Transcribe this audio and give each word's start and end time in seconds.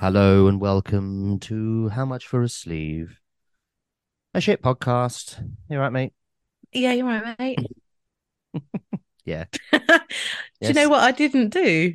Hello 0.00 0.48
and 0.48 0.60
welcome 0.60 1.38
to 1.40 1.88
How 1.88 2.04
Much 2.04 2.26
for 2.26 2.42
a 2.42 2.48
Sleeve? 2.48 3.20
A 4.34 4.40
shit 4.40 4.60
podcast. 4.60 5.42
You 5.70 5.78
right, 5.78 5.92
mate? 5.92 6.12
Yeah, 6.72 6.92
you're 6.92 7.06
right, 7.06 7.38
mate. 7.38 7.58
Yeah. 9.24 9.44
Do 9.72 9.80
you 10.60 10.74
know 10.74 10.88
what 10.88 11.02
I 11.02 11.12
didn't 11.12 11.48
do? 11.48 11.94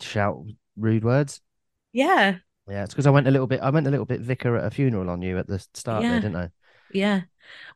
Shout 0.00 0.46
rude 0.76 1.04
words. 1.04 1.40
Yeah, 1.92 2.36
Yeah, 2.68 2.84
it's 2.84 2.94
because 2.94 3.06
I 3.06 3.10
went 3.10 3.28
a 3.28 3.30
little 3.30 3.46
bit. 3.46 3.60
I 3.60 3.70
went 3.70 3.86
a 3.86 3.90
little 3.90 4.06
bit 4.06 4.20
vicar 4.20 4.56
at 4.56 4.64
a 4.64 4.70
funeral 4.70 5.10
on 5.10 5.20
you 5.22 5.38
at 5.38 5.46
the 5.46 5.58
start 5.74 6.02
Yeah. 6.02 6.12
there, 6.12 6.20
didn't 6.20 6.36
I? 6.36 6.50
yeah. 6.92 7.22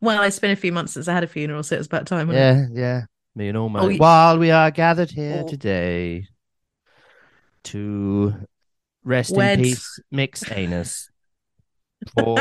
Well, 0.00 0.22
it's 0.22 0.38
been 0.38 0.50
a 0.50 0.56
few 0.56 0.72
months 0.72 0.94
since 0.94 1.08
I 1.08 1.12
had 1.12 1.24
a 1.24 1.28
funeral, 1.28 1.62
so 1.62 1.74
it 1.74 1.78
was 1.78 1.86
about 1.88 2.06
time. 2.06 2.28
wasn't 2.28 2.70
it? 2.72 2.78
Yeah, 2.78 2.80
yeah. 2.80 3.00
Me 3.34 3.48
and 3.48 3.58
all 3.58 3.68
my. 3.68 3.80
Oh, 3.80 3.94
While 3.96 4.38
we 4.38 4.50
are 4.50 4.70
gathered 4.70 5.10
here 5.10 5.42
Oh. 5.44 5.48
today 5.48 6.26
to 7.64 8.34
rest 9.04 9.34
Wed. 9.36 9.58
in 9.58 9.64
peace, 9.64 10.00
mixed 10.10 10.50
anus. 10.50 11.10
For 12.14 12.36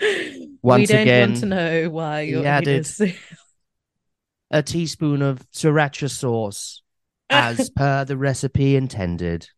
we 0.00 0.48
Once 0.62 0.88
don't 0.90 1.00
again, 1.02 1.30
want 1.30 1.40
to 1.40 1.46
know 1.46 1.90
why 1.90 2.20
you're 2.22 2.46
added- 2.46 2.86
a 4.50 4.62
teaspoon 4.62 5.22
of 5.22 5.40
sriracha 5.52 6.10
sauce 6.10 6.82
as 7.30 7.70
per 7.70 8.04
the 8.04 8.16
recipe 8.16 8.76
intended. 8.76 9.48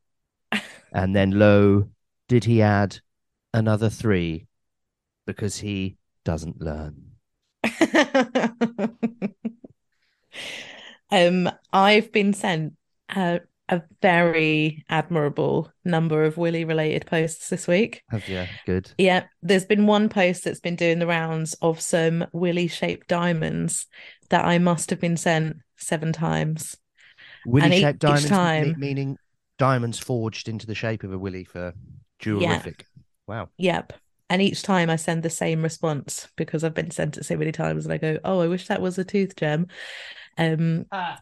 And 0.93 1.15
then, 1.15 1.33
lo, 1.33 1.89
did 2.29 2.45
he 2.45 2.63
add 2.63 2.99
another 3.53 3.89
three 3.89 4.47
because 5.27 5.59
he 5.59 5.97
doesn't 6.25 6.61
learn. 6.61 7.13
um, 11.11 11.51
I've 11.73 12.13
been 12.13 12.33
sent 12.33 12.75
a, 13.15 13.41
a 13.69 13.83
very 14.03 14.85
admirable 14.89 15.73
number 15.85 16.25
of 16.25 16.37
Willy 16.37 16.65
related 16.65 17.07
posts 17.07 17.49
this 17.49 17.69
week. 17.69 18.03
Have 18.11 18.29
you? 18.29 18.45
Good. 18.67 18.93
Yeah, 18.99 19.25
there's 19.43 19.65
been 19.65 19.87
one 19.87 20.09
post 20.09 20.45
that's 20.45 20.61
been 20.61 20.77
doing 20.77 20.99
the 20.99 21.07
rounds 21.07 21.55
of 21.63 21.81
some 21.81 22.27
Willy 22.33 22.69
shaped 22.69 23.09
diamonds 23.09 23.87
that 24.31 24.45
I 24.45 24.59
must 24.59 24.91
have 24.91 25.01
been 25.01 25.17
sent 25.17 25.59
seven 25.77 26.13
times. 26.13 26.77
Willy 27.47 27.81
shaped 27.81 28.01
diamonds, 28.01 28.29
time- 28.29 28.75
meaning 28.79 29.17
diamonds 29.61 29.99
forged 29.99 30.49
into 30.49 30.67
the 30.67 30.75
shape 30.75 31.05
of 31.05 31.13
a 31.13 31.19
willy 31.19 31.45
for 31.45 31.75
jewelrific. 32.21 32.81
Wow. 33.29 33.51
Yep. 33.59 33.93
And 34.31 34.41
each 34.41 34.63
time 34.63 34.89
I 34.89 34.97
send 34.97 35.23
the 35.23 35.29
same 35.29 35.63
response 35.63 36.29
because 36.37 36.65
I've 36.65 36.73
been 36.75 36.91
sent 36.91 37.19
it 37.19 37.27
so 37.27 37.37
many 37.37 37.53
times 37.53 37.85
and 37.85 37.93
I 37.93 37.99
go, 37.99 38.19
Oh, 38.25 38.41
I 38.41 38.49
wish 38.49 38.69
that 38.69 38.81
was 38.81 38.99
a 38.99 39.05
tooth 39.05 39.37
gem. 39.37 39.67
Um 40.39 40.87
ah. 40.91 41.21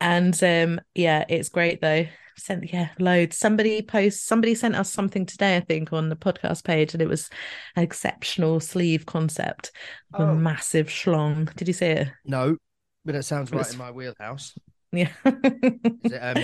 and 0.00 0.42
um 0.42 0.80
yeah, 0.94 1.24
it's 1.28 1.50
great 1.50 1.82
though. 1.82 2.06
Sent 2.38 2.72
yeah, 2.72 2.88
loads. 2.98 3.36
Somebody 3.36 3.82
post 3.82 4.26
somebody 4.26 4.54
sent 4.54 4.76
us 4.76 4.90
something 4.90 5.26
today, 5.26 5.56
I 5.56 5.60
think, 5.60 5.92
on 5.92 6.08
the 6.08 6.16
podcast 6.16 6.64
page, 6.64 6.94
and 6.94 7.02
it 7.02 7.08
was 7.08 7.28
an 7.76 7.82
exceptional 7.82 8.60
sleeve 8.60 9.04
concept 9.04 9.72
of 10.14 10.28
Oh. 10.28 10.32
a 10.32 10.34
massive 10.36 10.86
schlong. 10.86 11.52
Did 11.56 11.66
you 11.68 11.74
see 11.74 11.86
it? 11.86 12.08
No, 12.24 12.56
but 13.04 13.14
it 13.16 13.24
sounds 13.24 13.50
right 13.50 13.58
was- 13.58 13.72
in 13.72 13.78
my 13.78 13.90
wheelhouse. 13.90 14.56
Yeah. 14.92 15.10
Is 15.24 16.12
it, 16.12 16.18
um, 16.18 16.42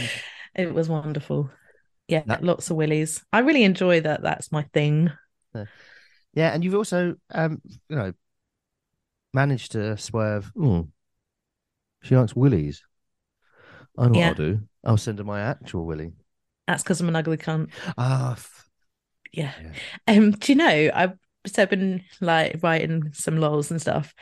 It 0.54 0.72
was 0.72 0.88
wonderful. 0.88 1.50
Yeah, 2.08 2.22
That- 2.26 2.44
lots 2.44 2.70
of 2.70 2.76
willies. 2.76 3.24
I 3.32 3.40
really 3.40 3.64
enjoy 3.64 4.00
that. 4.02 4.22
That's 4.22 4.52
my 4.52 4.62
thing. 4.74 5.10
yeah, 6.34 6.52
and 6.52 6.62
you've 6.64 6.74
also, 6.74 7.14
um, 7.30 7.60
you 7.88 7.96
know, 7.96 8.12
managed 9.32 9.72
to 9.72 9.96
swerve. 9.96 10.46
"Hmm, 10.54 10.82
she 12.02 12.16
likes 12.16 12.34
willies. 12.36 12.82
I 13.96 14.08
know 14.08 14.18
Yeah. 14.18 14.28
what 14.30 14.40
I'll 14.40 14.46
do. 14.46 14.68
I'll 14.84 14.96
send 14.96 15.18
her 15.18 15.24
my 15.24 15.40
actual 15.40 15.86
willie. 15.86 16.12
That's 16.66 16.82
because 16.82 17.00
I'm 17.00 17.08
an 17.08 17.16
ugly 17.16 17.36
cunt. 17.36 17.70
Ah, 17.96 18.32
f- 18.32 18.68
Yeah. 19.32 19.52
Yeah. 19.60 19.72
Um, 20.06 20.30
do 20.32 20.52
you 20.52 20.56
know, 20.56 20.90
I've 20.94 21.18
so 21.46 21.66
been 21.66 22.04
like 22.20 22.60
writing 22.62 23.12
some 23.12 23.36
lols 23.38 23.70
and 23.70 23.80
stuff. 23.80 24.14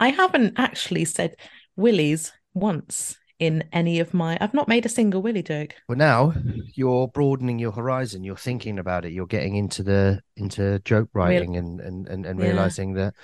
I 0.00 0.08
haven't 0.08 0.54
actually 0.58 1.04
said 1.04 1.36
willies 1.76 2.32
once 2.54 3.16
in 3.38 3.64
any 3.72 4.00
of 4.00 4.12
my 4.14 4.36
I've 4.40 4.54
not 4.54 4.68
made 4.68 4.84
a 4.84 4.88
single 4.88 5.22
willy 5.22 5.42
joke. 5.42 5.74
well, 5.88 5.96
now 5.98 6.34
you're 6.74 7.08
broadening 7.08 7.58
your 7.58 7.72
horizon. 7.72 8.24
You're 8.24 8.36
thinking 8.36 8.78
about 8.78 9.04
it. 9.04 9.12
You're 9.12 9.26
getting 9.26 9.54
into 9.56 9.82
the 9.82 10.20
into 10.36 10.80
joke 10.84 11.08
writing 11.14 11.56
and 11.56 11.80
and 11.80 12.08
and, 12.08 12.26
and 12.26 12.38
Yeah. 12.40 12.46
realizing 12.46 12.94
that 12.94 13.14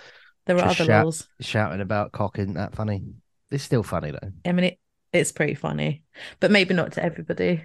There 0.46 0.56
are 0.58 0.64
other 0.66 0.74
shout- 0.84 1.26
shouting 1.40 1.80
about 1.80 2.12
cock 2.12 2.38
isn't 2.38 2.54
that 2.54 2.74
funny. 2.74 3.04
It's 3.50 3.64
still 3.64 3.82
funny 3.82 4.10
though. 4.12 4.30
I 4.44 4.52
mean 4.52 4.64
it 4.66 4.78
it's 5.12 5.32
pretty 5.32 5.54
funny, 5.54 6.02
but 6.40 6.50
maybe 6.50 6.74
not 6.74 6.92
to 6.92 7.02
everybody. 7.04 7.62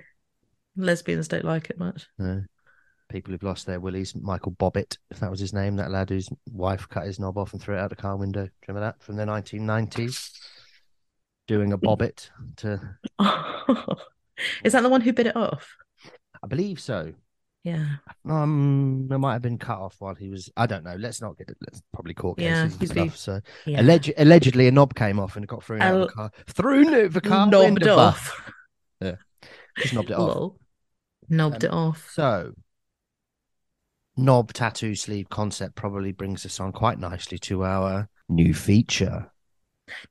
Lesbians 0.76 1.28
don't 1.28 1.46
like 1.46 1.70
it 1.70 1.80
much. 1.80 2.08
No. 2.18 2.44
People 3.10 3.32
who've 3.32 3.42
lost 3.42 3.66
their 3.66 3.80
willies. 3.80 4.14
Michael 4.16 4.52
Bobbitt, 4.52 4.98
if 5.10 5.20
that 5.20 5.32
was 5.32 5.40
his 5.40 5.52
name, 5.52 5.76
that 5.78 5.90
lad 5.90 6.10
whose 6.10 6.30
wife 6.52 6.88
cut 6.90 7.08
his 7.08 7.20
knob 7.20 7.40
off 7.40 7.54
and 7.54 7.62
threw 7.62 7.76
it 7.76 7.80
out 7.80 7.90
the 7.90 7.96
car 7.96 8.16
window. 8.18 8.44
Do 8.44 8.52
you 8.68 8.74
remember 8.74 8.86
that 8.86 9.02
from 9.02 9.16
the 9.16 9.26
1990s? 9.26 10.32
Doing 11.50 11.74
a 11.74 11.78
bobbit 11.80 12.30
to, 12.58 12.80
Is 14.64 14.74
that 14.74 14.82
the 14.84 14.90
one 14.90 15.02
who 15.02 15.12
bit 15.14 15.26
it 15.26 15.36
off? 15.36 15.76
I 16.44 16.48
believe 16.48 16.80
so. 16.80 17.14
Yeah. 17.64 17.86
Um, 18.30 19.10
it 19.12 19.18
might 19.18 19.34
have 19.34 19.42
been 19.42 19.58
cut 19.58 19.80
off 19.80 19.96
while 19.98 20.14
he 20.14 20.30
was. 20.30 20.52
I 20.56 20.68
don't 20.68 20.84
know. 20.84 20.96
Let's 20.96 21.22
not 21.22 21.40
get. 21.40 21.50
It. 21.50 21.58
Let's 21.60 21.82
probably 21.92 22.14
court 22.14 22.38
cases 22.38 22.74
Yeah, 22.74 22.80
and 22.80 22.90
stuff. 22.90 23.18
So 23.18 23.42
Yeah. 23.66 23.82
alleged, 23.82 24.14
allegedly, 24.16 24.68
a 24.68 24.72
knob 24.72 24.94
came 24.94 25.20
off 25.20 25.38
and 25.38 25.48
got 25.48 25.64
thrown 25.64 25.82
out 25.82 25.96
of 25.96 26.08
the 26.08 26.14
car. 26.14 26.32
Through 26.48 27.10
the 27.10 27.20
car. 27.20 27.48
Knobbed 27.48 27.88
off. 27.88 28.52
Just 29.80 29.96
knobbed 29.96 30.12
it 30.12 30.18
off. 30.18 30.36
Lol. 30.36 30.60
Knobbed 31.30 31.66
Um, 31.66 31.72
it 31.72 31.74
off. 31.74 32.12
So, 32.14 32.54
knob 34.16 34.54
tattoo 34.54 34.94
sleeve 34.94 35.30
concept 35.30 35.74
probably 35.74 36.12
brings 36.12 36.46
us 36.46 36.60
on 36.60 36.72
quite 36.74 37.00
nicely 37.00 37.40
to 37.40 37.66
our 37.66 38.08
new 38.30 38.54
feature. 38.54 39.32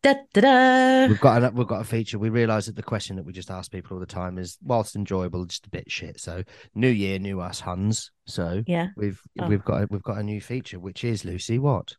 Da, 0.03 0.15
da, 0.35 0.41
da. 0.41 1.07
We've 1.09 1.21
got 1.21 1.43
a, 1.43 1.51
we've 1.51 1.67
got 1.67 1.81
a 1.81 1.85
feature. 1.85 2.19
We 2.19 2.29
realise 2.29 2.67
that 2.67 2.77
the 2.77 2.83
question 2.83 3.17
that 3.17 3.25
we 3.25 3.33
just 3.33 3.51
ask 3.51 3.71
people 3.71 3.97
all 3.97 4.01
the 4.01 4.07
time 4.07 4.39
is, 4.39 4.59
whilst 4.63 4.97
enjoyable, 4.97 5.45
just 5.47 5.67
a 5.67 5.71
bit 5.71 5.91
shit. 5.91 6.21
So, 6.21 6.43
new 6.75 6.89
year, 6.89 7.19
new 7.19 7.41
us, 7.41 7.61
Huns. 7.61 8.11
So 8.27 8.63
Yeah. 8.67 8.89
we've 8.97 9.21
Oh. 9.41 9.47
we've 9.49 9.65
got 9.65 9.83
a, 9.83 9.87
we've 9.91 10.03
got 10.03 10.19
a 10.19 10.23
new 10.23 10.41
feature, 10.41 10.79
which 10.79 11.05
is 11.05 11.25
Lucy. 11.25 11.59
What? 11.59 11.95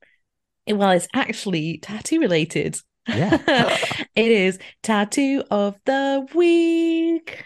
Well, 0.68 0.92
it's 0.92 1.08
actually 1.14 1.80
tattoo 1.80 2.20
related. 2.20 2.78
Yeah. 3.08 3.38
it 4.16 4.32
is 4.32 4.60
tattoo 4.84 5.44
of 5.50 5.80
the 5.86 6.28
week. 6.36 7.44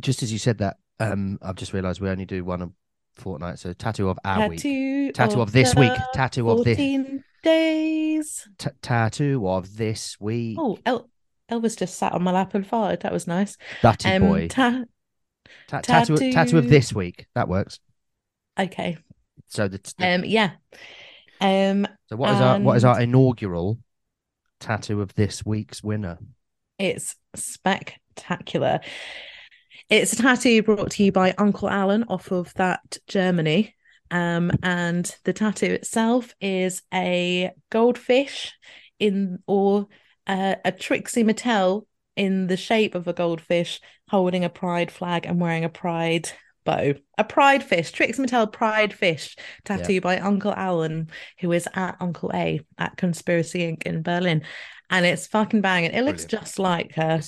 just 0.00 0.22
as 0.22 0.30
you 0.32 0.38
said 0.38 0.58
that, 0.58 0.76
um, 1.00 1.38
I've 1.40 1.56
just 1.56 1.72
realised 1.72 2.00
we 2.00 2.08
only 2.10 2.26
do 2.26 2.44
one 2.44 2.62
a 2.62 2.70
fortnight. 3.16 3.58
So 3.58 3.72
tattoo 3.72 4.08
of 4.08 4.18
our 4.24 4.48
week, 4.48 4.58
Tattoo, 4.58 5.12
tattoo 5.12 5.40
of 5.40 5.52
this 5.52 5.74
week, 5.74 5.92
tattoo 6.12 6.50
of 6.50 6.64
this, 6.64 6.76
14 6.76 7.24
days. 7.42 8.48
t- 8.58 8.70
tattoo 8.82 9.48
of 9.48 9.76
this 9.76 10.16
week. 10.20 10.56
Oh, 10.60 10.78
El- 10.84 11.08
Elvis 11.50 11.78
just 11.78 11.96
sat 11.96 12.12
on 12.12 12.22
my 12.22 12.32
lap 12.32 12.54
and 12.54 12.68
farted. 12.68 13.00
That 13.00 13.12
was 13.12 13.26
nice. 13.26 13.56
Dutty 13.82 14.08
Um, 14.10 14.22
boy. 14.22 14.48
ta- 14.48 14.84
Ta- 15.66 15.80
tattoo, 15.80 16.16
tattoo 16.32 16.58
of 16.58 16.68
this 16.68 16.92
week. 16.92 17.26
That 17.34 17.48
works. 17.48 17.80
okay. 18.58 18.98
So 19.48 19.66
the, 19.68 19.78
the- 19.98 20.14
Um, 20.14 20.24
yeah. 20.24 20.50
Um, 21.40 21.86
so 22.08 22.16
what 22.16 22.30
is 22.34 22.40
our 22.40 22.60
what 22.60 22.76
is 22.76 22.84
our 22.84 23.00
inaugural 23.00 23.78
tattoo 24.60 25.00
of 25.00 25.14
this 25.14 25.44
week's 25.46 25.82
winner? 25.82 26.18
It's 26.78 27.14
spectacular. 27.34 28.80
It's 29.88 30.12
a 30.12 30.16
tattoo 30.16 30.62
brought 30.62 30.90
to 30.92 31.04
you 31.04 31.12
by 31.12 31.34
Uncle 31.38 31.70
Alan 31.70 32.04
off 32.08 32.30
of 32.30 32.52
that 32.54 32.98
Germany. 33.06 33.74
Um, 34.10 34.50
and 34.62 35.14
the 35.24 35.32
tattoo 35.32 35.66
itself 35.66 36.34
is 36.40 36.82
a 36.92 37.50
goldfish 37.70 38.54
in 38.98 39.38
or 39.46 39.86
uh, 40.26 40.56
a 40.64 40.72
Trixie 40.72 41.24
Mattel 41.24 41.86
in 42.16 42.46
the 42.48 42.56
shape 42.56 42.94
of 42.94 43.06
a 43.06 43.12
goldfish 43.12 43.80
holding 44.08 44.44
a 44.44 44.48
pride 44.48 44.90
flag 44.90 45.26
and 45.26 45.40
wearing 45.40 45.64
a 45.64 45.68
pride 45.68 46.30
bow. 46.64 46.94
A 47.16 47.24
pride 47.24 47.62
fish, 47.62 47.92
Trixie 47.92 48.22
Mattel 48.22 48.52
pride 48.52 48.92
fish 48.92 49.36
tattoo 49.64 50.00
by 50.00 50.18
Uncle 50.18 50.52
Alan, 50.52 51.10
who 51.40 51.52
is 51.52 51.68
at 51.74 51.96
Uncle 52.00 52.30
A 52.34 52.60
at 52.76 52.96
Conspiracy 52.96 53.60
Inc. 53.60 53.84
in 53.84 54.02
Berlin. 54.02 54.42
And 54.90 55.06
it's 55.06 55.26
fucking 55.26 55.60
banging. 55.60 55.92
It 55.92 56.02
looks 56.02 56.24
just 56.24 56.58
like 56.58 56.94
her. 56.94 57.20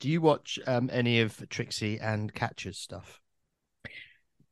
Do 0.00 0.08
you 0.08 0.20
watch 0.20 0.58
um, 0.66 0.88
any 0.92 1.20
of 1.20 1.48
Trixie 1.50 1.98
and 2.00 2.32
Katya's 2.32 2.78
stuff? 2.78 3.20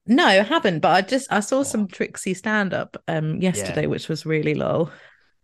No, 0.09 0.27
I 0.27 0.43
haven't, 0.43 0.81
but 0.81 0.89
I 0.91 1.03
just 1.03 1.31
I 1.31 1.41
saw 1.41 1.63
Oh. 1.63 1.63
some 1.63 1.87
Trixie 1.87 2.35
stand 2.35 2.75
up 2.75 2.97
um 3.09 3.41
yesterday, 3.41 3.87
which 3.87 4.09
was 4.09 4.27
really 4.27 4.55
lol. 4.55 4.91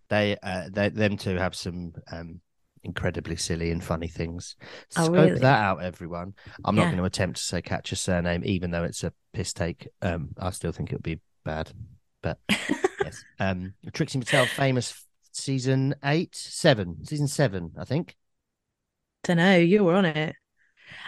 They, 0.08 0.36
uh, 0.42 0.68
they, 0.72 0.90
them 0.90 1.16
two 1.16 1.36
have 1.36 1.54
some 1.54 1.92
um, 2.12 2.40
incredibly 2.82 3.36
silly 3.36 3.70
and 3.70 3.82
funny 3.82 4.08
things. 4.08 4.56
Oh, 4.96 5.04
Scope 5.04 5.14
really? 5.14 5.38
that 5.40 5.60
out, 5.62 5.82
everyone. 5.82 6.34
I'm 6.64 6.76
not 6.76 6.84
going 6.84 6.98
to 6.98 7.04
attempt 7.04 7.38
to 7.38 7.42
say 7.42 7.62
Katya 7.62 7.96
surname, 7.96 8.42
even 8.44 8.70
though 8.70 8.84
it's 8.84 9.02
a 9.04 9.12
piss 9.32 9.52
take. 9.52 9.88
Um, 10.02 10.30
I 10.38 10.50
still 10.50 10.72
think 10.72 10.90
it 10.92 10.96
would 10.96 11.02
be 11.02 11.20
bad, 11.44 11.70
But 12.22 12.38
yes, 12.48 13.24
um, 13.40 13.74
Trixie 13.92 14.18
Mattel, 14.20 14.46
famous 14.46 15.06
season 15.32 15.94
eight, 16.04 16.34
seven, 16.36 17.04
season 17.04 17.26
seven, 17.26 17.72
I 17.78 17.84
think. 17.84 18.14
Don't 19.24 19.38
know. 19.38 19.56
You 19.56 19.84
were 19.84 19.94
on 19.94 20.04
it. 20.04 20.36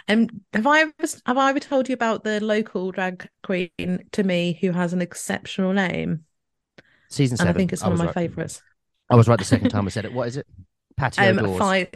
Um, 0.07 0.27
have 0.53 0.67
I 0.67 0.81
ever 0.81 0.93
have 1.25 1.37
I 1.37 1.49
ever 1.49 1.59
told 1.59 1.89
you 1.89 1.93
about 1.93 2.23
the 2.23 2.39
local 2.43 2.91
drag 2.91 3.27
queen 3.43 3.69
to 4.11 4.23
me 4.23 4.57
who 4.61 4.71
has 4.71 4.93
an 4.93 5.01
exceptional 5.01 5.73
name? 5.73 6.25
Season 7.09 7.33
And 7.33 7.39
seven. 7.39 7.55
I 7.55 7.57
think 7.57 7.73
it's 7.73 7.83
one 7.83 7.93
of 7.93 7.99
my 7.99 8.05
right. 8.05 8.13
favourites. 8.13 8.61
I 9.09 9.15
was 9.15 9.27
right 9.27 9.39
the 9.39 9.45
second 9.45 9.69
time 9.69 9.85
I 9.85 9.89
said 9.89 10.05
it. 10.05 10.13
What 10.13 10.27
is 10.27 10.37
it? 10.37 10.47
Patio 10.97 11.29
Um, 11.31 11.37
doors. 11.37 11.57
Fi-. 11.57 11.91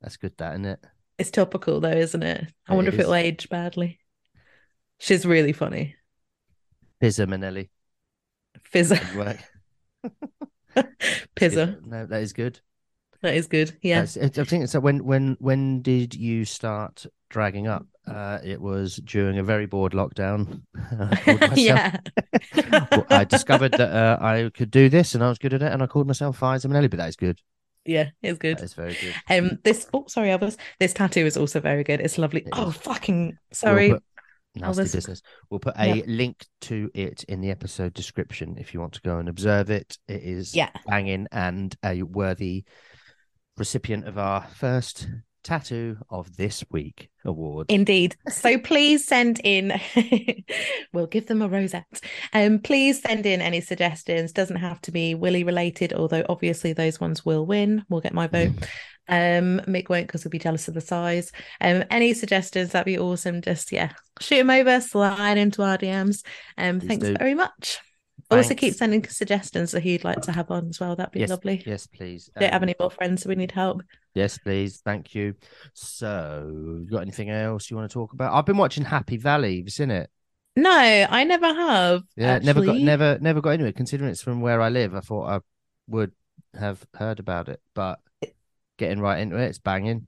That's 0.00 0.16
good, 0.16 0.36
that 0.38 0.52
isn't 0.52 0.64
it? 0.66 0.84
It's 1.18 1.30
topical 1.30 1.80
though, 1.80 1.90
isn't 1.90 2.22
it? 2.22 2.52
I 2.68 2.72
It 2.72 2.76
wonder 2.76 2.90
if 2.90 2.98
it'll 2.98 3.14
age 3.14 3.48
badly. 3.48 4.00
She's 4.98 5.26
really 5.26 5.52
funny. 5.52 5.96
Pizza 7.00 7.26
Manelli. 7.26 7.70
Fizzer. 8.72 9.00
Good 11.36 11.86
No, 11.86 12.06
that 12.06 12.22
is 12.22 12.32
good. 12.32 12.60
That 13.22 13.34
is 13.34 13.46
good. 13.46 13.76
Yeah. 13.82 14.04
That's- 14.04 14.38
I 14.38 14.44
think 14.44 14.68
so. 14.68 14.80
When 14.80 15.04
when 15.04 15.36
when 15.40 15.82
did 15.82 16.14
you 16.14 16.44
start 16.44 17.06
dragging 17.28 17.66
up? 17.66 17.86
Uh, 18.06 18.38
it 18.42 18.60
was 18.60 18.96
during 18.96 19.38
a 19.38 19.42
very 19.42 19.66
bored 19.66 19.92
lockdown. 19.92 20.62
I 20.76 21.52
yeah. 21.56 21.96
I 23.10 23.24
discovered 23.24 23.72
that 23.72 23.90
uh, 23.92 24.18
I 24.20 24.50
could 24.54 24.70
do 24.70 24.88
this, 24.88 25.14
and 25.14 25.22
I 25.22 25.28
was 25.28 25.38
good 25.38 25.54
at 25.54 25.62
it, 25.62 25.70
and 25.72 25.82
I 25.82 25.86
called 25.86 26.06
myself 26.06 26.40
Fiza 26.40 26.66
Manelli. 26.66 26.88
But 26.90 26.96
that 26.98 27.08
is 27.08 27.16
good. 27.16 27.40
Yeah, 27.84 28.10
it's 28.22 28.38
good. 28.38 28.60
It's 28.60 28.74
very 28.74 28.94
good. 29.00 29.14
Um, 29.28 29.58
this 29.64 29.86
oh 29.92 30.04
sorry, 30.08 30.28
Elvis. 30.28 30.56
This 30.78 30.92
tattoo 30.92 31.26
is 31.26 31.36
also 31.36 31.60
very 31.60 31.84
good. 31.84 32.00
It's 32.00 32.18
lovely. 32.18 32.40
It 32.42 32.48
oh 32.52 32.70
is. 32.70 32.76
fucking 32.76 33.26
We'll 33.28 33.36
sorry. 33.52 33.90
put- 33.90 34.02
nasty 34.56 34.82
Elvis. 34.82 34.92
business. 34.94 35.22
We'll 35.48 35.60
put 35.60 35.74
a 35.78 36.02
link 36.06 36.44
to 36.62 36.90
it 36.94 37.22
in 37.24 37.40
the 37.40 37.50
episode 37.50 37.94
description 37.94 38.56
if 38.58 38.74
you 38.74 38.80
want 38.80 38.94
to 38.94 39.00
go 39.02 39.18
and 39.18 39.28
observe 39.28 39.70
it. 39.70 39.96
It 40.08 40.22
is 40.24 40.54
Yeah. 40.56 40.70
banging 40.86 41.28
and 41.30 41.74
a 41.84 42.02
worthy 42.02 42.64
recipient 43.60 44.08
of 44.08 44.18
our 44.18 44.42
first 44.56 45.06
tattoo 45.44 45.96
of 46.10 46.36
this 46.36 46.64
week 46.70 47.10
award. 47.24 47.66
Indeed. 47.70 48.16
So 48.28 48.58
please 48.58 49.06
send 49.06 49.40
in. 49.44 49.78
we'll 50.92 51.06
give 51.06 51.26
them 51.26 51.42
a 51.42 51.48
rosette. 51.48 52.00
Um, 52.32 52.58
please 52.58 53.00
send 53.00 53.26
in 53.26 53.40
any 53.40 53.60
suggestions. 53.60 54.32
Doesn't 54.32 54.56
have 54.56 54.80
to 54.82 54.92
be 54.92 55.14
Willy 55.14 55.44
related, 55.44 55.92
although 55.92 56.24
obviously 56.28 56.72
those 56.72 56.98
ones 57.00 57.24
will 57.24 57.46
win. 57.46 57.84
We'll 57.88 58.00
get 58.00 58.14
my 58.14 58.26
vote. 58.26 58.52
Um, 59.08 59.60
Mick 59.66 59.88
won't 59.88 60.06
because 60.06 60.22
he'll 60.22 60.30
be 60.30 60.38
jealous 60.38 60.68
of 60.68 60.74
the 60.74 60.80
size. 60.80 61.32
Um, 61.60 61.84
any 61.90 62.14
suggestions 62.14 62.70
that'd 62.70 62.86
be 62.86 62.98
awesome. 62.98 63.42
Just 63.42 63.72
yeah, 63.72 63.92
shoot 64.20 64.38
them 64.38 64.50
over, 64.50 64.80
slide 64.80 65.36
into 65.36 65.62
our 65.62 65.76
DMs. 65.76 66.24
Um, 66.56 66.80
Please 66.80 66.88
thanks 66.88 67.06
do. 67.06 67.16
very 67.18 67.34
much. 67.34 67.80
Also, 68.30 68.54
keep 68.54 68.74
sending 68.74 69.04
suggestions 69.04 69.72
that 69.72 69.80
he'd 69.80 70.04
like 70.04 70.20
to 70.22 70.32
have 70.32 70.50
on 70.50 70.68
as 70.68 70.78
well. 70.80 70.94
That'd 70.94 71.12
be 71.12 71.20
yes, 71.20 71.30
lovely. 71.30 71.62
Yes, 71.66 71.86
please. 71.86 72.30
Don't 72.38 72.52
have 72.52 72.62
Um, 72.62 72.68
any 72.68 72.74
more 72.78 72.90
friends, 72.90 73.22
so 73.22 73.28
we 73.28 73.34
need 73.34 73.52
help. 73.52 73.82
Yes, 74.14 74.38
please. 74.38 74.80
Thank 74.84 75.14
you. 75.14 75.34
So, 75.74 76.46
you 76.84 76.86
got 76.90 77.02
anything 77.02 77.30
else 77.30 77.70
you 77.70 77.76
want 77.76 77.90
to 77.90 77.92
talk 77.92 78.12
about? 78.12 78.32
I've 78.32 78.46
been 78.46 78.56
watching 78.56 78.84
Happy 78.84 79.16
Valley. 79.16 79.56
Have 79.56 79.66
you 79.66 79.70
seen 79.70 79.90
it? 79.90 80.10
No, 80.56 80.70
I 80.70 81.24
never 81.24 81.46
have. 81.46 82.02
Yeah, 82.16 82.38
never 82.38 82.60
got 82.60 82.70
actually. 82.70 82.84
never 82.84 83.18
never 83.20 83.40
got 83.40 83.50
into 83.50 83.66
it. 83.66 83.76
Considering 83.76 84.10
it's 84.10 84.22
from 84.22 84.40
where 84.40 84.60
I 84.60 84.68
live, 84.68 84.94
I 84.94 85.00
thought 85.00 85.28
I 85.28 85.40
would 85.88 86.12
have 86.58 86.84
heard 86.94 87.20
about 87.20 87.48
it, 87.48 87.60
but 87.74 88.00
getting 88.76 89.00
right 89.00 89.20
into 89.20 89.36
it, 89.36 89.46
it's 89.46 89.58
banging. 89.58 90.06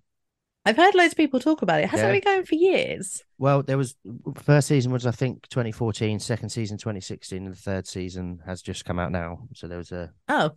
I've 0.64 0.76
heard 0.76 0.94
loads 0.94 1.12
of 1.12 1.16
people 1.16 1.40
talk 1.40 1.62
about 1.62 1.80
it. 1.80 1.88
Hasn't 1.88 2.08
Yeah. 2.08 2.14
it 2.16 2.24
been 2.24 2.34
going 2.34 2.44
for 2.46 2.54
years? 2.54 3.22
Well, 3.38 3.62
there 3.64 3.76
was 3.78 3.96
first 4.36 4.68
season 4.68 4.92
was 4.92 5.06
I 5.06 5.10
think 5.10 5.48
2014, 5.48 6.20
second 6.20 6.50
season 6.50 6.78
2016, 6.78 7.44
and 7.44 7.52
the 7.52 7.58
third 7.58 7.86
season 7.88 8.40
has 8.46 8.62
just 8.62 8.84
come 8.84 8.98
out 8.98 9.10
now. 9.10 9.48
So 9.54 9.66
there 9.66 9.78
was 9.78 9.90
a 9.92 10.12
Oh, 10.28 10.52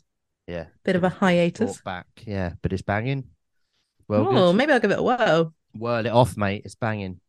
yeah 0.47 0.65
bit 0.83 0.95
of 0.95 1.03
a 1.03 1.09
hiatus. 1.09 1.81
back. 1.81 2.05
Yeah, 2.25 2.53
but 2.61 2.71
it's 2.71 2.83
banging. 2.83 3.25
Well, 4.07 4.27
oh, 4.37 4.53
maybe 4.53 4.71
I'll 4.73 4.79
give 4.79 4.91
it 4.91 4.99
a 4.99 5.03
whirl. 5.03 5.53
whirl 5.73 6.05
it 6.05 6.09
off, 6.11 6.37
mate. 6.37 6.61
It's 6.65 6.75
banging. 6.75 7.19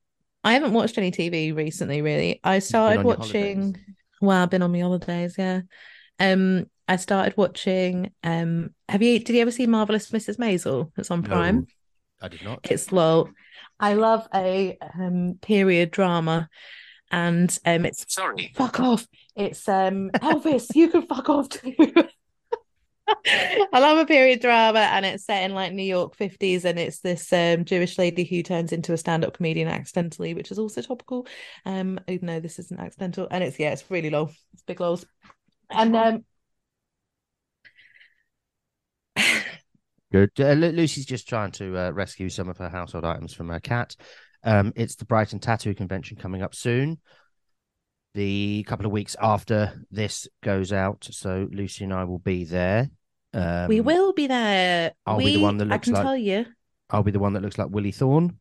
I 0.45 0.53
haven't 0.53 0.75
watched 0.75 0.99
any 0.99 1.11
TV 1.11 1.57
recently, 1.57 2.03
really. 2.03 2.41
I 2.45 2.59
started 2.59 3.05
watching. 3.05 3.77
Well, 4.21 4.43
I've 4.43 4.51
been 4.51 4.63
on 4.63 4.71
my 4.73 4.81
holidays, 4.81 5.35
yeah. 5.39 5.63
Um, 6.21 6.67
I 6.89 6.97
started 6.97 7.37
watching. 7.37 8.13
Um, 8.23 8.71
have 8.89 9.03
you? 9.03 9.19
Did 9.19 9.35
you 9.35 9.41
ever 9.43 9.51
see 9.51 9.67
Marvelous 9.67 10.11
Mrs. 10.11 10.37
Maisel? 10.37 10.93
It's 10.97 11.11
on 11.11 11.23
Prime. 11.23 11.57
No, 11.61 11.67
I 12.21 12.29
did 12.29 12.45
not. 12.45 12.61
It's 12.71 12.93
lol. 12.93 13.31
I 13.79 13.95
love 13.95 14.27
a 14.35 14.79
um 14.99 15.39
period 15.43 15.91
drama, 15.91 16.49
and 17.11 17.57
um, 17.65 17.85
it's 17.85 18.05
Sorry. 18.13 18.53
fuck 18.55 18.81
off. 18.81 19.07
It's 19.35 19.69
um 19.69 20.11
Elvis. 20.11 20.75
you 20.75 20.89
can 20.89 21.03
fuck 21.07 21.29
off 21.29 21.49
too. 21.49 21.75
I 23.19 23.79
love 23.79 23.99
a 23.99 24.07
period 24.07 24.41
drama, 24.41 24.81
and 24.81 25.07
it's 25.07 25.27
set 25.27 25.45
in 25.45 25.55
like 25.55 25.73
New 25.73 25.83
York 25.83 26.17
fifties, 26.17 26.65
and 26.65 26.79
it's 26.79 27.01
this 27.01 27.33
um 27.33 27.65
Jewish 27.65 27.99
lady 27.99 28.25
who 28.25 28.43
turns 28.43 28.73
into 28.73 28.93
a 28.93 28.97
stand-up 28.97 29.35
comedian 29.35 29.69
accidentally, 29.69 30.35
which 30.35 30.51
is 30.51 30.59
also 30.59 30.83
topical. 30.83 31.27
Um, 31.65 32.01
even 32.09 32.27
though 32.27 32.41
this 32.41 32.59
isn't 32.59 32.81
accidental, 32.81 33.29
and 33.31 33.45
it's 33.45 33.59
yeah, 33.59 33.73
it's 33.73 33.91
really 33.91 34.11
low. 34.11 34.31
It's 34.55 34.63
big 34.63 34.81
lows, 34.81 35.05
and 35.71 35.95
um. 35.95 36.25
Good. 40.13 40.31
Uh, 40.39 40.53
Lucy's 40.53 41.07
just 41.07 41.29
trying 41.29 41.51
to 41.53 41.77
uh, 41.77 41.91
rescue 41.91 42.29
some 42.29 42.49
of 42.49 42.59
her 42.59 42.69
household 42.69 43.05
items 43.05 43.35
from 43.35 43.49
her 43.49 43.61
cat. 43.61 43.97
Um, 44.45 44.73
it's 44.77 44.95
the 44.95 45.05
Brighton 45.05 45.41
Tattoo 45.41 45.75
Convention 45.75 46.17
coming 46.17 46.43
up 46.43 46.55
soon. 46.55 47.01
The 48.15 48.65
couple 48.67 48.87
of 48.87 48.93
weeks 48.93 49.15
after 49.21 49.85
this 49.91 50.27
goes 50.43 50.73
out, 50.73 51.07
so 51.11 51.49
Lucy 51.53 51.85
and 51.85 51.93
I 51.93 52.05
will 52.05 52.19
be 52.21 52.45
there. 52.45 52.89
Um, 53.35 53.69
we 53.69 53.81
will 53.83 54.15
be 54.15 54.27
there. 54.27 54.93
I'll 55.05 55.19
we, 55.19 55.25
be 55.27 55.35
the 55.37 55.43
one 55.43 55.59
that 55.59 55.69
I 55.69 55.75
looks 55.75 55.85
can 55.85 55.95
like- 55.95 56.03
tell 56.03 56.17
you, 56.17 56.47
I'll 56.89 57.03
be 57.03 57.11
the 57.11 57.19
one 57.19 57.35
that 57.35 57.43
looks 57.43 57.59
like 57.59 57.69
Willie 57.69 57.93
Thorne. 57.93 58.39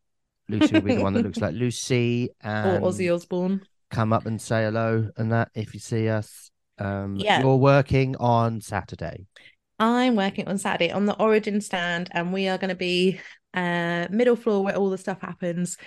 Lucy 0.47 0.73
will 0.75 0.81
be 0.81 0.95
the 0.95 1.03
one 1.03 1.13
that 1.13 1.23
looks 1.23 1.39
like 1.41 1.56
Lucy, 1.56 2.29
or 2.44 2.50
and 2.50 2.83
Ozzy 2.85 3.13
Osbourne. 3.13 3.62
come 3.89 4.13
up 4.13 4.27
and 4.27 4.39
say 4.41 4.63
hello 4.63 5.09
and 5.17 5.31
that 5.33 5.50
if 5.56 5.73
you 5.73 5.79
see 5.79 6.07
us. 6.07 6.51
Um, 6.77 7.15
Yeah. 7.15 7.39
you're 7.41 7.56
working 7.57 8.15
on 8.17 8.62
Saturday. 8.62 9.25
I'm 9.80 10.16
working 10.16 10.48
on 10.48 10.57
Saturday 10.57 10.92
on 10.92 11.06
the 11.06 11.19
Origin 11.19 11.62
stand, 11.62 12.10
and 12.12 12.32
we 12.34 12.48
are 12.48 12.58
going 12.58 12.70
to 12.70 12.75
be 12.75 13.20
uh 13.53 14.08
middle 14.10 14.36
floor 14.36 14.63
where 14.63 14.75
all 14.75 14.89
the 14.89 14.98
stuff 14.98 15.22
happens, 15.22 15.77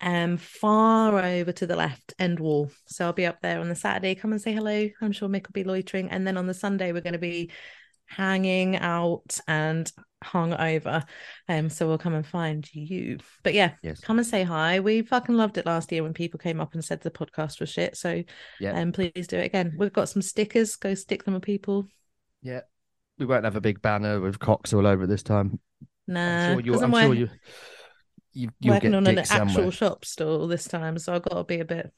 um 0.00 0.36
far 0.36 1.18
over 1.18 1.52
to 1.52 1.66
the 1.66 1.76
left 1.76 2.14
end 2.18 2.40
wall. 2.40 2.70
So 2.86 3.06
I'll 3.06 3.12
be 3.12 3.26
up 3.26 3.40
there 3.42 3.60
on 3.60 3.68
the 3.68 3.74
Saturday. 3.74 4.14
Come 4.14 4.32
and 4.32 4.40
say 4.40 4.52
hello. 4.52 4.88
I'm 5.00 5.12
sure 5.12 5.28
Mick 5.28 5.46
will 5.46 5.52
be 5.52 5.64
loitering, 5.64 6.10
and 6.10 6.26
then 6.26 6.36
on 6.36 6.46
the 6.46 6.54
Sunday 6.54 6.92
we're 6.92 7.00
going 7.02 7.12
to 7.14 7.18
be 7.18 7.50
hanging 8.06 8.74
out 8.76 9.38
and 9.46 9.92
hung 10.24 10.54
over. 10.54 11.04
Um, 11.46 11.68
so 11.68 11.86
we'll 11.86 11.98
come 11.98 12.14
and 12.14 12.26
find 12.26 12.66
you. 12.74 13.18
But 13.44 13.52
yeah, 13.52 13.72
Yes. 13.82 14.00
come 14.00 14.18
and 14.18 14.26
say 14.26 14.44
hi. 14.44 14.80
We 14.80 15.02
fucking 15.02 15.34
loved 15.34 15.58
it 15.58 15.66
last 15.66 15.92
year 15.92 16.02
when 16.02 16.14
people 16.14 16.38
came 16.38 16.58
up 16.58 16.72
and 16.72 16.82
said 16.82 17.02
the 17.02 17.10
podcast 17.10 17.60
was 17.60 17.68
shit. 17.68 17.98
So 17.98 18.24
Yeah. 18.60 18.80
um, 18.80 18.92
please 18.92 19.26
do 19.26 19.36
it 19.36 19.44
again. 19.44 19.74
We've 19.76 19.92
got 19.92 20.08
some 20.08 20.22
stickers. 20.22 20.76
Go 20.76 20.94
stick 20.94 21.24
them 21.24 21.34
with 21.34 21.42
people. 21.42 21.86
Yeah. 22.42 22.62
We 23.18 23.26
won't 23.26 23.44
have 23.44 23.56
a 23.56 23.60
big 23.60 23.82
banner 23.82 24.20
with 24.20 24.38
cocks 24.38 24.72
all 24.72 24.86
over 24.86 25.04
it 25.04 25.08
this 25.08 25.22
time. 25.22 25.58
Nah, 26.06 26.20
I'm 26.20 26.52
sure 26.54 26.60
you. 26.60 26.72
'cause 26.72 26.82
I'm 26.82 26.92
sure 26.92 27.14
you. 27.14 27.28
You 28.32 28.50
you'll 28.60 28.74
working 28.74 28.90
get 28.92 28.96
on 28.96 29.06
an 29.06 29.14
dicks 29.16 29.30
actual 29.32 29.70
shop 29.70 30.04
stall 30.04 30.46
this 30.46 30.68
time, 30.68 30.98
so 30.98 31.14
I've 31.14 31.22
got 31.22 31.34
to 31.34 31.44
be 31.44 31.60
a 31.60 31.64
bit 31.64 31.92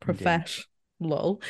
profesh. 0.00 0.66
Lol. 0.98 1.40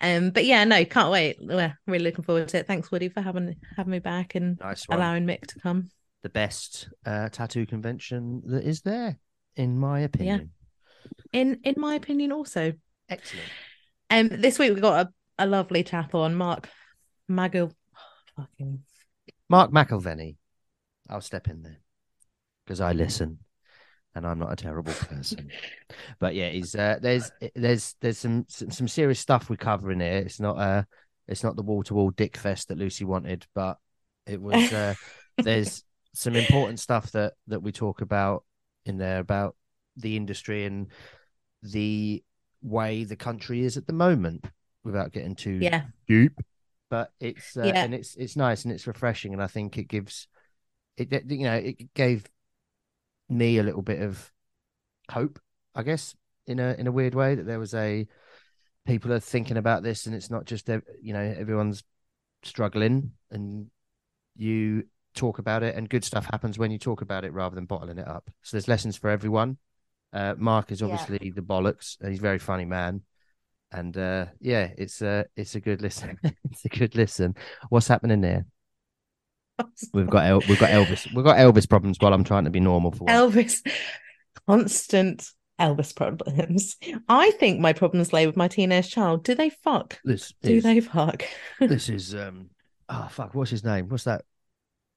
Um, 0.00 0.30
but 0.30 0.44
yeah, 0.44 0.64
no, 0.64 0.82
can't 0.84 1.10
wait. 1.10 1.36
We're 1.40 1.76
really 1.86 2.04
looking 2.04 2.24
forward 2.24 2.48
to 2.48 2.58
it. 2.58 2.66
Thanks, 2.66 2.90
Woody, 2.90 3.08
for 3.08 3.20
having 3.20 3.56
having 3.76 3.90
me 3.90 3.98
back 3.98 4.34
and 4.34 4.58
Nice 4.60 4.86
allowing 4.88 5.26
Mick 5.26 5.46
to 5.48 5.60
come. 5.60 5.90
The 6.22 6.30
best 6.30 6.88
uh, 7.04 7.28
tattoo 7.28 7.66
convention 7.66 8.42
that 8.46 8.64
is 8.64 8.80
there, 8.80 9.18
in 9.56 9.78
my 9.78 10.00
opinion. 10.00 10.52
In 11.32 11.60
in 11.64 11.74
my 11.76 11.94
opinion, 11.94 12.32
also. 12.32 12.72
Excellent. 13.08 13.48
Um, 14.08 14.28
this 14.28 14.58
week 14.58 14.74
we 14.74 14.80
got 14.80 15.06
a, 15.06 15.44
a 15.44 15.46
lovely 15.46 15.82
chap 15.82 16.14
on 16.14 16.34
Mark 16.34 16.68
Magil. 17.30 17.72
Fucking 18.36 18.80
Mark 19.48 19.70
McIlvenny. 19.70 20.36
I'll 21.08 21.20
step 21.20 21.48
in 21.48 21.62
there 21.62 21.80
because 22.64 22.80
I 22.80 22.92
listen, 22.92 23.38
and 24.14 24.26
I'm 24.26 24.38
not 24.38 24.52
a 24.52 24.56
terrible 24.56 24.92
person. 24.92 25.50
but 26.18 26.34
yeah, 26.34 26.48
he's 26.48 26.74
uh, 26.74 26.98
there's 27.00 27.30
there's 27.54 27.94
there's 28.00 28.18
some, 28.18 28.46
some 28.48 28.70
some 28.70 28.88
serious 28.88 29.20
stuff 29.20 29.50
we 29.50 29.56
cover 29.56 29.92
in 29.92 30.00
here. 30.00 30.18
It's 30.18 30.40
not 30.40 30.58
uh 30.58 30.84
it's 31.28 31.44
not 31.44 31.56
the 31.56 31.62
wall 31.62 31.82
to 31.84 31.94
wall 31.94 32.10
dick 32.10 32.36
fest 32.36 32.68
that 32.68 32.78
Lucy 32.78 33.04
wanted, 33.04 33.46
but 33.54 33.78
it 34.26 34.40
was 34.40 34.72
uh, 34.72 34.94
there's 35.38 35.84
some 36.14 36.36
important 36.36 36.80
stuff 36.80 37.12
that 37.12 37.34
that 37.48 37.60
we 37.60 37.72
talk 37.72 38.00
about 38.00 38.44
in 38.86 38.98
there 38.98 39.18
about 39.18 39.56
the 39.96 40.16
industry 40.16 40.64
and 40.64 40.88
the 41.62 42.22
way 42.62 43.04
the 43.04 43.16
country 43.16 43.62
is 43.62 43.76
at 43.76 43.86
the 43.86 43.92
moment 43.92 44.46
without 44.82 45.12
getting 45.12 45.34
too 45.34 45.58
yeah, 45.60 45.82
deep 46.08 46.32
but 46.94 47.12
it's 47.20 47.56
uh, 47.56 47.64
Yeah. 47.66 47.84
and 47.84 47.94
it's 47.94 48.14
it's 48.16 48.36
nice 48.36 48.64
and 48.64 48.72
it's 48.72 48.86
refreshing 48.86 49.32
and 49.32 49.42
i 49.42 49.46
think 49.46 49.76
it 49.78 49.88
gives 49.88 50.28
it 50.96 51.08
you 51.30 51.44
know 51.44 51.54
it 51.56 51.92
gave 51.94 52.24
me 53.28 53.58
a 53.58 53.62
little 53.62 53.82
bit 53.82 54.00
of 54.00 54.32
hope 55.10 55.38
i 55.74 55.82
guess 55.82 56.14
in 56.46 56.58
a 56.60 56.74
in 56.78 56.86
a 56.86 56.92
weird 56.92 57.14
way 57.14 57.34
that 57.34 57.46
there 57.46 57.58
was 57.58 57.74
a 57.74 58.06
people 58.86 59.10
are 59.14 59.20
thinking 59.20 59.56
about 59.56 59.82
this, 59.82 60.04
and 60.04 60.14
it's 60.14 60.30
not 60.30 60.44
just 60.44 60.68
you 61.00 61.14
know 61.14 61.34
everyone's 61.38 61.82
struggling, 62.42 63.12
and 63.30 63.70
you 64.36 64.84
talk 65.14 65.38
about 65.38 65.62
it, 65.62 65.74
and 65.74 65.88
good 65.88 66.04
stuff 66.04 66.26
happens 66.30 66.58
when 66.58 66.70
you 66.70 66.78
talk 66.78 67.00
about 67.00 67.24
it 67.24 67.32
rather 67.32 67.54
than 67.54 67.64
bottling 67.64 67.96
it 67.96 68.06
up. 68.06 68.28
So 68.42 68.56
there's 68.56 68.68
lessons 68.68 68.96
for 68.96 69.08
everyone. 69.08 69.56
Uh, 70.12 70.34
Mark 70.36 70.70
is 70.70 70.80
Yeah. 70.80 70.88
obviously 70.88 71.30
the 71.30 71.40
bollocks. 71.40 71.96
and 72.00 72.10
He's 72.10 72.18
a 72.18 72.22
very 72.22 72.38
funny 72.38 72.66
man, 72.66 73.02
and 73.74 73.96
uh, 73.96 74.26
yeah, 74.40 74.70
it's 74.78 75.02
a 75.02 75.26
it's 75.36 75.56
a 75.56 75.60
good 75.60 75.82
listen. 75.82 76.18
it's 76.50 76.64
a 76.64 76.68
good 76.68 76.94
listen. 76.94 77.34
What's 77.68 77.88
happening 77.88 78.20
there? 78.20 78.46
We've 79.92 80.08
got 80.08 80.26
El- 80.26 80.42
we've 80.48 80.58
got 80.58 80.70
Elvis. 80.70 81.12
We've 81.12 81.24
got 81.24 81.36
Elvis 81.36 81.68
problems 81.68 81.98
while 82.00 82.14
I'm 82.14 82.24
trying 82.24 82.44
to 82.44 82.50
be 82.50 82.60
normal 82.60 82.92
for 82.92 83.04
once. 83.04 83.34
Elvis, 83.34 83.72
constant 84.46 85.28
Elvis 85.60 85.94
problems. 85.94 86.76
I 87.08 87.32
think 87.32 87.60
my 87.60 87.72
problems 87.72 88.12
lay 88.12 88.26
with 88.26 88.36
my 88.36 88.48
teenage 88.48 88.90
child. 88.90 89.24
Do 89.24 89.34
they 89.34 89.50
fuck? 89.50 89.98
This 90.04 90.32
Do 90.42 90.54
is, 90.54 90.62
they 90.62 90.80
fuck? 90.80 91.24
this 91.60 91.88
is 91.88 92.14
um 92.14 92.50
oh 92.88 93.08
fuck 93.10 93.34
what's 93.34 93.50
his 93.50 93.64
name 93.64 93.88
what's 93.88 94.04
that 94.04 94.22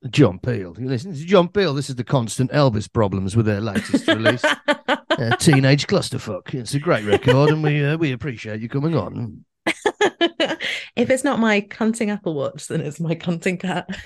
John 0.10 0.39
Peel 0.39 0.75
you 0.77 0.88
listen 0.88 1.15
John 1.15 1.48
Peel 1.48 1.74
this 1.74 1.89
is 1.89 1.96
the 1.96 2.03
constant 2.03 2.51
Elvis 2.51 2.91
problems 2.91 3.36
with 3.36 3.46
their 3.46 3.62
latest 3.62 4.07
release 4.07 4.43
uh, 5.31 5.36
Teenage 5.38 5.88
Clusterfuck 5.88 6.53
it's 6.53 6.74
a 6.74 6.79
great 6.79 7.03
record 7.05 7.50
and 7.50 7.63
we 7.63 7.83
uh, 7.83 7.97
we 7.97 8.12
appreciate 8.12 8.62
you 8.62 8.69
coming 8.69 8.95
on 8.95 9.43
if 10.95 11.09
it's 11.09 11.24
not 11.24 11.39
my 11.39 11.59
cunting 11.62 12.09
Apple 12.09 12.33
Watch, 12.33 12.67
then 12.67 12.79
it's 12.81 13.00
my 13.00 13.15
cunting 13.15 13.59
cat. 13.59 13.86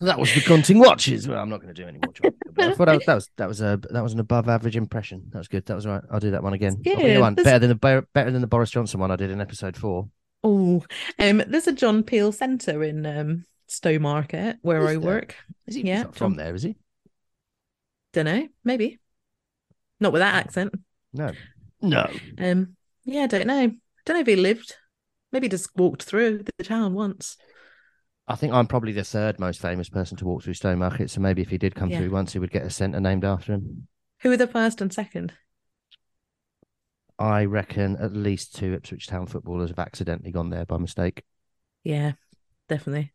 that 0.00 0.18
was 0.18 0.32
the 0.34 0.40
Cunting 0.40 0.78
Watches 0.84 1.26
well 1.26 1.38
I'm 1.40 1.48
not 1.48 1.60
going 1.62 1.74
to 1.74 1.82
do 1.82 1.88
any 1.88 1.98
more 1.98 2.12
Peel, 2.12 2.30
but 2.54 2.64
I 2.64 2.72
thought 2.74 2.86
that, 2.86 2.94
was- 2.94 3.04
that 3.06 3.14
was 3.14 3.28
that 3.36 3.48
was 3.48 3.60
a 3.60 3.80
that 3.90 4.02
was 4.02 4.12
an 4.12 4.20
above 4.20 4.48
average 4.48 4.76
impression 4.76 5.24
that 5.32 5.38
was 5.38 5.48
good 5.48 5.64
that 5.66 5.74
was 5.74 5.86
right. 5.86 6.02
I'll 6.10 6.20
do 6.20 6.30
that 6.32 6.42
one 6.42 6.52
again 6.52 6.76
Yeah, 6.84 6.92
I'll 6.94 6.98
do 7.00 7.04
good. 7.06 7.20
one. 7.20 7.34
Better 7.34 7.58
than 7.58 7.68
the 7.70 7.74
better, 7.74 8.06
better 8.12 8.30
than 8.30 8.40
the 8.40 8.46
Boris 8.46 8.70
Johnson 8.70 9.00
one 9.00 9.10
I 9.10 9.16
did 9.16 9.30
in 9.30 9.40
episode 9.40 9.76
four 9.76 10.08
oh, 10.42 10.84
um, 11.18 11.42
there's 11.48 11.66
a 11.66 11.72
John 11.72 12.02
Peel 12.02 12.30
Centre 12.32 12.82
in 12.84 13.06
um 13.06 13.44
Stowmarket 13.68 14.58
where 14.62 14.82
Is 14.82 14.88
I 14.88 14.92
there? 14.92 15.00
work. 15.00 15.34
is 15.66 15.74
he 15.74 15.82
Yeah, 15.82 16.02
not 16.02 16.14
from 16.16 16.32
John- 16.32 16.44
there 16.44 16.54
is 16.54 16.62
he 16.64 16.76
Don't 18.14 18.24
know, 18.24 18.48
maybe 18.64 18.98
not 20.00 20.12
with 20.12 20.20
that 20.20 20.34
accent. 20.36 20.72
no 21.12 21.32
no 21.82 22.08
Um, 22.38 22.76
yeah, 23.04 23.24
I 23.24 23.26
don't 23.26 23.46
know. 23.46 23.72
Don't 24.06 24.16
know 24.16 24.20
if 24.20 24.26
he 24.26 24.36
lived. 24.36 24.74
Maybe 25.32 25.48
just 25.48 25.76
walked 25.76 26.04
through 26.04 26.44
the 26.56 26.64
town 26.64 26.94
once. 26.94 27.36
I 28.28 28.36
think 28.36 28.52
I'm 28.54 28.66
probably 28.68 28.92
the 28.92 29.04
third 29.04 29.38
most 29.38 29.60
famous 29.60 29.88
person 29.90 30.16
to 30.18 30.24
walk 30.24 30.42
through 30.44 30.54
Stowmarket. 30.54 31.10
So 31.10 31.20
maybe 31.20 31.42
if 31.42 31.50
he 31.50 31.58
did 31.58 31.74
come 31.74 31.90
Yeah. 31.90 31.98
through 31.98 32.10
once, 32.10 32.32
he 32.32 32.38
would 32.38 32.52
get 32.52 32.62
a 32.64 32.70
centre 32.70 33.00
named 33.00 33.24
after 33.24 33.52
him. 33.52 33.88
Who 34.22 34.30
were 34.30 34.36
the 34.36 34.46
first 34.46 34.80
and 34.80 34.92
second? 34.92 35.34
I 37.18 37.44
reckon 37.44 37.96
at 37.96 38.12
least 38.14 38.54
two 38.54 38.72
Ipswich 38.74 39.06
Town 39.06 39.26
footballers 39.26 39.70
have 39.70 39.78
accidentally 39.78 40.30
gone 40.30 40.50
there 40.50 40.64
by 40.66 40.78
mistake. 40.78 41.22
Yeah, 41.82 42.12
definitely. 42.68 43.12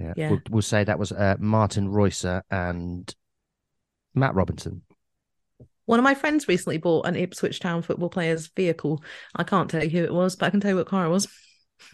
Yeah, 0.00 0.14
Yeah. 0.16 0.30
We'll, 0.30 0.40
we'll 0.50 0.62
say 0.62 0.84
that 0.84 0.98
was 0.98 1.12
uh, 1.12 1.36
Martin 1.38 1.88
Roycer 1.88 2.42
and 2.50 3.12
Matt 4.16 4.34
Robinson. 4.34 4.82
One 5.84 6.00
of 6.00 6.04
my 6.04 6.14
friends 6.14 6.48
recently 6.48 6.78
bought 6.78 7.06
an 7.06 7.14
Ipswich 7.14 7.60
Town 7.60 7.82
football 7.82 8.08
player's 8.08 8.48
vehicle. 8.48 9.04
I 9.36 9.44
can't 9.44 9.70
tell 9.70 9.84
you 9.84 9.90
who 9.90 10.04
it 10.04 10.12
was, 10.12 10.34
but 10.34 10.46
I 10.46 10.50
can 10.50 10.60
tell 10.60 10.72
you 10.72 10.76
what 10.76 10.88
car 10.88 11.06
it 11.06 11.10
was. 11.10 11.28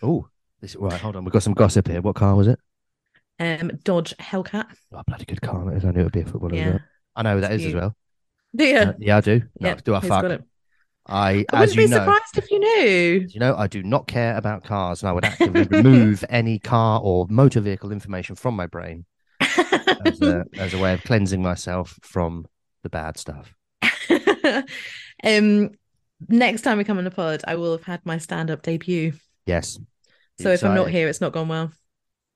Oh, 0.02 0.29
this 0.61 0.76
right. 0.76 0.99
Hold 1.00 1.17
on, 1.17 1.25
we've 1.25 1.33
got 1.33 1.43
some 1.43 1.52
gossip 1.52 1.88
here. 1.88 2.00
What 2.00 2.17
car 2.17 2.35
was 2.35 2.47
it? 2.47 2.59
Um, 3.38 3.73
Dodge 3.85 4.17
Hellcat. 4.17 4.67
Oh, 4.93 5.02
bloody 5.07 5.25
good 5.26 5.43
car. 5.43 5.61
I 5.61 5.79
knew 5.79 6.00
it 6.00 6.05
would 6.05 6.12
be 6.12 6.21
a 6.21 6.25
footballer. 6.25 6.55
Yeah. 6.55 6.71
well. 6.71 6.81
I 7.17 7.23
know 7.23 7.35
who 7.35 7.41
that 7.43 7.52
is 7.52 7.67
as 7.67 7.75
well. 7.75 7.97
Yeah. 8.55 8.91
Uh, 8.91 8.93
yeah, 8.99 9.17
I 9.17 9.21
do. 9.21 9.43
No, 9.61 9.69
yeah. 9.69 9.75
do 9.85 9.95
I 9.95 10.00
fuck? 10.00 10.41
I, 11.07 11.45
I 11.52 11.62
as 11.64 11.71
wouldn't 11.71 11.76
you 11.76 11.83
be 11.83 11.91
know, 11.91 11.99
surprised 11.99 12.38
if 12.38 12.50
you 12.50 12.59
knew. 12.61 13.26
you 13.29 13.41
know, 13.41 13.57
I 13.57 13.67
do 13.67 13.83
not 13.83 14.07
care 14.07 14.37
about 14.37 14.64
cars, 14.64 15.02
and 15.02 15.11
I 15.11 15.12
would 15.12 15.25
actively 15.25 15.64
remove 15.64 16.25
any 16.31 16.59
car 16.59 17.00
or 17.02 17.26
motor 17.29 17.61
vehicle 17.61 17.91
information 17.91 18.37
from 18.37 18.55
my 18.55 18.67
brain 18.67 19.05
as 20.04 20.21
a, 20.21 20.44
as 20.59 20.75
a 20.75 20.78
way 20.78 20.94
of 20.94 21.02
cleansing 21.04 21.42
myself 21.42 21.99
from 22.02 22.47
the 22.82 22.88
bad 22.90 23.16
stuff. 23.18 23.54
um, 25.25 25.71
next 26.28 26.62
time 26.62 26.78
we 26.78 26.85
come 26.85 26.99
on 26.99 27.04
the 27.04 27.11
pod, 27.11 27.42
I 27.47 27.56
will 27.56 27.73
have 27.73 27.85
had 27.85 28.04
my 28.04 28.18
stand-up 28.18 28.62
debut. 28.62 29.12
Yes. 29.47 29.78
So 30.38 30.50
if 30.52 30.64
I'm 30.64 30.75
not 30.75 30.90
here, 30.90 31.09
it's 31.09 31.21
not 31.21 31.32
gone 31.32 31.49
well. 31.49 31.73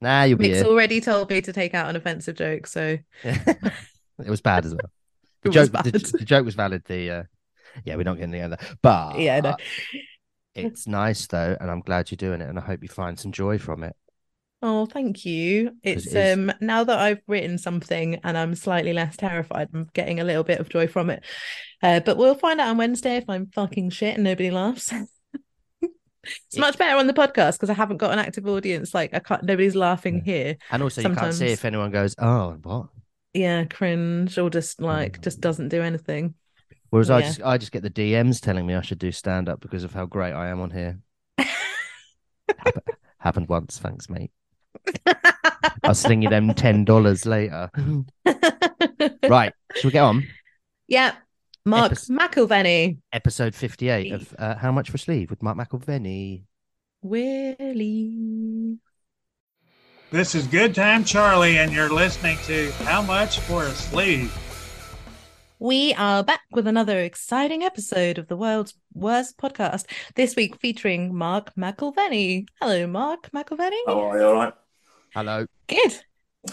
nah, 0.01 0.25
you'll 0.25 0.39
be 0.39 0.45
Mick's 0.49 0.61
here. 0.61 0.67
already 0.67 1.01
told 1.01 1.31
me 1.31 1.41
to 1.41 1.53
take 1.53 1.75
out 1.75 1.89
an 1.91 1.97
offensive 1.97 2.37
joke, 2.37 2.67
so 2.67 2.99
it 3.23 3.73
was 4.19 4.41
bad 4.41 4.65
as 4.67 4.73
well. 4.75 4.91
The 5.43 5.51
It 5.51 5.53
joke, 5.53 5.73
the, 5.73 5.91
the 6.19 6.25
joke 6.25 6.45
was 6.45 6.55
valid. 6.55 6.85
The 6.85 7.11
uh, 7.11 7.23
yeah, 7.85 7.97
we're 7.97 8.05
not 8.05 8.17
getting 8.17 8.33
together, 8.33 8.59
but 8.83 9.19
yeah, 9.19 9.41
no. 9.41 9.57
it's 10.55 10.87
nice 10.87 11.27
though, 11.27 11.57
and 11.61 11.71
I'm 11.71 11.81
glad 11.81 12.11
you're 12.11 12.17
doing 12.17 12.41
it, 12.41 12.49
and 12.49 12.59
I 12.59 12.63
hope 12.63 12.83
you 12.83 12.89
find 12.89 13.19
some 13.19 13.33
joy 13.33 13.59
from 13.59 13.83
it. 13.83 13.97
Oh, 14.63 14.87
thank 14.87 15.25
you. 15.25 15.73
It's 15.83 16.07
it 16.07 16.33
um 16.33 16.51
now 16.61 16.83
that 16.83 16.99
I've 16.99 17.21
written 17.27 17.59
something 17.59 18.21
and 18.25 18.37
I'm 18.39 18.55
slightly 18.55 18.93
less 18.93 19.17
terrified, 19.17 19.69
I'm 19.75 19.89
getting 19.93 20.19
a 20.19 20.25
little 20.25 20.45
bit 20.45 20.59
of 20.61 20.69
joy 20.69 20.87
from 20.87 21.11
it. 21.11 21.23
Uh, 21.83 22.01
but 22.01 22.17
we'll 22.17 22.35
find 22.35 22.61
out 22.61 22.69
on 22.69 22.79
Wednesday 22.79 23.17
if 23.17 23.29
I'm 23.29 23.47
fucking 23.55 23.91
shit 23.91 24.15
and 24.15 24.25
nobody 24.25 24.51
laughs. 24.51 24.93
It's 26.49 26.57
It- 26.57 26.61
much 26.61 26.77
better 26.77 26.97
on 26.99 27.07
the 27.07 27.13
podcast 27.13 27.53
because 27.53 27.71
I 27.71 27.75
haven't 27.75 27.99
got 27.99 28.11
an 28.13 28.19
active 28.19 28.49
audience. 28.49 28.93
Like 28.93 29.15
I 29.15 29.21
can't, 29.21 29.45
nobody's 29.45 29.77
laughing 29.77 30.23
here. 30.25 30.57
And 30.73 30.83
also, 30.83 31.01
you 31.01 31.15
can't 31.15 31.33
see 31.33 31.47
if 31.47 31.65
anyone 31.65 31.93
goes, 31.93 32.17
"Oh, 32.19 32.59
what." 32.65 32.89
Yeah, 33.33 33.63
cringe 33.67 34.37
or 34.37 34.51
just 34.51 34.81
like 34.81 35.19
Mm. 35.19 35.23
just 35.23 35.41
doesn't 35.41 35.69
do 35.69 35.83
anything. 35.83 36.35
Whereas 36.91 37.11
I 37.11 37.21
just, 37.23 37.43
I 37.43 37.59
just 37.59 37.71
get 37.71 37.83
the 37.85 37.91
DMs 37.91 38.41
telling 38.41 38.67
me 38.67 38.75
I 38.75 38.81
should 38.81 38.99
do 38.99 39.13
stand 39.13 39.49
up 39.49 39.61
because 39.61 39.85
of 39.85 39.93
how 39.95 40.07
great 40.07 40.33
I 40.33 40.49
am 40.49 40.61
on 40.61 40.73
here. 40.73 40.99
Happened 43.19 43.49
once, 43.49 43.79
thanks, 43.79 44.09
mate. 44.11 44.33
I'll 45.85 45.95
sling 45.95 46.23
you 46.23 46.29
them 46.29 46.53
ten 46.55 46.85
dollars 46.85 47.27
later. 47.27 47.71
right, 49.29 49.53
shall 49.75 49.89
we 49.89 49.91
get 49.91 50.03
on? 50.03 50.27
Yeah, 50.89 51.15
Mark 51.65 51.93
Epis- 51.93 52.11
McIlvenny. 52.11 52.99
Episode 53.13 53.55
fifty-eight 53.55 54.13
of 54.13 54.35
uh, 54.39 54.57
How 54.57 54.73
Much 54.73 54.91
for 54.91 54.97
a 54.97 54.99
Sleeve 54.99 55.31
with 55.31 55.43
Mark 55.43 55.57
McIlvenny. 55.59 56.45
Willie. 57.03 58.79
This 60.11 60.35
is 60.35 60.47
Good 60.47 60.75
Time 60.75 61.05
Charlie, 61.05 61.59
and 61.59 61.73
you're 61.73 61.91
listening 61.91 62.39
to 62.45 62.71
How 62.85 63.03
Much 63.03 63.41
for 63.41 63.65
a 63.65 63.71
Sleeve? 63.71 64.33
We 65.59 65.95
are 65.95 66.23
back 66.23 66.43
with 66.53 66.67
another 66.67 67.01
exciting 67.01 67.63
episode 67.63 68.19
of 68.19 68.29
the 68.29 68.37
world's 68.37 68.75
worst 68.93 69.39
podcast. 69.39 69.87
This 70.15 70.37
week 70.37 70.61
featuring 70.61 71.15
Mark 71.15 71.55
McIlvenny. 71.55 72.47
Hello, 72.61 72.87
Mark 72.87 73.31
McIlvenny. 73.33 73.81
How 73.87 74.01
are 74.01 74.19
you? 74.19 74.27
All 74.27 74.35
right. 74.35 74.53
Hello, 75.17 75.47
Good. 75.67 75.95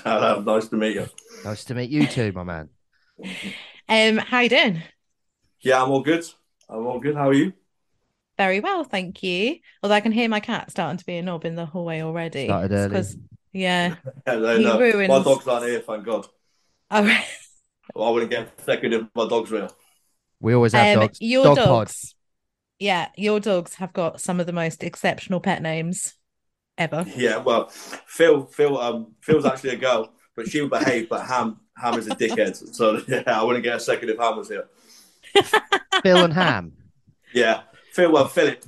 Hello. 0.05 0.39
Nice 0.39 0.70
to 0.70 0.77
meet 0.77 0.96
you. 0.96 1.05
nice 1.43 1.65
to 1.65 1.75
meet 1.75 1.89
you 1.89 2.08
too, 2.08 2.32
my 2.32 2.43
man. 2.43 2.70
Um, 3.89 4.20
how 4.20 4.39
you 4.39 4.48
doing? 4.48 4.82
Yeah, 5.60 5.84
I'm 5.84 5.91
all 5.91 6.00
good. 6.01 6.24
I'm 6.70 6.88
all 6.88 7.01
good. 7.01 7.13
How 7.15 7.27
are 7.27 7.34
you? 7.34 7.51
Very 8.38 8.62
well, 8.62 8.86
thank 8.86 9.22
you. 9.22 9.58
Although 9.84 9.96
I 9.96 10.00
can 10.00 10.13
hear 10.13 10.29
my 10.29 10.39
cat 10.39 10.72
starting 10.72 10.98
to 10.98 11.05
be 11.05 11.17
a 11.17 11.22
knob 11.22 11.43
in 11.43 11.55
the 11.55 11.65
hallway 11.65 12.00
already. 12.03 12.46
Started 12.46 12.72
It's 12.72 12.79
early. 12.79 12.96
'cause- 12.96 13.17
yeah. 13.51 13.96
Yeah, 14.27 14.36
no, 14.36 14.58
He 14.58 14.63
no. 14.63 14.79
ruins- 14.79 15.10
My 15.10 15.22
dog's 15.22 15.46
not 15.46 15.63
here, 15.63 15.82
thank 15.82 16.05
God. 16.05 16.25
All 16.89 17.03
right. 17.03 17.25
I 17.98 18.10
wouldn't 18.12 18.32
get 18.32 18.62
second 18.62 18.93
if 18.93 19.01
my 19.13 19.27
dog's 19.27 19.51
real. 19.51 19.75
We 20.39 20.53
always 20.53 20.72
have 20.72 20.98
Um, 21.00 21.03
dogs. 21.08 21.17
your 21.20 21.43
Dog 21.43 21.55
dogs. 21.58 22.15
Yeah, 22.79 23.10
your 23.17 23.41
dogs 23.41 23.75
have 23.75 23.91
got 23.91 24.22
some 24.22 24.39
of 24.39 24.46
the 24.46 24.53
most 24.53 24.86
exceptional 24.86 25.41
pet 25.41 25.62
names 25.62 26.13
ever. 26.77 27.06
Yeah, 27.15 27.38
well, 27.38 27.70
Phil, 27.70 28.46
Phil, 28.46 28.77
um, 28.80 29.15
Phil's 29.22 29.46
actually 29.46 29.72
a 29.72 29.77
girl, 29.77 30.12
but 30.36 30.48
she 30.48 30.62
would 30.62 30.70
behave. 30.70 31.10
But 31.10 31.25
Ham, 31.25 31.60
Ham 31.77 31.98
is 32.00 32.08
a 32.08 32.12
dickhead. 32.12 32.56
So 32.74 33.01
yeah, 33.08 33.24
I 33.27 33.44
wouldn't 33.44 33.63
get 33.63 33.77
a 33.77 33.80
second 33.80 34.10
if 34.10 34.18
Ham 34.18 34.38
was 34.38 34.50
here. 34.50 34.68
Phil 36.03 36.24
and 36.24 36.34
Ham. 36.34 36.74
Yeah, 37.34 37.62
Phil, 37.94 38.12
well, 38.12 38.27
Philip, 38.27 38.63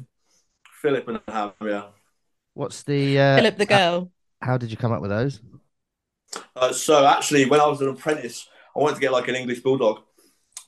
Philip 0.81 1.07
and 1.07 1.19
Ham. 1.27 1.51
Yeah. 1.61 1.85
What's 2.53 2.83
the 2.83 3.19
uh, 3.19 3.35
Philip 3.37 3.57
the 3.57 3.65
girl. 3.65 4.11
How 4.41 4.57
did 4.57 4.71
you 4.71 4.77
come 4.77 4.91
up 4.91 5.01
with 5.01 5.11
those? 5.11 5.41
Uh, 6.55 6.71
so 6.71 7.05
actually, 7.05 7.45
when 7.45 7.59
I 7.59 7.67
was 7.67 7.81
an 7.81 7.89
apprentice, 7.89 8.47
I 8.75 8.79
wanted 8.79 8.95
to 8.95 9.01
get 9.01 9.11
like 9.11 9.27
an 9.27 9.35
English 9.35 9.61
bulldog, 9.61 10.03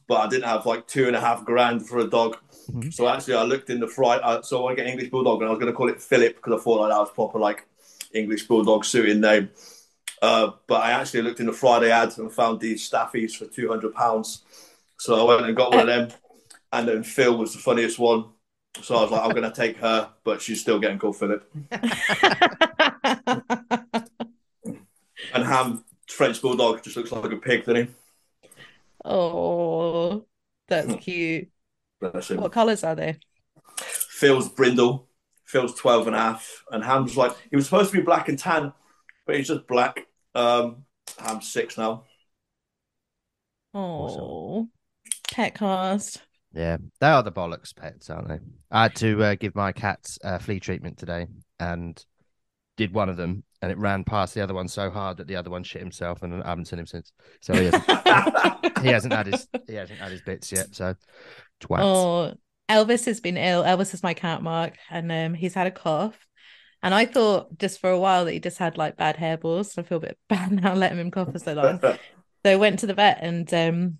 but 0.08 0.16
I 0.16 0.28
didn't 0.28 0.46
have 0.46 0.66
like 0.66 0.88
two 0.88 1.08
and 1.08 1.16
a 1.16 1.20
half 1.20 1.46
grand 1.46 1.88
for 1.88 2.00
a 2.00 2.08
dog. 2.08 2.38
Mhm. 2.74 2.92
So 2.92 3.08
actually, 3.08 3.36
I 3.36 3.44
looked 3.44 3.70
in 3.70 3.80
the 3.80 3.88
Friday. 3.88 4.24
Uh, 4.24 4.42
so 4.42 4.60
I 4.60 4.62
want 4.64 4.78
to 4.78 4.84
get 4.84 4.90
English 4.92 5.10
bulldog, 5.10 5.42
and 5.42 5.48
I 5.50 5.52
was 5.52 5.60
going 5.60 5.72
to 5.72 5.76
call 5.78 5.90
it 5.90 6.02
Philip 6.02 6.36
because 6.38 6.60
I 6.60 6.64
thought 6.64 6.82
like 6.82 6.92
that 6.92 7.00
was 7.00 7.12
proper 7.12 7.40
like 7.40 7.66
English 8.14 8.48
bulldog 8.48 8.86
suiting 8.86 9.22
name. 9.22 9.50
Uh, 10.22 10.52
but 10.68 10.82
I 10.82 10.92
actually 10.92 11.22
looked 11.24 11.40
in 11.40 11.46
the 11.48 11.54
Friday 11.54 11.92
ads 11.92 12.18
and 12.18 12.32
found 12.32 12.60
these 12.60 12.90
staffies 12.90 13.36
for 13.36 13.46
two 13.48 13.68
hundred 13.70 13.94
pounds. 13.94 14.44
So 14.98 15.16
I 15.16 15.24
went 15.36 15.46
and 15.48 15.56
got 15.56 15.72
one 15.72 15.82
of 15.82 15.88
them, 15.88 16.10
and 16.74 16.88
then 16.88 17.04
Phil 17.04 17.38
was 17.38 17.54
the 17.54 17.60
funniest 17.60 18.00
one. 18.00 18.26
So 18.82 18.96
I 18.98 19.02
was 19.04 19.12
like, 19.12 19.22
I'm 19.24 19.34
going 19.34 19.50
to 19.50 19.56
take 19.56 19.78
her, 19.78 20.12
but 20.24 20.42
she's 20.42 20.62
still 20.62 20.80
getting 20.80 21.00
called 21.00 21.18
Philip. 21.18 21.50
And 25.32 25.44
Ham, 25.46 25.84
French 26.10 26.42
bulldog, 26.42 26.84
just 26.84 26.98
looks 26.98 27.12
like 27.12 27.32
a 27.32 27.38
pig, 27.38 27.66
doesn't 27.66 27.88
he? 27.88 27.94
oh, 29.06 30.26
that's 30.68 30.94
Hmm. 30.94 30.96
cute. 30.96 31.50
Bless 32.00 32.32
him. 32.32 32.42
What 32.42 32.52
colours 32.52 32.84
are 32.84 32.96
they? 32.96 33.20
Phil's 33.78 34.50
brindle. 34.50 35.08
Phil's 35.46 35.76
12 35.76 36.08
and 36.08 36.16
a 36.16 36.20
half. 36.20 36.64
And 36.72 36.84
Ham's 36.84 37.16
like, 37.16 37.34
he 37.50 37.56
was 37.56 37.66
supposed 37.66 37.92
to 37.92 37.98
be 37.98 38.04
black 38.04 38.28
and 38.30 38.38
tan, 38.38 38.74
but 39.26 39.36
he's 39.36 39.48
just 39.48 39.68
black. 39.68 40.06
Um, 40.36 40.84
Ham's 41.18 41.52
six 41.52 41.78
now. 41.78 42.04
Oh, 43.74 44.68
pet 45.32 45.56
cast. 45.56 46.22
Yeah, 46.54 46.78
they 47.00 47.08
are 47.08 47.24
the 47.24 47.32
bollocks 47.32 47.76
pets, 47.76 48.10
aren't 48.10 48.30
they? 48.30 48.40
I 48.72 48.84
had 48.84 48.96
to 48.96 49.24
uh, 49.24 49.36
give 49.36 49.54
my 49.54 49.72
cats 49.72 50.18
uh, 50.24 50.40
flea 50.40 50.60
treatment 50.60 50.98
today 50.98 51.28
and 51.60 52.04
did 52.78 52.94
one 52.94 53.10
of 53.10 53.18
them, 53.18 53.44
and 53.62 53.72
it 53.72 53.78
ran 53.78 54.04
past 54.04 54.34
the 54.34 54.42
other 54.42 54.54
one 54.54 54.68
so 54.68 54.90
hard 54.90 55.18
that 55.18 55.28
the 55.28 55.36
other 55.36 55.50
one 55.50 55.64
shit 55.64 55.82
himself, 55.82 56.24
and 56.24 56.42
I 56.44 56.50
haven't 56.50 56.66
seen 56.66 56.80
him 56.80 56.88
since. 56.88 57.12
So 57.42 57.54
he 57.54 57.66
hasn't, 57.66 58.82
he 58.82 58.88
hasn't 58.88 59.14
had 59.14 59.28
his 59.28 59.48
he 59.68 59.76
hasn't 59.76 60.00
had 60.00 60.12
his 60.12 60.22
bits 60.22 60.52
yet. 60.52 60.74
So 60.74 60.96
twats. 61.60 61.80
Oh, 61.82 62.34
Elvis 62.70 63.06
has 63.06 63.20
been 63.20 63.38
ill. 63.38 63.64
Elvis 63.64 63.94
is 63.94 64.04
my 64.04 64.14
cat, 64.14 64.42
Mark, 64.42 64.74
and 64.90 65.12
um, 65.12 65.34
he's 65.34 65.54
had 65.54 65.68
a 65.68 65.72
cough. 65.72 66.28
And 66.84 66.94
I 66.94 67.06
thought 67.06 67.58
just 67.58 67.80
for 67.80 67.90
a 67.90 68.00
while 68.00 68.26
that 68.26 68.34
he 68.34 68.40
just 68.40 68.58
had 68.58 68.78
like 68.78 68.98
bad 68.98 69.18
hairballs. 69.18 69.78
I 69.78 69.84
feel 69.84 69.98
a 69.98 70.02
bit 70.02 70.18
bad 70.30 70.52
now 70.52 70.74
letting 70.74 71.00
him 71.00 71.12
cough 71.12 71.32
for 71.32 71.40
so 71.40 71.54
long. 71.54 71.80
so 71.82 71.98
I 72.46 72.56
went 72.56 72.80
to 72.80 72.88
the 72.88 72.94
vet 72.94 73.20
and 73.22 73.52
um, 73.54 73.98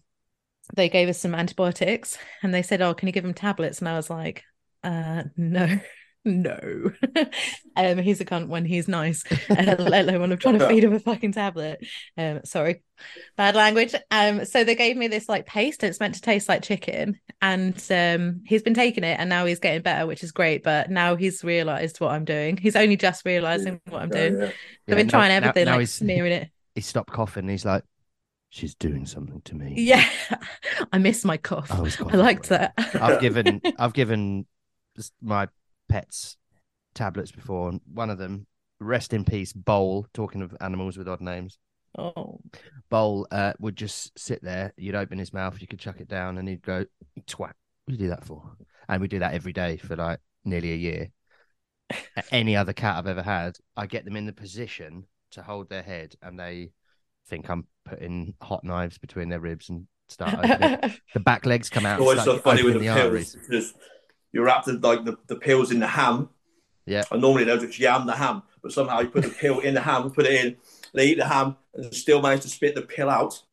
they 0.76 0.90
gave 0.90 1.10
us 1.10 1.20
some 1.20 1.34
antibiotics 1.34 2.18
and 2.44 2.54
they 2.54 2.62
said, 2.62 2.82
Oh, 2.82 2.94
can 2.94 3.08
you 3.08 3.14
give 3.14 3.26
him 3.26 3.34
tablets? 3.34 3.80
And 3.80 3.90
I 3.90 3.96
was 3.96 4.10
like, 4.10 4.44
uh, 4.84 5.24
no. 5.36 5.80
No, 6.28 6.92
um, 7.78 8.00
he's 8.00 8.20
a 8.20 8.26
cunt 8.26 8.50
when 8.50 8.66
he's 8.66 8.90
nice, 8.90 9.24
uh, 9.50 9.76
let 9.80 9.80
alone 9.80 10.20
when 10.20 10.32
I'm 10.34 10.38
trying 10.38 10.60
to 10.60 10.68
feed 10.68 10.84
him 10.84 10.92
a 10.94 11.00
fucking 11.00 11.32
tablet. 11.32 11.86
Um, 12.18 12.42
sorry, 12.44 12.84
bad 13.38 13.56
language. 13.56 13.96
Um, 14.12 14.44
so 14.44 14.66
they 14.66 14.76
gave 14.76 14.98
me 14.98 15.08
this 15.08 15.30
like 15.30 15.46
paste. 15.46 15.86
It's 15.86 16.02
meant 16.02 16.16
to 16.16 16.22
taste 16.22 16.50
like 16.50 16.64
chicken, 16.64 17.18
and 17.42 17.82
um, 17.90 18.42
he's 18.46 18.62
been 18.62 18.74
taking 18.74 19.06
it, 19.06 19.18
and 19.18 19.30
now 19.30 19.46
he's 19.46 19.60
getting 19.60 19.82
better, 19.82 20.06
which 20.06 20.22
is 20.22 20.34
great. 20.34 20.64
But 20.64 20.92
now 20.92 21.16
he's 21.16 21.46
realised 21.46 22.02
what 22.02 22.12
I'm 22.12 22.26
doing. 22.26 22.58
He's 22.58 22.76
only 22.76 22.98
just 22.98 23.26
realising 23.26 23.80
what 23.88 24.02
I'm 24.02 24.10
doing. 24.10 24.38
Yeah, 24.38 24.46
yeah. 24.46 24.52
I've 24.90 24.98
been 24.98 25.08
trying 25.08 25.32
everything, 25.32 25.64
now, 25.64 25.72
now 25.72 25.78
like 25.78 25.88
smearing 25.88 26.34
it. 26.34 26.52
He 26.76 26.82
stopped 26.82 27.14
coughing. 27.14 27.48
He's 27.48 27.64
like, 27.64 27.86
she's 28.50 28.76
doing 28.76 29.06
something 29.06 29.42
to 29.46 29.56
me. 29.56 29.76
Yeah, 29.78 30.06
I 30.92 30.98
miss 30.98 31.24
my 31.24 31.38
cough. 31.38 31.72
I, 31.72 31.78
I 31.78 32.16
liked 32.18 32.50
that. 32.50 32.74
I've 32.96 33.22
given 33.22 33.62
I've 33.80 33.94
given 33.94 34.46
my 35.22 35.48
pets 35.88 36.38
tablets 36.94 37.32
before, 37.32 37.70
and 37.70 37.82
one 37.94 38.10
of 38.10 38.18
them, 38.18 38.48
rest 38.80 39.14
in 39.14 39.24
peace, 39.24 39.54
Bowl. 39.54 40.08
Talking 40.14 40.42
of 40.42 40.56
animals 40.60 40.98
with 40.98 41.08
odd 41.08 41.22
names. 41.22 41.58
Oh, 41.98 42.40
Bowl 42.90 43.28
uh, 43.32 43.54
would 43.60 43.76
just 43.76 44.18
sit 44.20 44.44
there. 44.44 44.74
You'd 44.78 44.96
open 44.96 45.18
his 45.18 45.34
mouth, 45.34 45.62
you 45.62 45.68
could 45.68 45.80
chuck 45.80 46.00
it 46.00 46.08
down, 46.08 46.38
and 46.38 46.48
he'd 46.48 46.62
go 46.62 46.86
twat. 47.28 47.40
What 47.40 47.56
do 47.88 47.94
you 47.94 48.00
do 48.00 48.10
that 48.10 48.26
for? 48.26 48.44
And 48.90 49.02
we 49.02 49.08
do 49.08 49.20
that 49.20 49.34
every 49.34 49.54
day 49.54 49.78
for 49.78 49.96
like 49.96 50.20
nearly 50.44 50.74
a 50.74 50.76
year. 50.76 51.08
Any 52.32 52.56
other 52.56 52.74
cat 52.74 52.98
I've 52.98 53.08
ever 53.08 53.24
had, 53.24 53.58
I 53.78 53.86
get 53.86 54.04
them 54.04 54.18
in 54.18 54.26
the 54.26 54.34
position 54.34 55.06
to 55.32 55.42
hold 55.42 55.70
their 55.70 55.84
head, 55.84 56.16
and 56.22 56.38
they 56.40 56.72
think 57.28 57.50
I'm 57.50 57.66
putting 57.86 58.34
hot 58.42 58.64
knives 58.64 58.98
between 58.98 59.30
their 59.30 59.40
ribs 59.40 59.70
and 59.70 59.88
start 60.10 60.42
the 61.14 61.20
back 61.20 61.46
legs 61.46 61.70
come 61.70 61.86
out. 61.86 62.00
Always 62.00 62.24
so 62.24 62.38
funny 62.38 62.64
with 62.64 62.74
the, 62.74 62.80
the 62.88 62.94
pills 62.94 63.36
because 63.36 63.74
you 64.32 64.44
wrap 64.44 64.66
the 64.66 64.74
like 64.74 65.06
the, 65.06 65.18
the 65.28 65.36
pills 65.36 65.72
in 65.72 65.80
the 65.80 65.88
ham. 65.88 66.30
Yeah. 66.86 67.04
And 67.12 67.22
normally 67.22 67.44
they'll 67.44 67.58
just 67.58 67.80
yam 67.80 68.08
the 68.08 68.16
ham, 68.16 68.44
but 68.62 68.72
somehow 68.72 69.02
you 69.02 69.10
put 69.10 69.24
the 69.24 69.30
pill 69.30 69.60
in 69.60 69.74
the 69.74 69.82
ham, 69.82 70.10
put 70.12 70.26
it 70.26 70.46
in, 70.46 70.56
they 70.94 71.08
eat 71.08 71.18
the 71.18 71.28
ham, 71.28 71.58
and 71.74 71.94
still 71.94 72.22
manage 72.22 72.42
to 72.44 72.50
spit 72.50 72.76
the 72.76 72.82
pill 72.82 73.10
out. 73.10 73.44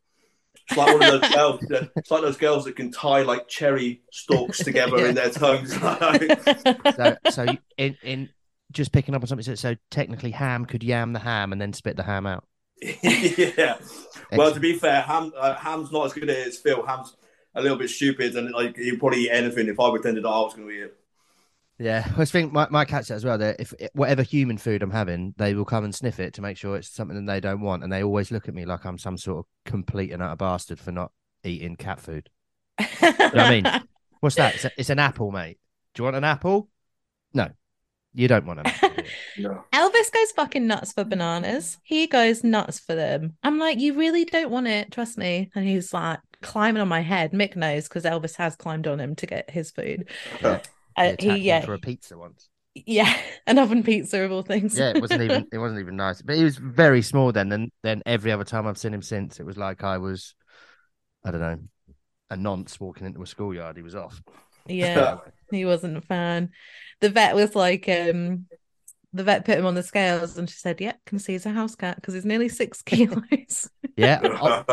It's 0.68 0.78
like 0.78 0.98
one 0.98 1.02
of 1.02 1.20
those 1.20 1.34
girls. 1.34 1.60
That, 1.68 1.90
it's 1.96 2.10
like 2.10 2.22
those 2.22 2.36
girls 2.36 2.64
that 2.64 2.76
can 2.76 2.90
tie 2.90 3.22
like 3.22 3.48
cherry 3.48 4.02
stalks 4.12 4.58
together 4.58 4.98
yeah. 4.98 5.08
in 5.08 5.14
their 5.14 5.30
tongues. 5.30 5.74
so, 6.96 7.16
so 7.30 7.46
in 7.76 7.96
in 8.02 8.28
just 8.72 8.92
picking 8.92 9.14
up 9.14 9.22
on 9.22 9.26
something. 9.26 9.56
So 9.56 9.74
technically, 9.90 10.30
ham 10.30 10.64
could 10.64 10.82
yam 10.82 11.12
the 11.12 11.18
ham 11.18 11.52
and 11.52 11.60
then 11.60 11.72
spit 11.72 11.96
the 11.96 12.02
ham 12.02 12.26
out. 12.26 12.44
yeah. 13.02 13.76
Well, 14.32 14.52
to 14.52 14.60
be 14.60 14.78
fair, 14.78 15.02
Ham 15.02 15.32
uh, 15.36 15.54
Ham's 15.54 15.92
not 15.92 16.06
as 16.06 16.12
good 16.12 16.28
as 16.28 16.58
Phil. 16.58 16.84
Ham's 16.84 17.16
a 17.54 17.62
little 17.62 17.78
bit 17.78 17.90
stupid, 17.90 18.34
and 18.36 18.50
like 18.52 18.76
he'd 18.76 18.98
probably 18.98 19.24
eat 19.24 19.30
anything 19.30 19.68
if 19.68 19.78
I 19.78 19.90
pretended 19.90 20.24
that 20.24 20.28
I 20.28 20.40
was 20.40 20.54
going 20.54 20.68
to 20.68 20.74
eat 20.74 20.82
it. 20.82 20.96
Yeah, 21.78 22.08
I 22.16 22.24
think 22.24 22.52
my, 22.52 22.68
my 22.70 22.84
cat's 22.84 23.10
as 23.10 23.24
well. 23.24 23.38
That 23.38 23.56
if 23.58 23.74
whatever 23.94 24.22
human 24.22 24.58
food 24.58 24.82
I'm 24.82 24.90
having, 24.90 25.34
they 25.38 25.54
will 25.54 25.64
come 25.64 25.84
and 25.84 25.94
sniff 25.94 26.20
it 26.20 26.34
to 26.34 26.42
make 26.42 26.56
sure 26.56 26.76
it's 26.76 26.88
something 26.88 27.16
that 27.16 27.32
they 27.32 27.40
don't 27.40 27.60
want, 27.60 27.82
and 27.82 27.92
they 27.92 28.02
always 28.02 28.30
look 28.30 28.48
at 28.48 28.54
me 28.54 28.64
like 28.64 28.84
I'm 28.84 28.98
some 28.98 29.18
sort 29.18 29.38
of 29.38 29.46
complete 29.64 30.12
and 30.12 30.22
utter 30.22 30.36
bastard 30.36 30.78
for 30.78 30.92
not 30.92 31.10
eating 31.42 31.76
cat 31.76 32.00
food. 32.00 32.30
you 32.80 32.86
know 33.02 33.12
what 33.12 33.38
I 33.38 33.50
mean? 33.50 33.66
What's 34.20 34.36
that? 34.36 34.54
It's, 34.54 34.64
a, 34.64 34.70
it's 34.78 34.90
an 34.90 34.98
apple, 34.98 35.30
mate. 35.30 35.58
Do 35.94 36.00
you 36.00 36.04
want 36.04 36.16
an 36.16 36.24
apple? 36.24 36.68
No, 37.34 37.48
you 38.14 38.28
don't 38.28 38.46
want 38.46 38.64
to. 38.64 39.04
no. 39.38 39.64
Elvis 39.72 40.12
goes 40.12 40.30
fucking 40.36 40.66
nuts 40.66 40.92
for 40.92 41.04
bananas. 41.04 41.78
He 41.82 42.06
goes 42.06 42.44
nuts 42.44 42.78
for 42.78 42.94
them. 42.94 43.36
I'm 43.42 43.58
like, 43.58 43.78
you 43.80 43.94
really 43.94 44.24
don't 44.24 44.50
want 44.50 44.68
it, 44.68 44.92
trust 44.92 45.18
me. 45.18 45.50
And 45.54 45.66
he's 45.66 45.92
like 45.92 46.20
climbing 46.44 46.80
on 46.80 46.88
my 46.88 47.00
head. 47.00 47.32
Mick 47.32 47.56
knows 47.56 47.88
because 47.88 48.04
Elvis 48.04 48.36
has 48.36 48.56
climbed 48.56 48.86
on 48.86 49.00
him 49.00 49.14
to 49.16 49.26
get 49.26 49.50
his 49.50 49.70
food. 49.70 50.08
Yeah. 50.40 50.60
Uh, 50.96 51.14
he 51.18 51.36
yeah 51.38 51.64
for 51.64 51.74
a 51.74 51.78
pizza 51.78 52.16
once. 52.16 52.48
Yeah, 52.74 53.12
an 53.46 53.58
oven 53.58 53.82
pizza 53.82 54.20
of 54.22 54.32
all 54.32 54.42
things. 54.42 54.78
yeah, 54.78 54.90
it 54.90 55.00
wasn't 55.00 55.22
even 55.22 55.46
it 55.52 55.58
wasn't 55.58 55.80
even 55.80 55.96
nice. 55.96 56.22
But 56.22 56.36
he 56.36 56.44
was 56.44 56.56
very 56.56 57.02
small 57.02 57.32
then. 57.32 57.50
And 57.52 57.70
then 57.82 58.02
every 58.06 58.32
other 58.32 58.44
time 58.44 58.66
I've 58.66 58.78
seen 58.78 58.94
him 58.94 59.02
since, 59.02 59.40
it 59.40 59.46
was 59.46 59.56
like 59.56 59.82
I 59.82 59.98
was, 59.98 60.34
I 61.24 61.30
don't 61.30 61.40
know, 61.40 61.58
a 62.30 62.36
nonce 62.36 62.78
walking 62.78 63.06
into 63.06 63.22
a 63.22 63.26
schoolyard. 63.26 63.76
He 63.76 63.82
was 63.82 63.94
off. 63.94 64.22
Yeah, 64.66 65.18
he 65.50 65.64
wasn't 65.64 65.96
a 65.96 66.00
fan. 66.00 66.50
The 67.00 67.10
vet 67.10 67.34
was 67.34 67.54
like, 67.54 67.88
um, 67.88 68.46
the 69.14 69.22
vet 69.22 69.44
put 69.44 69.56
him 69.56 69.64
on 69.64 69.74
the 69.74 69.82
scales 69.82 70.36
and 70.36 70.50
she 70.50 70.56
said, 70.56 70.80
"Yeah, 70.80 70.94
can 71.06 71.18
see 71.18 71.32
he's 71.32 71.46
a 71.46 71.50
house 71.50 71.74
cat 71.74 71.96
because 71.96 72.14
he's 72.14 72.24
nearly 72.24 72.48
six 72.48 72.82
kilos." 72.86 73.70
yeah, 73.96 74.20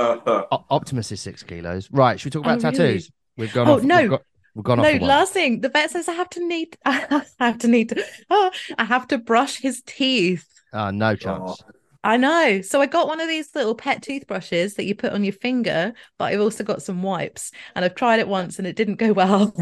o- 0.51 0.65
Optimus 0.69 1.11
is 1.11 1.21
six 1.21 1.43
kilos. 1.43 1.89
Right? 1.91 2.19
Should 2.19 2.33
we 2.33 2.41
talk 2.41 2.45
about 2.45 2.57
oh, 2.57 2.71
tattoos? 2.71 3.11
Really? 3.37 3.47
We've 3.47 3.53
gone. 3.53 3.67
Oh 3.67 3.75
off, 3.75 3.83
no. 3.83 4.01
We've, 4.01 4.09
got, 4.09 4.21
we've 4.55 4.63
gone 4.63 4.77
no, 4.79 4.89
off. 4.89 5.01
Last 5.01 5.33
thing. 5.33 5.61
The 5.61 5.69
vet 5.69 5.91
says 5.91 6.09
I 6.09 6.13
have 6.13 6.29
to 6.31 6.45
need. 6.45 6.75
I 6.85 7.23
have 7.39 7.59
to 7.59 7.67
need. 7.67 7.89
To, 7.89 8.03
oh, 8.29 8.51
I 8.77 8.83
have 8.83 9.07
to 9.09 9.19
brush 9.19 9.57
his 9.57 9.83
teeth. 9.85 10.47
Ah, 10.73 10.87
uh, 10.87 10.91
no 10.91 11.15
chance. 11.15 11.61
Oh. 11.63 11.71
I 12.03 12.17
know. 12.17 12.61
So 12.61 12.81
I 12.81 12.87
got 12.87 13.07
one 13.07 13.21
of 13.21 13.27
these 13.27 13.53
little 13.53 13.75
pet 13.75 14.01
toothbrushes 14.01 14.73
that 14.73 14.85
you 14.85 14.95
put 14.95 15.13
on 15.13 15.23
your 15.23 15.33
finger, 15.33 15.93
but 16.17 16.25
I've 16.25 16.41
also 16.41 16.63
got 16.63 16.81
some 16.81 17.03
wipes. 17.03 17.51
And 17.75 17.85
I've 17.85 17.93
tried 17.93 18.19
it 18.19 18.27
once 18.27 18.57
and 18.57 18.67
it 18.67 18.75
didn't 18.75 18.95
go 18.95 19.13
well. 19.13 19.53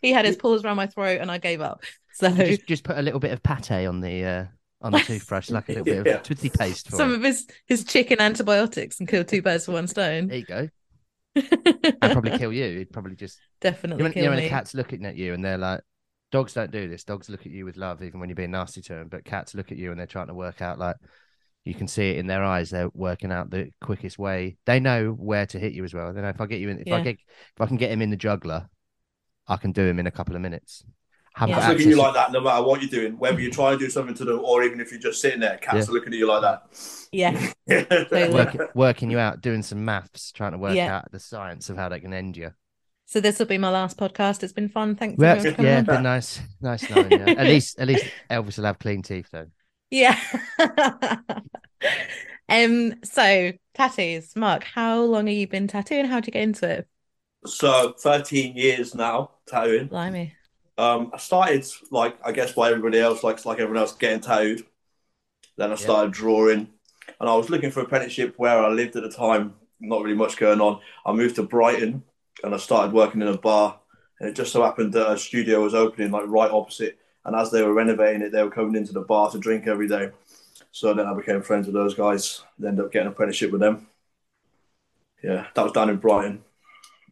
he 0.00 0.10
had 0.10 0.24
his 0.24 0.36
paws 0.36 0.64
around 0.64 0.78
my 0.78 0.86
throat 0.86 1.20
and 1.20 1.30
I 1.30 1.36
gave 1.36 1.60
up. 1.60 1.82
So 2.18 2.30
just, 2.30 2.66
just 2.66 2.82
put 2.82 2.98
a 2.98 3.02
little 3.02 3.20
bit 3.20 3.30
of 3.30 3.40
pate 3.44 3.70
on 3.70 4.00
the 4.00 4.24
uh, 4.24 4.44
on 4.82 4.90
the 4.90 4.98
toothbrush, 4.98 5.50
like 5.50 5.68
a 5.68 5.72
little 5.72 5.84
bit 5.84 6.06
of 6.06 6.22
toothy 6.24 6.50
paste. 6.50 6.90
Some 6.90 6.94
it. 6.94 6.98
Some 6.98 7.12
of 7.12 7.22
his 7.22 7.46
his 7.66 7.84
chicken 7.84 8.20
antibiotics 8.20 8.98
and 8.98 9.08
kill 9.08 9.22
two 9.22 9.40
birds 9.40 9.68
with 9.68 9.74
one 9.74 9.86
stone. 9.86 10.26
There 10.26 10.38
you 10.38 10.44
go. 10.44 10.68
I'd 11.36 12.12
probably 12.12 12.36
kill 12.36 12.52
you. 12.52 12.78
He'd 12.78 12.92
probably 12.92 13.14
just 13.14 13.38
definitely. 13.60 14.02
You 14.02 14.08
know, 14.08 14.12
kill 14.12 14.22
you 14.24 14.30
know 14.30 14.34
when 14.34 14.44
a 14.44 14.48
cat's 14.48 14.74
looking 14.74 15.06
at 15.06 15.14
you 15.14 15.32
and 15.32 15.44
they're 15.44 15.58
like, 15.58 15.82
dogs 16.32 16.54
don't 16.54 16.72
do 16.72 16.88
this. 16.88 17.04
Dogs 17.04 17.28
look 17.28 17.46
at 17.46 17.52
you 17.52 17.64
with 17.64 17.76
love, 17.76 18.02
even 18.02 18.18
when 18.18 18.28
you're 18.28 18.34
being 18.34 18.50
nasty 18.50 18.82
to 18.82 18.94
them. 18.94 19.08
But 19.08 19.24
cats 19.24 19.54
look 19.54 19.70
at 19.70 19.78
you 19.78 19.92
and 19.92 20.00
they're 20.00 20.06
trying 20.08 20.26
to 20.26 20.34
work 20.34 20.60
out 20.60 20.80
like 20.80 20.96
you 21.64 21.74
can 21.74 21.86
see 21.86 22.10
it 22.10 22.16
in 22.16 22.26
their 22.26 22.42
eyes. 22.42 22.70
They're 22.70 22.90
working 22.94 23.30
out 23.30 23.50
the 23.50 23.70
quickest 23.80 24.18
way. 24.18 24.56
They 24.64 24.80
know 24.80 25.10
where 25.10 25.46
to 25.46 25.58
hit 25.60 25.72
you 25.72 25.84
as 25.84 25.94
well. 25.94 26.12
They 26.12 26.20
know 26.20 26.30
if 26.30 26.40
I 26.40 26.46
get 26.46 26.60
you 26.60 26.70
in, 26.70 26.80
if 26.80 26.88
yeah. 26.88 26.96
I 26.96 27.02
get, 27.02 27.14
if 27.14 27.60
I 27.60 27.66
can 27.66 27.76
get 27.76 27.92
him 27.92 28.02
in 28.02 28.10
the 28.10 28.16
juggler, 28.16 28.68
I 29.46 29.56
can 29.56 29.70
do 29.70 29.84
him 29.84 30.00
in 30.00 30.08
a 30.08 30.10
couple 30.10 30.34
of 30.34 30.42
minutes. 30.42 30.82
Have 31.38 31.50
yeah. 31.50 31.68
looking 31.68 31.86
at 31.86 31.90
you 31.90 31.96
like 31.96 32.14
that, 32.14 32.32
no 32.32 32.40
matter 32.40 32.64
what 32.64 32.82
you're 32.82 32.90
doing, 32.90 33.16
whether 33.16 33.38
you're 33.40 33.52
trying 33.52 33.78
to 33.78 33.84
do 33.84 33.88
something 33.88 34.14
to 34.16 34.24
them 34.24 34.40
or 34.40 34.64
even 34.64 34.80
if 34.80 34.90
you're 34.90 35.00
just 35.00 35.20
sitting 35.20 35.38
there, 35.38 35.56
cats 35.58 35.86
yeah. 35.86 35.90
are 35.90 35.94
looking 35.94 36.12
at 36.12 36.18
you 36.18 36.26
like 36.26 36.42
that. 36.42 36.62
Yeah, 37.12 37.52
working, 38.32 38.60
working 38.74 39.10
you 39.10 39.20
out, 39.20 39.40
doing 39.40 39.62
some 39.62 39.84
maths, 39.84 40.32
trying 40.32 40.50
to 40.50 40.58
work 40.58 40.74
yeah. 40.74 40.96
out 40.96 41.12
the 41.12 41.20
science 41.20 41.70
of 41.70 41.76
how 41.76 41.88
they 41.88 42.00
can 42.00 42.12
end 42.12 42.36
you. 42.36 42.50
So 43.06 43.20
this 43.20 43.38
will 43.38 43.46
be 43.46 43.56
my 43.56 43.70
last 43.70 43.96
podcast. 43.96 44.42
It's 44.42 44.52
been 44.52 44.68
fun. 44.68 44.96
Thanks. 44.96 45.16
Well, 45.16 45.46
yeah, 45.60 45.82
been 45.82 46.02
nice, 46.02 46.40
nice 46.60 46.90
knowing 46.90 47.12
you. 47.12 47.18
At 47.18 47.46
least, 47.46 47.78
at 47.78 47.86
least 47.86 48.04
Elvis 48.28 48.58
will 48.58 48.64
have 48.64 48.80
clean 48.80 49.02
teeth 49.02 49.28
though. 49.30 49.46
Yeah. 49.92 50.18
um. 52.48 52.94
So 53.04 53.52
tattoos, 53.74 54.34
Mark. 54.34 54.64
How 54.64 55.02
long 55.02 55.28
have 55.28 55.36
you 55.36 55.46
been 55.46 55.68
tattooing? 55.68 56.06
How 56.06 56.16
did 56.16 56.26
you 56.26 56.32
get 56.32 56.42
into 56.42 56.68
it? 56.68 56.88
So 57.46 57.94
thirteen 57.96 58.56
years 58.56 58.96
now 58.96 59.30
tattooing. 59.46 59.86
Blimey. 59.86 60.34
Um, 60.78 61.10
I 61.12 61.18
started 61.18 61.66
like 61.90 62.16
I 62.24 62.30
guess 62.30 62.54
why 62.54 62.70
everybody 62.70 63.00
else 63.00 63.24
likes 63.24 63.44
like 63.44 63.58
everyone 63.58 63.82
else 63.82 63.94
getting 63.94 64.20
tattooed. 64.20 64.64
Then 65.56 65.72
I 65.72 65.74
started 65.74 66.14
yeah. 66.14 66.20
drawing, 66.20 66.68
and 67.20 67.28
I 67.28 67.34
was 67.34 67.50
looking 67.50 67.72
for 67.72 67.80
apprenticeship 67.80 68.34
where 68.36 68.58
I 68.58 68.68
lived 68.68 68.94
at 68.94 69.02
the 69.02 69.10
time. 69.10 69.54
Not 69.80 70.02
really 70.02 70.16
much 70.16 70.36
going 70.36 70.60
on. 70.60 70.80
I 71.04 71.12
moved 71.12 71.36
to 71.36 71.42
Brighton, 71.42 72.04
and 72.44 72.54
I 72.54 72.58
started 72.58 72.92
working 72.92 73.22
in 73.22 73.28
a 73.28 73.36
bar. 73.36 73.78
And 74.20 74.28
it 74.28 74.34
just 74.34 74.52
so 74.52 74.62
happened 74.62 74.92
that 74.94 75.10
a 75.10 75.18
studio 75.18 75.62
was 75.62 75.74
opening 75.74 76.10
like 76.10 76.24
right 76.26 76.50
opposite. 76.50 76.98
And 77.24 77.36
as 77.36 77.50
they 77.50 77.62
were 77.62 77.74
renovating 77.74 78.22
it, 78.22 78.32
they 78.32 78.42
were 78.42 78.50
coming 78.50 78.74
into 78.74 78.92
the 78.92 79.02
bar 79.02 79.30
to 79.30 79.38
drink 79.38 79.66
every 79.66 79.86
day. 79.86 80.10
So 80.72 80.94
then 80.94 81.06
I 81.06 81.14
became 81.14 81.42
friends 81.42 81.66
with 81.66 81.74
those 81.74 81.94
guys. 81.94 82.42
And 82.56 82.66
ended 82.66 82.84
up 82.84 82.92
getting 82.92 83.06
an 83.06 83.12
apprenticeship 83.12 83.52
with 83.52 83.60
them. 83.60 83.86
Yeah, 85.22 85.46
that 85.54 85.62
was 85.62 85.72
down 85.72 85.90
in 85.90 85.96
Brighton. 85.96 86.42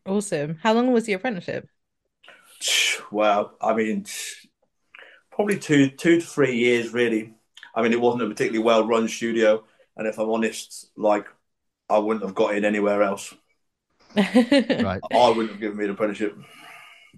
Awesome. 0.05 0.59
How 0.63 0.73
long 0.73 0.93
was 0.93 1.05
the 1.05 1.13
apprenticeship? 1.13 1.69
Well, 3.11 3.55
I 3.61 3.75
mean, 3.75 4.07
probably 5.31 5.59
two 5.59 5.90
two 5.90 6.21
to 6.21 6.27
three 6.27 6.57
years 6.57 6.92
really. 6.92 7.35
I 7.75 7.83
mean, 7.83 7.92
it 7.92 8.01
wasn't 8.01 8.23
a 8.25 8.29
particularly 8.29 8.64
well 8.64 8.87
run 8.87 9.09
studio, 9.09 9.64
and 9.97 10.07
if 10.07 10.19
I'm 10.19 10.31
honest, 10.31 10.90
like 10.97 11.27
I 11.88 11.99
wouldn't 11.99 12.25
have 12.25 12.35
got 12.35 12.55
in 12.55 12.64
anywhere 12.64 13.03
else. 13.03 13.35
Right. 14.16 15.01
I 15.12 15.29
wouldn't 15.29 15.51
have 15.51 15.61
given 15.61 15.77
me 15.77 15.85
an 15.85 15.90
apprenticeship. 15.90 16.37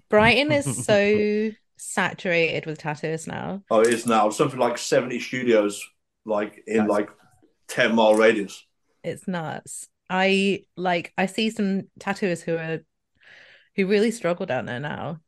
Brighton 0.09 0.51
is 0.51 0.85
so 0.85 1.51
saturated 1.77 2.65
with 2.65 2.79
tattoos 2.79 3.25
now. 3.25 3.63
Oh, 3.71 3.79
it 3.81 3.93
is 3.93 4.05
now 4.05 4.29
something 4.29 4.59
like 4.59 4.77
seventy 4.77 5.19
studios, 5.19 5.83
like 6.25 6.61
in 6.67 6.77
That's- 6.77 6.89
like 6.89 7.09
ten 7.67 7.95
mile 7.95 8.15
radius. 8.15 8.65
It's 9.03 9.27
nuts. 9.27 9.87
I 10.09 10.63
like 10.75 11.13
I 11.17 11.27
see 11.27 11.51
some 11.51 11.83
tattooers 11.99 12.41
who 12.41 12.57
are 12.57 12.79
who 13.75 13.87
really 13.87 14.11
struggle 14.11 14.45
down 14.45 14.65
there 14.65 14.79
now. 14.79 15.19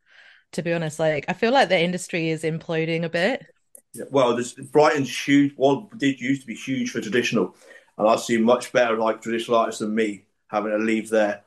To 0.54 0.62
be 0.64 0.74
honest, 0.74 1.00
like 1.00 1.26
I 1.28 1.34
feel 1.34 1.52
like 1.52 1.70
the 1.70 1.80
industry 1.80 2.30
is 2.30 2.44
imploding 2.44 3.04
a 3.04 3.10
bit. 3.10 3.46
Yeah, 3.94 4.06
Well, 4.12 4.36
this 4.36 4.54
Brighton's 4.54 5.10
huge. 5.28 5.54
Well, 5.58 5.90
did 5.98 6.20
used 6.20 6.42
to 6.42 6.48
be 6.48 6.56
huge 6.56 6.92
for 6.92 7.02
traditional, 7.02 7.56
and 7.98 8.08
I 8.08 8.16
see 8.16 8.38
much 8.38 8.72
better 8.72 8.98
like 8.98 9.22
traditional 9.22 9.58
artists 9.58 9.80
than 9.82 9.94
me 9.94 10.26
having 10.48 10.72
to 10.72 10.78
leave 10.78 11.10
there 11.10 11.44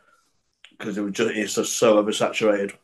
because 0.79 0.99
it 0.99 1.03
was 1.03 1.14
just 1.14 1.35
it's 1.35 1.55
just 1.57 1.79
so 1.79 2.03
oversaturated. 2.03 2.75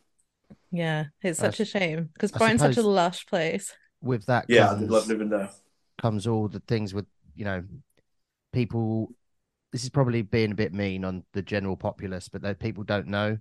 Yeah, 0.70 1.06
it's 1.22 1.40
such 1.40 1.60
a 1.60 1.64
shame 1.64 2.10
because 2.14 2.32
Brighton's 2.32 2.62
such 2.62 2.76
a 2.76 2.82
lush 2.82 3.26
place. 3.26 3.72
With 4.02 4.26
that 4.26 4.48
Yeah, 4.48 4.74
comes, 4.74 4.74
did 4.74 4.90
love 4.90 5.06
living 5.08 5.30
there. 5.30 5.50
comes 6.00 6.26
all 6.26 6.48
the 6.48 6.60
things 6.60 6.94
with 6.94 7.06
you 7.34 7.44
know 7.44 7.64
people. 8.52 9.12
This 9.72 9.84
is 9.84 9.90
probably 9.90 10.22
being 10.22 10.52
a 10.52 10.56
bit 10.56 10.72
mean 10.74 11.04
on 11.04 11.24
the 11.34 11.42
general 11.42 11.76
populace, 11.76 12.28
but 12.28 12.42
that 12.42 12.60
people 12.60 12.84
don't 12.84 13.08
know, 13.08 13.38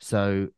so 0.00 0.48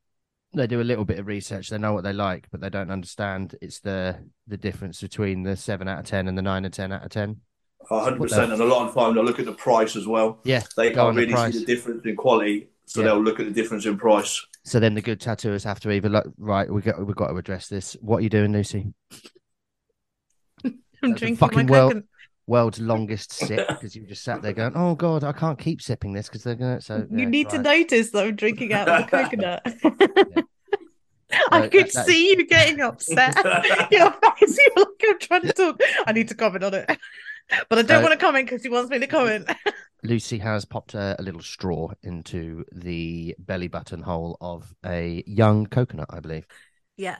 they 0.54 0.66
do 0.66 0.80
a 0.80 0.84
little 0.84 1.04
bit 1.04 1.18
of 1.18 1.26
research. 1.26 1.68
They 1.68 1.78
know 1.78 1.92
what 1.92 2.04
they 2.04 2.12
like, 2.12 2.46
but 2.50 2.60
they 2.60 2.70
don't 2.70 2.90
understand 2.90 3.54
it's 3.60 3.80
the 3.80 4.16
the 4.46 4.56
difference 4.56 5.00
between 5.00 5.42
the 5.42 5.56
seven 5.56 5.88
out 5.88 6.00
of 6.00 6.06
ten 6.06 6.28
and 6.28 6.36
the 6.38 6.42
nine 6.42 6.64
and 6.64 6.72
ten 6.72 6.92
out 6.92 7.04
of 7.04 7.10
ten. 7.10 7.40
hundred 7.88 8.20
percent, 8.20 8.52
and 8.52 8.60
a 8.60 8.64
lot 8.64 8.88
of 8.88 8.94
time 8.94 9.14
they'll 9.14 9.24
look 9.24 9.38
at 9.38 9.44
the 9.46 9.52
price 9.52 9.96
as 9.96 10.06
well. 10.06 10.40
Yeah, 10.44 10.62
They 10.76 10.92
go 10.92 11.06
on 11.06 11.14
can't 11.14 11.16
really 11.18 11.32
price. 11.32 11.52
see 11.54 11.60
the 11.60 11.66
difference 11.66 12.04
in 12.04 12.16
quality, 12.16 12.68
so 12.86 13.00
Yeah. 13.00 13.06
they'll 13.06 13.22
look 13.22 13.38
at 13.40 13.46
the 13.46 13.52
difference 13.52 13.86
in 13.86 13.96
price. 13.98 14.44
So 14.64 14.80
then 14.80 14.94
the 14.94 15.02
good 15.02 15.20
tattooers 15.20 15.62
have 15.64 15.78
to 15.80 15.90
either 15.90 16.08
look 16.08 16.26
right. 16.38 16.70
We 16.72 16.80
got 16.82 17.04
we've 17.04 17.14
got 17.16 17.28
to 17.28 17.36
address 17.36 17.68
this. 17.68 17.96
What 18.00 18.18
are 18.18 18.22
you 18.22 18.30
doing, 18.30 18.52
Lucy? 18.52 18.92
I'm 20.64 21.10
That's 21.10 21.16
a 21.22 21.24
drinking 21.24 21.34
my 21.40 21.48
fucking 21.48 21.66
well- 21.66 21.88
coconut. 21.88 22.04
World's 22.46 22.78
longest 22.80 23.32
sip 23.32 23.66
because 23.68 23.96
you 23.96 24.06
just 24.06 24.22
sat 24.22 24.42
there 24.42 24.52
going, 24.52 24.72
"Oh 24.76 24.94
God, 24.94 25.24
I 25.24 25.32
can't 25.32 25.58
keep 25.58 25.82
sipping 25.82 26.12
this 26.12 26.28
because 26.28 26.42
they're 26.44 26.54
gonna." 26.54 26.80
So 26.80 27.06
You 27.10 27.20
yeah, 27.20 27.24
need 27.28 27.50
to 27.50 27.58
notice 27.58 28.10
that 28.10 28.24
I'm 28.24 28.36
drinking 28.36 28.72
out 28.72 28.88
of 28.88 29.02
the 29.04 29.10
coconut. 29.10 29.62
I 31.50 31.62
So 31.62 31.68
could 31.70 31.86
that- 31.86 31.92
that- 31.94 32.06
see 32.06 32.28
you 32.30 32.46
getting 32.46 32.80
upset. 32.80 33.34
Your 33.90 34.12
face, 34.12 34.58
you're 34.58 34.76
like, 34.76 35.02
I'm 35.08 35.18
trying 35.18 35.42
to 35.42 35.52
talk. 35.52 35.80
I 36.06 36.12
need 36.12 36.28
to 36.28 36.34
comment 36.34 36.62
on 36.64 36.74
it. 36.74 36.98
But 37.68 37.78
I 37.78 37.82
don't 37.82 37.98
So- 37.98 38.02
want 38.02 38.12
to 38.12 38.24
comment 38.24 38.46
because 38.46 38.62
he 38.62 38.68
wants 38.68 38.90
me 38.90 38.98
to 39.00 39.06
comment. 39.06 39.50
Lucy 40.02 40.38
has 40.38 40.64
popped 40.64 40.94
a, 40.94 41.16
a 41.18 41.22
little 41.22 41.42
straw 41.42 41.90
into 42.02 42.64
the 42.72 43.34
belly 43.40 43.66
button 43.68 44.02
hole 44.02 44.36
of 44.40 44.72
a 44.84 45.24
young 45.26 45.66
coconut, 45.66 46.06
I 46.10 46.20
believe. 46.20 46.46
Yeah, 46.96 47.16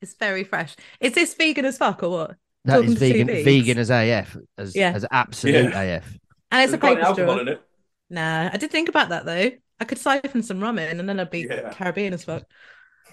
it's 0.00 0.14
very 0.14 0.44
fresh. 0.44 0.76
Is 1.00 1.14
this 1.14 1.34
vegan 1.34 1.64
as 1.64 1.78
fuck 1.78 2.02
or 2.04 2.10
what? 2.10 2.36
That 2.64 2.76
Talking 2.76 2.92
is 2.92 2.98
vegan, 2.98 3.26
vegan 3.26 3.78
as 3.78 3.90
AF, 3.90 4.36
as 4.58 4.76
Yeah. 4.76 4.92
as 4.94 5.06
absolute 5.10 5.72
Yeah. 5.72 5.80
AF. 5.80 6.04
And 6.52 6.62
it's 6.62 6.72
There's 6.72 6.72
a 6.74 6.78
got 6.78 6.96
paper 6.96 7.14
straw. 7.14 7.36
it. 7.38 7.62
Nah, 8.10 8.50
I 8.52 8.56
did 8.56 8.70
think 8.70 8.88
about 8.88 9.08
that 9.10 9.24
though. 9.24 9.50
I 9.78 9.84
could 9.84 9.98
siphon 9.98 10.42
some 10.42 10.60
rum 10.60 10.78
in 10.78 11.00
and 11.00 11.08
then 11.08 11.18
I'd 11.20 11.30
be 11.30 11.46
Yeah. 11.48 11.72
Caribbean 11.72 12.12
as 12.12 12.24
fuck. 12.24 12.42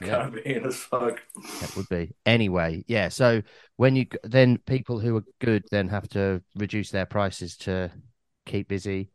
Yeah. 0.01 0.27
Caribbean 0.29 0.65
as 0.65 0.75
fuck. 0.75 1.21
That 1.61 1.73
would 1.77 1.87
be 1.87 2.11
anyway. 2.25 2.83
Yeah. 2.87 3.07
So 3.07 3.41
when 3.77 3.95
you 3.95 4.07
then 4.23 4.57
people 4.57 4.99
who 4.99 5.15
are 5.17 5.23
good 5.39 5.63
then 5.71 5.87
have 5.89 6.09
to 6.09 6.41
reduce 6.55 6.91
their 6.91 7.05
prices 7.05 7.55
to 7.57 7.89
keep 8.45 8.67
busy, 8.67 9.11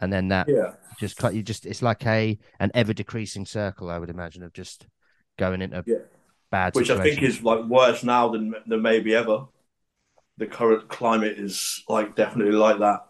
and 0.00 0.12
then 0.12 0.28
that 0.28 0.48
Yeah, 0.48 0.74
just 1.00 1.16
cut 1.16 1.34
you 1.34 1.42
just 1.42 1.66
it's 1.66 1.82
like 1.82 2.06
a 2.06 2.38
an 2.60 2.70
ever 2.74 2.92
decreasing 2.92 3.46
circle. 3.46 3.90
I 3.90 3.98
would 3.98 4.10
imagine 4.10 4.42
of 4.44 4.52
just 4.52 4.86
going 5.38 5.60
into 5.60 5.82
Yeah. 5.86 5.96
bad. 6.52 6.74
which 6.76 6.90
I 6.90 7.02
think 7.02 7.20
is 7.22 7.42
like 7.42 7.64
worse 7.64 8.04
now 8.04 8.28
than 8.28 8.54
than 8.66 8.80
maybe 8.80 9.14
ever. 9.16 9.46
The 10.38 10.46
current 10.46 10.88
climate 10.88 11.38
is 11.38 11.82
like 11.88 12.14
definitely 12.16 12.54
like 12.54 12.78
that. 12.80 13.06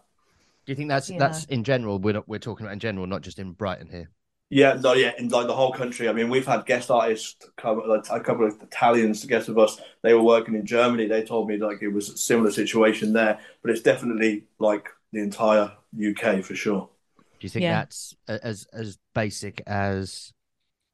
Do 0.65 0.71
you 0.71 0.75
think 0.75 0.89
that's 0.89 1.09
Yeah. 1.09 1.17
that's 1.19 1.45
in 1.45 1.63
general? 1.63 1.99
We're 1.99 2.13
not, 2.13 2.27
we're 2.27 2.39
talking 2.39 2.65
about 2.65 2.73
in 2.73 2.79
general, 2.79 3.07
not 3.07 3.21
just 3.21 3.39
in 3.39 3.53
Brighton 3.53 3.87
here. 3.89 4.09
Yeah, 4.49 4.73
no, 4.73 4.93
yeah, 4.93 5.13
in 5.17 5.29
like 5.29 5.47
the 5.47 5.55
whole 5.55 5.73
country. 5.73 6.07
I 6.07 6.13
mean, 6.13 6.29
we've 6.29 6.45
had 6.45 6.65
guest 6.67 6.91
artists 6.91 7.35
come, 7.57 7.81
like, 7.87 8.05
a 8.11 8.19
couple 8.19 8.45
of 8.45 8.61
Italians 8.61 9.21
to 9.21 9.27
guest 9.27 9.47
with 9.47 9.57
us. 9.57 9.81
They 10.03 10.13
were 10.13 10.21
working 10.21 10.53
in 10.53 10.65
Germany. 10.65 11.07
They 11.07 11.23
told 11.23 11.47
me 11.49 11.57
like 11.57 11.81
it 11.81 11.87
was 11.87 12.09
a 12.09 12.17
similar 12.17 12.51
situation 12.51 13.13
there, 13.13 13.39
but 13.63 13.71
it's 13.71 13.81
definitely 13.81 14.43
like 14.59 14.89
the 15.11 15.21
entire 15.21 15.71
UK 15.91 16.41
for 16.43 16.55
sure. 16.55 16.89
Do 17.17 17.45
you 17.45 17.49
think 17.49 17.63
Yeah. 17.63 17.79
that's 17.79 18.15
as 18.27 18.67
as 18.73 18.97
basic 19.15 19.61
as 19.65 20.33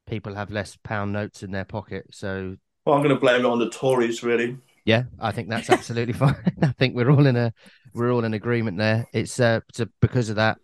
people 0.08 0.36
have 0.36 0.52
less 0.52 0.78
pound 0.84 1.14
notes 1.14 1.44
in 1.44 1.52
their 1.52 1.66
pocket? 1.66 2.08
So 2.12 2.58
Well, 2.86 2.96
I'm 2.96 3.04
going 3.04 3.14
to 3.14 3.20
blame 3.20 3.42
it 3.42 3.46
on 3.46 3.60
the 3.60 3.70
Tories, 3.70 4.24
really. 4.24 4.58
Yeah, 4.86 5.04
I 5.20 5.32
think 5.32 5.50
that's 5.50 5.70
absolutely 5.70 6.14
fine. 6.24 6.36
I 6.62 6.72
think 6.74 6.96
we're 6.96 7.12
all 7.12 7.26
in 7.26 7.36
a 7.36 7.54
we're 7.94 8.12
all 8.12 8.24
in 8.24 8.34
agreement 8.34 8.78
there. 8.78 9.06
It's 9.14 9.40
uh 9.40 9.60
so 9.74 9.86
because 10.02 10.30
of 10.30 10.36
that, 10.38 10.58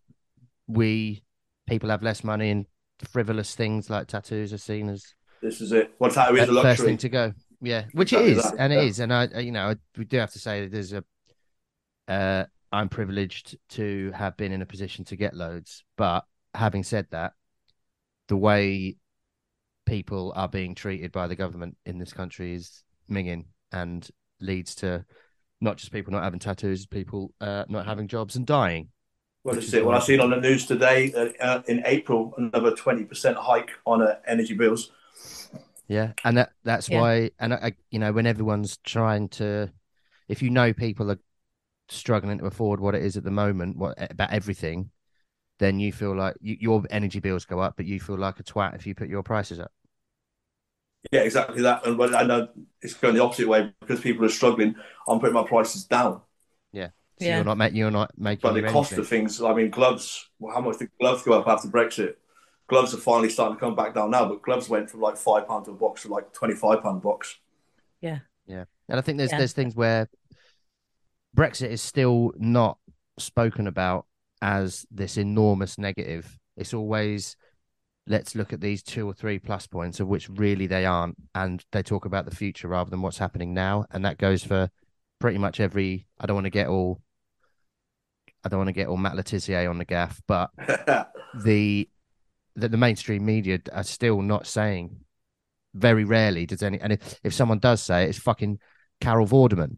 we 0.67 1.23
people 1.67 1.89
have 1.89 2.03
less 2.03 2.23
money 2.23 2.49
and 2.51 2.65
frivolous 3.09 3.55
things 3.55 3.89
like 3.89 4.07
tattoos 4.07 4.53
are 4.53 4.57
seen 4.57 4.89
as 4.89 5.03
This 5.41 5.61
is 5.61 5.71
it. 5.71 5.93
Well, 5.99 6.11
tattoo 6.11 6.35
is 6.35 6.43
a 6.43 6.45
first 6.47 6.55
luxury. 6.63 6.85
thing 6.87 6.97
to 6.97 7.09
go. 7.09 7.33
Yeah, 7.61 7.85
which 7.93 8.13
it 8.13 8.21
is, 8.21 8.43
that, 8.43 8.55
and 8.59 8.71
it 8.73 8.83
is, 8.83 8.99
and 8.99 9.13
I, 9.13 9.27
I- 9.35 9.39
you 9.39 9.51
know, 9.51 9.73
we 9.97 10.05
do 10.05 10.17
have 10.17 10.31
to 10.33 10.39
say 10.39 10.61
that 10.61 10.71
there's 10.71 10.93
a. 10.93 11.03
Uh, 12.07 12.45
I'm 12.71 12.89
privileged 12.89 13.57
to 13.69 14.11
have 14.13 14.35
been 14.37 14.51
in 14.51 14.61
a 14.61 14.65
position 14.65 15.05
to 15.05 15.15
get 15.15 15.33
loads, 15.33 15.83
but 15.97 16.25
having 16.53 16.83
said 16.83 17.07
that, 17.11 17.33
the 18.27 18.35
way 18.37 18.97
people 19.85 20.33
are 20.35 20.47
being 20.49 20.75
treated 20.75 21.11
by 21.11 21.27
the 21.27 21.35
government 21.35 21.77
in 21.85 21.97
this 21.97 22.11
country 22.13 22.53
is 22.53 22.83
minging 23.09 23.45
and 23.71 24.07
leads 24.39 24.75
to 24.75 25.05
not 25.61 25.77
just 25.77 25.91
people 25.91 26.11
not 26.13 26.23
having 26.23 26.39
tattoos, 26.39 26.85
people 26.85 27.33
uh, 27.41 27.65
not 27.69 27.85
having 27.85 28.07
jobs 28.07 28.35
and 28.35 28.45
dying. 28.45 28.89
Well, 29.43 29.53
which 29.53 29.59
this 29.59 29.65
is 29.65 29.73
is 29.73 29.73
it. 29.75 29.85
Well, 29.85 29.95
I've 29.95 30.03
seen 30.03 30.19
on 30.19 30.31
the 30.31 30.37
news 30.37 30.65
today 30.65 31.09
that 31.09 31.35
uh, 31.41 31.61
in 31.67 31.83
April 31.85 32.33
another 32.37 32.75
twenty 32.75 33.03
percent 33.03 33.37
hike 33.37 33.71
on 33.85 34.01
uh, 34.01 34.15
energy 34.27 34.53
bills. 34.55 34.91
Yeah, 35.87 36.13
and 36.23 36.37
that 36.37 36.51
that's 36.63 36.89
Yeah. 36.89 36.99
why, 36.99 37.31
and 37.39 37.53
I, 37.53 37.57
I- 37.57 37.75
you 37.91 37.99
know, 37.99 38.11
when 38.11 38.25
everyone's 38.25 38.77
trying 38.77 39.29
to, 39.29 39.71
if 40.27 40.41
you 40.41 40.49
know 40.49 40.73
people 40.73 41.11
are 41.11 41.19
struggling 41.89 42.39
to 42.39 42.45
afford 42.47 42.79
what 42.79 42.95
it 42.95 43.03
is 43.03 43.17
at 43.17 43.23
the 43.23 43.31
moment, 43.31 43.77
what 43.77 43.95
about 44.11 44.31
everything, 44.31 44.91
then 45.59 45.79
you 45.79 45.93
feel 45.93 46.15
like 46.15 46.35
you, 46.41 46.57
your 46.59 46.83
energy 46.91 47.19
bills 47.19 47.45
go 47.45 47.59
up, 47.59 47.75
but 47.77 47.85
you 47.85 47.99
feel 47.99 48.17
like 48.17 48.39
a 48.39 48.43
twat 48.43 48.75
if 48.75 48.87
you 48.87 48.95
put 48.95 49.09
your 49.09 49.23
prices 49.23 49.59
up. 49.59 49.71
Yeah, 51.11 51.21
exactly 51.21 51.61
that. 51.63 51.85
And 51.85 51.97
well, 51.97 52.15
I 52.15 52.23
know 52.23 52.47
it's 52.81 52.93
going 52.93 53.15
the 53.15 53.23
opposite 53.23 53.47
way 53.47 53.73
because 53.79 53.99
people 54.01 54.25
are 54.25 54.29
struggling. 54.29 54.75
I'm 55.07 55.19
putting 55.19 55.33
my 55.35 55.43
prices 55.43 55.85
down. 55.85 56.21
So 57.17 57.23
Yeah. 57.23 57.35
you're 57.37 57.45
not 57.45 57.57
making 57.57 57.77
you're 57.77 57.91
not 57.91 58.11
making 58.17 58.41
But 58.41 58.55
the 58.55 58.63
cost 58.63 58.91
anything. 58.91 58.99
of 59.03 59.07
things, 59.07 59.41
I 59.41 59.53
mean, 59.53 59.69
gloves. 59.69 60.29
Well, 60.37 60.53
how 60.53 60.59
much 60.59 60.79
did 60.79 60.89
gloves 60.99 61.23
go 61.23 61.31
up 61.39 61.47
after 61.47 61.69
Brexit? 61.69 62.15
Gloves 62.67 62.93
are 62.93 62.97
finally 62.97 63.29
starting 63.29 63.55
to 63.55 63.59
come 63.59 63.73
back 63.73 63.93
down 63.93 64.11
now, 64.11 64.27
but 64.27 64.41
gloves 64.41 64.67
went 64.67 64.89
from 64.89 64.99
like 64.99 65.15
five 65.15 65.47
pound 65.47 65.65
a 65.69 65.71
box 65.71 66.01
to 66.01 66.09
like 66.09 66.33
twenty 66.33 66.55
five 66.55 66.81
pound 66.83 67.01
box. 67.01 67.37
Yeah, 68.01 68.19
yeah. 68.47 68.65
and 68.89 68.99
I 68.99 69.01
think 69.01 69.17
there's 69.17 69.31
Yeah. 69.31 69.37
there's 69.37 69.53
things 69.53 69.77
where 69.77 70.09
Brexit 71.37 71.69
is 71.69 71.81
still 71.81 72.33
not 72.37 72.79
spoken 73.17 73.67
about 73.67 74.07
as 74.41 74.85
this 74.91 75.15
enormous 75.17 75.77
negative. 75.77 76.37
It's 76.57 76.73
always 76.73 77.37
let's 78.07 78.35
look 78.35 78.53
at 78.53 78.61
these 78.61 78.83
two 78.83 79.07
or 79.07 79.13
three 79.13 79.39
plus 79.39 79.67
points 79.67 79.99
of 79.99 80.07
which 80.07 80.29
really 80.29 80.67
they 80.67 80.85
aren't, 80.85 81.15
and 81.33 81.63
they 81.71 81.83
talk 81.83 82.05
about 82.05 82.25
the 82.25 82.35
future 82.35 82.67
rather 82.67 82.89
than 82.89 83.01
what's 83.01 83.17
happening 83.17 83.53
now, 83.53 83.85
and 83.91 84.05
that 84.05 84.17
goes 84.17 84.43
for 84.43 84.69
pretty 85.19 85.37
much 85.37 85.59
every. 85.59 86.07
I 86.19 86.25
don't 86.25 86.35
want 86.35 86.45
to 86.45 86.51
get 86.51 86.67
all. 86.67 87.01
I 88.43 88.49
don't 88.49 88.59
want 88.59 88.67
to 88.67 88.73
get 88.73 88.87
all 88.87 88.97
Matt 88.97 89.15
Le 89.15 89.23
Tissier 89.23 89.69
on 89.69 89.77
the 89.77 89.85
gaff, 89.85 90.21
but 90.27 90.51
the 91.43 91.89
the, 92.55 92.69
the 92.69 92.77
mainstream 92.77 93.25
media 93.25 93.59
are 93.71 93.83
still 93.83 94.21
not 94.21 94.47
saying. 94.47 94.97
Very 95.73 96.05
rarely 96.05 96.45
does 96.45 96.63
any, 96.63 96.79
and 96.79 96.93
if, 96.93 97.19
if 97.21 97.33
someone 97.33 97.59
does 97.59 97.81
say 97.81 98.05
it, 98.05 98.09
it's 98.09 98.17
fucking 98.17 98.59
Carol 99.01 99.27
Vorderman. 99.27 99.75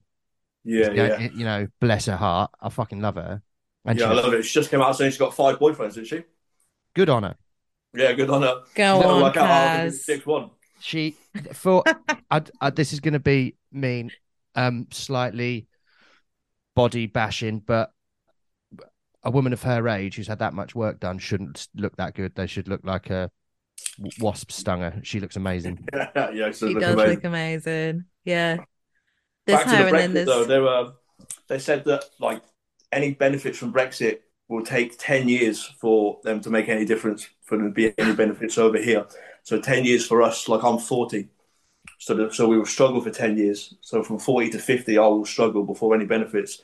yeah, 0.63 0.92
You 0.92 0.96
know, 0.96 1.06
yeah, 1.06 1.30
you 1.34 1.44
know, 1.44 1.68
bless 1.82 2.06
her 2.06 2.16
heart. 2.16 2.52
I 2.62 2.70
fucking 2.70 3.02
love 3.02 3.16
her. 3.16 3.42
And 3.84 3.98
yeah. 3.98 4.12
I 4.12 4.13
love 4.13 4.32
it. 4.34 4.44
She 4.44 4.54
just 4.54 4.70
came 4.70 4.82
out 4.82 4.96
saying 4.96 5.10
she's 5.10 5.18
got 5.18 5.34
five 5.34 5.58
boyfriends, 5.58 5.96
didn't 5.96 6.08
she? 6.08 6.24
good 6.94 7.10
on 7.10 7.24
her. 7.24 7.36
Yeah, 7.93 8.13
good 8.13 8.30
on 8.30 8.41
her. 8.41 8.62
Go 8.76 8.95
She's 8.95 9.02
never 9.02 9.13
on, 9.13 9.21
work 9.23 9.38
out 9.38 9.47
how 9.47 9.78
to 9.78 9.89
do 9.89 9.95
Kaz. 9.95 10.00
six 10.00 10.26
one. 10.26 10.50
She 10.80 11.15
for 11.54 11.84
I, 12.32 12.41
I, 12.62 12.69
this 12.69 12.93
is 12.93 13.00
going 13.00 13.13
to 13.13 13.19
be 13.19 13.56
mean, 13.71 14.12
um, 14.56 14.88
slightly 14.91 15.67
body 16.76 17.08
bashing, 17.08 17.60
but 17.60 17.91
a 19.23 19.32
woman 19.32 19.52
of 19.54 19.63
her 19.63 19.88
age 19.89 20.15
who's 20.15 20.28
had 20.28 20.39
that 20.39 20.54
much 20.54 20.76
work 20.76 21.00
done 21.00 21.17
shouldn't 21.17 21.67
look 21.76 21.95
that 21.97 22.13
good. 22.13 22.36
They 22.36 22.47
should 22.47 22.67
look 22.67 22.82
like 22.84 23.10
a 23.10 23.32
wasp 24.19 24.52
stung 24.52 24.82
her. 24.82 25.00
She 25.04 25.19
looks 25.19 25.36
amazing. 25.36 25.88
yeah, 25.93 26.52
so 26.52 26.67
She 26.67 26.73
look 26.76 26.82
does 26.84 26.93
amazing. 26.93 27.15
look 27.15 27.23
amazing. 27.23 28.06
Yeah. 28.23 28.58
There's 29.45 29.63
Back 29.63 29.65
to 29.65 29.71
the 29.71 29.88
and 29.88 29.95
then 29.95 30.12
Brexit 30.12 30.13
there's 30.13 30.28
though, 30.28 30.43
they 30.45 30.60
were 30.60 30.91
they 31.47 31.60
said 31.60 31.86
that 31.86 32.06
like 32.19 32.41
any 32.91 33.13
benefits 33.13 33.58
from 33.58 33.73
Brexit 33.73 34.19
will 34.50 34.64
take 34.64 34.98
ten 34.98 35.28
years 35.28 35.64
for 35.64 36.20
them 36.24 36.40
to 36.42 36.50
make 36.50 36.70
any 36.70 36.86
difference 36.86 37.28
for 37.44 37.58
them 37.58 37.68
to 37.68 37.72
be 37.74 37.94
any 37.98 38.14
benefits 38.14 38.58
over 38.58 38.78
here. 38.78 39.06
So 39.44 39.60
ten 39.60 39.86
years 39.86 40.06
for 40.06 40.22
us, 40.22 40.48
like 40.48 40.64
I'm 40.64 40.80
forty, 40.80 41.30
so 42.00 42.14
the, 42.16 42.34
so 42.34 42.48
we 42.48 42.58
will 42.58 42.66
struggle 42.66 43.02
for 43.02 43.12
ten 43.12 43.38
years. 43.38 43.76
So 43.82 44.04
from 44.04 44.20
forty 44.20 44.50
to 44.52 44.60
fifty, 44.60 44.98
I 44.98 45.08
will 45.08 45.26
struggle 45.26 45.64
before 45.66 45.96
any 45.96 46.06
benefits. 46.06 46.62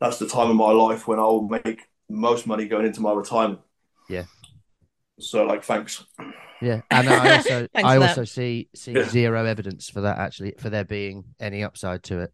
That's 0.00 0.18
the 0.18 0.28
time 0.28 0.50
of 0.50 0.56
my 0.56 0.70
life 0.72 1.08
when 1.08 1.18
I 1.18 1.22
will 1.22 1.48
make 1.48 1.88
most 2.08 2.46
money 2.46 2.68
going 2.68 2.86
into 2.86 3.00
my 3.00 3.12
retirement. 3.12 3.60
Yeah. 4.08 4.24
So 5.18 5.44
like, 5.44 5.64
thanks. 5.64 6.04
Yeah, 6.60 6.82
and 6.90 7.08
I 7.08 7.36
also 7.36 7.68
I 7.74 7.94
for 7.94 8.00
that. 8.00 8.08
also 8.10 8.24
see 8.24 8.68
see 8.74 8.92
Yeah. 8.92 9.08
zero 9.08 9.44
evidence 9.44 9.88
for 9.90 10.02
that 10.02 10.18
actually 10.18 10.54
for 10.58 10.70
there 10.70 10.84
being 10.84 11.24
any 11.40 11.62
upside 11.64 12.02
to 12.04 12.20
it. 12.20 12.32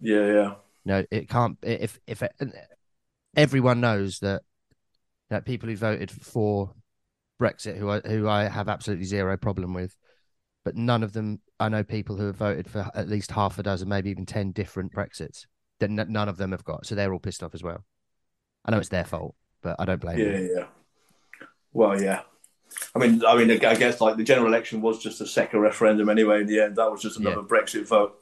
Yeah, 0.00 0.26
yeah, 0.32 0.54
No, 0.84 1.04
it 1.10 1.28
can't. 1.28 1.56
If 1.62 1.98
if 2.06 2.22
everyone 3.36 3.80
knows 3.80 4.18
that 4.20 4.42
that 5.30 5.44
people 5.44 5.68
who 5.68 5.76
voted 5.76 6.10
for 6.10 6.72
Brexit, 7.40 7.76
who 7.76 7.90
I 7.90 8.00
who 8.00 8.28
I 8.28 8.44
have 8.44 8.68
absolutely 8.68 9.06
zero 9.06 9.36
problem 9.36 9.74
with, 9.74 9.96
but 10.64 10.76
none 10.76 11.02
of 11.02 11.12
them. 11.12 11.40
I 11.60 11.68
know 11.68 11.84
people 11.84 12.16
who 12.16 12.26
have 12.26 12.36
voted 12.36 12.68
for 12.68 12.90
at 12.94 13.08
least 13.08 13.30
half 13.30 13.58
a 13.58 13.62
dozen, 13.62 13.88
maybe 13.88 14.10
even 14.10 14.26
ten 14.26 14.52
different 14.52 14.92
Brexits. 14.92 15.46
That 15.80 15.90
n- 15.90 16.06
none 16.08 16.28
of 16.28 16.36
them 16.36 16.52
have 16.52 16.64
got, 16.64 16.86
so 16.86 16.94
they're 16.94 17.12
all 17.12 17.18
pissed 17.18 17.42
off 17.42 17.54
as 17.54 17.62
well. 17.62 17.84
I 18.64 18.70
know 18.70 18.78
it's 18.78 18.88
their 18.88 19.04
fault, 19.04 19.34
but 19.62 19.76
I 19.78 19.84
don't 19.84 20.00
blame 20.00 20.18
yeah, 20.18 20.24
them. 20.24 20.50
yeah. 20.56 20.64
Well, 21.72 22.00
yeah. 22.00 22.20
I 22.94 22.98
mean, 22.98 23.24
I 23.26 23.36
mean, 23.36 23.50
I 23.50 23.74
guess 23.74 24.00
like 24.00 24.16
the 24.16 24.24
general 24.24 24.46
election 24.46 24.80
was 24.80 25.02
just 25.02 25.20
a 25.20 25.26
second 25.26 25.60
referendum 25.60 26.08
anyway. 26.08 26.40
In 26.40 26.46
the 26.46 26.60
end, 26.60 26.76
that 26.76 26.90
was 26.90 27.02
just 27.02 27.18
another 27.18 27.42
Brexit 27.42 27.86
vote. 27.86 28.16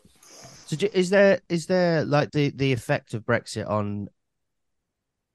So 0.66 0.76
is 0.92 1.10
there 1.10 1.40
is 1.48 1.66
there 1.66 2.04
like 2.04 2.30
the 2.32 2.50
the 2.50 2.72
effect 2.72 3.14
of 3.14 3.24
Brexit 3.24 3.68
on 3.68 4.08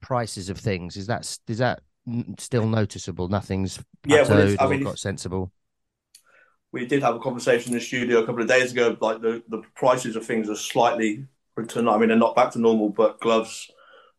prices 0.00 0.48
of 0.48 0.58
things? 0.58 0.96
Is 0.96 1.06
that 1.06 1.20
s- 1.20 1.40
is 1.48 1.58
that 1.58 1.82
still 2.38 2.66
noticeable? 2.66 3.28
Nothing's 3.28 3.78
Yeah, 4.06 4.22
well, 4.22 4.40
it's- 4.40 4.56
I 4.60 4.68
mean, 4.68 4.84
got 4.84 4.98
sensible. 4.98 5.52
We 6.70 6.86
did 6.86 7.02
have 7.02 7.14
a 7.14 7.18
conversation 7.20 7.72
in 7.72 7.78
the 7.78 7.84
studio 7.84 8.22
a 8.22 8.26
couple 8.26 8.42
of 8.42 8.48
days 8.48 8.72
ago. 8.72 8.96
Like 9.00 9.22
the, 9.22 9.42
the 9.48 9.62
prices 9.74 10.16
of 10.16 10.26
things 10.26 10.50
are 10.50 10.56
slightly 10.56 11.26
returned. 11.56 11.88
I 11.88 11.96
mean, 11.96 12.08
they're 12.08 12.18
not 12.18 12.36
back 12.36 12.50
to 12.52 12.58
normal, 12.58 12.90
but 12.90 13.20
gloves 13.20 13.70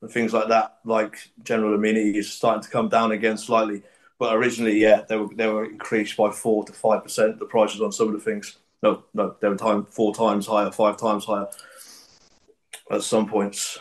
and 0.02 0.10
things 0.10 0.34
like 0.34 0.48
that, 0.48 0.80
like 0.84 1.18
general 1.44 1.76
amenities, 1.76 2.26
is 2.26 2.32
starting 2.34 2.63
to 2.63 2.70
come 2.70 2.89
down 2.89 3.12
again 3.12 3.38
slightly. 3.38 3.84
But 4.18 4.34
originally, 4.36 4.80
yeah, 4.80 5.02
they 5.08 5.15
were 5.15 5.34
they 5.34 5.48
were 5.48 5.65
increased 5.65 6.18
by 6.18 6.32
four 6.32 6.65
to 6.65 6.74
five 6.74 7.04
percent. 7.04 7.38
The 7.39 7.46
prices 7.46 7.82
on 7.82 7.92
some 7.92 8.08
of 8.08 8.13
the 8.13 8.20
things. 8.20 8.58
No, 8.82 9.04
no, 9.13 9.36
they 9.42 9.48
were 9.48 9.56
time 9.56 9.86
four 9.86 10.15
times 10.15 10.48
higher, 10.48 10.72
five 10.72 10.98
times 10.98 11.26
higher 11.26 11.48
at 12.92 13.04
some 13.04 13.28
points. 13.28 13.80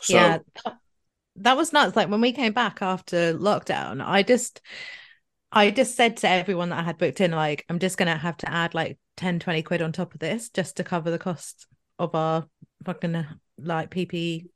So, 0.00 0.14
yeah 0.16 0.38
that- 1.38 1.44
that 1.44 1.56
was 1.56 1.72
nuts 1.72 1.96
like 1.96 2.08
when 2.08 2.20
we 2.20 2.32
came 2.32 2.52
back 2.52 2.82
after 2.82 3.34
lockdown 3.34 4.04
i 4.04 4.22
just 4.22 4.60
i 5.52 5.70
just 5.70 5.96
said 5.96 6.16
to 6.16 6.28
everyone 6.28 6.68
that 6.68 6.78
i 6.78 6.82
had 6.82 6.98
booked 6.98 7.20
in 7.20 7.30
like 7.30 7.64
i'm 7.68 7.78
just 7.78 7.96
gonna 7.96 8.16
have 8.16 8.36
to 8.36 8.50
add 8.50 8.74
like 8.74 8.98
10 9.16 9.38
20 9.40 9.62
quid 9.62 9.82
on 9.82 9.92
top 9.92 10.14
of 10.14 10.20
this 10.20 10.50
just 10.50 10.76
to 10.76 10.84
cover 10.84 11.10
the 11.10 11.18
cost 11.18 11.66
of 11.98 12.14
our 12.14 12.46
fucking 12.84 13.24
like 13.58 13.90
ppe 13.90 14.46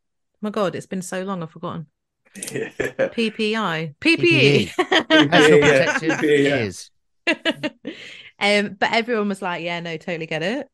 my 0.40 0.50
god 0.50 0.74
it's 0.74 0.86
been 0.86 1.02
so 1.02 1.22
long 1.22 1.42
i've 1.42 1.50
forgotten 1.50 1.86
yeah. 2.52 2.68
ppi 2.98 3.94
PPE. 4.00 4.68
ppe 4.70 5.08
Personal 5.08 5.58
yeah, 5.58 5.98
protective 5.98 6.08
yeah. 6.10 6.20
gears. 6.20 6.90
um, 8.38 8.76
but 8.78 8.92
everyone 8.92 9.28
was 9.28 9.42
like, 9.42 9.62
"Yeah, 9.62 9.80
no, 9.80 9.96
totally 9.96 10.26
get 10.26 10.42
it." 10.42 10.66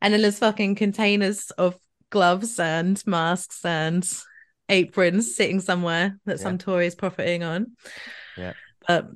And 0.00 0.12
then 0.12 0.22
there's 0.22 0.38
fucking 0.38 0.74
containers 0.76 1.50
of 1.52 1.76
gloves 2.10 2.60
and 2.60 3.02
masks 3.06 3.64
and 3.64 4.06
aprons 4.68 5.36
sitting 5.36 5.60
somewhere 5.60 6.18
that 6.24 6.40
some 6.40 6.58
Tory 6.58 6.86
is 6.86 6.94
profiting 6.94 7.42
on. 7.42 7.72
Yeah. 8.36 8.54
But 8.86 9.08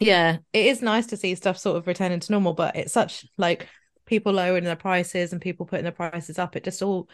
yeah, 0.00 0.38
it 0.52 0.66
is 0.66 0.82
nice 0.82 1.06
to 1.06 1.16
see 1.16 1.34
stuff 1.34 1.58
sort 1.58 1.76
of 1.76 1.86
returning 1.86 2.20
to 2.20 2.32
normal. 2.32 2.54
But 2.54 2.76
it's 2.76 2.92
such 2.92 3.26
like 3.36 3.68
people 4.06 4.32
lowering 4.32 4.64
their 4.64 4.76
prices 4.76 5.32
and 5.32 5.40
people 5.40 5.66
putting 5.66 5.84
their 5.84 5.92
prices 5.92 6.38
up. 6.38 6.56
It 6.56 6.64
just 6.64 6.82
all. 6.82 7.08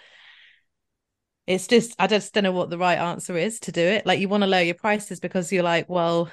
It's 1.47 1.67
just 1.67 1.95
I 1.99 2.07
just 2.07 2.33
don't 2.33 2.45
know 2.45 2.53
what 2.53 2.71
the 2.71 2.79
right 2.79 2.99
answer 2.99 3.37
is 3.37 3.61
to 3.61 3.73
do 3.73 3.83
it. 3.83 4.07
Like 4.07 4.21
you 4.21 4.29
want 4.29 4.43
to 4.43 4.49
lower 4.49 4.63
your 4.63 4.75
prices 4.75 5.21
because 5.21 5.53
you're 5.53 5.63
like, 5.63 5.89
well, 5.89 6.31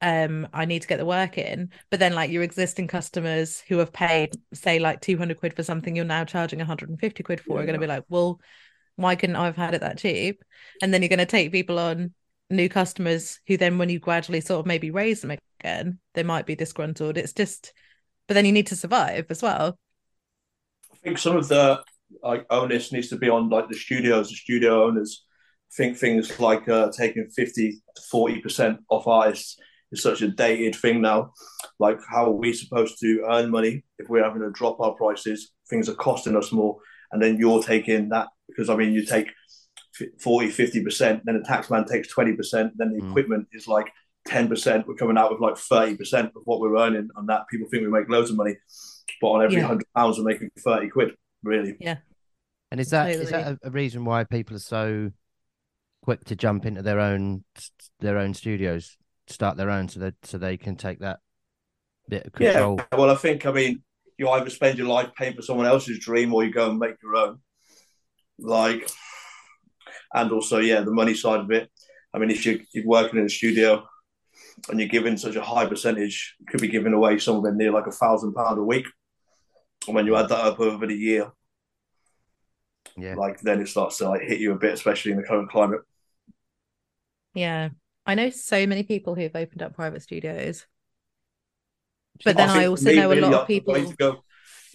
um 0.00 0.46
I 0.52 0.64
need 0.64 0.82
to 0.82 0.88
get 0.88 0.98
the 0.98 1.04
work 1.04 1.38
in 1.38 1.70
but 1.90 1.98
then 1.98 2.14
like 2.14 2.30
your 2.30 2.44
existing 2.44 2.86
customers 2.86 3.60
who 3.68 3.78
have 3.78 3.92
paid 3.92 4.32
say 4.54 4.78
like 4.78 5.00
200 5.00 5.38
quid 5.38 5.54
for 5.54 5.64
something 5.64 5.96
you're 5.96 6.04
now 6.04 6.24
charging 6.24 6.60
150 6.60 7.22
quid 7.22 7.40
for 7.40 7.58
are 7.58 7.64
going 7.64 7.74
to 7.74 7.80
be 7.80 7.86
like 7.88 8.04
well 8.08 8.40
why 8.98 9.16
couldn't 9.16 9.36
I 9.36 9.46
have 9.46 9.56
had 9.56 9.74
it 9.74 9.80
that 9.80 9.98
cheap 9.98 10.42
and 10.82 10.92
then 10.92 11.02
you're 11.02 11.08
going 11.08 11.18
to 11.18 11.26
take 11.26 11.52
people 11.52 11.78
on 11.78 12.12
new 12.50 12.68
customers 12.68 13.40
who 13.46 13.56
then 13.56 13.78
when 13.78 13.88
you 13.88 13.98
gradually 13.98 14.40
sort 14.40 14.60
of 14.60 14.66
maybe 14.66 14.90
raise 14.90 15.20
them 15.20 15.36
again 15.60 15.98
they 16.14 16.22
might 16.22 16.46
be 16.46 16.54
disgruntled 16.54 17.16
it's 17.16 17.32
just 17.32 17.72
but 18.26 18.34
then 18.34 18.44
you 18.44 18.52
need 18.52 18.66
to 18.68 18.76
survive 18.76 19.26
as 19.30 19.42
well 19.42 19.78
I 20.92 20.96
think 21.04 21.18
some 21.18 21.36
of 21.36 21.48
the 21.48 21.82
like 22.22 22.46
onus 22.50 22.92
needs 22.92 23.08
to 23.08 23.16
be 23.16 23.28
on 23.28 23.48
like 23.48 23.68
the 23.68 23.76
studios, 23.76 24.30
the 24.30 24.36
studio 24.36 24.84
owners. 24.84 25.24
I 25.70 25.74
think 25.76 25.96
things 25.96 26.40
like 26.40 26.68
uh, 26.68 26.90
taking 26.90 27.28
fifty 27.28 27.82
to 27.96 28.02
forty 28.10 28.40
percent 28.40 28.80
off 28.90 29.06
artists 29.06 29.58
is 29.92 30.02
such 30.02 30.22
a 30.22 30.28
dated 30.28 30.74
thing 30.74 31.00
now. 31.00 31.32
Like, 31.78 31.98
how 32.10 32.26
are 32.26 32.32
we 32.32 32.52
supposed 32.52 32.98
to 33.00 33.26
earn 33.30 33.50
money 33.50 33.84
if 33.98 34.08
we're 34.08 34.24
having 34.24 34.42
to 34.42 34.50
drop 34.50 34.80
our 34.80 34.92
prices? 34.92 35.52
Things 35.68 35.88
are 35.88 35.94
costing 35.94 36.36
us 36.36 36.52
more, 36.52 36.78
and 37.12 37.22
then 37.22 37.38
you're 37.38 37.62
taking 37.62 38.08
that 38.10 38.28
because 38.48 38.68
I 38.70 38.76
mean, 38.76 38.92
you 38.92 39.04
take 39.04 39.28
40, 40.20 40.50
50 40.50 40.84
percent, 40.84 41.22
then 41.24 41.38
the 41.38 41.44
tax 41.44 41.70
man 41.70 41.84
takes 41.84 42.08
twenty 42.08 42.34
percent, 42.34 42.72
then 42.76 42.92
the 42.92 43.02
Mm. 43.02 43.10
equipment 43.10 43.48
is 43.52 43.66
like 43.66 43.90
ten 44.26 44.48
percent. 44.48 44.86
We're 44.86 44.94
coming 44.94 45.18
out 45.18 45.30
with 45.32 45.40
like 45.40 45.56
thirty 45.56 45.96
percent 45.96 46.32
of 46.36 46.42
what 46.44 46.60
we're 46.60 46.76
earning 46.78 47.08
on 47.16 47.26
that. 47.26 47.48
People 47.50 47.68
think 47.68 47.82
we 47.82 47.88
make 47.90 48.08
loads 48.08 48.30
of 48.30 48.36
money, 48.36 48.56
but 49.20 49.28
on 49.28 49.42
every 49.42 49.56
Yeah. 49.56 49.66
hundred 49.66 49.86
pounds, 49.96 50.18
we're 50.18 50.24
making 50.24 50.50
thirty 50.58 50.88
quid. 50.88 51.14
Really, 51.44 51.76
yeah 51.78 51.98
And 52.72 52.80
is 52.80 52.90
that 52.90 53.10
is 53.10 53.30
Totally. 53.30 53.30
that 53.42 53.58
a, 53.62 53.68
a 53.68 53.70
reason 53.70 54.04
why 54.04 54.24
people 54.24 54.56
are 54.56 54.60
so 54.60 55.12
quick 56.02 56.24
to 56.24 56.34
jump 56.36 56.66
into 56.66 56.82
their 56.82 56.98
own 57.00 57.44
their 58.00 58.18
own 58.18 58.34
studios, 58.34 58.96
start 59.28 59.56
their 59.56 59.70
own, 59.70 59.88
so 59.88 60.00
that 60.00 60.14
so 60.24 60.36
they 60.38 60.56
can 60.56 60.74
take 60.76 60.98
that 61.00 61.20
bit 62.08 62.26
of 62.26 62.32
control? 62.32 62.76
Yeah. 62.78 62.98
Well, 62.98 63.10
I 63.10 63.14
think 63.14 63.46
I 63.46 63.52
mean 63.52 63.82
you 64.18 64.28
either 64.28 64.50
spend 64.50 64.78
your 64.78 64.88
life 64.88 65.10
paying 65.16 65.34
for 65.34 65.42
someone 65.42 65.66
else's 65.66 65.98
dream 66.00 66.34
or 66.34 66.44
you 66.44 66.52
go 66.52 66.70
and 66.70 66.78
make 66.78 66.96
your 67.02 67.16
own. 67.16 67.38
Like, 68.38 68.88
and 70.14 70.30
also 70.32 70.58
yeah, 70.58 70.80
the 70.80 70.90
money 70.90 71.14
side 71.14 71.40
of 71.40 71.50
it. 71.50 71.70
I 72.12 72.18
mean, 72.18 72.30
if 72.30 72.44
you're, 72.44 72.58
you're 72.72 72.86
working 72.86 73.18
in 73.20 73.26
a 73.26 73.30
studio 73.30 73.86
and 74.68 74.80
you're 74.80 74.88
giving 74.88 75.16
such 75.16 75.36
a 75.36 75.42
high 75.42 75.66
percentage, 75.66 76.36
you 76.40 76.46
could 76.46 76.60
be 76.60 76.68
giving 76.68 76.92
away 76.92 77.18
somewhere 77.18 77.54
near 77.54 77.70
like 77.70 77.86
a 77.86 77.92
thousand 77.92 78.34
pound 78.34 78.58
a 78.58 78.62
week. 78.62 78.86
And 79.86 79.94
when 79.94 80.06
you 80.06 80.16
add 80.16 80.28
that 80.30 80.44
up 80.44 80.58
over 80.60 80.86
the 80.86 80.94
year, 80.96 81.30
Yeah. 82.96 83.14
like 83.14 83.40
then 83.40 83.60
it 83.60 83.68
starts 83.68 83.98
to 83.98 84.08
like 84.08 84.22
hit 84.22 84.40
you 84.40 84.52
a 84.52 84.58
bit, 84.58 84.72
especially 84.72 85.12
in 85.12 85.18
the 85.18 85.22
current 85.28 85.50
climate. 85.50 85.82
yeah 87.34 87.68
I 88.06 88.14
know 88.14 88.30
so 88.30 88.66
many 88.66 88.82
people 88.84 89.14
who've 89.14 89.36
opened 89.36 89.62
up 89.62 89.74
private 89.74 90.02
studios 90.02 90.66
but 92.24 92.36
then 92.36 92.48
I, 92.48 92.52
think 92.52 92.64
for 92.64 92.70
also 92.70 92.90
me, 92.90 92.96
know 92.96 93.12
a 93.12 93.14
lot 93.14 93.34
of 93.34 93.46
people 93.46 93.74
The 93.74 93.80
way 93.80 93.86
to 93.86 93.96
go 93.96 94.24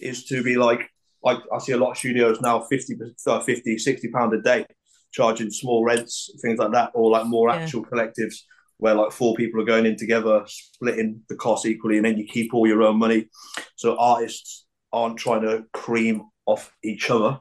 is 0.00 0.24
to 0.26 0.42
be 0.42 0.56
like, 0.56 0.80
like 1.22 1.38
I 1.52 1.58
see 1.58 1.72
a 1.72 1.76
lot 1.76 1.92
of 1.92 1.98
studios 1.98 2.40
now 2.40 2.60
50, 2.60 2.96
uh, 3.26 3.40
50 3.40 3.78
60 3.78 4.08
pound 4.08 4.34
a 4.34 4.42
day, 4.42 4.66
charging 5.12 5.50
small 5.50 5.84
rents, 5.84 6.30
things 6.42 6.58
like 6.58 6.72
that, 6.72 6.90
or 6.94 7.10
like 7.10 7.26
more 7.26 7.48
Yeah. 7.48 7.56
actual 7.56 7.84
collectives 7.84 8.34
where 8.78 8.94
like 8.94 9.12
four 9.12 9.34
people 9.34 9.60
are 9.60 9.64
going 9.64 9.86
in 9.86 9.96
together, 9.96 10.42
splitting 10.46 11.22
the 11.28 11.36
cost 11.36 11.64
equally, 11.64 11.96
and 11.96 12.04
then 12.04 12.18
you 12.18 12.26
keep 12.26 12.52
all 12.52 12.66
your 12.66 12.82
own 12.82 12.98
money. 12.98 13.28
So 13.76 13.96
artists 13.98 14.66
aren't 14.92 15.16
trying 15.16 15.42
to 15.42 15.64
cream 15.72 16.22
off 16.46 16.72
each 16.82 17.08
other. 17.10 17.40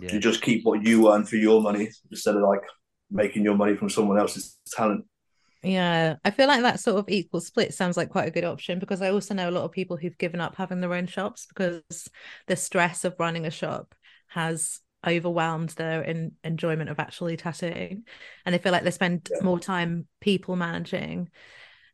Yeah. 0.00 0.14
You 0.14 0.20
just 0.20 0.42
keep 0.42 0.64
what 0.64 0.84
you 0.84 1.12
earn 1.12 1.24
for 1.24 1.36
your 1.36 1.62
money 1.62 1.88
instead 2.10 2.36
of 2.36 2.42
like 2.42 2.60
making 3.10 3.44
your 3.44 3.56
money 3.56 3.76
from 3.76 3.88
someone 3.88 4.18
else's 4.18 4.58
talent. 4.70 5.04
Yeah, 5.68 6.16
I 6.24 6.30
feel 6.30 6.48
like 6.48 6.62
that 6.62 6.80
sort 6.80 6.98
of 6.98 7.08
equal 7.08 7.40
split 7.42 7.74
sounds 7.74 7.96
like 7.98 8.08
quite 8.08 8.26
a 8.26 8.30
good 8.30 8.44
option 8.44 8.78
because 8.78 9.02
I 9.02 9.10
also 9.10 9.34
know 9.34 9.50
a 9.50 9.52
lot 9.52 9.64
of 9.64 9.72
people 9.72 9.98
who've 9.98 10.16
given 10.16 10.40
up 10.40 10.56
having 10.56 10.80
their 10.80 10.94
own 10.94 11.06
shops 11.06 11.46
because 11.46 12.08
the 12.46 12.56
stress 12.56 13.04
of 13.04 13.14
running 13.18 13.44
a 13.44 13.50
shop 13.50 13.94
has 14.28 14.80
overwhelmed 15.06 15.70
their 15.70 16.02
in- 16.02 16.32
enjoyment 16.42 16.88
of 16.88 16.98
actually 16.98 17.36
tattooing. 17.36 18.04
And 18.46 18.54
they 18.54 18.58
feel 18.58 18.72
like 18.72 18.82
they 18.82 18.90
spend 18.90 19.28
Yeah. 19.30 19.42
more 19.42 19.58
time 19.60 20.06
people 20.20 20.56
managing 20.56 21.28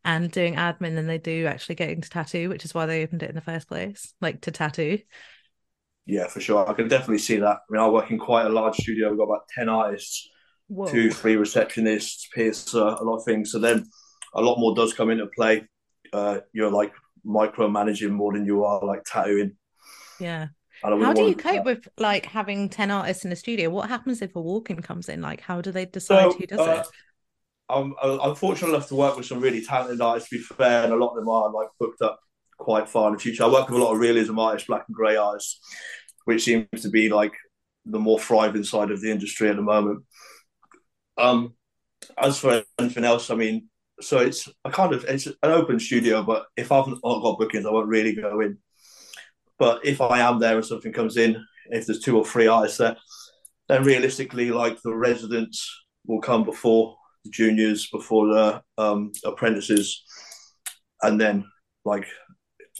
and 0.05 0.31
doing 0.31 0.55
admin 0.55 0.95
than 0.95 1.07
they 1.07 1.17
do 1.17 1.47
actually 1.47 1.75
getting 1.75 2.01
to 2.01 2.09
tattoo, 2.09 2.49
which 2.49 2.63
is 2.65 2.73
why 2.73 2.85
they 2.85 3.03
opened 3.03 3.23
it 3.23 3.29
in 3.29 3.35
the 3.35 3.41
first 3.41 3.67
place, 3.67 4.13
like 4.21 4.41
to 4.41 4.51
tattoo. 4.51 4.99
Yeah, 6.05 6.27
for 6.27 6.39
sure. 6.39 6.67
I 6.69 6.73
can 6.73 6.87
definitely 6.87 7.17
see 7.17 7.37
that. 7.37 7.57
I 7.57 7.59
mean, 7.69 7.81
I 7.81 7.89
work 7.89 8.11
in 8.11 8.19
quite 8.19 8.45
a 8.45 8.49
large 8.49 8.75
studio. 8.75 9.09
We've 9.09 9.17
got 9.17 9.23
about 9.25 9.47
10 9.55 9.69
artists. 9.69 10.29
Whoa. 10.67 10.87
two, 10.87 11.11
three 11.11 11.35
receptionists, 11.35 12.25
piercer, 12.33 12.79
a 12.79 13.03
lot 13.03 13.17
of 13.17 13.25
things. 13.25 13.51
So 13.51 13.59
then 13.59 13.85
a 14.33 14.41
lot 14.41 14.59
more 14.59 14.75
does 14.75 14.93
come 14.93 15.09
into 15.09 15.27
play. 15.27 15.67
Uh, 16.11 16.39
you're 16.53 16.71
like 16.71 16.93
micromanaging 17.25 18.11
more 18.11 18.33
than 18.33 18.45
you 18.45 18.63
are 18.63 18.83
like 18.85 19.03
tattooing. 19.05 19.55
Yeah. 20.19 20.47
How 20.83 20.89
do 20.89 20.97
you 20.97 21.01
want 21.03 21.17
to 21.17 21.25
do 21.25 21.35
cope 21.35 21.53
that. 21.53 21.65
with 21.65 21.87
like 21.97 22.25
having 22.25 22.69
10 22.69 22.91
artists 22.91 23.25
in 23.25 23.31
a 23.31 23.35
studio? 23.35 23.69
What 23.69 23.89
happens 23.89 24.21
if 24.21 24.35
a 24.35 24.41
walk-in 24.41 24.81
comes 24.81 25.09
in? 25.09 25.21
Like, 25.21 25.41
how 25.41 25.61
do 25.61 25.71
they 25.71 25.85
decide 25.85 26.31
So, 26.31 26.37
who 26.37 26.45
does 26.45 26.59
uh, 26.59 26.83
it? 26.83 26.87
I'm, 27.69 27.95
I'm 28.01 28.35
fortunate 28.35 28.69
enough 28.69 28.87
to 28.89 28.95
work 28.95 29.17
with 29.17 29.25
some 29.25 29.39
really 29.39 29.63
talented 29.63 30.01
artists, 30.01 30.29
to 30.29 30.37
be 30.37 30.43
fair, 30.43 30.83
and 30.83 30.93
a 30.93 30.95
lot 30.95 31.11
of 31.11 31.15
them 31.15 31.29
are 31.29 31.51
like 31.51 31.69
booked 31.79 32.01
up 32.01 32.19
quite 32.57 32.87
far 32.87 33.07
in 33.07 33.13
the 33.13 33.19
future. 33.19 33.43
I 33.43 33.47
work 33.47 33.69
with 33.69 33.79
a 33.79 33.83
lot 33.83 33.93
of 33.93 33.99
realism 33.99 34.37
artists, 34.37 34.67
black 34.67 34.83
and 34.87 34.95
grey 34.95 35.15
artists, 35.15 35.59
which 36.25 36.43
seems 36.43 36.67
to 36.81 36.89
be 36.89 37.09
like 37.09 37.33
the 37.85 37.99
more 37.99 38.19
thriving 38.19 38.63
side 38.63 38.91
of 38.91 39.01
the 39.01 39.11
industry 39.11 39.49
at 39.49 39.55
the 39.55 39.61
moment. 39.61 40.03
Um, 41.17 41.53
as 42.17 42.39
for 42.39 42.63
anything 42.79 43.03
else, 43.03 43.29
I 43.29 43.35
mean, 43.35 43.69
so 44.01 44.19
it's 44.19 44.49
a 44.65 44.69
kind 44.69 44.93
of 44.93 45.05
it's 45.05 45.27
an 45.27 45.35
open 45.43 45.79
studio, 45.79 46.23
but 46.23 46.45
if 46.57 46.71
I've 46.71 46.87
not 46.87 47.01
got 47.01 47.39
bookings, 47.39 47.65
I 47.65 47.71
won't 47.71 47.87
really 47.87 48.13
go 48.13 48.41
in. 48.41 48.57
But 49.57 49.85
if 49.85 50.01
I 50.01 50.19
am 50.19 50.39
there 50.39 50.55
and 50.55 50.65
something 50.65 50.91
comes 50.91 51.17
in, 51.17 51.43
if 51.67 51.85
there's 51.85 52.01
two 52.01 52.17
or 52.17 52.25
three 52.25 52.47
artists 52.47 52.77
there, 52.77 52.97
then 53.69 53.83
realistically, 53.83 54.51
like 54.51 54.81
the 54.81 54.93
residents 54.93 55.69
will 56.05 56.21
come 56.21 56.43
before 56.43 56.97
the 57.23 57.31
juniors, 57.31 57.89
before 57.89 58.27
the 58.27 58.61
um, 58.77 59.11
apprentices, 59.23 60.03
and 61.01 61.19
then 61.19 61.45
like 61.85 62.05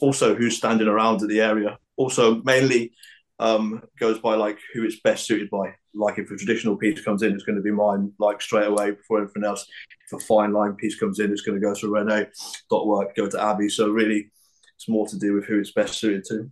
also 0.00 0.34
who's 0.34 0.56
standing 0.56 0.88
around 0.88 1.22
at 1.22 1.28
the 1.28 1.40
area. 1.40 1.78
Also, 1.96 2.42
mainly 2.42 2.92
um, 3.38 3.82
goes 3.98 4.18
by 4.18 4.34
like 4.34 4.58
who 4.74 4.84
it's 4.84 5.00
best 5.00 5.26
suited 5.26 5.48
by. 5.50 5.74
Like 5.96 6.18
if 6.18 6.30
a 6.30 6.36
traditional 6.36 6.76
piece 6.76 7.00
comes 7.00 7.22
in, 7.22 7.32
it's 7.32 7.44
going 7.44 7.56
to 7.56 7.62
be 7.62 7.70
mine 7.70 8.12
like 8.18 8.42
straight 8.42 8.66
away 8.66 8.90
before 8.92 9.22
anything 9.22 9.44
else. 9.44 9.66
If 10.06 10.20
a 10.20 10.24
fine 10.24 10.52
line 10.52 10.74
piece 10.74 10.98
comes 10.98 11.18
in, 11.18 11.32
it's 11.32 11.42
going 11.42 11.58
to 11.60 11.66
go 11.66 11.74
to 11.74 11.92
Rene. 11.92 12.26
Dot 12.70 12.86
work 12.86 13.16
go 13.16 13.28
to 13.28 13.42
Abby. 13.42 13.68
So 13.68 13.88
really, 13.88 14.30
it's 14.76 14.88
more 14.88 15.06
to 15.08 15.18
do 15.18 15.34
with 15.34 15.46
who 15.46 15.58
it's 15.58 15.72
best 15.72 15.98
suited 15.98 16.24
to. 16.24 16.50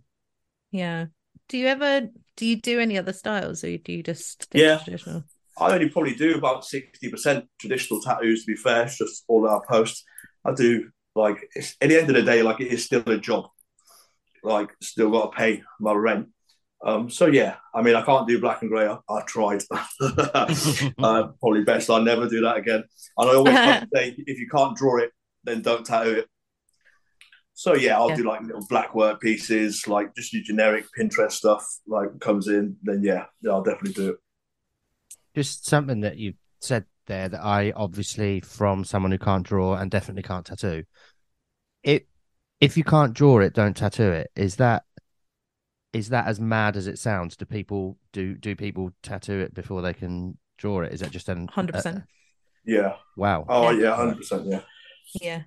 Yeah. 0.71 1.05
Do 1.47 1.57
you 1.57 1.67
ever 1.67 2.09
do 2.37 2.45
you 2.45 2.59
do 2.59 2.79
any 2.79 2.97
other 2.97 3.13
styles 3.13 3.63
or 3.63 3.77
do 3.77 3.93
you 3.93 4.03
just 4.03 4.47
Yeah. 4.53 4.79
traditional? 4.79 5.23
I 5.57 5.73
only 5.73 5.89
probably 5.89 6.15
do 6.15 6.35
about 6.35 6.65
sixty 6.65 7.09
percent 7.09 7.45
traditional 7.59 8.01
tattoos. 8.01 8.45
To 8.45 8.51
be 8.51 8.57
fair, 8.57 8.83
it's 8.85 8.97
just 8.97 9.23
all 9.27 9.47
our 9.47 9.63
posts. 9.69 10.03
I 10.43 10.53
do 10.53 10.89
like 11.15 11.37
it's, 11.55 11.75
at 11.79 11.89
the 11.89 11.97
end 11.99 12.09
of 12.09 12.15
the 12.15 12.23
day, 12.23 12.41
like 12.43 12.59
it 12.59 12.73
is 12.73 12.83
still 12.83 13.03
a 13.05 13.17
job. 13.17 13.45
Like 14.43 14.69
still 14.81 15.11
got 15.11 15.31
to 15.31 15.37
pay 15.37 15.63
my 15.79 15.93
rent. 15.93 16.27
Um, 16.83 17.09
so 17.09 17.25
yeah, 17.25 17.55
I 17.73 17.81
mean, 17.81 17.95
I 17.95 18.03
can't 18.03 18.27
do 18.27 18.39
black 18.39 18.61
and 18.61 18.69
grey. 18.69 18.87
I, 18.87 18.97
I 19.09 19.21
tried. 19.25 19.63
uh, 20.01 21.27
probably 21.39 21.63
best 21.63 21.89
I 21.89 21.99
never 22.03 22.27
do 22.29 22.41
that 22.41 22.57
again. 22.57 22.83
And 23.17 23.29
I 23.29 23.33
always 23.33 23.57
say, 23.93 24.15
if 24.17 24.39
you 24.39 24.47
can't 24.49 24.77
draw 24.77 24.97
it, 24.97 25.11
then 25.43 25.61
don't 25.61 25.85
tattoo 25.85 26.11
it. 26.19 26.27
So 27.53 27.73
yeah, 27.73 27.95
I'll 27.97 28.09
Yeah. 28.09 28.15
do 28.15 28.23
like 28.23 28.41
little 28.41 28.65
black 28.67 28.93
work 28.95 29.21
pieces, 29.21 29.87
like 29.87 30.13
just 30.15 30.33
your 30.33 30.43
generic 30.43 30.85
Pinterest 30.97 31.31
stuff. 31.31 31.65
Like 31.87 32.19
comes 32.19 32.47
in, 32.47 32.75
then 32.83 33.01
yeah, 33.03 33.25
yeah, 33.41 33.51
I'll 33.51 33.63
definitely 33.63 33.93
do 33.93 34.09
it. 34.11 34.17
Just 35.35 35.65
something 35.65 36.01
that 36.01 36.17
you 36.17 36.33
said 36.61 36.85
there 37.07 37.29
that 37.29 37.43
I 37.43 37.71
obviously, 37.75 38.39
from 38.39 38.83
someone 38.83 39.11
who 39.11 39.17
can't 39.17 39.45
draw 39.45 39.75
and 39.75 39.91
definitely 39.91 40.23
can't 40.23 40.45
tattoo, 40.45 40.83
it 41.83 42.07
if 42.61 42.77
you 42.77 42.83
can't 42.83 43.13
draw 43.13 43.39
it, 43.39 43.53
don't 43.53 43.77
tattoo 43.77 44.11
it. 44.11 44.31
Is 44.35 44.57
that 44.57 44.83
is 45.95 46.09
that 46.09 46.27
as 46.27 46.39
mad 46.41 46.75
as 46.75 46.87
it 46.87 46.99
sounds? 46.99 47.35
Do 47.37 47.45
people 47.45 47.97
do 48.11 48.35
do 48.35 48.55
people 48.55 48.91
tattoo 49.01 49.39
it 49.39 49.53
before 49.53 49.81
they 49.81 49.93
can 49.93 50.37
draw 50.57 50.81
it? 50.81 50.93
Is 50.93 50.99
that 50.99 51.11
just 51.11 51.29
an 51.29 51.47
100%. 51.47 51.97
uh, 51.97 51.99
Yeah. 52.65 52.95
wow? 53.15 53.45
Oh 53.47 53.69
Yeah. 53.69 53.83
yeah, 53.89 53.95
hundred 53.95 54.17
percent. 54.17 54.45
Yeah. 54.45 54.61
Yeah. 55.21 55.41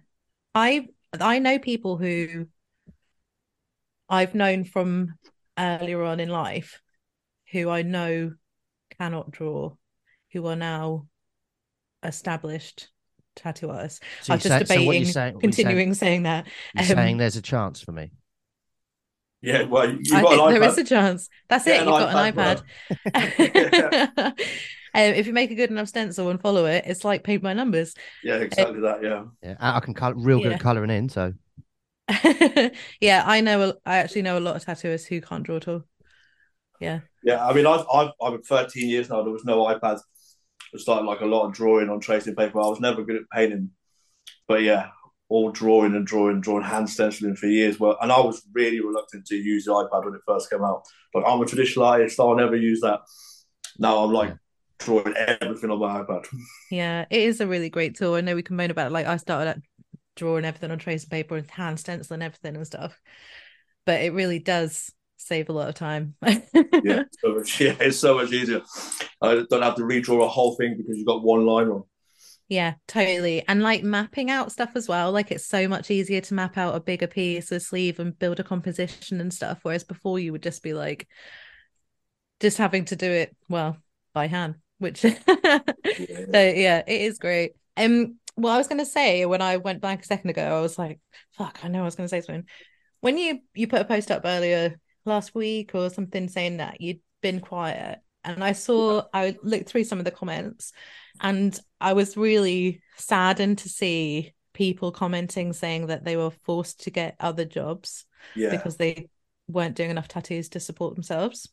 I 0.55 0.89
I 1.21 1.39
know 1.39 1.59
people 1.59 1.97
who 1.99 2.47
I've 4.09 4.35
known 4.35 4.65
from 4.65 5.15
earlier 5.59 6.03
on 6.03 6.19
in 6.21 6.29
life 6.31 6.81
who 7.53 7.69
I 7.69 7.83
know 7.83 8.33
cannot 8.99 9.31
draw, 9.31 9.75
who 10.33 10.47
are 10.47 10.57
now 10.57 11.07
established 12.03 12.89
tattoo 13.37 13.71
artists. 13.71 14.01
So 14.23 14.33
I'm 14.33 14.37
you're 14.43 14.49
just 14.59 14.67
saying- 14.69 14.81
so 14.81 14.87
what 14.87 14.97
you're 14.97 15.05
debating, 15.05 15.13
saying- 15.13 15.35
what 15.35 15.43
you're 15.45 15.53
saying- 15.53 15.67
continuing 15.67 15.95
saying 15.95 16.23
that. 16.25 16.47
You're 16.75 16.83
um, 16.83 16.89
saying 16.89 17.17
there's 17.19 17.37
a 17.37 17.43
chance 17.43 17.81
for 17.83 17.93
me. 17.93 18.13
Yeah. 19.43 19.63
Well, 19.65 19.89
you 19.91 20.01
I 20.17 20.23
got 20.23 20.31
think 20.31 20.43
an 20.43 20.51
there 20.53 20.61
iPad. 20.63 20.69
is 20.73 20.79
a 20.79 20.85
chance. 20.85 21.29
That's 21.49 21.65
Get 21.65 21.83
it. 21.83 21.87
You've 21.87 21.99
got 21.99 22.15
an 22.15 22.33
iPad, 22.35 22.63
iPad. 23.07 24.29
um, 24.29 24.35
if 24.95 25.27
you 25.27 25.33
make 25.33 25.51
a 25.51 25.55
good 25.55 25.71
enough 25.71 25.89
stencil 25.89 26.29
and 26.31 26.41
follow 26.41 26.67
it, 26.67 26.85
it's 26.87 27.05
like 27.05 27.23
paint 27.25 27.43
by 27.43 27.53
numbers. 27.53 27.95
Yeah, 28.25 28.37
exactly 28.37 28.81
that. 28.81 29.03
Yeah. 29.03 29.25
Yeah, 29.43 29.55
I 29.61 29.77
I 29.77 29.81
can 29.81 29.95
color 29.95 30.15
real 30.17 30.39
good 30.39 30.49
Yeah. 30.51 30.55
at 30.57 30.61
coloring 30.61 30.91
in. 30.91 31.09
So 31.09 31.35
yeah, 33.01 33.23
I 33.27 33.41
know. 33.41 33.71
a- 33.71 33.75
I 33.85 33.99
actually 33.99 34.23
know 34.23 34.39
a 34.39 34.41
lot 34.41 34.57
of 34.57 34.65
tattooists 34.65 35.07
who 35.07 35.21
can't 35.21 35.45
draw 35.45 35.57
at 35.57 35.69
all. 35.69 35.85
Yeah. 36.81 37.01
Yeah. 37.23 37.47
I 37.47 37.53
mean, 37.53 37.67
I've 37.67 37.85
I've 37.93 38.11
I'm 38.23 38.43
13 38.43 38.89
years 38.89 39.09
now. 39.11 39.23
There 39.23 39.33
was 39.33 39.45
no 39.45 39.65
iPads. 39.67 40.01
I 40.75 40.79
started 40.79 41.07
like 41.07 41.21
a 41.21 41.27
lot 41.27 41.47
of 41.47 41.53
drawing 41.55 41.89
on 41.91 42.01
tracing 42.01 42.35
paper. 42.35 42.61
I 42.61 42.67
was 42.67 42.81
never 42.81 43.03
good 43.03 43.17
at 43.17 43.23
painting, 43.33 43.71
but 44.47 44.63
yeah, 44.63 44.89
all 45.29 45.51
drawing 45.51 45.95
and 45.95 46.07
drawing, 46.07 46.41
drawing 46.41 46.65
hand 46.65 46.89
stenciling 46.89 47.37
for 47.37 47.47
years. 47.47 47.79
Well, 47.79 47.99
and 48.01 48.11
I 48.13 48.21
was 48.21 48.43
really 48.53 48.81
reluctant 48.81 49.27
to 49.27 49.37
use 49.37 49.65
the 49.67 49.73
iPad 49.73 50.05
when 50.05 50.15
it 50.15 50.23
first 50.27 50.51
came 50.51 50.65
out. 50.65 50.85
Like 51.15 51.25
I'm 51.27 51.41
a 51.41 51.47
traditional 51.47 51.87
artist, 51.87 52.19
I'll 52.21 52.35
never 52.37 52.57
use 52.57 52.81
that. 52.81 53.01
Now 53.79 54.05
I'm 54.05 54.13
like 54.13 54.31
Yeah. 54.31 54.37
drawing 54.79 55.15
everything 55.17 55.71
on 55.71 55.79
my 55.81 56.03
iPad. 56.03 56.27
Yeah, 56.71 57.07
it 57.11 57.23
is 57.23 57.41
a 57.41 57.47
really 57.47 57.71
great 57.71 57.97
tool. 57.97 58.15
I 58.15 58.21
know 58.21 58.35
we 58.35 58.43
can 58.43 58.57
moan 58.57 58.71
about 58.71 58.89
it. 58.89 58.93
Like 58.93 59.07
I 59.07 59.17
started 59.17 59.51
at 59.51 59.59
drawing 60.17 60.45
everything 60.45 60.71
on 60.71 60.79
tracing 60.79 61.11
paper 61.11 61.37
and 61.37 61.51
hand 61.51 61.81
stenciling 61.81 62.23
everything 62.23 62.57
and 62.57 62.67
stuff. 62.67 63.01
But 63.87 64.03
it 64.03 64.13
really 64.13 64.39
does 64.39 64.93
save 65.17 65.49
a 65.49 65.53
lot 65.53 65.69
of 65.69 65.75
time. 65.77 66.17
yeah, 66.83 67.01
so 67.21 67.35
much, 67.35 67.61
yeah, 67.61 67.75
it's 67.81 67.99
so 67.99 68.15
much 68.17 68.33
easier. 68.33 68.63
I 69.23 69.45
don't 69.49 69.63
have 69.63 69.77
to 69.77 69.83
redraw 69.83 70.25
a 70.25 70.29
whole 70.29 70.55
thing 70.57 70.77
because 70.77 70.97
you've 70.97 71.07
got 71.07 71.23
one 71.25 71.45
line 71.47 71.67
wrong. 71.67 71.85
Yeah, 72.49 72.75
totally. 72.87 73.47
And 73.47 73.63
like 73.63 73.83
mapping 73.83 74.31
out 74.31 74.51
stuff 74.53 74.71
as 74.75 74.89
well. 74.89 75.13
Like 75.13 75.31
it's 75.31 75.47
so 75.47 75.69
much 75.69 75.91
easier 75.91 76.23
to 76.23 76.35
map 76.35 76.57
out 76.57 76.75
a 76.75 76.81
bigger 76.81 77.07
piece, 77.07 77.53
a 77.53 77.61
sleeve, 77.61 78.01
and 78.01 78.19
build 78.19 78.41
a 78.41 78.45
composition 78.45 79.21
and 79.21 79.33
stuff. 79.33 79.59
Whereas 79.63 79.85
before 79.85 80.19
you 80.19 80.33
would 80.33 80.43
just 80.43 80.63
be 80.63 80.73
like 80.73 81.07
just 82.41 82.57
having 82.59 82.87
to 82.87 82.97
do 82.97 83.11
it, 83.11 83.37
well, 83.49 83.77
by 84.15 84.27
hand, 84.29 84.57
which 84.79 85.01
so 85.03 85.11
yeah, 85.85 86.83
it 86.87 87.01
is 87.03 87.19
great. 87.19 87.53
Um 87.77 88.17
well, 88.37 88.55
I 88.55 88.59
was 88.59 88.69
gonna 88.69 88.87
say 88.87 89.27
when 89.27 89.43
I 89.43 89.59
went 89.59 89.83
back 89.83 90.03
a 90.03 90.07
second 90.07 90.31
ago, 90.31 90.57
I 90.59 90.61
was 90.61 90.79
like, 90.79 91.01
fuck, 91.33 91.59
I 91.63 91.69
know 91.69 91.83
I 91.83 91.85
was 91.85 91.97
gonna 91.97 92.09
say 92.09 92.23
something. 92.23 92.47
When 93.01 93.19
you 93.19 93.41
you 93.55 93.69
put 93.69 93.83
a 93.83 93.85
post 93.85 94.11
up 94.11 94.23
earlier 94.25 94.81
last 95.05 95.35
week 95.35 95.75
or 95.75 95.91
something 95.91 96.29
saying 96.29 96.59
that 96.59 96.81
you'd 96.81 97.01
been 97.21 97.41
quiet, 97.41 97.99
and 98.25 98.43
I 98.43 98.53
saw 98.53 99.03
I 99.13 99.37
looked 99.43 99.69
through 99.69 99.85
some 99.85 99.99
of 99.99 100.07
the 100.07 100.11
comments 100.11 100.73
and 101.21 101.59
I 101.81 101.93
was 101.93 102.17
really 102.17 102.83
saddened 102.97 103.59
to 103.59 103.69
see 103.69 104.35
people 104.53 104.93
commenting 104.93 105.53
saying 105.53 105.87
that 105.87 106.05
they 106.05 106.17
were 106.17 106.31
forced 106.31 106.83
to 106.85 106.91
get 106.91 107.17
other 107.21 107.45
jobs 107.45 108.05
Yeah, 108.35 108.51
because 108.51 108.77
they 108.77 109.09
weren't 109.49 109.77
doing 109.77 109.91
enough 109.91 110.09
tattoos 110.09 110.49
to 110.51 110.61
support 110.61 110.95
themselves. 110.95 111.49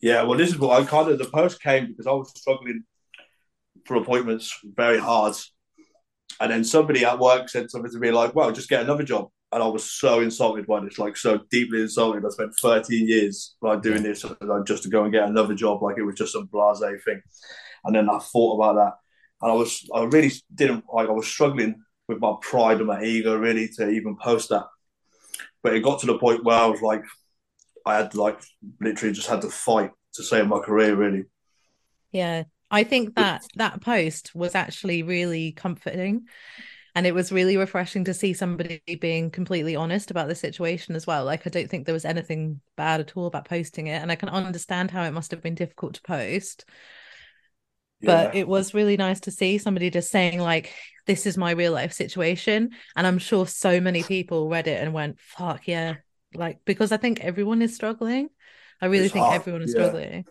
yeah. 0.00 0.22
Well, 0.22 0.38
this 0.38 0.50
is 0.50 0.58
what 0.58 0.80
I 0.80 0.84
kind 0.84 1.08
of 1.10 1.18
the 1.18 1.24
post 1.26 1.62
came 1.62 1.86
because 1.88 2.06
I 2.06 2.12
was 2.12 2.32
struggling 2.36 2.84
for 3.84 3.96
appointments 3.96 4.58
very 4.64 4.98
hard, 4.98 5.34
and 6.40 6.50
then 6.52 6.64
somebody 6.64 7.04
at 7.04 7.18
work 7.18 7.48
said 7.48 7.70
something 7.70 7.90
to 7.92 7.98
me 7.98 8.10
like, 8.10 8.34
"Well, 8.34 8.52
just 8.52 8.68
get 8.68 8.82
another 8.82 9.02
job." 9.04 9.30
And 9.52 9.62
I 9.62 9.66
was 9.68 9.90
so 9.90 10.20
insulted 10.20 10.66
by 10.66 10.80
this, 10.80 10.98
like 10.98 11.16
so 11.16 11.40
deeply 11.50 11.82
insulted. 11.82 12.24
I 12.24 12.30
spent 12.30 12.54
13 12.60 13.08
years 13.08 13.56
like 13.62 13.82
doing 13.82 14.02
this 14.02 14.24
like, 14.24 14.66
just 14.66 14.82
to 14.84 14.88
go 14.90 15.04
and 15.04 15.12
get 15.12 15.28
another 15.28 15.54
job, 15.54 15.82
like 15.82 15.98
it 15.98 16.02
was 16.02 16.16
just 16.16 16.32
some 16.32 16.48
blasé 16.48 17.02
thing. 17.04 17.22
And 17.86 17.94
then 17.94 18.10
I 18.10 18.18
thought 18.18 18.56
about 18.56 18.74
that, 18.74 18.94
and 19.40 19.52
I 19.52 19.54
was 19.54 19.88
I 19.94 20.02
really 20.04 20.32
didn't 20.54 20.84
like 20.92 21.08
I 21.08 21.12
was 21.12 21.26
struggling 21.26 21.82
with 22.08 22.18
my 22.18 22.34
pride 22.40 22.78
and 22.78 22.86
my 22.86 23.02
ego 23.02 23.36
really 23.36 23.68
to 23.76 23.88
even 23.88 24.16
post 24.16 24.50
that. 24.50 24.66
But 25.62 25.74
it 25.74 25.80
got 25.80 26.00
to 26.00 26.06
the 26.06 26.18
point 26.18 26.44
where 26.44 26.58
I 26.58 26.66
was 26.66 26.82
like, 26.82 27.02
I 27.84 27.96
had 27.96 28.14
like 28.14 28.40
literally 28.80 29.14
just 29.14 29.28
had 29.28 29.42
to 29.42 29.50
fight 29.50 29.90
to 30.14 30.22
save 30.22 30.46
my 30.46 30.58
career 30.58 30.94
really. 30.94 31.24
Yeah, 32.12 32.44
I 32.70 32.84
think 32.84 33.14
that 33.16 33.44
that 33.56 33.80
post 33.80 34.34
was 34.34 34.54
actually 34.54 35.02
really 35.02 35.52
comforting. 35.52 36.26
And 36.94 37.06
it 37.06 37.14
was 37.14 37.30
really 37.30 37.58
refreshing 37.58 38.04
to 38.04 38.14
see 38.14 38.32
somebody 38.32 38.80
being 39.02 39.30
completely 39.30 39.76
honest 39.76 40.10
about 40.10 40.28
the 40.28 40.34
situation 40.34 40.96
as 40.96 41.06
well. 41.06 41.26
Like, 41.26 41.46
I 41.46 41.50
don't 41.50 41.68
think 41.68 41.84
there 41.84 41.92
was 41.92 42.06
anything 42.06 42.62
bad 42.74 43.00
at 43.00 43.14
all 43.14 43.26
about 43.26 43.46
posting 43.46 43.88
it. 43.88 44.00
And 44.00 44.10
I 44.10 44.14
can 44.14 44.30
understand 44.30 44.90
how 44.90 45.02
it 45.02 45.10
must 45.10 45.30
have 45.30 45.42
been 45.42 45.54
difficult 45.54 45.92
to 45.96 46.00
post. 46.00 46.64
But 48.02 48.34
Yeah. 48.34 48.40
it 48.40 48.48
was 48.48 48.74
really 48.74 48.96
nice 48.96 49.20
to 49.20 49.30
see 49.30 49.58
somebody 49.58 49.90
just 49.90 50.10
saying, 50.10 50.38
like, 50.38 50.72
this 51.06 51.24
is 51.26 51.36
my 51.38 51.52
real 51.52 51.72
life 51.72 51.92
situation. 51.92 52.70
And 52.94 53.06
I'm 53.06 53.18
sure 53.18 53.46
so 53.46 53.80
many 53.80 54.02
people 54.02 54.48
read 54.48 54.66
it 54.66 54.82
and 54.82 54.92
went, 54.92 55.18
fuck 55.20 55.66
yeah. 55.66 55.96
Like, 56.34 56.58
because 56.64 56.92
I 56.92 56.98
think 56.98 57.20
everyone 57.20 57.62
is 57.62 57.74
struggling. 57.74 58.28
I 58.80 58.86
really 58.86 59.06
It's 59.06 59.12
think 59.14 59.24
hard, 59.24 59.36
everyone 59.40 59.62
is 59.62 59.74
yeah. 59.74 59.82
struggling. 59.88 60.24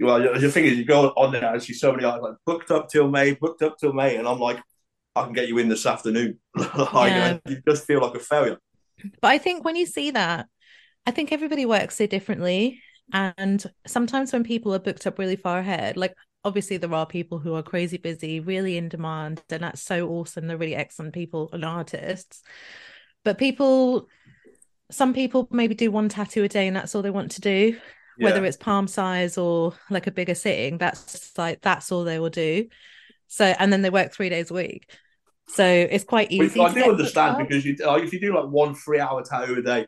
well, 0.00 0.20
the 0.40 0.50
thing 0.50 0.64
is, 0.64 0.76
you 0.76 0.84
go 0.84 1.08
on 1.10 1.32
there 1.32 1.44
and 1.52 1.62
see 1.62 1.72
so 1.74 1.92
many 1.92 2.04
like 2.04 2.20
booked 2.44 2.70
up 2.70 2.88
till 2.88 3.08
May, 3.08 3.34
booked 3.34 3.62
up 3.62 3.78
till 3.78 3.92
May, 3.92 4.16
and 4.16 4.26
I'm 4.26 4.40
like, 4.40 4.60
I 5.14 5.24
can 5.24 5.32
get 5.32 5.48
you 5.48 5.58
in 5.58 5.68
this 5.68 5.86
afternoon. 5.86 6.38
like, 6.56 7.10
Yeah. 7.12 7.38
you 7.46 7.62
just 7.68 7.86
feel 7.86 8.00
like 8.00 8.14
a 8.14 8.18
failure. 8.18 8.58
But 9.20 9.28
I 9.28 9.38
think 9.38 9.64
when 9.64 9.76
you 9.76 9.86
see 9.86 10.10
that, 10.10 10.46
I 11.06 11.10
think 11.12 11.30
everybody 11.32 11.64
works 11.66 11.96
so 11.96 12.06
differently. 12.06 12.82
And 13.12 13.64
sometimes 13.86 14.32
when 14.32 14.44
people 14.44 14.74
are 14.74 14.78
booked 14.80 15.06
up 15.06 15.18
really 15.18 15.36
far 15.36 15.58
ahead, 15.58 15.96
like 15.96 16.14
obviously 16.44 16.76
there 16.76 16.92
are 16.94 17.06
people 17.06 17.38
who 17.38 17.54
are 17.54 17.62
crazy 17.62 17.96
busy, 17.96 18.40
really 18.40 18.76
in 18.76 18.88
demand, 18.88 19.42
and 19.50 19.62
that's 19.62 19.82
so 19.82 20.08
awesome. 20.08 20.46
They're 20.46 20.56
really 20.56 20.76
excellent 20.76 21.14
people 21.14 21.50
and 21.52 21.64
artists. 21.64 22.42
But 23.24 23.38
people, 23.38 24.08
some 24.90 25.12
people 25.12 25.48
maybe 25.50 25.74
do 25.74 25.90
one 25.90 26.08
tattoo 26.08 26.44
a 26.44 26.48
day 26.48 26.66
and 26.66 26.76
that's 26.76 26.94
all 26.94 27.02
they 27.02 27.10
want 27.10 27.32
to 27.32 27.40
do, 27.40 27.78
whether 28.18 28.44
it's 28.44 28.56
palm 28.56 28.86
size 28.86 29.36
or 29.36 29.74
like 29.90 30.06
a 30.06 30.12
bigger 30.12 30.34
sitting. 30.34 30.78
That's 30.78 31.36
like 31.36 31.60
that's 31.60 31.92
all 31.92 32.04
they 32.04 32.18
will 32.18 32.30
do. 32.30 32.68
So 33.26 33.44
and 33.44 33.72
then 33.72 33.82
they 33.82 33.90
work 33.90 34.12
three 34.12 34.28
days 34.28 34.50
a 34.50 34.54
week. 34.54 34.90
So 35.48 35.64
it's 35.64 36.04
quite 36.04 36.30
Which 36.30 36.52
easy. 36.52 36.60
I 36.60 36.72
do 36.72 36.90
understand 36.90 37.46
because 37.46 37.64
you 37.64 37.76
like 37.84 38.04
if 38.04 38.12
you 38.12 38.20
do 38.20 38.34
like 38.34 38.48
one 38.48 38.74
three 38.74 39.00
hour 39.00 39.22
tattoo 39.22 39.56
a 39.58 39.62
day, 39.62 39.86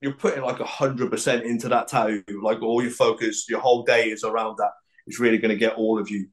you're 0.00 0.14
putting 0.14 0.42
like 0.42 0.60
a 0.60 0.64
hundred 0.64 1.10
percent 1.10 1.44
into 1.44 1.68
that 1.68 1.88
tattoo. 1.88 2.24
Like 2.42 2.62
all 2.62 2.82
your 2.82 2.90
focus, 2.90 3.46
your 3.48 3.60
whole 3.60 3.84
day 3.84 4.10
is 4.10 4.24
around 4.24 4.56
that. 4.58 4.70
It's 5.10 5.18
really 5.18 5.38
going 5.38 5.50
to 5.50 5.56
get 5.56 5.74
all 5.74 5.98
of 5.98 6.08
you. 6.08 6.28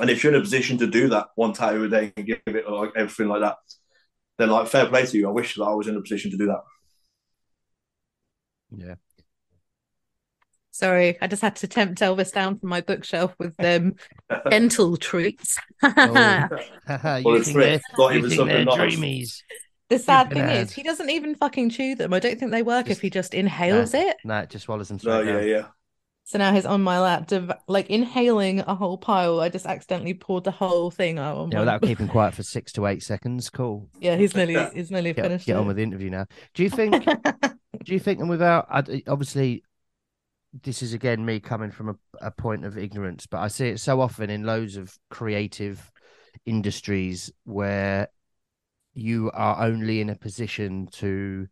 And 0.00 0.08
if 0.08 0.24
you're 0.24 0.32
in 0.32 0.38
a 0.38 0.42
position 0.42 0.78
to 0.78 0.86
do 0.86 1.08
that 1.10 1.26
one 1.34 1.52
tattoo 1.52 1.84
a 1.84 1.88
day 1.90 2.10
and 2.16 2.26
give 2.26 2.40
it 2.46 2.66
like 2.66 2.92
everything 2.96 3.28
like 3.28 3.42
that, 3.42 3.56
then 4.38 4.48
like 4.48 4.66
fair 4.68 4.86
play 4.86 5.04
to 5.04 5.18
you. 5.18 5.28
I 5.28 5.32
wish 5.32 5.56
that 5.56 5.62
I 5.64 5.74
was 5.74 5.86
in 5.88 5.96
a 5.96 6.00
position 6.00 6.30
to 6.30 6.38
do 6.38 6.46
that. 6.46 6.62
Yeah. 8.74 8.94
Sorry, 10.70 11.18
I 11.20 11.26
just 11.26 11.42
had 11.42 11.56
to 11.56 11.68
tempt 11.68 12.00
Elvis 12.00 12.32
down 12.32 12.58
from 12.58 12.70
my 12.70 12.80
bookshelf 12.80 13.34
with 13.38 13.54
um 13.62 13.96
dental 14.50 14.96
treats. 14.96 15.58
Oh. 15.82 16.48
Well, 16.88 17.34
it's 17.34 17.46
think 17.48 17.56
great. 17.56 17.66
they're, 17.66 17.80
Not 17.98 18.12
you 18.12 18.18
even 18.18 18.30
think 18.30 18.38
something 18.40 18.64
nice. 18.64 18.94
dreamies. 18.96 19.42
The 19.90 19.98
sad 19.98 20.30
thing 20.30 20.38
head. 20.44 20.62
is, 20.66 20.72
he 20.72 20.82
doesn't 20.82 21.10
even 21.10 21.34
fucking 21.34 21.68
chew 21.70 21.94
them. 21.94 22.14
I 22.14 22.20
don't 22.20 22.38
think 22.38 22.52
they 22.52 22.62
work 22.62 22.86
Just- 22.86 22.98
if 22.98 23.02
he 23.02 23.10
just 23.10 23.34
inhales 23.34 23.92
it. 23.92 24.16
Nah, 24.24 24.40
it 24.40 24.50
just 24.50 24.64
swallows 24.64 24.88
them 24.88 24.98
No, 25.04 25.20
straight 25.20 25.26
yeah, 25.26 25.40
down. 25.40 25.48
yeah. 25.48 25.66
So 26.30 26.38
now 26.38 26.52
he's 26.54 26.64
on 26.64 26.80
my 26.80 27.00
lap, 27.00 27.26
dev- 27.26 27.50
like 27.66 27.90
inhaling 27.90 28.60
a 28.60 28.72
whole 28.76 28.96
pile. 28.96 29.40
I 29.40 29.48
just 29.48 29.66
accidentally 29.66 30.14
poured 30.14 30.44
the 30.44 30.52
whole 30.52 30.88
thing 30.88 31.18
out. 31.18 31.36
On 31.36 31.50
Yeah, 31.50 31.58
my... 31.58 31.64
well, 31.64 31.66
that'll 31.72 31.88
keep 31.88 31.98
him 31.98 32.06
quiet 32.06 32.34
for 32.34 32.44
six 32.44 32.70
to 32.74 32.86
eight 32.86 33.02
seconds. 33.02 33.50
Cool. 33.50 33.88
yeah, 33.98 34.14
he's 34.14 34.36
nearly, 34.36 34.54
he's 34.72 34.92
nearly 34.92 35.12
Get, 35.12 35.24
finished. 35.24 35.46
get 35.46 35.56
on 35.56 35.64
it. 35.64 35.66
with 35.66 35.76
the 35.78 35.82
interview 35.82 36.08
now. 36.08 36.26
Do 36.54 36.62
you 36.62 36.70
think? 36.70 37.04
do 37.84 37.92
you 37.92 37.98
think? 37.98 38.20
And 38.20 38.30
without, 38.30 38.68
obviously, 39.08 39.64
this 40.62 40.82
is 40.82 40.94
again 40.94 41.24
me 41.24 41.40
coming 41.40 41.72
from 41.72 41.88
a, 41.88 41.94
a 42.26 42.30
point 42.30 42.64
of 42.64 42.78
ignorance, 42.78 43.26
but 43.26 43.38
I 43.38 43.48
see 43.48 43.66
it 43.70 43.80
so 43.80 44.00
often 44.00 44.30
in 44.30 44.44
loads 44.44 44.76
of 44.76 44.96
creative 45.10 45.90
industries 46.46 47.32
where 47.42 48.06
you 48.94 49.32
are 49.34 49.64
only 49.66 50.00
in 50.00 50.10
a 50.10 50.14
position 50.16 50.86
to 50.92 51.48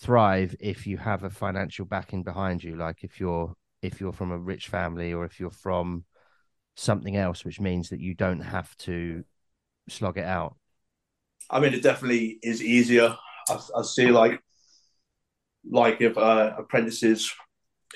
thrive 0.00 0.56
if 0.60 0.86
you 0.86 0.96
have 0.96 1.24
a 1.24 1.30
financial 1.30 1.84
backing 1.84 2.22
behind 2.22 2.64
you. 2.64 2.74
Like 2.76 3.04
if 3.04 3.20
you're 3.20 3.54
if 3.82 4.00
you're 4.00 4.12
from 4.12 4.30
a 4.32 4.38
rich 4.38 4.68
family 4.68 5.12
or 5.12 5.24
if 5.24 5.38
you're 5.40 5.50
from 5.50 6.04
something 6.76 7.16
else, 7.16 7.44
which 7.44 7.60
means 7.60 7.90
that 7.90 8.00
you 8.00 8.14
don't 8.14 8.40
have 8.40 8.74
to 8.78 9.24
slog 9.88 10.18
it 10.18 10.24
out. 10.24 10.56
I 11.50 11.60
mean, 11.60 11.74
it 11.74 11.82
definitely 11.82 12.38
is 12.42 12.62
easier. 12.62 13.16
I, 13.48 13.58
I 13.76 13.82
see 13.82 14.06
like 14.06 14.40
like 15.70 16.00
if 16.00 16.16
uh, 16.18 16.54
apprentices, 16.58 17.32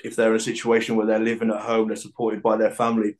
if 0.03 0.15
they're 0.15 0.31
in 0.31 0.37
a 0.37 0.39
situation 0.39 0.95
where 0.95 1.05
they're 1.05 1.19
living 1.19 1.49
at 1.51 1.61
home, 1.61 1.87
they're 1.87 1.97
supported 1.97 2.41
by 2.41 2.57
their 2.57 2.71
family, 2.71 3.15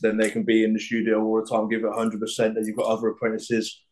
then 0.00 0.16
they 0.16 0.30
can 0.30 0.42
be 0.44 0.64
in 0.64 0.72
the 0.72 0.80
studio 0.80 1.22
all 1.22 1.40
the 1.40 1.48
time, 1.48 1.68
give 1.68 1.84
it 1.84 1.92
hundred 1.94 2.20
percent. 2.20 2.54
Then 2.54 2.64
you've 2.66 2.76
got 2.76 2.86
other 2.86 3.08
apprentices, 3.08 3.82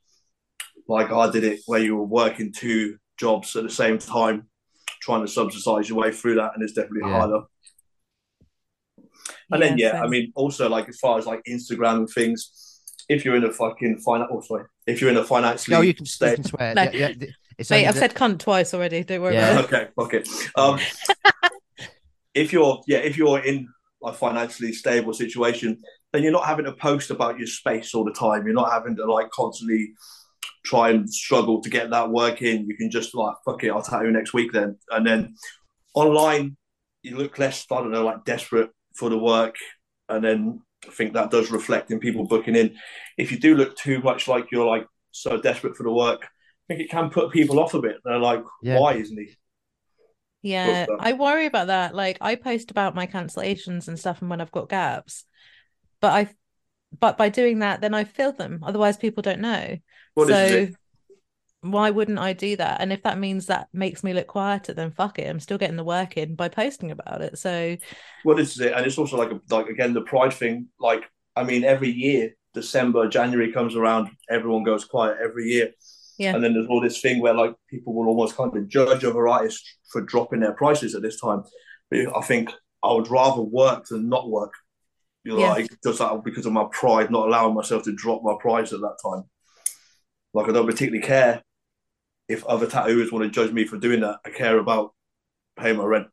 like 0.89 1.11
I 1.11 1.31
did 1.31 1.45
it, 1.45 1.61
where 1.67 1.81
you 1.81 1.97
were 1.97 2.05
working 2.05 2.53
two 2.53 2.97
jobs 3.19 3.55
at 3.57 3.63
the 3.63 3.71
same 3.71 3.99
time, 3.99 4.49
trying 5.01 5.25
to 5.25 5.31
subsidize 5.31 5.89
your 5.89 5.99
way 5.99 6.13
through 6.13 6.37
that, 6.37 6.53
and 6.55 6.63
it's 6.63 6.73
definitely 6.75 7.09
Yeah. 7.09 7.19
harder. 7.19 7.41
And 9.51 9.63
then 9.63 9.79
Yeah, 9.79 9.95
yeah, 9.95 10.03
I 10.03 10.09
mean, 10.09 10.33
also 10.35 10.69
like 10.69 10.89
as 10.89 10.99
far 10.99 11.19
as 11.19 11.27
like 11.27 11.43
Instagram 11.49 11.97
and 11.97 12.09
things, 12.09 12.81
if 13.09 13.25
you're 13.25 13.37
in 13.37 13.45
a 13.45 13.53
fucking 13.53 13.99
finance, 13.99 14.31
oh 14.33 14.41
sorry, 14.41 14.65
if 14.87 15.01
you're 15.01 15.11
in 15.11 15.17
a 15.17 15.25
financially 15.25 15.75
No, 15.77 15.81
you 15.83 15.95
can, 15.95 16.05
you 16.07 16.35
can 16.37 16.45
swear. 16.45 16.75
No. 16.75 16.83
Yeah, 16.85 16.91
yeah, 17.19 17.27
it's 17.59 17.71
Mate, 17.71 17.77
only 17.77 17.89
I've 17.89 17.95
the- 17.95 18.01
said 18.01 18.15
cunt 18.15 18.39
twice 18.39 18.75
already. 18.75 19.05
Don't 19.05 19.23
worry 19.23 19.35
Yeah. 19.35 19.59
about 19.59 19.73
it. 19.73 19.93
okay, 19.99 20.19
okay. 20.19 20.31
Um, 20.57 20.79
if 22.35 22.53
you're 22.53 22.81
yeah, 22.87 22.99
if 22.99 23.17
you're 23.17 23.39
in 23.41 23.69
a 24.05 24.13
financially 24.13 24.73
stable 24.73 25.13
situation, 25.15 25.81
then 26.13 26.23
you're 26.23 26.33
not 26.33 26.47
having 26.47 26.65
to 26.67 26.73
post 26.73 27.11
about 27.11 27.39
your 27.39 27.47
space 27.47 27.95
all 27.95 28.05
the 28.05 28.13
time. 28.13 28.45
You're 28.45 28.55
not 28.55 28.73
having 28.73 28.97
to 28.97 29.05
like 29.11 29.31
constantly 29.31 29.93
try 30.65 30.91
and 30.91 31.09
struggle 31.09 31.61
to 31.63 31.71
get 31.71 31.91
that 31.91 32.11
work 32.11 32.43
in. 32.43 32.67
You 32.69 32.77
can 32.77 32.91
just 32.91 33.15
like 33.15 33.35
fuck 33.45 33.63
it, 33.65 33.71
I'll 33.71 33.83
tattoo 33.83 34.11
next 34.11 34.35
week 34.35 34.53
then. 34.53 34.77
And 34.91 35.07
then 35.07 35.35
online, 35.95 36.57
you 37.03 37.17
look 37.17 37.39
less 37.39 37.67
I 37.71 37.77
don't 37.77 37.91
know 37.91 38.05
like 38.05 38.25
desperate 38.25 38.71
for 38.95 39.09
the 39.11 39.19
work, 39.19 39.57
and 40.09 40.25
then 40.25 40.63
I 40.87 40.91
think 40.91 41.15
that 41.15 41.31
does 41.31 41.51
reflect 41.51 41.91
in 41.91 41.99
people 41.99 42.25
booking 42.27 42.57
in. 42.57 42.77
If 43.17 43.33
you 43.33 43.39
do 43.39 43.55
look 43.55 43.77
too 43.77 44.01
much 44.01 44.29
like 44.29 44.51
you're 44.51 44.67
like 44.67 44.87
so 45.11 45.41
desperate 45.41 45.77
for 45.77 45.83
the 45.83 45.93
work, 45.93 46.23
I 46.25 46.29
think 46.75 46.81
it 46.81 46.91
can 46.91 47.11
put 47.11 47.33
people 47.33 47.61
off 47.61 47.75
a 47.75 47.81
bit. 47.81 47.97
They're 48.05 48.19
like, 48.19 48.43
Yeah. 48.63 48.79
why 48.79 48.95
isn't 48.95 49.17
he? 49.17 49.35
Yeah, 50.43 50.87
uh, 50.91 50.97
I 51.01 51.15
worry 51.15 51.47
about 51.47 51.69
that. 51.69 51.95
Like 51.95 52.19
I 52.21 52.35
post 52.35 52.71
about 52.71 52.95
my 52.95 53.07
cancellations 53.07 53.89
and 53.89 53.99
stuff 53.99 54.21
and 54.21 54.29
when 54.29 54.41
I've 54.43 54.53
got 54.53 54.69
gaps. 54.69 55.25
But 56.01 56.13
I 56.13 56.29
but 57.01 57.17
by 57.17 57.29
doing 57.29 57.61
that, 57.61 57.81
then 57.81 57.95
I 57.95 58.05
fill 58.05 58.33
them. 58.33 58.61
Otherwise 58.63 58.97
people 58.97 59.23
don't 59.23 59.41
know. 59.41 59.79
What 60.15 60.29
so 60.29 60.35
is 60.45 60.53
it? 60.53 60.75
Why 61.73 61.91
wouldn't 61.91 62.19
I 62.19 62.33
do 62.33 62.57
that? 62.57 62.81
And 62.81 62.93
if 62.93 63.03
that 63.05 63.19
means 63.19 63.47
that 63.47 63.69
makes 63.73 64.05
me 64.05 64.13
look 64.13 64.27
quieter, 64.27 64.73
then 64.75 64.91
fuck 64.93 65.19
it. 65.19 65.29
I'm 65.29 65.41
still 65.41 65.59
getting 65.59 65.77
the 65.77 65.85
work 65.85 66.17
in 66.17 66.35
by 66.35 66.49
posting 66.49 66.91
about 66.91 67.21
it. 67.23 67.39
So 67.39 67.77
Well, 68.25 68.37
this 68.37 68.55
is 68.55 68.61
it, 68.61 68.73
and 68.73 68.87
it's 68.87 68.99
also 68.99 69.17
like 69.17 69.31
a, 69.33 69.41
like 69.51 69.67
again 69.69 69.95
the 69.95 70.03
pride 70.03 70.33
thing. 70.33 70.69
Like, 70.79 71.05
I 71.37 71.45
mean, 71.45 71.65
every 71.65 71.91
year 71.91 72.35
December, 72.55 73.09
January 73.09 73.53
comes 73.53 73.75
around, 73.77 74.11
everyone 74.31 74.63
goes 74.63 74.85
quiet 74.85 75.19
every 75.23 75.47
year, 75.47 75.71
Yeah. 76.19 76.35
And 76.35 76.43
then 76.45 76.55
there's 76.55 76.69
all 76.69 76.81
this 76.81 77.01
thing 77.01 77.21
where 77.21 77.35
like 77.35 77.55
people 77.69 77.95
will 77.95 78.07
almost 78.09 78.37
kind 78.37 78.57
of 78.57 78.69
judge 78.69 79.05
other 79.05 79.27
artists 79.27 79.77
for 79.91 80.01
dropping 80.03 80.41
their 80.41 80.53
prices 80.53 80.95
at 80.95 81.03
this 81.03 81.21
time. 81.21 81.43
But 81.91 82.17
I 82.17 82.21
think 82.23 82.53
I 82.83 82.93
would 82.93 83.09
rather 83.11 83.43
work 83.43 83.87
than 83.87 84.09
not 84.09 84.31
work. 84.31 84.53
You 85.25 85.33
know, 85.33 85.39
Yeah. 85.41 85.53
like 85.53 85.69
just 85.83 86.01
like, 86.01 86.23
because 86.25 86.47
of 86.47 86.53
my 86.53 86.67
pride, 86.71 87.11
not 87.11 87.27
allowing 87.27 87.55
myself 87.55 87.83
to 87.85 87.93
drop 87.95 88.23
my 88.23 88.35
price 88.41 88.73
at 88.73 88.81
that 88.81 88.99
time. 89.03 89.25
Like 90.35 90.49
I 90.49 90.53
don't 90.53 90.67
particularly 90.67 91.05
care 91.07 91.43
if 92.29 92.45
other 92.47 92.67
tattooers 92.67 93.13
want 93.13 93.25
to 93.25 93.31
judge 93.31 93.53
me 93.53 93.67
for 93.67 93.77
doing 93.79 94.01
that. 94.01 94.19
I 94.25 94.31
care 94.31 94.59
about 94.59 94.95
paying 95.59 95.77
my 95.77 95.85
rent. 95.85 96.09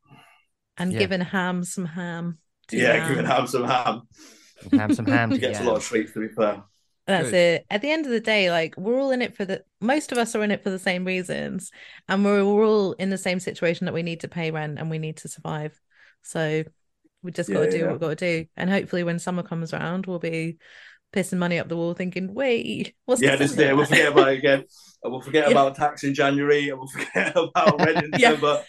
and 0.78 0.91
Yeah. 0.91 0.99
giving 0.99 1.22
ham 1.22 1.64
some 1.64 1.86
ham. 1.86 2.39
Yeah, 2.72 2.93
Ham. 2.93 3.09
giving 3.09 3.26
ham 3.26 3.47
some 3.47 3.64
ham. 3.66 4.01
ham 4.72 4.93
some 4.93 5.05
ham. 5.05 5.30
He 5.32 5.36
to 5.36 5.41
gets 5.41 5.59
a 5.59 5.64
lot 5.64 5.78
of 5.78 5.84
treats 5.84 6.14
to 6.14 6.20
be 6.20 6.34
fair. 6.34 6.64
That's 7.07 7.32
Good. 7.32 7.36
it. 7.36 7.66
At 7.70 7.82
the 7.82 7.91
end 7.91 8.05
of 8.05 8.12
the 8.12 8.20
day, 8.20 8.51
like 8.51 8.76
we're 8.78 8.99
all 8.99 9.12
in 9.12 9.22
it 9.22 9.36
for 9.36 9.43
the 9.43 9.64
most 9.82 10.12
of 10.12 10.18
us 10.18 10.36
are 10.36 10.43
in 10.43 10.51
it 10.51 10.64
for 10.64 10.70
the 10.70 10.80
same 10.80 11.03
reasons, 11.03 11.72
and 12.07 12.24
we're 12.24 12.41
all 12.43 12.93
in 12.93 13.09
the 13.09 13.18
same 13.18 13.39
situation 13.39 13.86
that 13.86 13.93
we 13.93 14.03
need 14.03 14.22
to 14.22 14.28
pay 14.28 14.51
rent 14.51 14.80
and 14.80 14.89
we 14.89 14.99
need 14.99 15.18
to 15.18 15.28
survive. 15.28 15.78
So 16.22 16.64
we 17.24 17.32
just 17.32 17.51
got 17.51 17.62
to 17.62 17.72
do 17.72 17.78
yeah. 17.78 17.84
what 17.84 17.91
we've 17.93 17.99
got 17.99 18.18
to 18.18 18.43
do, 18.43 18.45
and 18.55 18.70
hopefully, 18.70 19.03
when 19.03 19.20
summer 19.20 19.43
comes 19.43 19.74
around, 19.74 20.05
we'll 20.05 20.20
be 20.20 20.57
pissing 21.14 21.38
money 21.38 21.59
up 21.59 21.68
the 21.70 21.76
wall, 21.78 21.93
thinking, 21.93 22.34
"Wait, 22.34 22.93
what's 23.05 23.22
Yeah, 23.22 23.36
this 23.36 23.51
is 23.51 23.57
it. 23.59 23.76
We'll 23.76 23.86
forget 23.86 24.12
about 24.12 24.30
it 24.30 24.38
again. 24.39 24.64
And 25.03 25.12
we'll 25.12 25.22
forget 25.22 25.45
Yeah. 25.45 25.51
about 25.51 25.76
tax 25.76 26.03
in 26.03 26.14
January. 26.14 26.70
And 26.70 26.78
we'll 26.80 26.88
forget 26.99 27.36
about 27.36 27.80
rent 27.80 28.05
in 28.05 28.12
Yeah. 28.20 28.32
December. 28.32 28.64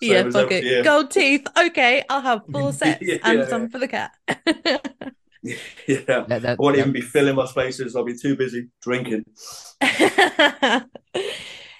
yeah, 0.00 0.22
fuck 0.30 0.36
every 0.44 0.56
it. 0.56 0.64
year. 0.64 0.82
Gold 0.84 1.10
teeth. 1.10 1.46
Okay, 1.58 2.04
I'll 2.08 2.20
have 2.20 2.42
four 2.52 2.72
sets 2.72 3.02
Yeah, 3.02 3.18
and 3.24 3.40
yeah. 3.40 3.46
some 3.48 3.68
for 3.68 3.78
the 3.78 3.88
cat. 3.88 4.12
Yeah. 5.42 6.24
Let 6.28 6.42
that- 6.42 6.46
I 6.46 6.54
won't 6.58 6.76
that- 6.76 6.80
even 6.80 6.92
be 6.92 7.00
filling 7.00 7.34
my 7.36 7.46
spaces. 7.46 7.94
I'll 7.96 8.04
be 8.04 8.16
too 8.16 8.36
busy 8.36 8.68
drinking. 8.82 9.24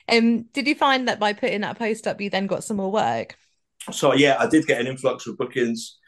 um, 0.09 0.43
did 0.53 0.67
you 0.67 0.75
find 0.75 1.09
that 1.09 1.19
by 1.21 1.33
putting 1.33 1.61
that 1.63 1.79
post 1.79 2.07
up, 2.07 2.21
you 2.21 2.31
then 2.31 2.47
got 2.47 2.65
some 2.65 2.77
more 2.79 2.91
work? 2.91 3.37
So 3.93 4.15
yeah, 4.15 4.37
I 4.39 4.47
did 4.47 4.67
get 4.67 4.81
an 4.81 4.87
influx 4.87 5.27
of 5.27 5.37
bookings, 5.39 5.99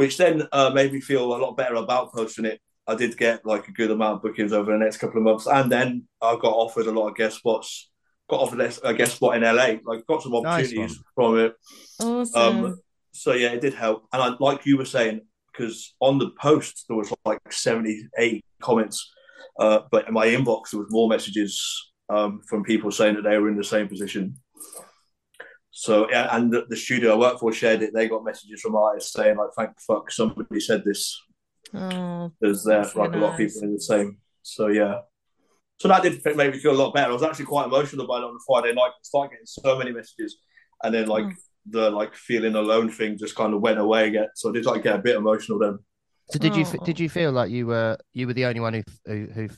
which 0.00 0.16
then 0.16 0.48
uh, 0.52 0.70
made 0.70 0.94
me 0.94 0.98
feel 0.98 1.26
a 1.26 1.36
lot 1.36 1.58
better 1.58 1.74
about 1.74 2.10
posting 2.10 2.46
it. 2.46 2.58
I 2.86 2.94
did 2.94 3.18
get 3.18 3.44
like 3.44 3.68
a 3.68 3.70
good 3.70 3.90
amount 3.90 4.14
of 4.14 4.22
bookings 4.22 4.50
over 4.50 4.72
the 4.72 4.78
next 4.78 4.96
couple 4.96 5.18
of 5.18 5.24
months, 5.24 5.46
and 5.46 5.70
then 5.70 6.08
I 6.22 6.38
got 6.40 6.54
offered 6.54 6.86
a 6.86 6.90
lot 6.90 7.08
of 7.08 7.16
guest 7.16 7.36
spots. 7.36 7.90
Got 8.30 8.40
offered 8.40 8.78
a 8.82 8.94
guest 8.94 9.16
spot 9.16 9.36
in 9.36 9.42
LA. 9.42 9.74
Like 9.84 10.06
got 10.06 10.22
some 10.22 10.32
Nice 10.32 10.68
opportunities 10.68 10.98
from 11.14 11.38
it. 11.38 11.52
Awesome. 12.00 12.64
Um, 12.64 12.80
so 13.12 13.34
yeah, 13.34 13.48
it 13.48 13.60
did 13.60 13.74
help. 13.74 14.06
And 14.10 14.22
I, 14.22 14.34
like 14.40 14.64
you 14.64 14.78
were 14.78 14.86
saying, 14.86 15.20
because 15.52 15.94
on 16.00 16.16
the 16.16 16.30
post 16.40 16.86
there 16.88 16.96
was 16.96 17.12
like 17.26 17.52
seventy 17.52 18.02
eight 18.16 18.42
comments, 18.62 19.12
uh, 19.58 19.80
but 19.90 20.08
in 20.08 20.14
my 20.14 20.28
inbox 20.28 20.70
there 20.70 20.80
was 20.80 20.90
more 20.90 21.10
messages 21.10 21.92
um, 22.08 22.40
from 22.48 22.64
people 22.64 22.90
saying 22.90 23.16
that 23.16 23.24
they 23.24 23.36
were 23.36 23.50
in 23.50 23.56
the 23.58 23.64
same 23.64 23.86
position. 23.86 24.38
So 25.80 26.10
yeah, 26.10 26.28
and 26.36 26.52
the, 26.52 26.66
the 26.68 26.76
studio 26.76 27.14
I 27.14 27.16
work 27.16 27.40
for 27.40 27.50
shared 27.54 27.80
it. 27.80 27.94
They 27.94 28.06
got 28.06 28.22
messages 28.22 28.60
from 28.60 28.76
artists 28.76 29.14
saying 29.14 29.38
like, 29.38 29.48
"Thank 29.56 29.80
fuck 29.80 30.10
somebody 30.10 30.60
said 30.60 30.84
this." 30.84 31.18
oh, 31.72 32.30
There's 32.38 32.64
there 32.64 32.82
That's 32.82 32.94
like 32.96 33.14
a 33.14 33.16
lot 33.16 33.32
of 33.32 33.38
people 33.38 33.62
in 33.62 33.72
the 33.72 33.80
same. 33.80 34.18
So 34.42 34.66
yeah, 34.66 34.96
So 35.78 35.88
that 35.88 36.02
did 36.02 36.22
make 36.36 36.52
me 36.52 36.58
feel 36.58 36.72
a 36.72 36.82
lot 36.82 36.92
better. 36.92 37.08
I 37.08 37.14
was 37.14 37.22
actually 37.22 37.46
quite 37.46 37.64
emotional 37.64 38.04
about 38.04 38.24
it 38.24 38.26
on 38.26 38.38
Friday 38.46 38.74
night. 38.74 38.90
I 38.90 39.02
started 39.02 39.30
getting 39.30 39.46
so 39.46 39.78
many 39.78 39.90
messages, 39.90 40.36
and 40.82 40.94
then 40.94 41.06
like 41.06 41.24
Mm. 41.24 41.36
the 41.70 41.90
like 41.90 42.14
feeling 42.14 42.56
alone 42.56 42.90
thing 42.90 43.16
just 43.16 43.34
kind 43.34 43.54
of 43.54 43.62
went 43.62 43.78
away 43.78 44.08
again. 44.08 44.28
So 44.34 44.50
I 44.50 44.52
did 44.52 44.66
like 44.66 44.82
get 44.82 44.96
a 44.96 45.02
bit 45.08 45.16
emotional 45.16 45.58
then. 45.58 45.78
So 46.30 46.38
did 46.38 46.56
you 46.56 46.66
Oh. 46.66 46.84
did 46.84 47.00
you 47.00 47.08
feel 47.08 47.32
like 47.32 47.50
you 47.50 47.66
were 47.66 47.96
you 48.12 48.26
were 48.26 48.34
the 48.34 48.44
only 48.44 48.60
one 48.60 48.74
who 48.74 48.82
who 49.06 49.26
who, 49.34 49.48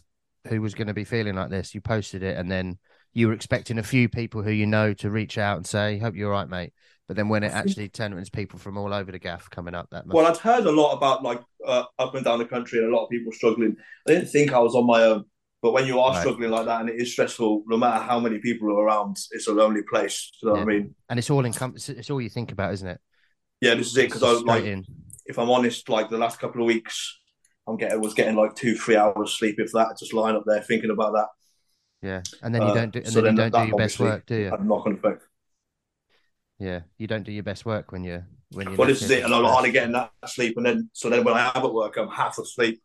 who 0.49 0.63
was 0.63 0.75
going 0.75 0.87
to 0.87 0.95
be 0.95 1.05
feeling 1.05 1.35
like 1.35 1.51
this? 1.51 1.75
You 1.75 1.81
posted 1.81 2.23
it, 2.23 2.39
and 2.39 2.49
then 2.49 2.79
you 3.13 3.29
were 3.29 3.35
expecting 3.35 3.79
a 3.79 3.83
few 3.83 4.09
people 4.09 4.43
who 4.43 4.51
you 4.51 4.67
know 4.67 4.95
to 4.95 5.11
reach 5.11 5.39
out 5.39 5.57
and 5.57 5.67
say, 5.67 5.99
"Hope 5.99 6.15
you're 6.15 6.33
all 6.33 6.41
right, 6.41 6.49
mate." 6.49 6.73
But 7.09 7.17
then 7.17 7.29
when 7.29 7.43
it 7.43 7.53
actually 7.53 7.89
turned, 7.89 8.15
was 8.15 8.31
people 8.31 8.59
from 8.59 8.79
all 8.79 8.95
over 8.95 9.13
the 9.13 9.19
gaff 9.19 9.51
coming 9.51 9.75
up. 9.75 9.89
That 9.91 10.07
must... 10.07 10.15
Well, 10.15 10.27
I'd 10.27 10.39
heard 10.39 10.65
a 10.65 10.71
lot 10.71 10.97
about 10.97 11.23
like 11.23 11.43
uh, 11.67 11.85
up 11.99 12.15
and 12.15 12.25
down 12.25 12.39
the 12.39 12.47
country 12.47 12.79
and 12.79 12.93
a 12.93 12.97
lot 12.97 13.05
of 13.05 13.11
people 13.11 13.33
struggling. 13.33 13.77
I 14.09 14.13
didn't 14.13 14.29
think 14.29 14.53
I 14.53 14.61
was 14.61 14.75
on 14.75 14.87
my 14.87 15.03
own, 15.03 15.25
but 15.61 15.73
when 15.73 15.87
you 15.87 16.01
are 16.01 16.13
Right. 16.13 16.21
struggling 16.21 16.51
like 16.51 16.67
that 16.67 16.81
and 16.81 16.91
it 16.91 17.01
is 17.01 17.13
stressful, 17.13 17.65
no 17.67 17.77
matter 17.77 18.03
how 18.03 18.19
many 18.19 18.39
people 18.39 18.71
are 18.71 18.85
around, 18.85 19.17
it's 19.33 19.47
a 19.47 19.53
lonely 19.53 19.83
place. 19.83 20.31
You 20.43 20.49
know 20.49 20.55
what 20.55 20.63
I 20.63 20.65
mean? 20.65 20.95
and 21.11 21.19
it's 21.19 21.29
all 21.29 21.45
in 21.45 21.53
it's, 21.53 21.89
it's 21.89 22.09
all 22.09 22.21
you 22.21 22.31
think 22.31 22.51
about, 22.51 22.73
isn't 22.73 22.89
it? 22.89 23.01
Yeah, 23.61 23.75
this 23.75 23.89
is 23.89 23.97
it 23.97 24.09
because 24.09 24.23
I 24.23 24.33
was 24.33 24.43
like, 24.43 24.65
in. 24.65 24.85
if 25.27 25.39
I'm 25.39 25.51
honest, 25.51 25.89
like 25.89 26.09
the 26.09 26.19
last 26.19 26.41
couple 26.41 26.63
of 26.63 26.67
weeks, 26.67 27.17
I'm 27.69 27.77
getting 27.77 28.01
was 28.01 28.15
getting 28.15 28.37
like 28.37 28.55
two, 28.55 28.75
three 28.75 28.97
hours 28.97 29.33
sleep 29.33 29.57
if 29.59 29.71
that, 29.73 29.99
just 29.99 30.15
lying 30.15 30.37
up 30.37 30.45
there 30.47 30.63
thinking 30.63 30.91
about 30.91 31.13
that. 31.13 31.27
Yeah, 32.03 32.23
and 32.43 32.55
then 32.55 32.63
you 32.63 32.69
Uh, 32.69 32.75
don't 32.75 32.93
do, 32.93 32.99
and 32.99 33.09
so 33.09 33.21
then 33.21 33.35
you 33.35 33.43
don't 33.43 33.53
that 33.53 33.63
do 33.63 33.69
your 33.69 33.79
best 33.79 34.01
work, 34.01 34.27
do 34.27 34.35
you? 34.35 34.51
Had 34.51 34.61
a 34.61 34.65
knock 34.65 34.87
on 34.87 34.95
effect. 34.95 35.23
Yeah, 36.59 36.81
you 36.99 37.07
don't 37.07 37.23
do 37.23 37.33
your 37.33 37.45
best 37.45 37.65
work 37.65 37.93
when 37.93 38.03
you're 38.05 38.27
when 38.53 38.67
you're. 38.69 38.77
Well, 38.77 38.89
this 38.89 39.03
is 39.03 39.11
it, 39.11 39.25
and 39.25 39.33
I'm 39.35 39.45
hardly 39.45 39.71
getting 39.71 39.93
that 39.93 40.11
sleep, 40.27 40.57
and 40.57 40.67
then 40.67 40.91
so 40.93 41.09
then 41.09 41.25
when 41.25 41.35
I 41.35 41.53
am 41.55 41.65
at 41.65 41.73
work, 41.73 41.97
I'm 41.97 42.09
half 42.09 42.39
asleep. 42.39 42.83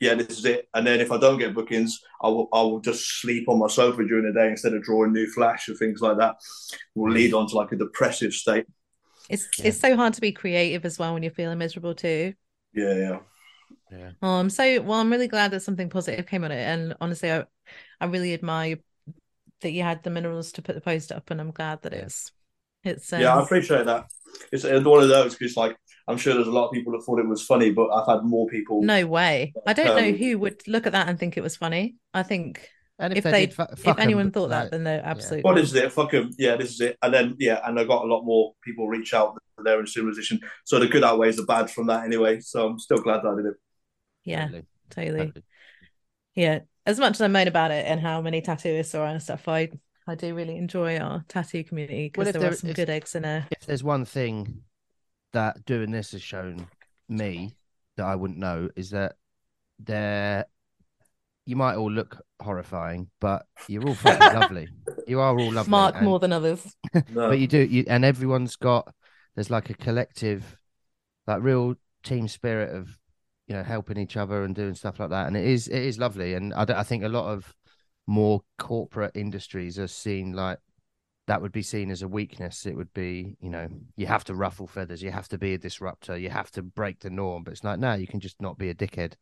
Yeah, 0.00 0.14
this 0.14 0.38
is 0.38 0.44
it. 0.44 0.68
And 0.74 0.86
then 0.86 1.00
if 1.00 1.10
I 1.10 1.18
don't 1.18 1.38
get 1.38 1.54
bookings, 1.54 1.98
I 2.22 2.28
will 2.28 2.48
I 2.52 2.60
will 2.62 2.80
just 2.80 3.20
sleep 3.20 3.48
on 3.48 3.58
my 3.58 3.68
sofa 3.68 4.04
during 4.04 4.26
the 4.26 4.38
day 4.38 4.48
instead 4.48 4.74
of 4.74 4.82
drawing 4.82 5.12
new 5.12 5.26
flash 5.26 5.68
and 5.68 5.78
things 5.78 6.00
like 6.00 6.18
that. 6.18 6.36
Will 6.94 7.10
lead 7.12 7.32
on 7.32 7.48
to 7.48 7.56
like 7.56 7.72
a 7.72 7.76
depressive 7.76 8.34
state. 8.34 8.66
It's 9.30 9.48
Yeah. 9.58 9.68
it's 9.68 9.80
so 9.80 9.96
hard 9.96 10.14
to 10.14 10.20
be 10.20 10.32
creative 10.32 10.84
as 10.84 10.98
well 10.98 11.14
when 11.14 11.22
you're 11.22 11.32
feeling 11.32 11.58
miserable 11.58 11.94
too. 11.94 12.34
Yeah, 12.74 12.94
yeah. 12.94 13.18
Yeah. 13.90 14.12
Oh, 14.22 14.40
I'm 14.40 14.50
so 14.50 14.80
well. 14.82 15.00
I'm 15.00 15.10
really 15.10 15.28
glad 15.28 15.50
that 15.52 15.60
something 15.60 15.90
positive 15.90 16.26
came 16.26 16.44
on 16.44 16.52
it, 16.52 16.56
and 16.64 16.94
honestly, 17.00 17.30
I, 17.32 17.44
I 18.00 18.06
really 18.06 18.34
admire 18.34 18.78
that 19.62 19.72
you 19.72 19.82
had 19.82 20.02
the 20.04 20.10
minerals 20.10 20.52
to 20.54 20.62
put 20.62 20.74
the 20.74 20.80
post 20.82 21.12
up, 21.12 21.30
and 21.30 21.40
I'm 21.40 21.52
glad 21.52 21.82
that 21.82 21.94
it's, 21.94 22.32
it's. 22.84 23.12
Um, 23.12 23.22
yeah, 23.22 23.36
I 23.36 23.42
appreciate 23.42 23.86
that. 23.86 24.06
It's, 24.52 24.64
it's 24.64 24.84
one 24.84 25.02
of 25.02 25.08
those 25.08 25.34
because, 25.34 25.56
like, 25.56 25.76
I'm 26.08 26.18
sure 26.18 26.34
there's 26.34 26.46
a 26.48 26.52
lot 26.52 26.66
of 26.66 26.72
people 26.72 26.92
that 26.92 27.02
thought 27.04 27.18
it 27.18 27.26
was 27.28 27.42
funny, 27.44 27.70
but 27.70 27.88
I've 27.90 28.06
had 28.06 28.24
more 28.24 28.46
people. 28.48 28.90
no 28.90 29.06
way. 29.06 29.56
I 29.66 29.72
don't 29.72 29.94
know 29.94 30.12
Um, 30.12 30.12
who 30.12 30.38
would 30.38 30.66
look 30.68 30.86
at 30.86 30.92
that 30.92 31.08
and 31.08 31.18
think 31.18 31.36
it 31.36 31.42
was 31.42 31.56
funny. 31.56 31.96
I 32.12 32.22
think 32.22 32.68
And 32.98 33.16
if 33.16 33.24
they, 33.24 33.30
they- 33.30 33.46
did, 33.46 33.54
fu- 33.54 33.62
if 33.72 33.78
fuck 33.80 33.98
'em, 33.98 34.02
anyone 34.02 34.30
thought 34.30 34.48
that, 34.48 34.62
like, 34.64 34.70
then 34.70 34.84
they're 34.84 35.04
absolutely. 35.04 35.42
What 35.42 35.58
is 35.58 35.74
it? 35.74 35.92
Fuck 35.92 36.14
'em. 36.14 36.30
Yeah, 36.38 36.56
this 36.56 36.70
is 36.72 36.80
it. 36.80 36.96
And 37.02 37.12
then 37.12 37.36
yeah, 37.38 37.60
and 37.66 37.78
I 37.78 37.84
got 37.84 38.04
a 38.04 38.08
lot 38.08 38.22
more 38.24 38.54
people 38.62 38.88
reach 38.88 39.12
out 39.12 39.34
that 39.34 39.64
they're 39.64 39.78
in 39.78 39.84
a 39.84 39.88
similar 39.88 40.12
position. 40.12 40.40
So 40.64 40.78
the 40.78 40.86
good 40.88 41.04
outweighs 41.04 41.36
the 41.36 41.42
bad 41.44 41.70
from 41.70 41.86
that 41.88 42.04
anyway. 42.04 42.40
So 42.40 42.66
I'm 42.66 42.78
still 42.78 42.98
glad 42.98 43.22
that 43.22 43.28
I 43.28 43.36
did 43.36 43.46
it. 43.46 43.54
Yeah, 44.24 44.44
totally, 44.46 44.64
totally. 44.90 45.18
totally. 45.26 45.44
Yeah, 46.34 46.58
as 46.86 46.98
much 46.98 47.12
as 47.16 47.20
I 47.20 47.28
moan 47.28 47.48
about 47.48 47.70
it 47.70 47.84
and 47.86 48.00
how 48.00 48.20
many 48.22 48.40
tattooists 48.40 48.98
are 48.98 49.06
and 49.06 49.22
stuff, 49.22 49.46
I 49.48 49.68
I 50.06 50.14
do 50.14 50.34
really 50.34 50.56
enjoy 50.56 50.98
our 50.98 51.24
tattoo 51.28 51.64
community 51.64 52.08
because 52.08 52.28
if 52.28 52.32
there 52.34 52.40
there- 52.42 52.50
are 52.52 52.54
some 52.54 52.70
if- 52.70 52.76
good 52.76 52.88
eggs 52.90 53.14
in 53.14 53.22
there. 53.22 53.46
If 53.50 53.66
there's 53.66 53.84
one 53.84 54.04
thing 54.06 54.62
that 55.32 55.64
doing 55.66 55.90
this 55.90 56.12
has 56.12 56.22
shown 56.22 56.68
me 57.08 57.56
that 57.96 58.06
I 58.06 58.14
wouldn't 58.14 58.38
know 58.38 58.70
is 58.74 58.90
that 58.90 59.16
there 59.78 60.46
you 61.46 61.56
might 61.56 61.76
all 61.76 61.90
look 61.90 62.18
horrifying, 62.42 63.08
but 63.20 63.46
you're 63.68 63.86
all 63.86 63.94
fucking 63.94 64.38
lovely. 64.40 64.68
You 65.08 65.20
are 65.20 65.38
all 65.38 65.52
lovely. 65.52 65.70
Mark 65.70 65.94
and- 65.96 66.04
more 66.04 66.18
than 66.18 66.32
others. 66.32 66.76
No. 67.10 67.28
but 67.30 67.38
you 67.38 67.46
do 67.46 67.58
you 67.60 67.84
and 67.86 68.04
everyone's 68.04 68.56
got 68.56 68.92
there's 69.36 69.50
like 69.50 69.70
a 69.70 69.74
collective 69.74 70.56
like 71.28 71.42
real 71.42 71.76
team 72.02 72.26
spirit 72.26 72.74
of 72.74 72.98
you 73.46 73.54
know 73.54 73.62
helping 73.62 73.98
each 73.98 74.16
other 74.16 74.42
and 74.42 74.54
doing 74.56 74.74
stuff 74.74 74.98
like 74.98 75.10
that 75.10 75.28
and 75.28 75.36
it 75.36 75.44
is 75.44 75.68
it 75.68 75.80
is 75.82 75.98
lovely 75.98 76.34
and 76.34 76.52
i, 76.54 76.64
don't- 76.64 76.76
I 76.78 76.82
think 76.82 77.04
a 77.04 77.08
lot 77.08 77.26
of 77.32 77.54
more 78.08 78.40
corporate 78.58 79.12
industries 79.14 79.78
are 79.78 79.86
seen 79.88 80.32
like 80.32 80.58
that 81.28 81.40
would 81.42 81.52
be 81.52 81.62
seen 81.62 81.90
as 81.92 82.02
a 82.02 82.08
weakness 82.08 82.66
it 82.66 82.76
would 82.76 82.92
be 82.92 83.36
you 83.40 83.50
know 83.50 83.68
you 83.96 84.06
have 84.06 84.24
to 84.24 84.34
ruffle 84.34 84.66
feathers 84.66 85.02
you 85.02 85.10
have 85.12 85.28
to 85.28 85.38
be 85.38 85.54
a 85.54 85.58
disruptor 85.58 86.16
you 86.16 86.30
have 86.30 86.50
to 86.52 86.62
break 86.62 86.98
the 87.00 87.10
norm 87.10 87.44
but 87.44 87.52
it's 87.52 87.62
like 87.64 87.78
no 87.78 87.94
you 87.94 88.06
can 88.08 88.18
just 88.20 88.40
not 88.40 88.58
be 88.58 88.70
a 88.70 88.74
dickhead 88.74 89.12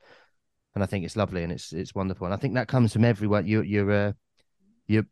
and 0.74 0.82
i 0.82 0.86
think 0.86 1.04
it's 1.04 1.16
lovely 1.16 1.42
and 1.42 1.52
it's 1.52 1.72
it's 1.72 1.94
wonderful 1.94 2.26
and 2.26 2.34
i 2.34 2.36
think 2.36 2.54
that 2.54 2.68
comes 2.68 2.92
from 2.92 3.04
everyone 3.04 3.46
you 3.46 3.62
you're 3.62 3.90
uh 3.90 4.12
you're 4.86 5.06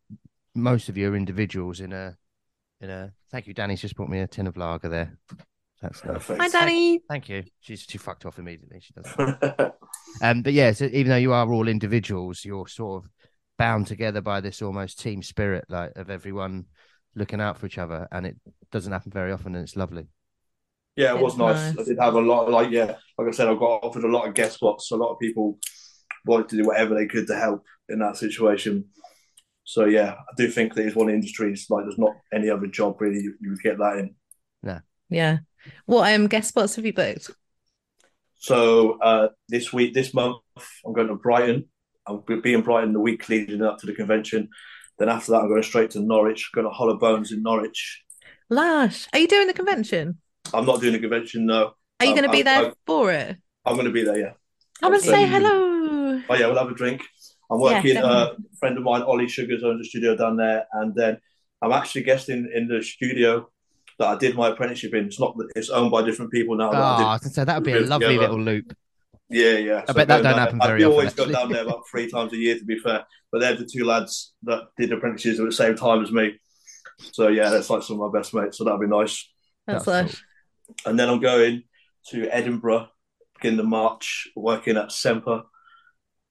most 0.54 0.88
of 0.88 0.96
you 0.96 1.10
are 1.10 1.16
individuals 1.16 1.80
in 1.80 1.92
a 1.92 2.16
in 2.80 2.90
a 2.90 3.12
thank 3.30 3.46
you 3.46 3.54
danny's 3.54 3.80
just 3.80 3.96
brought 3.96 4.08
me 4.10 4.20
a 4.20 4.26
tin 4.26 4.46
of 4.46 4.56
lager 4.56 4.88
there 4.88 5.16
that's 5.80 6.04
nice. 6.04 6.14
Perfect. 6.14 6.40
Hi, 6.40 6.48
Danny. 6.48 7.00
thank 7.08 7.28
you 7.28 7.44
she's 7.60 7.84
she 7.88 7.98
fucked 7.98 8.24
off 8.24 8.38
immediately 8.38 8.80
she 8.80 8.92
does 8.92 9.70
um 10.22 10.42
but 10.42 10.52
yeah 10.52 10.72
so 10.72 10.84
even 10.86 11.10
though 11.10 11.16
you 11.16 11.32
are 11.32 11.50
all 11.50 11.68
individuals 11.68 12.44
you're 12.44 12.68
sort 12.68 13.02
of 13.04 13.10
bound 13.58 13.86
together 13.86 14.20
by 14.20 14.40
this 14.40 14.62
almost 14.62 15.00
team 15.00 15.22
spirit 15.22 15.64
like 15.68 15.92
of 15.96 16.10
everyone 16.10 16.66
looking 17.14 17.40
out 17.40 17.58
for 17.58 17.66
each 17.66 17.78
other 17.78 18.08
and 18.10 18.26
it 18.26 18.36
doesn't 18.70 18.92
happen 18.92 19.12
very 19.12 19.32
often 19.32 19.54
and 19.54 19.64
it's 19.64 19.76
lovely 19.76 20.06
yeah, 20.96 21.14
it 21.14 21.20
was 21.20 21.34
It's 21.34 21.38
nice. 21.38 21.74
nice. 21.74 21.78
I 21.78 21.84
did 21.84 21.98
have 21.98 22.14
a 22.14 22.20
lot. 22.20 22.46
of, 22.46 22.52
Like 22.52 22.70
yeah, 22.70 22.96
like 23.18 23.28
I 23.28 23.30
said, 23.30 23.48
I 23.48 23.54
got 23.54 23.82
offered 23.84 24.04
a 24.04 24.08
lot 24.08 24.28
of 24.28 24.34
guest 24.34 24.56
spots. 24.56 24.90
A 24.90 24.96
lot 24.96 25.12
of 25.12 25.18
people 25.20 25.58
wanted 26.26 26.48
to 26.50 26.56
do 26.56 26.64
whatever 26.64 26.94
they 26.94 27.06
could 27.06 27.26
to 27.28 27.36
help 27.36 27.64
in 27.88 27.98
that 28.00 28.16
situation. 28.16 28.86
So 29.64 29.84
yeah, 29.84 30.12
I 30.12 30.34
do 30.36 30.48
think 30.48 30.74
that 30.74 30.86
it's 30.86 30.96
one 30.96 31.08
industry. 31.08 31.46
the 31.46 31.50
industries 31.50 31.70
like 31.70 31.84
there's 31.84 31.98
not 31.98 32.14
any 32.32 32.50
other 32.50 32.66
job 32.66 33.00
really 33.00 33.20
you, 33.22 33.34
you 33.40 33.50
would 33.50 33.62
get 33.62 33.78
that 33.78 33.98
in. 33.98 34.14
Yeah. 34.62 34.80
Yeah. 35.08 35.38
What 35.86 36.12
um 36.12 36.26
guest 36.26 36.48
spots 36.48 36.76
have 36.76 36.86
you 36.86 36.92
booked? 36.92 37.30
So 38.36 38.98
uh, 39.00 39.28
this 39.48 39.72
week, 39.72 39.94
this 39.94 40.12
month, 40.12 40.38
I'm 40.84 40.92
going 40.92 41.06
to 41.08 41.14
Brighton. 41.14 41.68
I'll 42.06 42.18
be 42.18 42.52
in 42.52 42.62
Brighton 42.62 42.92
the 42.92 42.98
week 42.98 43.28
leading 43.28 43.62
up 43.62 43.78
to 43.78 43.86
the 43.86 43.94
convention. 43.94 44.48
Then 44.98 45.08
after 45.08 45.30
that, 45.32 45.42
I'm 45.42 45.48
going 45.48 45.62
straight 45.62 45.90
to 45.92 46.00
Norwich. 46.00 46.50
Going 46.52 46.66
to 46.66 46.70
Hollow 46.72 46.98
Bones 46.98 47.30
in 47.30 47.42
Norwich. 47.42 48.02
Lash, 48.50 49.06
are 49.12 49.20
you 49.20 49.28
doing 49.28 49.46
the 49.46 49.54
convention? 49.54 50.18
I'm 50.52 50.66
not 50.66 50.80
doing 50.80 50.94
a 50.94 50.98
convention. 50.98 51.46
No, 51.46 51.74
Are 52.00 52.06
you 52.06 52.10
Um, 52.12 52.16
going 52.18 52.28
to 52.30 52.32
be 52.32 52.42
there 52.42 52.66
I- 52.66 52.72
for 52.86 53.12
it? 53.12 53.36
I'm 53.64 53.74
going 53.74 53.86
to 53.86 53.92
be 53.92 54.02
there. 54.02 54.18
Yeah. 54.18 54.32
Come 54.80 54.94
and 54.94 55.02
So- 55.02 55.12
say 55.12 55.26
hello. 55.26 56.20
Oh 56.28 56.34
yeah, 56.34 56.46
we'll 56.46 56.58
have 56.58 56.68
a 56.68 56.74
drink. 56.74 57.02
I'm 57.50 57.60
Yeah, 57.60 57.74
working. 57.76 57.96
uh, 57.98 58.34
a 58.34 58.56
friend 58.58 58.76
of 58.78 58.82
mine, 58.84 59.02
Ollie 59.02 59.28
Sugars, 59.28 59.62
owns 59.62 59.80
a 59.80 59.84
studio 59.88 60.16
down 60.16 60.36
there, 60.36 60.66
and 60.72 60.94
then 60.94 61.18
I'm 61.60 61.72
actually 61.72 62.02
guesting 62.02 62.50
in 62.52 62.66
the 62.68 62.82
studio 62.82 63.50
that 63.98 64.08
I 64.08 64.16
did 64.16 64.34
my 64.34 64.48
apprenticeship 64.48 64.94
in. 64.94 65.06
It's 65.06 65.20
not. 65.20 65.36
It's 65.54 65.68
owned 65.70 65.90
by 65.90 66.02
different 66.02 66.32
people 66.32 66.56
now. 66.56 66.70
oh 66.70 66.72
that 66.72 66.80
I 66.80 67.02
i 67.02 67.12
was 67.22 67.34
say 67.34 67.44
that 67.44 67.54
would 67.54 67.64
be 67.64 67.72
a 67.72 67.74
Together. 67.74 67.90
lovely 67.90 68.18
little 68.18 68.40
loop 68.40 68.74
Yeah, 69.28 69.58
yeah. 69.58 69.84
I 69.88 69.92
bet 69.92 70.08
that 70.08 70.22
don't 70.22 70.38
happen 70.38 70.58
there- 70.58 70.68
very 70.68 70.78
I 70.80 70.86
do 70.86 70.86
often, 70.86 70.98
always 70.98 71.14
go 71.14 71.26
down 71.26 71.52
there 71.52 71.62
about 71.62 71.82
three 71.90 72.10
times 72.10 72.32
a 72.32 72.36
year, 72.36 72.58
to 72.58 72.64
be 72.64 72.78
fair. 72.78 73.04
But 73.30 73.40
they're 73.40 73.54
the 73.56 73.66
two 73.66 73.84
lads 73.84 74.32
that 74.42 74.62
did 74.78 74.92
apprentices 74.92 75.38
at 75.40 75.46
the 75.46 75.52
same 75.52 75.76
time 75.76 76.02
as 76.02 76.10
me. 76.10 76.38
So 77.12 77.28
yeah, 77.28 77.48
that's 77.50 77.70
like 77.70 77.82
some 77.82 78.00
of 78.00 78.12
my 78.12 78.18
best 78.18 78.34
mates. 78.34 78.58
So 78.58 78.64
that'd 78.64 78.80
be 78.80 78.86
nice. 78.86 79.30
That's 79.66 79.84
That's 79.84 80.12
lush. 80.12 80.24
And 80.86 80.98
then 80.98 81.08
I'm 81.08 81.20
going 81.20 81.64
to 82.10 82.28
Edinburgh 82.28 82.88
beginning 83.34 83.60
of 83.60 83.66
March, 83.66 84.28
working 84.36 84.76
at 84.76 84.92
Semper, 84.92 85.42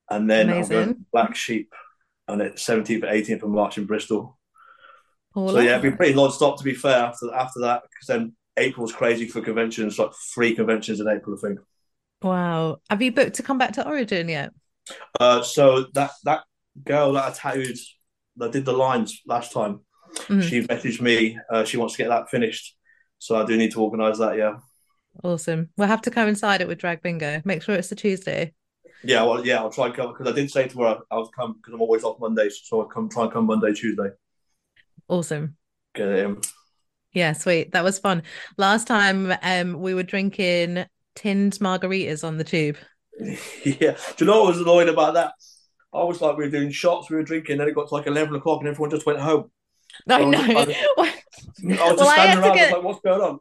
and 0.09 0.29
then 0.29 0.49
I'm 0.49 0.67
going 0.67 0.93
to 0.95 0.99
Black 1.11 1.35
Sheep, 1.35 1.73
and 2.27 2.41
it's 2.41 2.63
17th 2.65 3.03
and 3.03 3.03
18th 3.03 3.43
of 3.43 3.49
March 3.49 3.77
in 3.77 3.85
Bristol. 3.85 4.37
Oh, 5.35 5.49
so 5.49 5.59
yeah, 5.59 5.77
it'd 5.77 5.91
be 5.91 5.95
pretty 5.95 6.13
non-stop 6.13 6.57
to 6.57 6.63
be 6.63 6.73
fair 6.73 6.97
after 6.97 7.33
after 7.33 7.61
that, 7.61 7.83
because 7.83 8.07
then 8.07 8.33
April's 8.57 8.91
crazy 8.93 9.27
for 9.27 9.41
conventions, 9.41 9.97
like 9.99 10.11
three 10.33 10.55
conventions 10.55 10.99
in 10.99 11.07
April, 11.07 11.37
I 11.37 11.47
think. 11.47 11.59
Wow. 12.21 12.77
Have 12.89 13.01
you 13.01 13.11
booked 13.11 13.35
to 13.35 13.43
come 13.43 13.57
back 13.57 13.73
to 13.73 13.87
Origin 13.87 14.29
yet? 14.29 14.51
Uh, 15.19 15.41
so 15.41 15.85
that 15.93 16.11
that 16.25 16.43
girl 16.83 17.13
that 17.13 17.25
I 17.25 17.31
tattooed, 17.31 17.77
that 18.37 18.51
did 18.51 18.65
the 18.65 18.73
lines 18.73 19.21
last 19.25 19.51
time, 19.53 19.81
Mhm. 20.27 20.43
she 20.43 20.61
messaged 20.63 21.01
me. 21.01 21.37
Uh, 21.49 21.63
she 21.63 21.77
wants 21.77 21.95
to 21.95 22.03
get 22.03 22.09
that 22.09 22.29
finished, 22.29 22.75
so 23.21 23.35
I 23.35 23.45
do 23.45 23.55
need 23.55 23.71
to 23.73 23.81
organise 23.81 24.17
that. 24.17 24.35
Yeah, 24.37 24.57
Awesome. 25.23 25.69
We'll 25.77 25.87
have 25.87 26.01
to 26.03 26.11
coincide 26.11 26.61
it 26.61 26.67
with 26.67 26.79
Drag 26.79 27.01
Bingo. 27.03 27.41
Make 27.45 27.61
sure 27.61 27.75
it's 27.75 27.89
the 27.89 27.95
Tuesday. 27.95 28.53
yeah, 29.03 29.23
well, 29.23 29.45
yeah. 29.45 29.57
I'll 29.57 29.69
try 29.71 29.85
and 29.87 29.95
come 29.95 30.11
because 30.11 30.27
I 30.27 30.35
did 30.35 30.49
say 30.49 30.67
to 30.67 30.79
her 30.79 30.99
I 31.11 31.15
was 31.17 31.29
come 31.35 31.53
because 31.53 31.73
I'm 31.73 31.81
always 31.81 32.03
off 32.03 32.19
Mondays, 32.19 32.59
so 32.63 32.81
I'll 32.81 32.87
come 32.87 33.09
try 33.09 33.23
and 33.25 33.31
come 33.31 33.45
Monday, 33.45 33.73
Tuesday. 33.73 34.09
Awesome. 35.07 35.55
Get 35.93 36.07
it 36.07 36.25
in. 36.25 36.41
Yeah, 37.13 37.33
sweet. 37.33 37.73
That 37.73 37.83
was 37.83 37.99
fun. 37.99 38.23
Last 38.57 38.87
time 38.87 39.33
um 39.43 39.79
we 39.81 39.93
were 39.93 40.03
drinking 40.03 40.85
tinned 41.15 41.53
margaritas 41.59 42.23
on 42.23 42.37
the 42.37 42.43
tube. 42.45 42.77
yeah. 43.19 43.97
Do 44.15 44.25
you 44.25 44.25
know 44.25 44.43
what 44.43 44.47
was 44.55 44.61
annoying 44.61 44.89
about 44.89 45.13
that? 45.15 45.33
I 45.93 46.03
was 46.05 46.21
like, 46.21 46.37
we 46.37 46.45
were 46.45 46.49
doing 46.49 46.71
shots, 46.71 47.09
we 47.09 47.17
were 47.17 47.23
drinking, 47.23 47.57
then 47.57 47.67
it 47.67 47.75
got 47.75 47.89
to 47.89 47.93
like 47.95 48.07
eleven 48.07 48.33
o'clock, 48.35 48.61
and 48.61 48.69
everyone 48.69 48.91
just 48.91 49.05
went 49.05 49.19
home. 49.19 49.51
I 50.07 50.23
know. 50.23 50.39
I 50.41 50.65
was- 50.97 51.09
I 51.63 51.67
was 51.67 51.77
just 51.77 51.97
Well, 51.99 52.07
I 52.09 52.15
had 52.15 52.23
standing 52.33 52.35
to 52.35 52.41
around, 52.41 52.51
I 52.51 52.55
get- 52.55 52.71
was 52.71 52.73
like, 52.73 52.83
what's 52.83 53.01
going 53.01 53.21
on? 53.21 53.39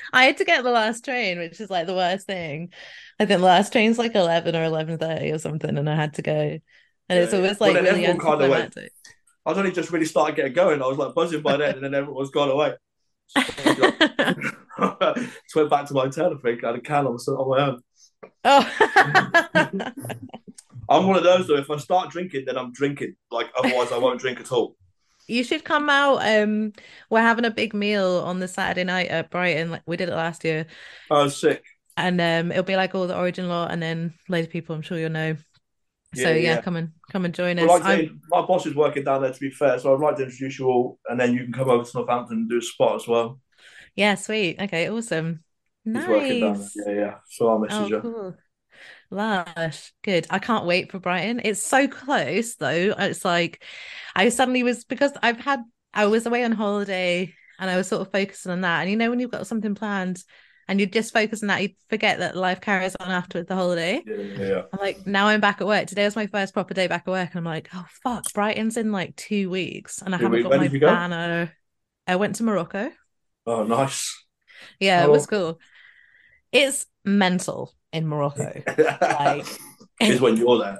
I 0.12 0.24
had 0.24 0.36
to 0.36 0.44
get 0.44 0.62
the 0.64 0.70
last 0.70 1.04
train, 1.04 1.38
which 1.38 1.60
is 1.60 1.70
like 1.70 1.86
the 1.86 1.94
worst 1.94 2.26
thing. 2.26 2.72
I 3.18 3.24
think 3.26 3.40
the 3.40 3.46
last 3.46 3.72
train's 3.72 3.98
like 3.98 4.14
eleven 4.14 4.54
or 4.54 4.62
eleven 4.64 4.98
thirty 4.98 5.32
or 5.32 5.38
something, 5.38 5.76
and 5.76 5.88
I 5.90 5.96
had 5.96 6.14
to 6.14 6.22
go. 6.22 6.32
And 6.32 6.60
it's 7.08 7.32
Yeah, 7.32 7.38
yeah. 7.38 7.44
always 7.44 7.58
Well, 7.60 7.72
like 7.72 7.82
then 7.82 7.94
really 7.94 8.06
everyone 8.06 8.38
kinda 8.38 8.48
went. 8.50 8.76
I 9.46 9.50
was 9.50 9.58
only 9.58 9.72
just 9.72 9.90
really 9.90 10.04
started 10.04 10.36
getting 10.36 10.52
going. 10.52 10.82
I 10.82 10.86
was 10.86 10.98
like 10.98 11.14
buzzing 11.14 11.40
by 11.42 11.56
then, 11.56 11.76
and 11.76 11.84
then 11.84 11.94
everyone's 11.94 12.30
gone 12.30 12.50
away. 12.50 12.74
just 13.36 13.56
went 15.56 15.70
back 15.70 15.86
to 15.86 15.94
my 15.94 16.02
hotel. 16.02 16.32
I 16.34 16.38
think 16.40 16.62
I 16.62 16.66
had 16.68 16.76
a 16.76 16.80
can 16.80 17.06
on, 17.06 17.16
on 17.16 17.48
my 17.48 17.60
own. 17.66 17.82
oh. 18.44 18.70
I'm 20.90 21.06
one 21.06 21.16
of 21.16 21.22
those 21.24 21.46
though. 21.48 21.56
If 21.56 21.70
I 21.70 21.76
start 21.78 22.10
drinking, 22.10 22.44
then 22.46 22.56
I'm 22.56 22.72
drinking. 22.72 23.16
Like 23.30 23.50
otherwise, 23.56 23.92
I 23.92 23.98
won't 23.98 24.20
drink 24.20 24.40
at 24.40 24.50
all. 24.52 24.76
You 25.28 25.44
should 25.44 25.64
come 25.64 25.90
out. 25.90 26.18
Um, 26.26 26.72
we're 27.10 27.20
having 27.22 27.44
a 27.44 27.50
big 27.50 27.74
meal 27.74 28.18
on 28.24 28.40
the 28.40 28.48
Saturday 28.48 28.84
night 28.84 29.08
at 29.08 29.30
Brighton. 29.30 29.70
Like 29.70 29.82
we 29.86 29.96
did 29.96 30.08
it 30.08 30.14
last 30.14 30.44
year, 30.44 30.66
was 31.10 31.36
sick. 31.40 31.64
and 31.96 32.20
um, 32.20 32.50
it'll 32.52 32.62
be 32.64 32.76
like 32.76 32.94
all 32.94 33.06
the 33.06 33.16
Origin 33.18 33.48
lot, 33.48 33.70
and 33.72 33.82
then 33.82 34.14
loads 34.28 34.46
of 34.46 34.52
people. 34.52 34.74
I'm 34.74 34.82
sure 34.82 34.98
you'll 34.98 35.10
know. 35.10 35.36
so 36.14 36.30
Yeah, 36.30 36.36
yeah, 36.36 36.56
yeah. 36.56 36.62
come 36.62 36.76
and 36.76 36.92
come 37.10 37.24
and 37.24 37.34
join 37.34 37.58
Well, 37.58 37.72
us. 37.76 37.84
like 37.84 38.10
my 38.30 38.42
boss 38.46 38.66
is 38.66 38.74
working 38.74 39.04
down 39.04 39.22
there. 39.22 39.32
To 39.32 39.40
be 39.40 39.50
fair, 39.50 39.78
so 39.78 39.94
I'd 39.94 40.00
like 40.00 40.16
to 40.16 40.24
introduce 40.24 40.58
you 40.58 40.66
all, 40.66 40.98
and 41.08 41.20
then 41.20 41.34
you 41.34 41.44
can 41.44 41.52
come 41.52 41.68
over 41.70 41.84
to 41.84 41.90
Northampton 41.98 42.38
and 42.38 42.50
do 42.50 42.58
a 42.58 42.62
spot 42.62 42.96
as 42.96 43.08
well. 43.08 43.40
yeah, 43.94 44.14
sweet. 44.14 44.60
Okay, 44.60 44.88
awesome. 44.88 45.44
He's 45.92 46.06
working 46.06 46.40
down 46.40 46.58
Nice. 46.58 46.72
there. 46.74 46.94
Yeah, 46.94 47.00
yeah. 47.00 47.14
So 47.30 47.48
I'll 47.48 47.58
message 47.58 47.74
Oh, 47.74 47.88
you. 47.90 48.00
cool. 48.02 48.36
Lush. 49.10 49.92
Good. 50.02 50.26
I 50.30 50.38
can't 50.38 50.66
wait 50.66 50.90
for 50.90 50.98
Brighton. 50.98 51.40
It's 51.44 51.62
so 51.62 51.88
close 51.88 52.56
though. 52.56 52.94
It's 52.98 53.24
like 53.24 53.64
I 54.18 54.28
suddenly 54.30 54.62
was 54.62 54.84
because 54.84 55.12
I've 55.22 55.38
had 55.38 55.62
I 55.94 56.06
was 56.06 56.26
away 56.26 56.44
on 56.44 56.52
holiday 56.52 57.32
and 57.58 57.70
I 57.70 57.76
was 57.76 57.88
sort 57.88 58.02
of 58.02 58.12
focusing 58.12 58.52
on 58.52 58.60
that. 58.62 58.80
And 58.82 58.90
you 58.90 58.96
know 58.96 59.10
when 59.10 59.20
you've 59.20 59.30
got 59.30 59.46
something 59.46 59.74
planned 59.74 60.22
and 60.66 60.80
you 60.80 60.86
just 60.86 61.14
focus 61.14 61.42
on 61.42 61.46
that, 61.48 61.62
you 61.62 61.70
forget 61.88 62.18
that 62.18 62.36
life 62.36 62.60
carries 62.60 62.94
on 62.96 63.10
after 63.10 63.42
the 63.42 63.54
holiday. 63.54 64.02
Yeah. 64.06 64.62
I'm 64.72 64.78
like, 64.80 65.06
now 65.06 65.28
I'm 65.28 65.40
back 65.40 65.60
at 65.60 65.66
work. 65.66 65.86
Today 65.86 66.04
was 66.04 66.16
my 66.16 66.26
first 66.26 66.52
proper 66.52 66.74
day 66.74 66.88
back 66.88 67.04
at 67.06 67.10
work, 67.10 67.30
and 67.30 67.38
I'm 67.38 67.44
like, 67.44 67.68
oh 67.74 67.86
fuck, 68.02 68.30
Brighton's 68.34 68.76
in 68.76 68.92
like 68.92 69.16
two 69.16 69.48
weeks, 69.48 70.02
and 70.02 70.14
I 70.14 70.18
Two 70.18 70.24
haven't 70.24 70.38
weeks. 70.38 70.48
got 70.50 70.58
my 70.58 70.64
you 70.66 70.78
go? 70.78 70.86
banner. 70.88 71.52
I 72.06 72.16
went 72.16 72.36
to 72.36 72.42
Morocco. 72.42 72.90
Oh, 73.46 73.64
nice. 73.64 74.14
Yeah, 74.78 75.00
How 75.00 75.06
it 75.08 75.10
was 75.12 75.24
oh. 75.24 75.30
cool. 75.30 75.60
It's 76.52 76.86
mental 77.04 77.72
in 77.92 78.06
Morocco. 78.06 78.62
Like 79.00 79.46
is 80.00 80.20
when 80.20 80.36
you're 80.36 80.58
there. 80.58 80.78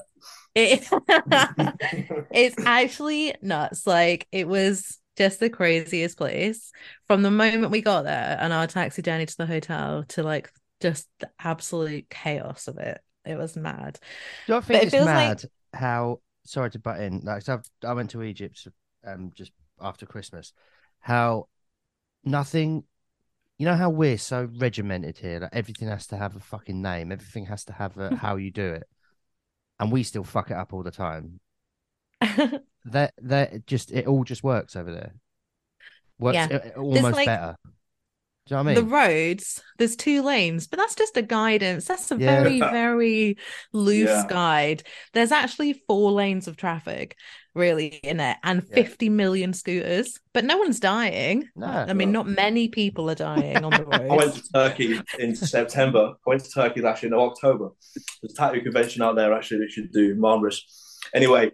It, 0.58 0.88
it's 2.30 2.56
actually 2.66 3.34
nuts. 3.42 3.86
Like 3.86 4.26
it 4.32 4.48
was 4.48 4.98
just 5.16 5.40
the 5.40 5.50
craziest 5.50 6.16
place 6.16 6.70
from 7.06 7.22
the 7.22 7.30
moment 7.30 7.70
we 7.72 7.82
got 7.82 8.02
there 8.04 8.36
and 8.40 8.52
our 8.52 8.66
taxi 8.66 9.02
journey 9.02 9.26
to 9.26 9.36
the 9.36 9.46
hotel 9.46 10.04
to 10.08 10.22
like 10.22 10.50
just 10.80 11.08
the 11.20 11.28
absolute 11.40 12.08
chaos 12.08 12.68
of 12.68 12.78
it. 12.78 13.00
It 13.24 13.36
was 13.36 13.56
mad. 13.56 13.98
Do 14.46 14.54
I 14.54 14.56
But 14.60 14.64
think 14.66 14.82
it 14.82 14.86
it's 14.86 14.94
feels 14.94 15.06
like- 15.06 15.16
mad 15.16 15.44
how 15.74 16.20
sorry 16.44 16.70
to 16.70 16.78
butt 16.78 17.00
in? 17.00 17.20
Like 17.24 17.48
I've, 17.48 17.68
I 17.84 17.92
went 17.92 18.10
to 18.10 18.22
Egypt 18.22 18.66
um 19.06 19.32
just 19.34 19.52
after 19.80 20.06
Christmas. 20.06 20.52
How 21.00 21.48
nothing 22.24 22.84
you 23.58 23.66
know 23.66 23.74
how 23.74 23.90
we're 23.90 24.18
so 24.18 24.48
regimented 24.58 25.18
here, 25.18 25.40
like 25.40 25.50
everything 25.52 25.88
has 25.88 26.06
to 26.08 26.16
have 26.16 26.36
a 26.36 26.40
fucking 26.40 26.80
name, 26.80 27.10
everything 27.10 27.46
has 27.46 27.64
to 27.64 27.72
have 27.72 27.98
a 27.98 28.14
how 28.24 28.36
you 28.36 28.50
do 28.50 28.64
it. 28.74 28.84
And 29.80 29.92
we 29.92 30.02
still 30.02 30.24
fuck 30.24 30.50
it 30.50 30.56
up 30.56 30.72
all 30.72 30.82
the 30.82 30.90
time. 30.90 31.40
That 32.84 33.12
that 33.22 33.66
just 33.66 33.92
it 33.92 34.06
all 34.06 34.24
just 34.24 34.42
works 34.42 34.74
over 34.74 34.90
there. 34.90 35.12
Works 36.18 36.36
Yeah. 36.36 36.46
uh, 36.74 36.78
uh, 36.78 36.80
almost 36.80 37.16
like- 37.16 37.26
better. 37.26 37.56
Do 38.46 38.54
you 38.54 38.56
know 38.56 38.62
what 38.62 38.70
I 38.70 38.74
mean? 38.76 38.84
the 38.86 38.90
roads, 38.90 39.62
there's 39.76 39.94
two 39.94 40.22
lanes, 40.22 40.68
but 40.68 40.78
that's 40.78 40.94
just 40.94 41.18
a 41.18 41.22
guidance. 41.22 41.84
That's 41.84 42.10
a 42.10 42.16
Yeah. 42.16 42.42
very, 42.44 42.60
very 42.60 43.36
loose 43.74 44.08
Yeah. 44.08 44.26
guide. 44.26 44.84
There's 45.12 45.32
actually 45.32 45.74
four 45.86 46.12
lanes 46.12 46.48
of 46.48 46.56
traffic, 46.56 47.14
really, 47.58 47.86
in 48.02 48.20
it, 48.20 48.36
and 48.42 48.62
Yeah. 48.68 48.74
50 48.76 49.08
million 49.10 49.52
scooters, 49.52 50.18
but 50.32 50.44
no 50.44 50.56
one's 50.56 50.80
dying. 50.80 51.48
No. 51.54 51.66
I 51.66 51.92
mean, 51.92 52.12
not 52.12 52.26
many 52.26 52.68
people 52.68 53.10
are 53.10 53.14
dying 53.14 53.62
on 53.64 53.72
the 53.72 53.84
road 53.92 54.10
I 54.10 54.16
went 54.16 54.34
to 54.36 54.42
Turkey 54.54 55.00
in 55.18 55.36
September. 55.36 56.14
I 56.26 56.30
went 56.30 56.44
to 56.44 56.50
Turkey 56.50 56.80
last 56.80 57.02
year 57.02 57.12
in 57.12 57.18
October. 57.18 57.70
There's 58.22 58.32
a 58.32 58.36
tattoo 58.36 58.62
convention 58.62 59.02
out 59.02 59.16
there 59.16 59.34
actually 59.34 59.58
that 59.60 59.70
should 59.70 59.92
do 59.92 60.14
marvelous. 60.14 60.64
Anyway, 61.14 61.50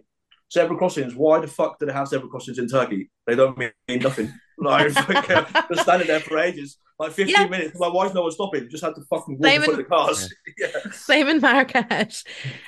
zebra 0.53 0.77
crossings. 0.77 1.15
Why 1.15 1.39
the 1.39 1.47
fuck 1.47 1.79
do 1.79 1.85
they 1.85 1.93
have 1.93 2.07
zebra 2.07 2.29
crossings 2.29 2.59
in 2.59 2.67
Turkey? 2.67 3.09
They 3.27 3.35
don't 3.35 3.57
mean 3.57 3.71
nothing. 3.89 4.31
Like, 4.57 4.93
just 4.93 5.81
standing 5.81 6.07
there 6.07 6.21
for 6.21 6.39
ages, 6.39 6.77
like 6.97 7.11
15 7.11 7.35
Yeah. 7.35 7.45
minutes. 7.49 7.77
My 7.77 7.87
is 8.05 8.13
no 8.13 8.21
one 8.21 8.31
stopping? 8.31 8.69
Just 8.69 8.85
had 8.85 8.95
to 8.95 9.01
fucking 9.09 9.37
walk 9.37 9.45
Same 9.45 9.63
in 9.63 9.65
front 9.65 9.71
of 9.71 9.77
the 9.77 9.83
cars. 9.83 10.33
Yeah. 10.57 10.91
Same 10.93 11.27
in 11.27 11.41
Marrakesh. 11.41 12.23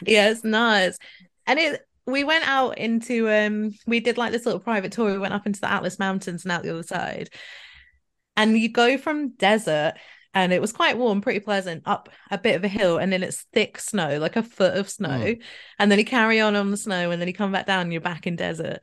Yeah, 0.05 0.31
it's 0.31 0.43
nuts. 0.43 0.97
And 1.45 1.57
it 1.57 1.87
we 2.07 2.23
went 2.23 2.47
out 2.47 2.77
into 2.77 3.29
um 3.29 3.71
we 3.85 3.99
did 3.99 4.17
like 4.17 4.31
this 4.31 4.45
little 4.45 4.61
private 4.61 4.91
tour. 4.93 5.11
We 5.11 5.17
went 5.19 5.33
up 5.33 5.45
into 5.45 5.59
the 5.59 5.71
Atlas 5.71 5.99
Mountains 5.99 6.43
and 6.43 6.51
out 6.51 6.63
the 6.63 6.71
other 6.71 6.83
side. 6.83 7.29
And 8.35 8.57
you 8.57 8.69
go 8.69 8.97
from 8.97 9.29
desert 9.35 9.95
and 10.33 10.53
it 10.53 10.61
was 10.61 10.71
quite 10.71 10.97
warm, 10.97 11.21
pretty 11.21 11.39
pleasant, 11.39 11.83
up 11.85 12.09
a 12.29 12.37
bit 12.37 12.55
of 12.55 12.63
a 12.63 12.67
hill, 12.67 12.97
and 12.99 13.11
then 13.11 13.23
it's 13.23 13.45
thick 13.53 13.79
snow, 13.79 14.19
like 14.19 14.35
a 14.35 14.43
foot 14.43 14.77
of 14.77 14.87
snow. 14.89 15.35
And 15.79 15.91
then 15.91 15.97
you 15.97 16.05
carry 16.05 16.39
on 16.39 16.55
on 16.55 16.69
the 16.69 16.77
snow, 16.77 17.09
and 17.09 17.19
then 17.19 17.27
you 17.27 17.33
come 17.33 17.51
back 17.51 17.65
down 17.65 17.81
and 17.81 17.91
you're 17.91 18.01
back 18.01 18.27
in 18.27 18.35
desert. 18.35 18.79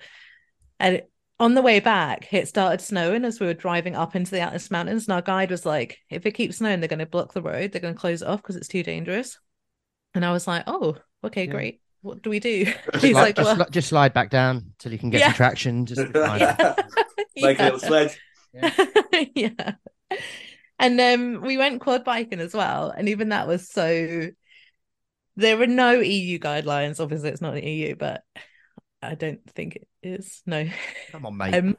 And 0.80 0.96
it- 0.96 1.10
on 1.40 1.54
the 1.54 1.62
way 1.62 1.80
back, 1.80 2.32
it 2.32 2.48
started 2.48 2.80
snowing 2.80 3.24
as 3.24 3.40
we 3.40 3.46
were 3.46 3.54
driving 3.54 3.94
up 3.96 4.14
into 4.16 4.30
the 4.30 4.40
Atlas 4.40 4.70
Mountains. 4.70 5.06
And 5.06 5.14
our 5.14 5.22
guide 5.22 5.50
was 5.50 5.66
like, 5.66 5.98
if 6.08 6.26
it 6.26 6.32
keeps 6.32 6.58
snowing, 6.58 6.80
they're 6.80 6.88
going 6.88 7.00
to 7.00 7.06
block 7.06 7.32
the 7.34 7.42
road, 7.42 7.72
they're 7.72 7.80
going 7.80 7.94
to 7.94 8.00
close 8.00 8.22
it 8.22 8.28
off 8.28 8.40
because 8.40 8.56
it's 8.56 8.68
too 8.68 8.82
dangerous. 8.82 9.38
And 10.14 10.24
I 10.24 10.32
was 10.32 10.46
like, 10.46 10.64
oh, 10.66 10.96
okay, 11.24 11.44
Yeah. 11.44 11.50
great. 11.50 11.80
What 12.04 12.20
do 12.20 12.28
we 12.28 12.38
do? 12.38 12.66
Just, 12.66 12.78
He's 12.96 13.02
li- 13.04 13.12
like, 13.14 13.36
just, 13.36 13.56
well, 13.58 13.66
just 13.70 13.88
slide 13.88 14.12
back 14.12 14.28
down 14.28 14.74
till 14.78 14.92
you 14.92 14.98
can 14.98 15.08
get 15.08 15.20
Yeah. 15.20 15.28
some 15.28 15.34
traction. 15.36 15.86
Just 15.86 16.02
fine. 16.12 16.38
yeah. 16.40 16.74
A 17.36 17.40
little 17.64 17.78
sledge. 17.78 18.20
yeah. 19.34 19.72
And 20.78 21.00
um 21.00 21.40
we 21.40 21.56
went 21.56 21.80
quad 21.80 22.04
biking 22.04 22.40
as 22.40 22.52
well. 22.52 22.90
And 22.90 23.08
even 23.08 23.30
that 23.30 23.48
was 23.48 23.70
so 23.70 24.28
there 25.36 25.60
are 25.62 25.66
no 25.66 25.92
EU 26.00 26.38
guidelines. 26.38 27.00
Obviously 27.00 27.30
it's 27.30 27.40
not 27.40 27.54
the 27.54 27.64
EU, 27.66 27.96
but 27.96 28.22
I 29.00 29.14
don't 29.14 29.40
think 29.54 29.76
it 29.76 29.88
is. 30.02 30.42
No. 30.44 30.68
Come 31.10 31.24
on, 31.24 31.36
mate. 31.38 31.54
Um 31.54 31.76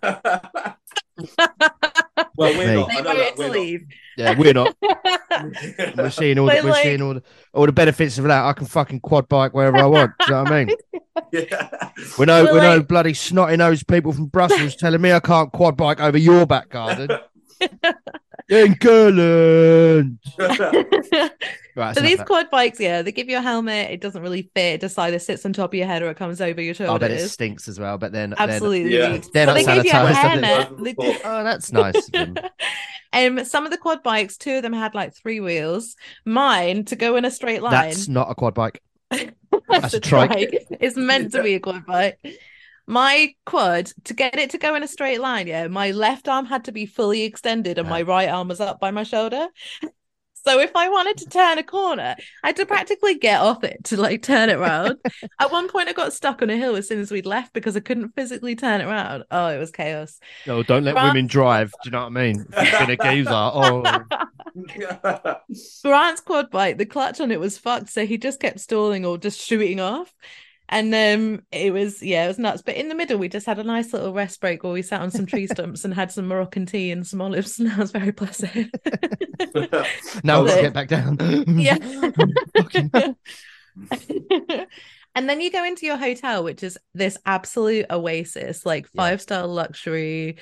well, 2.37 2.57
we're 2.57 2.67
Me. 2.67 2.75
not. 2.75 2.89
they 2.89 2.95
I 2.97 3.01
know 3.01 3.03
voted 3.13 3.25
that. 3.25 3.35
to 3.35 3.41
We're 3.41 3.49
leave. 3.49 3.87
yeah, 4.17 4.37
we're 4.37 4.53
not. 4.53 4.75
We're 5.97 6.09
seeing 6.09 6.39
all 6.39 6.45
the, 6.47 6.61
we're 6.63 6.69
like- 6.71 6.83
seeing 6.83 7.01
all 7.01 7.13
the, 7.15 7.23
all 7.53 7.65
the 7.65 7.71
benefits 7.73 8.17
of 8.17 8.23
that. 8.25 8.45
I 8.45 8.53
can 8.53 8.65
fucking 8.67 9.01
quad 9.01 9.27
bike 9.27 9.53
wherever 9.53 9.77
I 9.77 9.85
want. 9.85 10.11
Do 10.19 10.25
you 10.27 10.31
know 10.31 10.43
what 10.43 10.51
I 10.53 10.65
mean? 10.65 10.75
yeah. 11.33 11.89
We're 12.17 12.25
no, 12.25 12.45
But, 12.45 12.53
we're 12.53 12.61
no 12.61 12.77
like- 12.77 12.87
bloody 12.87 13.13
snotty 13.13 13.57
nosed 13.57 13.87
people 13.87 14.13
from 14.13 14.27
Brussels 14.27 14.75
telling 14.77 15.01
me 15.01 15.11
I 15.11 15.19
can't 15.19 15.51
quad 15.51 15.75
bike 15.75 15.99
over 15.99 16.17
your 16.17 16.45
back 16.45 16.69
garden. 16.69 17.09
In 18.49 18.75
Curland. 18.75 20.17
Right, 21.75 21.93
So 21.93 22.01
these 22.01 22.13
enough 22.13 22.21
of 22.21 22.27
quad 22.27 22.49
bikes, 22.49 22.79
yeah, 22.79 23.01
they 23.01 23.11
give 23.11 23.27
you 23.27 23.37
a 23.37 23.41
helmet. 23.41 23.91
It 23.91 23.99
doesn't 23.99 24.21
really 24.21 24.49
fit. 24.55 24.75
It 24.75 24.81
just 24.81 24.97
either 24.97 25.19
sits 25.19 25.45
on 25.45 25.51
top 25.51 25.71
of 25.71 25.77
your 25.77 25.87
head 25.87 26.01
or 26.03 26.09
it 26.09 26.15
comes 26.15 26.39
over 26.39 26.61
your 26.61 26.73
that. 26.75 26.89
I 26.89 26.97
bet 26.97 27.11
it 27.11 27.27
stinks 27.27 27.67
as 27.67 27.79
well. 27.79 27.97
But 27.97 28.13
then, 28.13 28.29
then 28.29 28.49
Absolutely. 28.49 28.95
Yeah. 28.97 29.17
They're 29.33 29.45
But 29.45 29.53
not 29.53 29.53
they 29.55 29.65
gave 29.65 29.85
you 29.85 29.91
a 29.91 29.93
sanitised, 29.93 30.23
are 30.23 30.37
they? 30.41 30.47
helmet. 30.47 30.83
They 30.83 30.93
did- 30.93 31.21
oh, 31.25 31.43
that's 31.43 31.71
nice. 31.73 31.95
of 32.07 32.11
them. 32.11 32.35
Um, 33.13 33.45
some 33.45 33.63
of 33.63 33.71
the 33.71 33.77
quad 33.77 34.03
bikes, 34.03 34.35
two 34.35 34.55
of 34.57 34.61
them 34.63 34.73
had 34.73 34.93
like 34.93 35.15
three 35.15 35.39
wheels. 35.39 35.95
Mine 36.25 36.83
to 36.85 36.97
go 36.97 37.15
in 37.15 37.23
a 37.23 37.31
straight 37.31 37.61
line. 37.61 37.71
That's 37.71 38.09
not 38.09 38.29
a 38.29 38.35
quad 38.35 38.53
bike. 38.53 38.81
That's 39.09 39.31
that's 39.69 39.93
a 39.93 39.97
a 39.97 39.99
trike. 40.01 40.31
trike. 40.31 40.67
It's 40.81 40.97
meant 40.97 41.31
to 41.31 41.41
be 41.41 41.53
a 41.53 41.61
quad 41.61 41.85
bike. 41.85 42.19
My 42.87 43.33
quad 43.45 43.85
to 44.03 44.13
get 44.13 44.37
it 44.37 44.49
to 44.49 44.57
go 44.57 44.75
in 44.75 44.83
a 44.83 44.87
straight 44.87 45.21
line, 45.21 45.47
yeah, 45.47 45.67
my 45.67 45.91
left 45.91 46.27
arm 46.27 46.45
had 46.45 46.65
to 46.65 46.73
be 46.73 46.85
fully 46.85 47.23
extended 47.23 47.77
and 47.77 47.85
Yeah. 47.87 47.91
my 47.91 48.01
right 48.01 48.27
arm 48.29 48.49
was 48.49 48.59
up 48.59 48.81
by 48.81 48.91
my 48.91 49.03
shoulder. 49.03 49.47
So 50.47 50.59
if 50.59 50.75
I 50.75 50.89
wanted 50.89 51.17
to 51.17 51.29
turn 51.29 51.57
a 51.57 51.63
corner, 51.63 52.15
I 52.43 52.47
had 52.47 52.55
to 52.57 52.65
practically 52.65 53.15
get 53.15 53.41
off 53.41 53.63
it 53.63 53.83
to 53.85 53.97
like 53.97 54.21
turn 54.21 54.49
it 54.49 54.57
around. 54.57 54.97
At 55.39 55.51
one 55.51 55.67
point, 55.67 55.89
I 55.89 55.93
got 55.93 56.13
stuck 56.13 56.41
on 56.41 56.49
a 56.49 56.57
hill 56.57 56.75
as 56.75 56.87
soon 56.87 56.99
as 56.99 57.11
we'd 57.11 57.25
left 57.25 57.53
because 57.53 57.75
I 57.75 57.79
couldn't 57.79 58.15
physically 58.15 58.55
turn 58.55 58.81
it 58.81 58.85
around. 58.85 59.23
Oh, 59.31 59.47
it 59.47 59.57
was 59.57 59.71
chaos. 59.71 60.19
No, 60.45 60.61
don't 60.61 60.83
let 60.83 60.93
Grant- 60.93 61.09
women 61.09 61.27
drive. 61.27 61.71
Do 61.71 61.77
you 61.85 61.91
know 61.91 62.01
what 62.01 62.07
I 62.07 62.09
mean? 62.09 62.45
If 62.55 62.71
you're 62.71 62.79
gonna 62.79 62.97
geezer. 62.97 63.31
Oh, 63.55 63.83
Grant's 65.83 66.21
quad 66.21 66.49
bike, 66.49 66.77
the 66.77 66.85
clutch 66.85 67.19
on 67.19 67.31
it 67.31 67.39
was 67.39 67.57
fucked, 67.57 67.89
so 67.89 68.05
he 68.05 68.17
just 68.17 68.39
kept 68.39 68.59
stalling 68.59 69.05
or 69.05 69.17
just 69.17 69.39
shooting 69.39 69.79
off. 69.79 70.13
And 70.67 70.93
um 70.95 71.43
it 71.51 71.71
was 71.71 72.01
yeah, 72.01 72.25
it 72.25 72.27
was 72.27 72.39
nuts. 72.39 72.61
But 72.63 72.75
in 72.75 72.89
the 72.89 72.95
middle, 72.95 73.17
we 73.19 73.29
just 73.29 73.45
had 73.45 73.59
a 73.59 73.63
nice 73.63 73.93
little 73.93 74.13
rest 74.13 74.41
break 74.41 74.63
where 74.63 74.73
we 74.73 74.81
sat 74.81 75.01
on 75.01 75.11
some 75.11 75.25
tree 75.27 75.45
stumps 75.51 75.85
and 75.85 75.93
had 75.93 76.11
some 76.11 76.27
Moroccan 76.27 76.65
tea 76.65 76.91
and 76.91 77.05
some 77.05 77.21
olives, 77.21 77.59
and 77.59 77.69
that 77.69 77.77
was 77.77 77.91
very 77.91 78.11
pleasant. 78.11 78.73
now 80.23 80.41
let's 80.41 80.55
But- 80.55 80.61
get 80.61 80.73
back 80.73 80.87
down. 80.87 81.17
yeah. 81.57 81.77
And 85.17 85.29
then 85.29 85.39
you 85.39 85.49
go 85.49 85.63
into 85.63 85.85
your 85.85 85.95
hotel, 85.95 86.43
which 86.43 86.61
is 86.61 86.77
this 86.93 87.17
absolute 87.25 87.85
oasis, 87.89 88.65
like 88.65 88.85
five 88.97 89.21
star 89.21 89.47
luxury. 89.47 90.37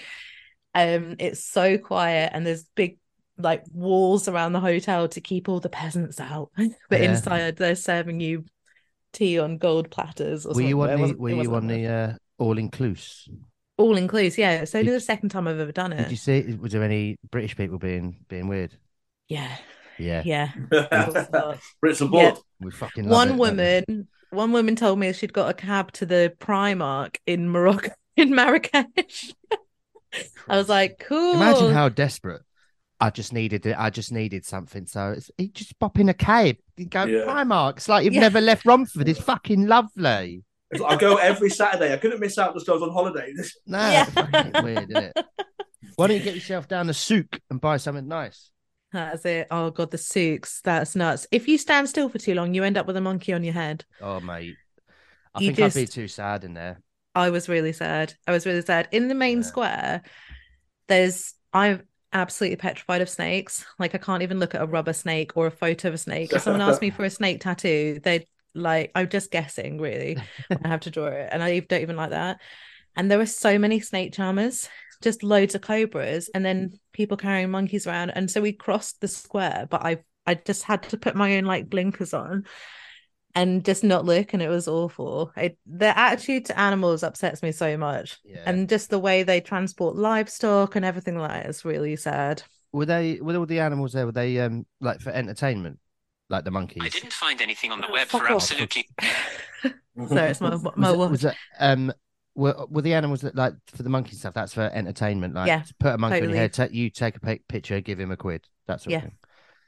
Um, 0.74 1.16
it's 1.20 1.44
so 1.46 1.78
quiet, 1.78 2.32
and 2.34 2.44
there's 2.44 2.64
big 2.76 2.98
like 3.38 3.64
walls 3.72 4.28
around 4.28 4.54
the 4.54 4.60
hotel 4.60 5.08
to 5.10 5.22
keep 5.22 5.48
all 5.48 5.60
the 5.60 5.70
peasants 5.70 6.20
out, 6.20 6.50
but 6.90 7.02
Yeah. 7.02 7.12
inside 7.12 7.56
they're 7.58 7.76
serving 7.76 8.20
you 8.20 8.46
tea 9.14 9.40
on 9.40 9.58
gold 9.58 9.90
platters. 9.90 10.46
Or 10.46 10.54
Were 10.54 10.62
you 10.62 10.80
something. 10.82 11.00
It 11.00 11.04
on 11.04 11.10
the 11.10 11.16
Were 11.16 11.30
you 11.30 11.56
on 11.56 11.68
the 11.68 11.88
uh, 11.88 12.14
all 12.38 12.58
inclusive? 12.58 13.34
all 13.78 13.98
inclusive? 13.98 14.38
Yeah, 14.40 14.62
it's 14.62 14.76
only 14.76 14.88
Did- 14.88 14.96
the 14.96 15.00
second 15.02 15.30
time 15.30 15.48
I've 15.48 15.60
ever 15.60 15.72
done 15.72 15.94
it. 15.94 15.98
Did 16.04 16.12
you 16.12 16.18
see? 16.18 16.58
Was 16.60 16.74
there 16.74 16.84
any 16.84 17.18
British 17.32 17.56
people 17.56 17.80
being 17.80 18.18
being 18.28 18.48
weird? 18.48 18.78
Yeah, 19.30 19.56
Yeah, 19.98 20.22
yeah. 20.26 20.52
it 20.72 20.92
was 20.92 21.16
a. 21.16 21.60
Brits 21.84 22.12
Yeah. 22.14 22.36
we 22.60 22.72
fucking 22.72 23.08
love 23.08 23.12
one 23.12 23.28
it, 23.28 23.32
don't 23.32 23.38
woman 23.88 24.08
one 24.32 24.52
woman 24.52 24.76
told 24.76 24.98
me 25.00 25.14
she'd 25.14 25.32
got 25.34 25.50
a 25.50 25.54
cab 25.54 25.92
to 25.94 26.06
the 26.08 26.34
primark 26.40 27.18
in 27.28 27.48
morocco 27.50 27.92
in 28.18 28.34
marrakesh 28.34 29.32
i 30.50 30.58
was 30.58 30.68
like 30.70 30.98
cool 31.08 31.36
Imagine 31.36 31.72
how 31.72 31.90
desperate. 31.90 32.42
I 33.04 33.10
just 33.10 33.34
needed 33.34 33.66
it. 33.66 33.76
I 33.78 33.90
just 33.90 34.12
needed 34.12 34.46
something. 34.46 34.86
So 34.86 35.12
it's 35.18 35.30
you 35.38 35.50
just 35.50 35.78
pop 35.80 36.00
in 36.00 36.08
a 36.10 36.14
cave. 36.14 36.58
You 36.78 36.86
go 36.86 37.04
Yeah. 37.04 37.26
Primark. 37.26 37.78
It's 37.78 37.90
like 37.90 38.06
you've 38.06 38.14
Yeah. 38.14 38.22
never 38.22 38.40
left 38.40 38.66
Romford. 38.66 39.10
It's 39.10 39.20
fucking 39.20 39.68
lovely. 39.68 40.44
It's 40.72 40.82
like, 40.82 40.94
I 40.94 40.96
go 41.00 41.18
every 41.18 41.50
Saturday. 41.50 41.94
I 41.94 41.98
couldn't 41.98 42.20
miss 42.20 42.38
out 42.38 42.54
just 42.54 42.66
'cause 42.66 42.74
I 42.74 42.80
was 42.80 42.84
on 42.84 42.94
holiday. 42.94 43.34
This- 43.36 43.58
No, 43.68 43.78
Yeah. 43.80 44.62
weird, 44.62 44.90
isn't 44.90 45.04
it? 45.16 45.26
Why 45.96 46.08
don't 46.08 46.18
you 46.18 46.24
get 46.24 46.34
yourself 46.36 46.68
down 46.68 46.88
the 46.88 46.94
souk 46.94 47.40
and 47.50 47.60
buy 47.62 47.78
something 47.78 48.08
nice? 48.08 48.50
that's 48.92 49.26
it 49.26 49.48
oh 49.50 49.72
god 49.72 49.90
the 49.90 49.98
souks 49.98 50.62
that's 50.62 50.96
nuts 50.96 51.26
if 51.32 51.48
you 51.48 51.58
stand 51.58 51.90
still 51.90 52.10
for 52.10 52.20
too 52.20 52.36
long 52.36 52.54
you 52.54 52.64
end 52.64 52.78
up 52.78 52.86
with 52.86 52.96
a 52.96 53.02
monkey 53.02 53.34
on 53.34 53.44
your 53.44 53.54
head 53.56 53.84
Oh 54.00 54.20
mate, 54.20 54.54
I 55.34 55.42
You 55.42 55.48
think 55.48 55.60
I'd 55.62 55.74
be 55.74 55.88
too 55.88 56.08
sad 56.08 56.44
in 56.44 56.54
there. 56.54 56.80
i 57.16 57.32
was 57.32 57.50
really 57.50 57.74
sad 57.74 58.14
i 58.28 58.32
was 58.32 58.46
really 58.46 58.62
sad 58.62 58.88
in 58.92 59.08
the 59.08 59.16
main 59.16 59.40
Yeah. 59.40 59.44
square 59.52 60.02
there's 60.88 61.34
i'm 61.54 61.82
absolutely 62.14 62.56
petrified 62.56 63.02
of 63.02 63.10
snakes 63.10 63.66
like 63.80 63.96
i 63.96 63.98
can't 63.98 64.24
even 64.24 64.40
look 64.40 64.56
at 64.56 64.62
a 64.62 64.66
rubber 64.66 64.94
snake 64.94 65.32
or 65.36 65.48
a 65.48 65.52
photo 65.52 65.88
of 65.90 65.94
a 65.94 65.98
snake 65.98 66.32
if 66.32 66.42
someone 66.42 66.62
asks 66.62 66.82
me 66.82 66.90
for 66.92 67.04
a 67.04 67.10
snake 67.10 67.42
tattoo 67.42 68.00
they 68.04 68.26
like 68.56 68.92
i'm 68.96 69.10
just 69.10 69.32
guessing 69.32 69.80
really 69.80 70.18
I 70.64 70.68
have 70.68 70.82
to 70.82 70.92
draw 70.92 71.08
it, 71.08 71.30
and 71.32 71.44
I 71.44 71.60
don't 71.60 71.82
even 71.82 71.96
like 71.96 72.12
that. 72.12 72.40
And 72.96 73.10
there 73.10 73.18
were 73.18 73.26
so 73.26 73.58
many 73.58 73.80
snake 73.80 74.14
charmers, 74.14 74.70
just 75.02 75.24
loads 75.24 75.56
of 75.56 75.62
cobras, 75.62 76.30
and 76.34 76.46
then 76.46 76.80
people 76.92 77.18
carrying 77.18 77.52
monkeys 77.52 77.88
around. 77.88 78.12
And 78.12 78.30
so 78.30 78.42
we 78.42 78.54
crossed 78.54 79.02
the 79.02 79.08
square, 79.08 79.68
but 79.70 79.84
I 79.84 80.04
I 80.26 80.36
just 80.36 80.64
had 80.64 80.84
to 80.84 80.98
put 80.98 81.16
my 81.16 81.38
own 81.38 81.44
like 81.46 81.70
blinkers 81.70 82.14
on 82.14 82.46
and 83.36 83.66
just 83.66 83.84
not 83.84 84.06
look, 84.06 84.34
and 84.34 84.42
it 84.42 84.50
was 84.50 84.68
awful. 84.68 85.32
It, 85.36 85.58
their 85.66 85.94
attitude 85.98 86.46
to 86.46 86.60
animals 86.60 87.04
upsets 87.04 87.42
me 87.42 87.52
so 87.52 87.78
much, 87.78 88.20
Yeah. 88.24 88.44
and 88.46 88.70
just 88.70 88.90
the 88.90 89.00
way 89.00 89.24
they 89.24 89.42
transport 89.42 89.96
livestock 89.96 90.76
and 90.76 90.86
everything 90.86 91.18
like 91.18 91.32
that 91.32 91.50
is 91.50 91.66
really 91.66 91.96
sad. 91.96 92.44
Were 92.72 92.86
they? 92.86 93.20
Were 93.22 93.36
all 93.38 93.46
the 93.46 93.60
animals 93.60 93.94
there? 93.94 94.06
Were 94.06 94.12
they 94.12 94.40
um 94.40 94.66
like 94.82 95.00
for 95.00 95.12
entertainment, 95.12 95.80
like 96.30 96.44
the 96.44 96.52
monkeys? 96.52 96.84
I 96.86 96.90
didn't 96.90 97.14
find 97.14 97.42
anything 97.42 97.72
on 97.72 97.82
the 97.82 97.88
Oh, 97.88 97.94
web 97.94 98.08
for 98.08 98.30
off. 98.30 98.52
absolutely 98.52 98.90
no 99.96 100.26
it's 100.26 100.42
my 100.42 100.50
was, 100.50 100.64
my 100.76 100.92
it, 100.92 100.98
was 101.08 101.26
it 101.26 101.38
um 101.60 101.94
were 102.36 102.66
were 102.70 102.82
the 102.82 102.94
animals 102.94 103.22
that 103.22 103.36
like 103.36 103.54
for 103.68 103.84
the 103.84 103.90
monkey 103.90 104.16
stuff? 104.16 104.34
That's 104.34 104.54
for 104.54 104.62
entertainment. 104.74 105.36
Like 105.36 105.48
Yeah, 105.48 105.64
put 105.80 105.94
a 105.94 105.98
monkey 105.98 106.24
on 106.24 106.30
totally. 106.30 106.34
your 106.34 106.38
head, 106.40 106.54
take 106.54 106.72
you 106.74 106.90
take 106.90 107.16
a 107.16 107.20
pic- 107.20 107.48
picture, 107.48 107.80
give 107.82 108.00
him 108.00 108.12
a 108.12 108.18
quid. 108.18 108.48
That 108.68 108.82
sort 108.82 108.94
Yeah, 108.94 108.98
of 108.98 109.02
thing. 109.04 109.18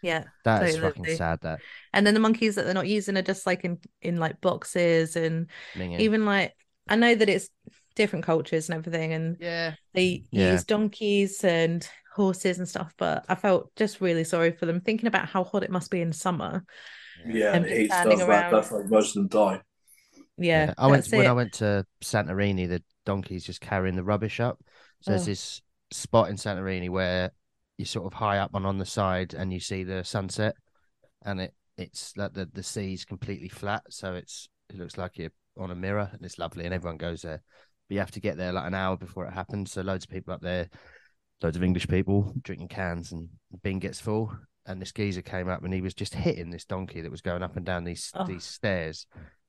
Yeah. 0.06 0.24
That 0.43 0.64
is 0.64 0.76
totally. 0.76 0.91
fucking 0.93 1.16
sad. 1.18 1.39
That 1.41 1.60
And 1.93 2.06
then 2.06 2.14
the 2.14 2.20
monkeys 2.20 2.56
that 2.56 2.66
they're 2.66 2.74
not 2.74 2.88
using 2.88 3.18
are 3.18 3.22
just 3.22 3.45
like 3.45 3.64
in 3.66 3.80
in 4.01 4.18
like 4.18 4.39
boxes 4.41 5.16
and 5.16 5.49
minging. 5.76 5.99
even 5.99 6.26
like 6.26 6.53
I 6.88 6.95
know 6.95 7.16
that 7.16 7.30
it's 7.30 7.49
different 7.95 8.26
cultures 8.26 8.70
and 8.70 8.78
everything, 8.78 9.14
and 9.14 9.38
yeah. 9.39 9.76
they 9.93 10.26
Yeah. 10.32 10.51
use 10.51 10.64
donkeys 10.66 11.43
and 11.43 11.88
horses 12.16 12.60
and 12.60 12.68
stuff. 12.70 12.93
But 12.97 13.26
I 13.28 13.36
felt 13.36 13.74
just 13.76 14.01
really 14.01 14.24
sorry 14.24 14.51
for 14.51 14.66
them, 14.66 14.82
thinking 14.82 15.08
about 15.08 15.28
how 15.28 15.43
hot 15.43 15.64
it 15.64 15.72
must 15.72 15.89
be 15.91 16.01
in 16.01 16.14
summer. 16.14 16.64
Yeah, 17.26 17.53
And 17.53 17.66
the 17.66 17.70
just 17.70 17.80
heat 17.82 17.91
standing 17.91 18.18
stuff. 18.18 18.28
That, 18.28 18.43
around. 18.43 18.53
that's 18.53 18.72
like 18.72 18.86
most 18.89 19.10
of 19.18 19.22
them 19.24 19.28
die. 19.30 19.62
Yeah, 20.38 20.74
I 20.78 20.88
went 20.88 21.03
that's 21.06 21.12
when 21.14 21.26
it. 21.26 21.30
I 21.30 21.34
went 21.34 21.53
to 21.53 21.86
Santorini. 22.03 22.68
The 22.68 22.84
donkeys 23.06 23.45
just 23.45 23.62
carrying 23.62 23.95
the 23.95 24.03
rubbish 24.03 24.39
up. 24.39 24.60
So 25.01 25.12
there's 25.12 25.24
Oh. 25.24 25.26
this 25.26 25.62
spot 25.91 26.30
in 26.30 26.36
Santorini 26.36 26.89
where 26.89 27.32
you're 27.78 27.86
sort 27.86 28.06
of 28.06 28.14
high 28.14 28.38
up 28.40 28.54
and 28.54 28.66
on 28.66 28.78
the 28.78 28.86
side, 28.86 29.34
and 29.34 29.52
you 29.52 29.60
see 29.60 29.84
the 29.84 30.04
sunset, 30.04 30.56
and 31.24 31.42
it 31.42 31.54
it's 31.78 32.16
like 32.16 32.34
the 32.34 32.50
the 32.54 32.64
sea's 32.64 33.06
completely 33.06 33.50
flat, 33.50 33.84
so 33.90 34.14
it's 34.14 34.48
it 34.70 34.78
looks 34.78 34.98
like 34.98 35.18
you're 35.18 35.32
on 35.58 35.72
a 35.72 35.76
mirror, 35.76 36.10
and 36.12 36.24
it's 36.24 36.40
lovely, 36.40 36.66
and 36.66 36.74
everyone 36.74 36.98
goes 36.98 37.22
there. 37.22 37.42
But 37.88 37.94
you 37.94 38.00
have 38.00 38.12
to 38.12 38.20
get 38.20 38.38
there 38.38 38.54
like 38.54 38.68
an 38.68 38.74
hour 38.74 38.98
before 38.98 39.26
it 39.26 39.34
happens. 39.34 39.72
So 39.72 39.82
loads 39.82 40.06
of 40.06 40.10
people 40.10 40.34
up 40.34 40.42
there, 40.42 40.70
loads 41.42 41.58
of 41.58 41.64
English 41.64 41.88
people 41.88 42.34
drinking 42.42 42.70
cans, 42.70 43.12
and 43.12 43.30
the 43.52 43.58
bin 43.58 43.80
gets 43.80 44.00
full. 44.00 44.36
And 44.68 44.82
this 44.82 44.92
geezer 44.92 45.22
came 45.22 45.48
up, 45.48 45.64
and 45.64 45.74
he 45.74 45.82
was 45.82 45.94
just 45.94 46.16
hitting 46.16 46.50
this 46.50 46.66
donkey 46.66 47.02
that 47.02 47.12
was 47.12 47.22
going 47.22 47.44
up 47.44 47.56
and 47.56 47.66
down 47.66 47.84
these 47.84 48.12
Oh. 48.16 48.26
these 48.26 48.44
stairs 48.44 49.06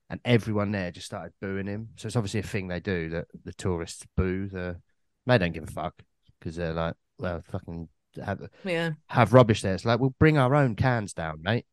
and 0.09 0.19
everyone 0.23 0.71
there 0.71 0.91
just 0.91 1.07
started 1.07 1.33
booing 1.41 1.67
him. 1.67 1.89
So 1.97 2.07
it's 2.07 2.15
obviously 2.15 2.39
a 2.39 2.43
thing 2.43 2.67
they 2.67 2.79
do 2.79 3.09
that 3.09 3.25
the 3.43 3.53
tourists 3.53 4.05
boo. 4.15 4.47
The 4.47 4.77
they 5.25 5.37
don't 5.37 5.53
give 5.53 5.63
a 5.63 5.71
fuck 5.71 6.01
because 6.39 6.55
they're 6.55 6.73
like, 6.73 6.93
well, 7.19 7.41
fucking 7.51 7.89
have 8.23 8.41
Yeah, 8.63 8.91
have 9.07 9.33
rubbish 9.33 9.61
there. 9.61 9.73
It's 9.73 9.85
like 9.85 9.99
we'll 9.99 10.15
bring 10.19 10.37
our 10.37 10.55
own 10.55 10.75
cans 10.75 11.13
down, 11.13 11.41
mate. 11.41 11.65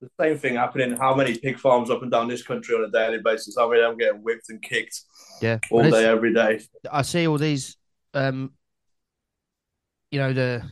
The 0.00 0.08
same 0.18 0.38
thing 0.38 0.54
happening. 0.54 0.96
How 0.96 1.14
many 1.14 1.36
pig 1.36 1.58
farms 1.58 1.90
up 1.90 2.02
and 2.02 2.10
down 2.10 2.28
this 2.28 2.42
country 2.42 2.74
on 2.74 2.84
a 2.84 2.90
daily 2.90 3.18
basis? 3.22 3.56
How 3.58 3.68
many 3.68 3.82
of 3.82 3.90
them 3.90 3.98
getting 3.98 4.22
whipped 4.22 4.48
and 4.48 4.62
kicked 4.62 5.02
Yeah, 5.42 5.58
all 5.70 5.90
day, 5.90 6.06
every 6.06 6.32
day? 6.32 6.60
I 6.90 7.02
see 7.02 7.26
all 7.28 7.36
these, 7.36 7.76
um, 8.14 8.52
you 10.10 10.18
know 10.18 10.32
the 10.32 10.62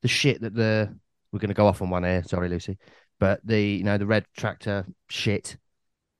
the 0.00 0.08
shit 0.08 0.40
that 0.40 0.54
the 0.54 0.98
we're 1.30 1.38
going 1.38 1.48
to 1.48 1.54
go 1.54 1.66
off 1.66 1.82
on 1.82 1.90
one 1.90 2.04
here. 2.04 2.22
Sorry, 2.24 2.48
Lucy, 2.48 2.78
but 3.20 3.40
the 3.44 3.60
you 3.60 3.84
know 3.84 3.98
the 3.98 4.06
red 4.06 4.24
tractor 4.36 4.86
shit. 5.08 5.56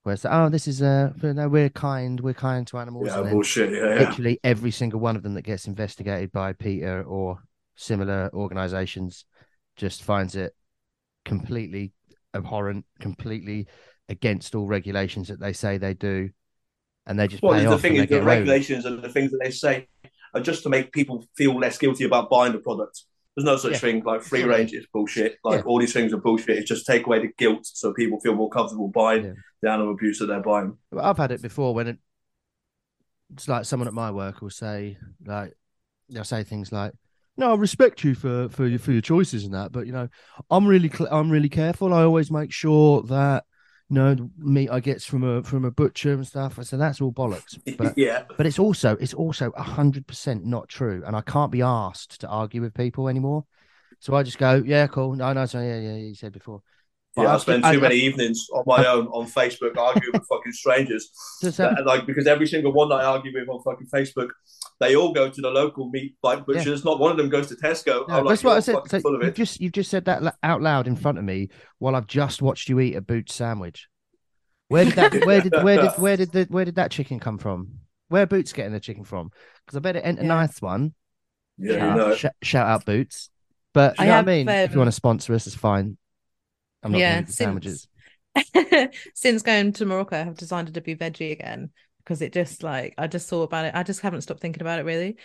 Where 0.03 0.15
it's 0.15 0.25
like, 0.25 0.35
oh, 0.35 0.49
this 0.49 0.67
is 0.67 0.83
uh, 0.83 1.13
no, 1.23 1.49
we're 1.49 1.69
kind, 1.71 2.19
we're 2.21 2.35
kind 2.35 2.67
to 2.67 2.79
animals. 2.79 3.07
Yeah, 3.07 3.23
bullshit. 3.23 3.73
Yeah, 3.73 3.95
yeah. 3.95 4.09
literally 4.09 4.41
every 4.43 4.73
single 4.73 4.99
one 4.99 5.15
of 5.15 5.23
them 5.23 5.35
that 5.35 5.43
gets 5.43 5.67
investigated 5.67 6.33
by 6.33 6.53
PETA 6.55 7.03
or 7.03 7.39
similar 7.77 8.31
organizations 8.35 9.25
just 9.77 10.03
finds 10.03 10.35
it 10.35 10.55
completely 11.25 11.93
abhorrent, 12.35 12.85
completely 13.01 13.69
against 14.09 14.55
all 14.55 14.67
regulations 14.67 15.29
that 15.29 15.41
they 15.41 15.53
say 15.53 15.79
they 15.79 15.95
do, 15.95 16.31
and 17.07 17.19
they 17.19 17.29
just 17.29 17.43
Well, 17.43 17.55
the 17.59 17.79
thing 17.79 17.95
is, 17.95 18.03
the 18.03 18.07
get 18.09 18.23
away 18.23 18.41
with 18.41 18.49
it. 18.49 18.51
regulations 18.51 18.85
and 18.85 19.03
the 19.03 19.09
things 19.09 19.31
that 19.31 19.41
they 19.43 19.51
say 19.51 19.89
are 20.35 20.41
just 20.41 20.63
to 20.65 20.69
make 20.69 20.93
people 20.93 21.25
feel 21.37 21.59
less 21.59 21.79
guilty 21.79 22.05
about 22.05 22.29
buying 22.29 22.53
the 22.53 22.59
product. 22.59 23.05
There's 23.37 23.45
no 23.47 23.57
such 23.57 23.73
Yeah. 23.73 23.79
thing 23.79 24.03
like 24.05 24.23
free 24.23 24.45
range 24.45 24.73
is 24.75 24.87
bullshit. 24.93 25.39
Like 25.43 25.61
Yeah. 25.61 25.65
all 25.65 25.79
these 25.81 25.93
things 25.95 26.13
are 26.13 26.19
bullshit. 26.19 26.59
It's 26.59 26.69
just 26.69 26.85
take 26.87 27.07
away 27.07 27.21
the 27.21 27.33
guilt 27.39 27.61
so 27.67 27.93
people 27.95 28.21
feel 28.21 28.35
more 28.35 28.51
comfortable 28.51 28.89
buying 28.89 29.25
Yeah. 29.25 29.33
the 29.63 29.71
animal 29.71 29.93
abuse 29.95 30.19
that 30.19 30.27
they're 30.27 30.43
buying. 30.43 30.77
I've 30.99 31.17
had 31.17 31.31
it 31.33 31.41
before 31.41 31.75
when 31.75 31.87
it, 31.89 31.99
it's 33.33 33.49
like 33.49 33.65
someone 33.65 33.89
at 33.89 33.95
my 33.95 34.11
work 34.11 34.43
will 34.43 34.51
say 34.51 34.99
like 35.25 35.55
they'll 36.11 36.25
say 36.25 36.43
things 36.45 36.71
like, 36.73 36.93
"No, 37.39 37.53
I 37.53 37.55
respect 37.57 38.05
you 38.05 38.15
for 38.15 38.51
for 38.51 38.67
your 38.67 38.79
for 38.79 38.93
your 38.93 39.01
choices 39.01 39.45
and 39.45 39.55
that, 39.55 39.73
but 39.73 39.87
you 39.87 39.93
know, 39.93 40.09
I'm 40.51 40.67
really 40.67 40.91
cl- 40.91 41.09
I'm 41.11 41.31
really 41.31 41.49
careful. 41.49 41.95
I 41.95 42.03
always 42.03 42.31
make 42.31 42.53
sure 42.53 43.03
that." 43.05 43.45
Know, 43.93 44.31
meat 44.39 44.71
I 44.71 44.81
get 44.81 45.03
from 45.03 45.23
a 45.23 45.43
from 45.43 45.67
a 45.67 45.71
butcher 45.71 46.15
and 46.15 46.27
stuff. 46.27 46.59
I 46.59 46.63
said 46.63 46.81
that's 46.81 47.03
all 47.03 47.13
bollocks. 47.13 47.59
But 47.77 47.99
yeah, 47.99 48.25
but 48.39 48.47
it's 48.47 48.59
also 48.59 48.97
it's 48.97 49.13
also 49.13 49.53
hundred 49.53 50.07
percent 50.07 50.47
not 50.47 50.71
true, 50.71 51.03
and 51.07 51.15
I 51.15 51.21
can't 51.21 51.53
be 51.53 51.61
asked 51.61 52.21
to 52.23 52.29
argue 52.29 52.63
with 52.63 52.73
people 52.73 53.07
anymore. 53.09 53.45
So 54.01 54.15
I 54.15 54.23
just 54.23 54.39
go, 54.39 54.63
yeah, 54.65 54.87
cool. 54.87 55.15
No, 55.15 55.33
no, 55.35 55.45
so 55.45 55.61
yeah, 55.61 55.79
yeah, 55.79 55.97
you 55.97 56.15
said 56.15 56.33
before. 56.33 56.63
But 57.15 57.23
yeah. 57.23 57.35
I 57.35 57.39
spend 57.39 57.65
I- 57.67 57.73
too 57.73 57.79
I- 57.79 57.83
many 57.83 57.97
evenings 57.97 58.47
on 58.55 58.65
my 58.67 58.87
own 58.87 59.07
on 59.09 59.27
Facebook 59.27 59.77
arguing 59.77 60.13
with 60.15 60.27
fucking 60.27 60.53
strangers. 60.53 61.11
Does 61.43 61.57
that- 61.59 61.77
That- 61.77 61.87
like 61.87 62.07
because 62.07 62.27
every 62.27 62.47
single 62.47 62.73
one 62.73 62.89
that 62.89 62.97
I 62.97 63.05
argue 63.05 63.33
with 63.35 63.49
on 63.49 63.63
fucking 63.63 63.89
Facebook, 63.93 64.29
they 64.81 64.97
all 64.97 65.13
go 65.13 65.29
to 65.29 65.41
the 65.41 65.51
local 65.51 65.91
meat 65.91 66.17
like 66.23 66.47
butchers. 66.47 66.85
Not 66.85 66.99
one 67.01 67.11
of 67.11 67.17
them 67.19 67.29
goes 67.29 67.49
to 67.49 67.55
Tesco. 67.57 68.09
No, 68.09 68.15
I'm 68.17 68.25
like, 68.25 68.33
that's 68.33 68.45
what 68.45 68.57
I 68.57 68.61
said. 68.61 68.77
So 68.89 69.01
full 69.01 69.17
of 69.17 69.23
you've 69.23 69.35
just 69.35 69.61
you've 69.61 69.73
just 69.73 69.91
said 69.91 70.07
that 70.07 70.37
out 70.43 70.63
loud 70.63 70.87
in 70.87 70.97
front 70.97 71.19
of 71.19 71.25
me 71.25 71.51
while 71.79 71.95
I've 71.95 72.07
just 72.07 72.41
watched 72.41 72.69
you 72.71 72.81
eat 72.81 72.95
a 72.97 73.01
boot 73.03 73.31
sandwich. 73.31 73.89
Where 74.69 74.85
did 74.87 74.95
that? 74.95 75.13
Where 75.27 75.41
did 75.43 75.53
where 75.63 75.83
did 75.83 75.93
where 75.99 76.17
did 76.17 76.33
the 76.33 76.47
where 76.49 76.65
did 76.65 76.77
that 76.77 76.91
chicken 76.91 77.21
come 77.21 77.37
from? 77.37 77.81
Where 78.09 78.27
Boots 78.27 78.53
getting 78.55 78.73
the 78.73 78.81
chicken 78.81 79.05
from? 79.05 79.31
Because 79.67 79.77
I 79.77 79.81
bet 79.81 79.97
it 79.97 80.03
ain't 80.07 80.19
a 80.19 80.23
Yeah. 80.23 80.29
nice 80.29 80.61
one. 80.63 80.95
Yeah, 81.59 81.73
Yeah. 81.75 81.91
you 81.91 81.97
know. 81.97 82.15
Sh- 82.15 82.27
shout 82.43 82.67
out 82.67 82.85
Boots. 82.87 83.29
But 83.75 83.99
you 83.99 84.05
I 84.05 84.07
know 84.07 84.13
have, 84.15 84.27
what 84.27 84.33
I 84.33 84.37
mean? 84.37 84.49
if 84.49 84.71
you 84.71 84.75
um, 84.75 84.79
want 84.81 84.89
to 84.89 84.93
sponsor 84.93 85.33
us, 85.35 85.47
it's 85.47 85.57
fine. 85.57 85.97
I'm 86.83 86.93
not 86.93 87.01
Yeah, 87.01 87.07
going 87.07 87.25
to 87.27 87.33
sandwiches. 87.33 87.89
since 89.15 89.43
going 89.43 89.73
to 89.75 89.87
Morocco, 89.87 90.17
I 90.17 90.25
have 90.25 90.37
decided 90.37 90.75
to 90.75 90.81
be 90.81 90.97
veggie 90.97 91.33
again 91.33 91.71
because 91.99 92.23
it 92.23 92.33
just 92.33 92.63
like 92.63 92.95
I 92.99 93.07
just 93.07 93.29
thought 93.29 93.45
about 93.45 93.67
it. 93.67 93.75
I 93.75 93.83
just 93.83 94.01
haven't 94.01 94.23
stopped 94.23 94.41
thinking 94.41 94.63
about 94.63 94.79
it 94.81 94.85
really 94.85 95.17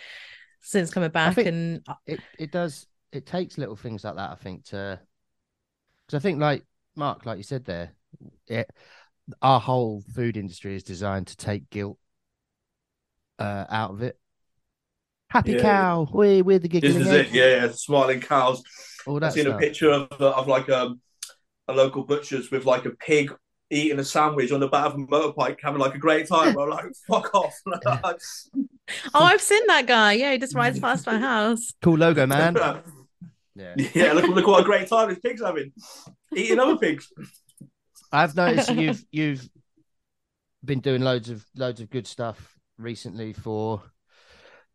since 0.62 0.90
coming 0.92 1.10
back. 1.10 1.46
and 1.46 1.82
it 2.06 2.20
it 2.38 2.50
does 2.50 2.86
it 3.12 3.26
takes 3.26 3.58
little 3.58 3.76
things 3.76 4.04
like 4.04 4.16
that 4.16 4.30
i 4.30 4.34
think 4.34 4.64
to 4.64 5.00
because 6.06 6.18
i 6.18 6.22
think 6.22 6.40
like 6.40 6.64
mark 6.96 7.24
like 7.26 7.36
you 7.36 7.42
said 7.42 7.64
there 7.64 7.92
it 8.46 8.70
our 9.42 9.60
whole 9.60 10.02
food 10.14 10.36
industry 10.36 10.74
is 10.74 10.82
designed 10.82 11.26
to 11.26 11.36
take 11.36 11.68
guilt 11.70 11.98
uh 13.38 13.64
out 13.70 13.90
of 13.92 14.02
it 14.02 14.18
Happy 15.30 15.54
Yeah. 15.54 15.54
cow. 15.54 16.08
We 16.12 16.42
we're 16.42 16.58
the 16.58 16.68
This 16.80 16.96
is 16.96 17.12
egg. 17.12 17.28
it. 17.28 17.30
Yeah, 17.32 17.48
yeah, 17.66 17.68
smiling 17.72 18.20
cows. 18.20 18.62
All 19.06 19.18
I've 19.22 19.32
that 19.32 19.32
seen 19.32 19.46
a 19.46 19.52
picture 19.52 19.90
of, 19.90 20.10
of 20.12 20.46
like 20.48 20.68
um, 20.70 21.00
a 21.68 21.72
local 21.72 22.04
butcher's 22.04 22.50
with 22.50 22.64
like 22.64 22.84
a 22.86 22.90
pig 22.90 23.32
eating 23.70 23.98
a 23.98 24.04
sandwich 24.04 24.50
on 24.50 24.60
the 24.60 24.68
back 24.68 24.86
of 24.86 24.94
a 24.94 24.98
motorbike, 24.98 25.58
having 25.62 25.80
like 25.80 25.94
a 25.94 25.98
great 25.98 26.26
time. 26.26 26.58
I'm 26.58 26.70
like, 26.70 26.86
fuck 27.06 27.34
off. 27.34 27.54
Oh, 29.12 29.22
I've 29.22 29.42
seen 29.42 29.66
that 29.66 29.86
guy. 29.86 30.14
Yeah, 30.14 30.32
he 30.32 30.38
just 30.38 30.54
rides 30.54 30.80
past 30.80 31.06
my 31.06 31.18
house. 31.18 31.74
Cool 31.82 31.98
logo, 31.98 32.26
man. 32.26 32.56
Yeah. 33.54 33.74
yeah, 33.92 34.12
look, 34.12 34.28
look 34.28 34.46
what 34.46 34.60
a 34.60 34.64
great 34.64 34.86
time 34.86 35.08
this 35.08 35.18
pig's 35.18 35.42
having. 35.42 35.72
Eating 36.32 36.60
other 36.60 36.76
pigs. 36.76 37.12
I've 38.12 38.36
noticed 38.36 38.70
you've 38.70 39.04
you've 39.10 39.48
been 40.64 40.78
doing 40.78 41.02
loads 41.02 41.28
of 41.28 41.44
loads 41.56 41.80
of 41.80 41.90
good 41.90 42.06
stuff 42.06 42.56
recently 42.78 43.32
for 43.32 43.82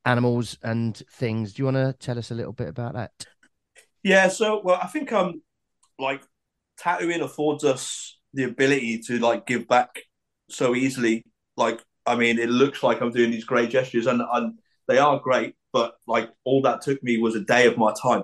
animals 0.03 0.57
and 0.61 1.01
things. 1.13 1.53
Do 1.53 1.61
you 1.61 1.65
want 1.65 1.77
to 1.77 1.95
tell 1.97 2.19
us 2.19 2.29
a 2.29 2.35
little 2.35 2.51
bit 2.51 2.67
about 2.67 2.95
that? 2.95 3.11
Yeah, 4.03 4.27
so 4.27 4.61
well, 4.61 4.79
I 4.83 4.87
think 4.87 5.13
um, 5.13 5.41
like 5.97 6.21
tattooing 6.77 7.21
affords 7.21 7.63
us 7.63 8.17
the 8.33 8.43
ability 8.43 8.99
to 8.99 9.19
like 9.19 9.45
give 9.45 9.67
back 9.67 10.01
so 10.49 10.75
easily. 10.75 11.25
Like, 11.55 11.81
I 12.05 12.15
mean, 12.15 12.39
it 12.39 12.49
looks 12.49 12.83
like 12.83 13.01
I'm 13.01 13.11
doing 13.11 13.31
these 13.31 13.45
great 13.45 13.69
gestures, 13.69 14.07
and 14.07 14.21
and 14.33 14.59
they 14.87 14.97
are 14.97 15.19
great, 15.19 15.55
but 15.71 15.95
like 16.07 16.29
all 16.43 16.61
that 16.63 16.81
took 16.81 17.01
me 17.03 17.17
was 17.17 17.35
a 17.35 17.41
day 17.41 17.67
of 17.67 17.77
my 17.77 17.93
time. 18.01 18.23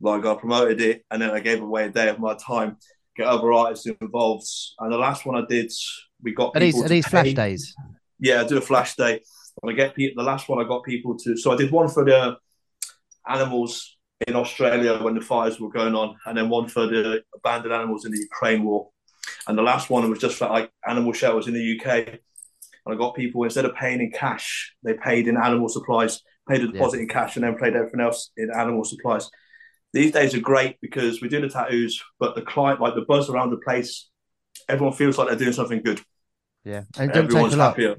Like 0.00 0.24
I 0.24 0.34
promoted 0.34 0.80
it, 0.80 1.04
and 1.10 1.20
then 1.22 1.30
I 1.30 1.40
gave 1.40 1.62
away 1.62 1.86
a 1.86 1.90
day 1.90 2.08
of 2.08 2.18
my 2.18 2.34
time, 2.34 2.78
get 3.16 3.26
other 3.26 3.52
artists 3.52 3.86
involved, 3.86 4.46
and 4.78 4.92
the 4.92 4.98
last 4.98 5.24
one 5.24 5.36
I 5.36 5.46
did, 5.46 5.70
we 6.22 6.32
got 6.32 6.56
Are 6.56 6.60
these 6.60 6.82
are 6.82 6.88
these 6.88 7.06
flash 7.06 7.32
days? 7.32 7.74
yeah, 8.18 8.40
I 8.40 8.44
do 8.44 8.58
a 8.58 8.60
flash 8.60 8.96
day. 8.96 9.20
And 9.62 9.70
I 9.70 9.74
get 9.74 9.94
people. 9.94 10.22
The 10.24 10.28
last 10.28 10.48
one 10.48 10.64
I 10.64 10.66
got 10.66 10.82
people 10.82 11.16
to. 11.18 11.36
So 11.36 11.52
I 11.52 11.56
did 11.56 11.70
one 11.70 11.88
for 11.88 12.04
the 12.04 12.36
animals 13.28 13.96
in 14.26 14.36
Australia 14.36 15.02
when 15.02 15.14
the 15.14 15.20
fires 15.20 15.60
were 15.60 15.70
going 15.70 15.94
on, 15.94 16.16
and 16.26 16.36
then 16.36 16.48
one 16.48 16.68
for 16.68 16.86
the 16.86 17.22
abandoned 17.34 17.74
animals 17.74 18.04
in 18.04 18.12
the 18.12 18.18
Ukraine 18.18 18.64
war. 18.64 18.90
And 19.46 19.56
the 19.56 19.62
last 19.62 19.90
one 19.90 20.08
was 20.10 20.18
just 20.18 20.36
for 20.36 20.48
like 20.48 20.70
animal 20.86 21.12
shelters 21.12 21.48
in 21.48 21.54
the 21.54 21.80
UK. 21.80 22.08
And 22.86 22.94
I 22.94 22.96
got 22.96 23.14
people 23.14 23.44
instead 23.44 23.64
of 23.64 23.74
paying 23.74 24.00
in 24.00 24.10
cash, 24.10 24.74
they 24.82 24.94
paid 24.94 25.28
in 25.28 25.36
animal 25.36 25.68
supplies, 25.68 26.20
paid 26.48 26.62
a 26.62 26.68
deposit 26.68 27.00
in 27.00 27.08
cash, 27.08 27.36
and 27.36 27.44
then 27.44 27.56
paid 27.56 27.74
everything 27.74 28.00
else 28.00 28.30
in 28.36 28.50
animal 28.54 28.84
supplies. 28.84 29.30
These 29.92 30.12
days 30.12 30.34
are 30.34 30.40
great 30.40 30.80
because 30.80 31.22
we 31.22 31.28
do 31.28 31.40
the 31.40 31.48
tattoos, 31.48 32.02
but 32.18 32.34
the 32.34 32.42
client, 32.42 32.80
like 32.80 32.94
the 32.94 33.04
buzz 33.06 33.30
around 33.30 33.50
the 33.50 33.58
place, 33.58 34.10
everyone 34.68 34.94
feels 34.94 35.16
like 35.16 35.28
they're 35.28 35.36
doing 35.36 35.52
something 35.52 35.82
good. 35.82 36.00
Yeah, 36.64 36.82
and 36.98 37.12
don't 37.12 37.28
take 37.28 37.36
Everyone's 37.36 37.54
a 37.54 37.58
lot 37.58 37.68
happier. 37.70 37.96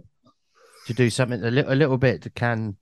to 0.88 0.94
do 0.94 1.10
something 1.10 1.44
a 1.44 1.52
little 1.52 1.74
a 1.74 1.76
little 1.76 1.98
bit 1.98 2.28
can. 2.36 2.78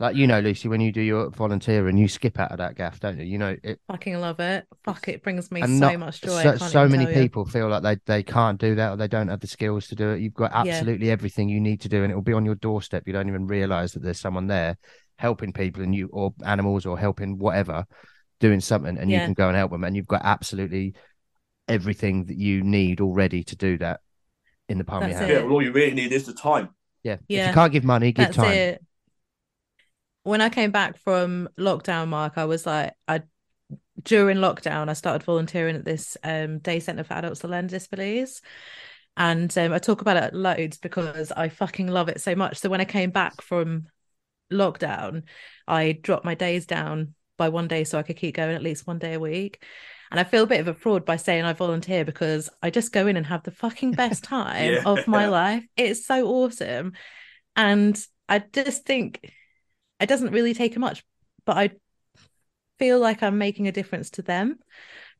Like 0.00 0.14
you 0.14 0.28
know, 0.28 0.38
Lucy, 0.38 0.68
when 0.68 0.80
you 0.80 0.92
do 0.92 1.00
your 1.00 1.28
volunteer 1.30 1.88
and 1.88 1.98
you 1.98 2.06
skip 2.06 2.38
out 2.38 2.52
of 2.52 2.58
that 2.58 2.76
gaff, 2.76 3.00
don't 3.00 3.18
you? 3.18 3.24
You 3.24 3.38
know, 3.38 3.56
it 3.64 3.80
Fucking 3.88 4.20
love 4.20 4.38
it. 4.38 4.64
Fuck, 4.84 5.08
it 5.08 5.24
brings 5.24 5.50
me 5.50 5.60
and 5.60 5.78
so 5.78 5.90
not 5.90 5.98
much 5.98 6.20
joy. 6.20 6.40
So, 6.42 6.56
so 6.56 6.88
many 6.88 7.04
tell 7.04 7.14
you. 7.14 7.20
people 7.20 7.44
feel 7.44 7.68
like 7.68 7.82
they, 7.82 7.96
they 8.06 8.22
can't 8.22 8.60
do 8.60 8.76
that 8.76 8.92
or 8.92 8.96
they 8.96 9.08
don't 9.08 9.26
have 9.26 9.40
the 9.40 9.48
skills 9.48 9.88
to 9.88 9.96
do 9.96 10.10
it. 10.10 10.20
You've 10.20 10.34
got 10.34 10.52
Yeah. 10.52 10.72
absolutely 10.72 11.10
everything 11.10 11.48
you 11.48 11.60
need 11.60 11.80
to 11.80 11.88
do, 11.88 12.04
and 12.04 12.12
it 12.12 12.14
will 12.14 12.22
be 12.22 12.32
on 12.32 12.44
your 12.44 12.54
doorstep. 12.54 13.04
You 13.08 13.12
don't 13.12 13.28
even 13.28 13.48
realize 13.48 13.92
that 13.92 14.04
there's 14.04 14.20
someone 14.20 14.46
there 14.46 14.78
helping 15.16 15.52
people 15.52 15.82
and 15.82 15.92
you 15.92 16.08
or 16.12 16.32
animals 16.44 16.86
or 16.86 16.96
helping 16.96 17.36
whatever 17.38 17.84
doing 18.38 18.60
something, 18.60 18.96
and 18.98 19.10
you 19.10 19.18
can 19.18 19.34
go 19.34 19.48
and 19.48 19.56
help 19.56 19.72
them, 19.72 19.82
and 19.82 19.96
you've 19.96 20.06
got 20.06 20.20
absolutely 20.22 20.94
everything 21.66 22.26
that 22.26 22.36
you 22.38 22.62
need 22.62 23.00
already 23.00 23.42
to 23.42 23.56
do 23.56 23.76
that 23.78 23.98
in 24.68 24.78
the 24.78 24.84
palm 24.84 25.02
of 25.02 25.10
your 25.10 25.18
hand. 25.18 25.32
Yeah, 25.32 25.42
well, 25.42 25.54
all 25.54 25.62
you 25.62 25.72
really 25.72 25.94
need 25.94 26.12
is 26.12 26.24
the 26.24 26.34
time. 26.34 26.68
Yeah. 27.02 27.14
If 27.14 27.20
Yeah. 27.28 27.48
you 27.48 27.54
can't 27.54 27.72
give 27.72 27.82
money, 27.84 28.12
give 28.12 28.26
That's 28.26 28.36
time. 28.36 28.52
it. 28.52 28.84
When 30.28 30.42
I 30.42 30.50
came 30.50 30.72
back 30.72 30.98
from 30.98 31.48
lockdown, 31.58 32.08
Mark, 32.08 32.34
I 32.36 32.44
was 32.44 32.66
like, 32.66 32.92
I 33.08 33.22
during 34.02 34.36
lockdown, 34.36 34.90
I 34.90 34.92
started 34.92 35.24
volunteering 35.24 35.74
at 35.74 35.86
this 35.86 36.18
um, 36.22 36.58
day 36.58 36.80
centre 36.80 37.02
for 37.02 37.14
adults 37.14 37.42
with 37.42 37.50
learning 37.50 37.68
disabilities. 37.68 38.42
And 39.16 39.56
um, 39.56 39.72
I 39.72 39.78
talk 39.78 40.02
about 40.02 40.18
it 40.22 40.34
loads 40.34 40.76
because 40.76 41.32
I 41.32 41.48
fucking 41.48 41.86
love 41.88 42.10
it 42.10 42.20
so 42.20 42.34
much. 42.34 42.58
So 42.58 42.68
when 42.68 42.82
I 42.82 42.84
came 42.84 43.10
back 43.10 43.40
from 43.40 43.86
lockdown, 44.52 45.22
I 45.66 45.92
dropped 45.92 46.26
my 46.26 46.34
days 46.34 46.66
down 46.66 47.14
by 47.38 47.48
one 47.48 47.66
day 47.66 47.84
so 47.84 47.98
I 47.98 48.02
could 48.02 48.18
keep 48.18 48.36
going 48.36 48.54
at 48.54 48.62
least 48.62 48.86
one 48.86 48.98
day 48.98 49.14
a 49.14 49.20
week. 49.20 49.64
And 50.10 50.20
I 50.20 50.24
feel 50.24 50.44
a 50.44 50.46
bit 50.46 50.60
of 50.60 50.68
a 50.68 50.74
fraud 50.74 51.06
by 51.06 51.16
saying 51.16 51.44
I 51.46 51.54
volunteer 51.54 52.04
because 52.04 52.50
I 52.62 52.68
just 52.68 52.92
go 52.92 53.06
in 53.06 53.16
and 53.16 53.24
have 53.24 53.44
the 53.44 53.50
fucking 53.50 53.92
best 53.92 54.24
time 54.24 54.74
Yeah. 54.74 54.82
of 54.84 55.08
my 55.08 55.26
life. 55.30 55.64
It's 55.74 56.04
so 56.04 56.26
awesome. 56.26 56.92
And 57.56 57.98
I 58.28 58.40
just 58.40 58.84
think 58.84 59.32
it 60.00 60.08
doesn't 60.08 60.32
really 60.32 60.54
take 60.54 60.76
much, 60.78 61.04
but 61.44 61.56
I 61.56 61.70
feel 62.78 63.00
like 63.00 63.22
I'm 63.22 63.38
making 63.38 63.66
a 63.68 63.72
difference 63.72 64.10
to 64.10 64.22
them 64.22 64.58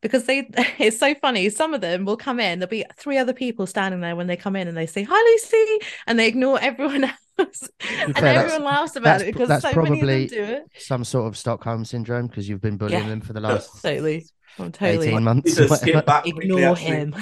because 0.01 0.25
they 0.25 0.49
it's 0.79 0.97
so 0.99 1.13
funny. 1.15 1.49
Some 1.49 1.73
of 1.73 1.81
them 1.81 2.05
will 2.05 2.17
come 2.17 2.39
in, 2.39 2.59
there'll 2.59 2.69
be 2.69 2.85
three 2.95 3.17
other 3.17 3.33
people 3.33 3.67
standing 3.67 4.01
there 4.01 4.15
when 4.15 4.27
they 4.27 4.37
come 4.37 4.55
in 4.55 4.67
and 4.67 4.77
they 4.77 4.85
say, 4.85 5.03
Hi 5.09 5.21
Lucy, 5.31 5.85
and 6.07 6.17
they 6.17 6.27
ignore 6.27 6.59
everyone 6.59 7.03
else. 7.39 7.69
and 7.89 8.15
fair, 8.15 8.39
everyone 8.39 8.63
laughs 8.63 8.95
about 8.95 9.21
it 9.21 9.33
because 9.33 9.47
that's 9.49 9.63
so 9.63 9.81
many 9.81 10.01
of 10.01 10.07
them 10.07 10.27
do 10.27 10.43
it. 10.43 10.63
Some 10.77 11.03
sort 11.03 11.27
of 11.27 11.37
Stockholm 11.37 11.85
syndrome 11.85 12.27
because 12.27 12.47
you've 12.47 12.61
been 12.61 12.77
bullying 12.77 13.03
Yeah. 13.03 13.09
them 13.09 13.21
for 13.21 13.33
the 13.33 13.39
last 13.49 13.81
Totally. 13.81 14.25
I'm 14.57 14.71
totally 14.71 15.07
18 15.09 15.23
months. 15.23 15.55
to 15.55 15.69
skip 15.69 16.05
back 16.05 16.27
ignore 16.27 16.71
actually. 16.75 16.85
him. 16.85 17.15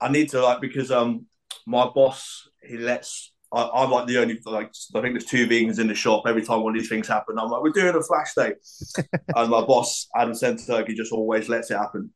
I 0.00 0.08
need 0.08 0.30
to 0.30 0.42
like 0.42 0.60
because 0.60 0.90
um 0.90 1.26
my 1.66 1.88
boss 1.94 2.48
he 2.62 2.78
lets 2.78 3.31
I, 3.52 3.68
I'm 3.82 3.90
like 3.90 4.06
the 4.06 4.18
only 4.18 4.40
like 4.44 4.72
I 4.94 5.00
think 5.00 5.14
there's 5.14 5.26
two 5.26 5.46
vegans 5.46 5.78
in 5.78 5.86
the 5.86 5.94
shop. 5.94 6.22
Every 6.26 6.42
time 6.42 6.62
one 6.62 6.74
of 6.74 6.80
these 6.80 6.88
things 6.88 7.06
happen, 7.06 7.38
I'm 7.38 7.50
like 7.50 7.62
we're 7.62 7.70
doing 7.70 7.94
a 7.94 8.02
flash 8.02 8.34
day, 8.34 8.54
and 9.36 9.50
my 9.50 9.62
boss 9.62 10.08
Adam 10.16 10.34
Turkey 10.34 10.94
just 10.94 11.12
always 11.12 11.48
lets 11.48 11.70
it 11.70 11.76
happen. 11.76 12.10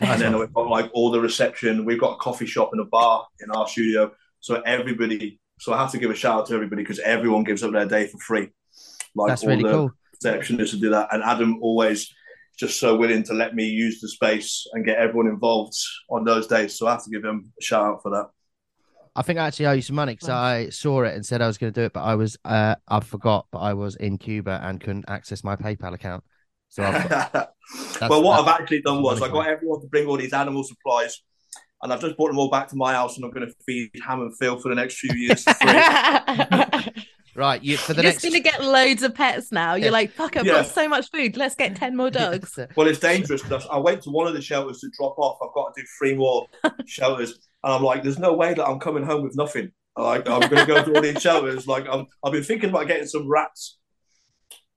And 0.00 0.20
then 0.20 0.38
we've 0.38 0.52
got 0.52 0.68
like 0.68 0.90
all 0.92 1.10
the 1.10 1.20
reception. 1.20 1.84
We've 1.84 2.00
got 2.00 2.14
a 2.14 2.16
coffee 2.16 2.46
shop 2.46 2.70
and 2.72 2.80
a 2.80 2.84
bar 2.84 3.26
in 3.40 3.50
our 3.50 3.66
studio, 3.66 4.12
so 4.40 4.60
everybody. 4.62 5.40
So 5.60 5.72
I 5.72 5.78
have 5.78 5.92
to 5.92 5.98
give 5.98 6.10
a 6.10 6.14
shout 6.14 6.40
out 6.40 6.46
to 6.46 6.54
everybody 6.54 6.82
because 6.82 6.98
everyone 6.98 7.44
gives 7.44 7.62
up 7.62 7.72
their 7.72 7.86
day 7.86 8.08
for 8.08 8.18
free. 8.18 8.50
Like 9.14 9.28
That's 9.28 9.42
all 9.44 9.50
really 9.50 9.62
the 9.62 9.70
cool. 9.70 9.92
receptionists 10.22 10.70
to 10.70 10.76
do 10.78 10.90
that, 10.90 11.08
and 11.12 11.22
Adam 11.22 11.58
always 11.62 12.12
just 12.58 12.78
so 12.78 12.96
willing 12.96 13.22
to 13.24 13.34
let 13.34 13.54
me 13.54 13.66
use 13.66 14.00
the 14.00 14.08
space 14.08 14.66
and 14.72 14.84
get 14.84 14.98
everyone 14.98 15.26
involved 15.26 15.76
on 16.10 16.24
those 16.24 16.46
days. 16.46 16.78
So 16.78 16.86
I 16.86 16.92
have 16.92 17.04
to 17.04 17.10
give 17.10 17.24
him 17.24 17.52
a 17.58 17.62
shout 17.62 17.84
out 17.84 18.02
for 18.02 18.10
that. 18.10 18.26
I 19.16 19.22
think 19.22 19.38
I 19.38 19.46
actually 19.46 19.66
owe 19.66 19.72
you 19.72 19.82
some 19.82 19.96
money 19.96 20.14
because 20.14 20.28
I 20.28 20.70
saw 20.70 21.02
it 21.04 21.14
and 21.14 21.24
said 21.24 21.40
I 21.40 21.46
was 21.46 21.56
going 21.58 21.72
to 21.72 21.80
do 21.80 21.84
it, 21.86 21.92
but 21.92 22.02
I 22.02 22.14
was 22.16 22.36
uh, 22.44 22.74
I 22.88 23.00
forgot, 23.00 23.46
but 23.52 23.60
I 23.60 23.74
was 23.74 23.94
in 23.96 24.18
Cuba 24.18 24.60
and 24.62 24.80
couldn't 24.80 25.04
access 25.08 25.44
my 25.44 25.54
PayPal 25.56 25.94
account. 25.94 26.24
So 26.68 26.82
I've 26.82 27.08
got, 27.08 27.52
well, 28.10 28.22
what 28.22 28.40
I've 28.40 28.60
actually 28.60 28.82
done 28.82 29.02
was 29.02 29.18
I 29.18 29.28
wonderful. 29.28 29.40
got 29.42 29.48
everyone 29.48 29.80
to 29.82 29.86
bring 29.86 30.06
all 30.08 30.16
these 30.16 30.32
animal 30.32 30.64
supplies, 30.64 31.22
and 31.82 31.92
I've 31.92 32.00
just 32.00 32.16
brought 32.16 32.28
them 32.28 32.38
all 32.38 32.50
back 32.50 32.66
to 32.68 32.76
my 32.76 32.92
house, 32.94 33.16
and 33.16 33.24
I'm 33.24 33.30
going 33.30 33.46
to 33.46 33.54
feed 33.64 33.90
Ham 34.04 34.20
and 34.22 34.36
Phil 34.36 34.58
for 34.58 34.68
the 34.70 34.74
next 34.74 34.98
few 34.98 35.14
years 35.14 35.44
right, 37.36 37.62
you 37.62 37.76
for 37.76 37.94
the 37.94 38.02
You're 38.02 38.10
next. 38.10 38.22
just 38.22 38.32
gonna 38.34 38.42
get 38.42 38.62
loads 38.64 39.02
of 39.02 39.14
pets 39.14 39.52
now. 39.52 39.74
You're 39.74 39.90
like, 39.92 40.10
fuck, 40.12 40.36
I've 40.36 40.46
Yeah. 40.46 40.52
got 40.62 40.66
so 40.66 40.88
much 40.88 41.10
food. 41.10 41.36
Let's 41.36 41.54
get 41.54 41.76
10 41.76 41.96
more 41.96 42.10
dogs. 42.10 42.58
well, 42.76 42.88
it's 42.88 42.98
dangerous 42.98 43.42
I 43.70 43.78
went 43.78 44.02
to 44.02 44.10
one 44.10 44.26
of 44.26 44.34
the 44.34 44.42
shelters 44.42 44.80
to 44.80 44.90
drop 44.98 45.18
off. 45.18 45.38
I've 45.42 45.54
got 45.54 45.74
to 45.74 45.80
do 45.82 45.86
three 45.98 46.14
more 46.14 46.46
shelters, 46.86 47.38
and 47.64 47.74
I'm 47.74 47.84
like, 47.84 48.04
"There's 48.04 48.20
no 48.20 48.34
way 48.34 48.54
that 48.54 48.66
I'm 48.66 48.80
coming 48.80 49.04
home 49.04 49.24
with 49.24 49.36
nothing." 49.36 49.72
Like 49.98 50.28
I'm 50.28 50.48
going 50.50 50.62
to 50.62 50.66
go 50.66 50.84
through 50.84 50.96
all 50.96 51.02
these 51.02 51.22
shelters. 51.22 51.66
Like 51.68 51.86
I'm, 51.90 52.06
I've 52.24 52.32
been 52.32 52.44
thinking 52.44 52.70
about 52.70 52.88
getting 52.88 53.08
some 53.08 53.28
rats. 53.28 53.78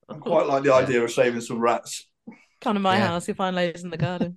I 0.08 0.14
quite 0.14 0.46
like 0.46 0.62
the 0.64 0.72
idea 0.74 1.02
of 1.02 1.10
saving 1.10 1.40
some 1.40 1.60
rats. 1.60 2.06
Come 2.60 2.74
to 2.74 2.80
my 2.80 2.98
Yeah. 2.98 2.98
house, 2.98 3.28
you'll 3.28 3.36
find 3.36 3.54
loads 3.54 3.84
in 3.84 3.90
the 3.90 3.96
garden. 3.96 4.36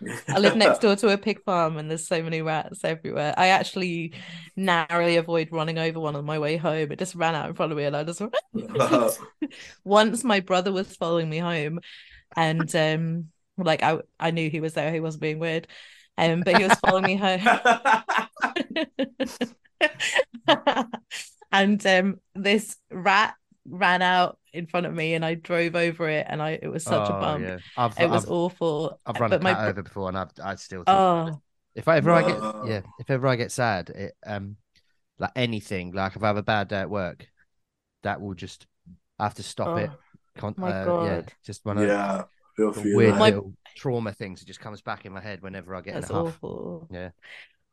I 0.32 0.38
live 0.40 0.56
next 0.56 0.80
door 0.80 0.96
to 0.96 1.08
a 1.10 1.18
pig 1.18 1.42
farm 1.44 1.76
and 1.76 1.90
there's 1.90 2.06
so 2.08 2.22
many 2.22 2.42
rats 2.42 2.84
everywhere. 2.84 3.34
I 3.36 3.48
actually 3.48 4.14
narrowly 4.56 5.16
avoid 5.16 5.50
running 5.52 5.78
over 5.78 6.00
one 6.00 6.16
on 6.16 6.24
my 6.24 6.38
way 6.38 6.56
home. 6.56 6.92
It 6.92 6.98
just 6.98 7.14
ran 7.16 7.34
out 7.34 7.48
in 7.48 7.54
front 7.54 7.72
of 7.72 7.78
me 7.78 7.84
and 7.84 7.96
I 7.96 8.04
just 8.04 8.22
once 9.84 10.24
my 10.24 10.40
brother 10.40 10.72
was 10.72 10.96
following 10.96 11.28
me 11.28 11.38
home 11.38 11.80
and 12.36 12.74
um 12.76 13.28
like 13.58 13.82
I 13.82 14.00
I 14.20 14.30
knew 14.32 14.50
he 14.50 14.60
was 14.60 14.74
there, 14.74 14.92
he 14.92 15.00
wasn't 15.00 15.22
being 15.22 15.38
weird. 15.38 15.68
Um 16.20 16.42
but 16.42 16.54
he 16.56 16.62
was 16.64 16.76
following 16.78 17.04
me 17.04 17.16
home. 17.16 17.40
and 21.52 21.84
um 21.86 22.20
this 22.34 22.76
rat 22.90 23.34
ran 23.66 24.02
out 24.02 24.38
in 24.52 24.66
front 24.66 24.86
of 24.86 24.94
me 24.94 25.14
and 25.14 25.24
I 25.24 25.34
drove 25.34 25.76
over 25.76 26.08
it 26.08 26.26
and 26.28 26.42
I 26.42 26.58
it 26.62 26.68
was 26.68 26.84
such 26.84 27.08
a 27.08 27.12
Oh, 27.12 27.20
bump. 27.20 27.44
yeah. 27.44 27.58
I've, 27.76 27.94
It 27.98 28.10
was 28.10 28.24
I've, 28.24 28.30
awful. 28.30 29.00
I've 29.06 29.20
run 29.20 29.32
a 29.32 29.36
but 29.36 29.42
my 29.42 29.54
cat 29.54 29.64
bro- 29.64 29.70
over 29.70 29.82
before, 29.82 30.08
and 30.08 30.18
I've 30.18 30.30
I 30.42 30.54
still. 30.56 30.84
Oh, 30.86 31.40
if 31.74 31.88
I 31.88 31.96
ever 31.98 32.10
I 32.12 32.22
get 32.22 32.42
yeah, 32.62 32.82
if 32.98 33.10
ever 33.10 33.26
I 33.26 33.36
get 33.36 33.52
sad, 33.52 33.90
it 33.90 34.14
um, 34.26 34.56
like 35.18 35.32
anything, 35.36 35.92
like 35.92 36.16
if 36.16 36.22
I 36.22 36.28
have 36.28 36.36
a 36.36 36.42
bad 36.42 36.68
day 36.68 36.80
at 36.80 36.90
work, 36.90 37.28
that 38.02 38.20
will 38.20 38.34
just 38.34 38.66
I 39.18 39.24
have 39.24 39.34
to 39.36 39.42
stop 39.42 39.76
it. 39.76 39.90
Oh, 39.90 39.96
Con- 40.36 40.56
my 40.56 40.72
uh, 40.72 40.92
yeah, 40.98 41.22
God. 41.22 41.32
just 41.44 41.64
one 41.64 41.78
of 41.78 41.88
yeah, 41.88 42.24
feel 42.60 42.72
the 42.72 42.80
for 42.80 42.88
you, 42.88 42.96
weird. 42.96 43.16
My- 43.16 43.40
trauma 43.76 44.12
things 44.12 44.42
It 44.42 44.46
just 44.46 44.60
comes 44.60 44.82
back 44.82 45.06
in 45.06 45.12
my 45.12 45.20
head 45.20 45.42
whenever 45.42 45.74
I 45.74 45.80
get 45.80 45.94
that's 45.94 46.10
in 46.10 46.16
a 46.16 46.24
huff. 46.24 46.38
awful. 46.42 46.88
Yeah. 46.90 47.10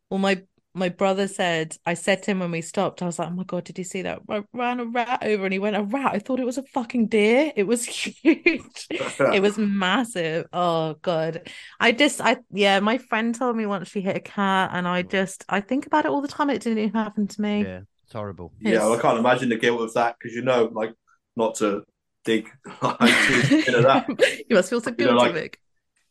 Well, 0.09 0.19
my 0.19 0.43
my 0.73 0.89
brother 0.89 1.27
said, 1.27 1.75
I 1.87 1.95
said 1.95 2.21
to 2.23 2.31
him 2.31 2.39
when 2.39 2.51
we 2.51 2.61
stopped, 2.61 3.01
I 3.01 3.05
was 3.05 3.17
like, 3.17 3.29
oh 3.29 3.31
my 3.31 3.43
God, 3.43 3.63
did 3.63 3.79
you 3.79 3.83
see 3.83 4.03
that? 4.03 4.19
I 4.29 4.43
ran 4.53 4.79
a 4.79 4.85
rat 4.85 5.23
over 5.23 5.45
and 5.45 5.51
he 5.51 5.57
went, 5.57 5.75
a 5.75 5.81
rat. 5.81 6.13
I 6.13 6.19
thought 6.19 6.39
it 6.39 6.45
was 6.45 6.59
a 6.59 6.63
fucking 6.63 7.07
deer. 7.07 7.51
It 7.55 7.63
was 7.63 7.83
huge. 7.85 8.85
it 8.91 9.41
was 9.41 9.57
massive. 9.57 10.45
Oh 10.53 10.93
God. 11.01 11.49
I 11.79 11.93
just, 11.93 12.21
I, 12.21 12.37
yeah, 12.51 12.79
my 12.79 12.99
friend 12.99 13.33
told 13.33 13.57
me 13.57 13.65
once 13.65 13.89
she 13.89 14.01
hit 14.01 14.17
a 14.17 14.19
cat 14.19 14.69
and 14.71 14.87
I 14.87 15.01
mm. 15.01 15.09
just, 15.09 15.45
I 15.49 15.61
think 15.61 15.87
about 15.87 16.05
it 16.05 16.11
all 16.11 16.21
the 16.21 16.27
time. 16.27 16.51
It 16.51 16.61
didn't 16.61 16.77
even 16.77 16.93
happen 16.93 17.27
to 17.27 17.41
me. 17.41 17.63
Yeah, 17.63 17.81
it's 18.03 18.13
horrible. 18.13 18.53
Yeah, 18.59 18.79
well, 18.79 18.93
I 18.93 19.01
can't 19.01 19.17
imagine 19.17 19.49
the 19.49 19.57
guilt 19.57 19.81
of 19.81 19.93
that 19.95 20.15
because 20.19 20.35
you 20.35 20.43
know, 20.43 20.69
like, 20.71 20.93
not 21.35 21.55
to 21.55 21.83
dig 22.27 22.49
that. 22.81 24.43
you 24.49 24.55
must 24.55 24.69
feel 24.69 24.81
so 24.81 24.89
You 24.91 24.95
guilty, 24.95 25.13
know, 25.13 25.17
like- 25.19 25.33
Vic. 25.33 25.59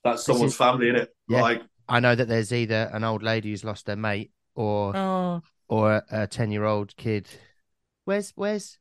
That's 0.04 0.24
someone's 0.24 0.52
is- 0.52 0.58
family, 0.58 0.88
in 0.88 0.96
it? 0.96 1.14
Yeah. 1.28 1.42
Like, 1.42 1.62
I 1.88 2.00
know 2.00 2.14
that 2.14 2.28
there's 2.28 2.52
either 2.52 2.90
an 2.92 3.02
old 3.04 3.22
lady 3.22 3.50
who's 3.50 3.64
lost 3.64 3.86
their 3.86 3.96
mate 3.96 4.30
or 4.54 4.96
Oh, 4.96 5.42
or 5.68 6.02
a 6.10 6.26
ten 6.26 6.50
year 6.52 6.64
old 6.64 6.96
kid. 6.96 7.28
Where's 8.04 8.32
where's 8.36 8.78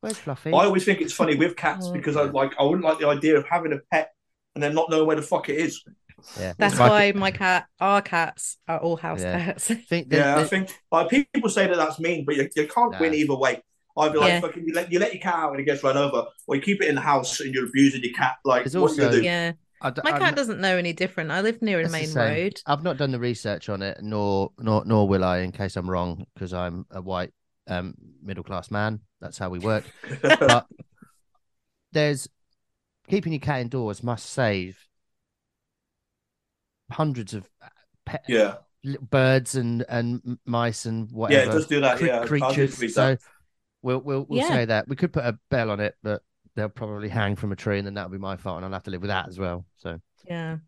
where's 0.00 0.18
Fluffy? 0.18 0.50
I 0.50 0.64
always 0.64 0.84
think 0.84 1.00
it's 1.00 1.12
funny 1.12 1.36
with 1.36 1.56
cats 1.56 1.86
Oh. 1.88 1.92
because 1.92 2.16
I 2.16 2.22
like 2.24 2.52
I 2.58 2.62
wouldn't 2.64 2.84
like 2.84 2.98
the 2.98 3.08
idea 3.08 3.36
of 3.38 3.46
having 3.48 3.72
a 3.72 3.78
pet 3.90 4.12
and 4.54 4.62
then 4.62 4.74
not 4.74 4.90
knowing 4.90 5.06
where 5.06 5.16
the 5.16 5.22
fuck 5.22 5.48
it 5.48 5.56
is. 5.58 5.82
yeah, 6.38 6.52
that's 6.58 6.74
If 6.74 6.80
I 6.82 6.88
why 6.88 7.12
my 7.12 7.30
cat, 7.30 7.66
our 7.80 8.02
cats 8.02 8.58
are 8.68 8.78
all 8.78 8.96
house 8.96 9.22
Yeah. 9.22 9.42
cats. 9.44 9.66
could 9.68 9.86
think 9.88 10.10
that- 10.10 10.16
Yeah, 10.18 10.36
I 10.38 10.44
think 10.44 10.68
like 10.92 11.08
people 11.10 11.48
say 11.50 11.66
that 11.66 11.76
that's 11.76 11.98
mean, 11.98 12.24
but 12.26 12.36
you, 12.36 12.48
you 12.56 12.66
can't 12.66 12.92
Nah. 12.92 13.00
win 13.00 13.14
either 13.14 13.34
way. 13.36 13.62
Either 13.98 14.18
like 14.18 14.28
Yeah. 14.28 14.40
fucking 14.40 14.64
you 14.66 14.74
let 14.74 14.92
you 14.92 14.98
let 14.98 15.12
your 15.14 15.22
cat 15.22 15.34
out 15.34 15.50
and 15.52 15.60
it 15.60 15.64
gets 15.64 15.82
run 15.82 15.96
over, 15.96 16.26
or 16.46 16.56
you 16.56 16.62
keep 16.62 16.82
it 16.82 16.88
in 16.88 16.94
the 16.94 17.00
house 17.00 17.40
and 17.40 17.54
you're 17.54 17.66
abusing 17.66 18.02
your 18.02 18.12
cat. 18.12 18.36
Like 18.44 18.64
There's 18.64 18.76
what 18.76 18.90
are 18.92 18.94
you 18.94 19.00
gonna 19.00 19.12
do? 19.12 19.22
yeah. 19.22 19.52
I 19.80 19.90
d- 19.90 20.00
My 20.04 20.12
I'm 20.12 20.20
cat 20.20 20.36
doesn't 20.36 20.60
know 20.60 20.76
any 20.76 20.92
different. 20.92 21.30
I 21.30 21.42
live 21.42 21.60
near 21.60 21.80
a 21.80 21.88
main 21.88 22.12
road. 22.14 22.60
I've 22.66 22.82
not 22.82 22.96
done 22.96 23.10
the 23.10 23.18
research 23.18 23.68
on 23.68 23.82
it, 23.82 23.98
nor 24.02 24.52
nor 24.58 24.84
nor 24.84 25.06
will 25.08 25.24
I, 25.24 25.38
in 25.38 25.52
case 25.52 25.76
I'm 25.76 25.88
wrong, 25.88 26.26
because 26.34 26.52
I'm 26.52 26.86
a 26.90 27.00
white 27.02 27.32
um, 27.66 27.94
middle 28.22 28.44
class 28.44 28.70
man. 28.70 29.00
That's 29.20 29.38
how 29.38 29.48
we 29.50 29.58
work. 29.58 29.84
but 30.22 30.66
there's 31.92 32.28
keeping 33.08 33.32
your 33.32 33.40
cat 33.40 33.60
indoors 33.60 34.02
must 34.02 34.26
save 34.30 34.78
hundreds 36.90 37.34
of 37.34 37.48
uh, 37.62 37.68
pet 38.04 38.24
yeah, 38.28 38.54
birds 39.10 39.56
and 39.56 39.84
and 39.88 40.38
mice 40.46 40.86
and 40.86 41.10
yeah, 41.10 41.16
whatever 41.16 41.50
it 41.50 41.52
does 41.52 41.66
do 41.66 41.80
that. 41.80 41.98
cre- 41.98 42.06
yeah, 42.06 42.24
creatures. 42.24 42.94
So 42.94 43.10
that. 43.10 43.20
We'll 43.86 44.00
we'll 44.00 44.26
we'll 44.28 44.40
Yeah. 44.40 44.48
say 44.48 44.64
that 44.66 44.88
we 44.88 44.96
could 44.96 45.12
put 45.12 45.24
a 45.24 45.38
bell 45.50 45.70
on 45.70 45.80
it, 45.80 45.94
but 46.02 46.20
they'll 46.56 46.68
probably 46.68 47.08
hang 47.08 47.36
from 47.36 47.52
a 47.52 47.56
tree, 47.56 47.78
and 47.78 47.86
then 47.86 47.94
that'll 47.94 48.10
be 48.10 48.18
my 48.18 48.36
fault, 48.36 48.56
and 48.56 48.64
I'll 48.66 48.72
have 48.72 48.82
to 48.84 48.90
live 48.90 49.00
with 49.00 49.10
that 49.10 49.28
as 49.28 49.38
well. 49.38 49.64
So 49.76 50.00
Yeah. 50.28 50.58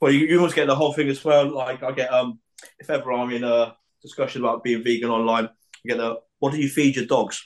Well, 0.00 0.10
you, 0.12 0.26
you 0.26 0.36
almost 0.38 0.54
get 0.56 0.66
the 0.66 0.74
whole 0.74 0.92
thing 0.92 1.08
as 1.08 1.22
well. 1.24 1.54
Like 1.54 1.82
I 1.82 1.92
get 1.92 2.12
um, 2.12 2.40
if 2.78 2.88
ever 2.90 3.12
I'm 3.12 3.30
in 3.30 3.44
a 3.44 3.76
discussion 4.02 4.42
about 4.42 4.64
being 4.64 4.82
vegan 4.82 5.10
online, 5.10 5.44
I 5.46 5.88
get 5.88 5.98
the 5.98 6.16
what 6.38 6.52
do 6.52 6.58
you 6.58 6.68
feed 6.68 6.96
your 6.96 7.06
dogs? 7.06 7.44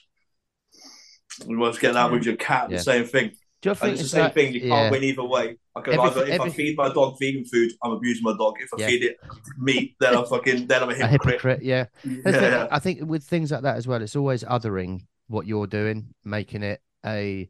We 1.46 1.54
almost 1.54 1.80
get 1.80 1.94
that 1.94 2.10
with 2.10 2.24
your 2.24 2.36
cat, 2.36 2.70
Yeah. 2.70 2.76
the 2.78 2.82
same 2.82 3.04
thing. 3.04 3.32
Do 3.61 3.68
you 3.70 3.74
think 3.74 3.92
it's 3.94 4.02
the 4.02 4.09
same 4.09 4.22
like- 4.24 4.34
thing. 4.34 4.52
You 4.54 4.61
can't 4.68 4.90
win 4.92 5.02
either 5.04 5.24
way. 5.24 5.59
Because 5.74 5.94
Every- 5.94 6.22
either 6.22 6.32
if 6.32 6.40
I 6.40 6.48
feed 6.50 6.76
my 6.76 6.92
dog 6.92 7.16
vegan 7.20 7.44
food, 7.44 7.72
I'm 7.82 7.92
abusing 7.92 8.22
my 8.22 8.32
dog. 8.36 8.54
If 8.61 8.68
I 8.74 8.80
Yeah. 8.80 8.86
feed 8.88 9.04
it 9.04 9.16
meat, 9.59 9.96
then 10.00 10.16
I'm 10.16 10.26
fucking 10.26 10.66
then 10.66 10.82
I'm 10.82 10.88
a 10.90 10.92
A 10.92 11.06
hypocrite. 11.06 11.32
hypocrite, 11.34 11.62
yeah. 11.62 11.86
Yeah, 12.04 12.20
yeah. 12.26 12.68
I 12.70 12.78
think 12.78 13.00
with 13.09 13.24
things 13.24 13.50
like 13.52 13.62
that 13.62 13.76
as 13.76 13.86
well, 13.86 14.00
it's 14.02 14.16
always 14.16 14.42
othering 14.44 15.06
what 15.28 15.46
you're 15.46 15.66
doing, 15.66 16.14
making 16.24 16.62
it 16.62 16.80
a, 17.04 17.48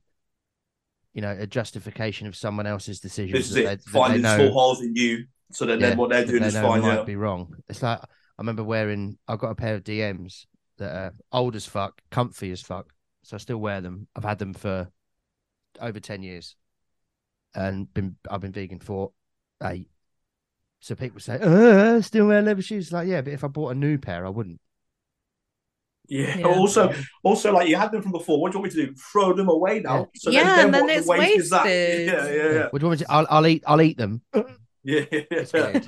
you 1.15 1.23
know, 1.23 1.31
a 1.39 1.47
justification 1.47 2.27
of 2.27 2.37
someone 2.37 2.67
else's 2.67 3.01
decision. 3.01 3.35
This 3.37 3.49
is 3.49 3.55
that 3.55 3.61
it. 3.61 3.65
they- 3.65 3.75
that 3.77 3.85
they 3.87 3.91
Finding 3.93 4.23
know- 4.23 4.37
small 4.37 4.53
holes 4.53 4.81
in 4.83 4.95
you, 4.95 5.27
so 5.53 5.67
yeah, 5.67 5.77
then 5.77 5.97
what 5.99 6.11
they're 6.11 6.25
doing 6.25 6.43
they 6.43 6.49
is 6.49 6.55
fine. 6.55 6.83
might 6.83 6.95
Yeah. 6.97 7.03
be 7.05 7.17
wrong. 7.17 7.55
It's 7.69 7.83
like 7.83 7.99
I 8.01 8.07
remember 8.43 8.63
wearing. 8.63 9.19
I've 9.27 9.39
got 9.41 9.51
a 9.51 9.55
pair 9.55 9.75
of 9.75 9.85
DMs 9.85 10.47
that 10.79 10.95
are 10.95 11.15
old 11.33 11.57
as 11.57 11.67
fuck, 11.67 12.01
comfy 12.11 12.51
as 12.53 12.61
fuck. 12.63 12.93
So 13.25 13.35
I 13.37 13.39
still 13.39 13.59
wear 13.59 13.81
them. 13.81 14.07
I've 14.15 14.25
had 14.25 14.39
them 14.39 14.55
for 14.55 14.89
over 15.81 16.01
ten 16.01 16.23
years, 16.23 16.57
and 17.55 17.93
been 17.95 18.17
I've 18.31 18.41
been 18.41 18.53
vegan 18.53 18.81
for 18.81 19.13
eight. 19.65 19.89
So 20.81 20.95
people 20.95 21.21
say, 21.21 21.39
"Uh, 21.41 22.01
still 22.01 22.27
wear 22.29 22.43
leather 22.43 22.63
shoes." 22.63 22.93
Like, 22.93 23.09
yeah, 23.09 23.21
but 23.23 23.33
if 23.33 23.45
I 23.45 23.49
bought 23.49 23.71
a 23.71 23.75
new 23.75 23.99
pair, 23.99 24.27
I 24.27 24.31
wouldn't. 24.31 24.61
Yeah. 26.09 26.39
Yeah. 26.39 26.47
Also, 26.47 26.93
also, 27.23 27.53
like 27.53 27.69
you 27.69 27.77
had 27.77 27.93
them 27.93 28.03
from 28.03 28.13
before. 28.13 28.41
What 28.41 28.53
do 28.53 28.59
you 28.59 28.63
want 28.63 28.75
me 28.75 28.81
to 28.83 28.87
do? 28.89 28.95
Throw 29.13 29.33
them 29.35 29.49
away 29.49 29.81
now? 29.81 30.09
So 30.15 30.31
Yeah, 30.31 30.57
then, 30.57 30.67
and 30.67 30.75
then 30.75 30.83
what 30.85 30.91
it's 30.91 31.07
the 31.07 31.11
waste 31.11 31.37
is 31.37 31.51
that? 31.51 31.65
wasted. 31.65 32.07
Yeah, 32.07 32.29
yeah, 32.29 32.53
yeah, 32.53 32.67
What 32.71 32.81
do 32.81 32.85
you 32.85 32.89
want 32.89 33.01
me 33.01 33.05
to? 33.07 33.13
I'll, 33.13 33.27
I'll 33.31 33.47
eat. 33.47 33.63
I'll 33.67 33.83
eat 33.83 33.99
them. 33.99 34.23
yeah. 34.85 35.05
It's 35.11 35.53
yeah. 35.55 35.71
weird. 35.73 35.85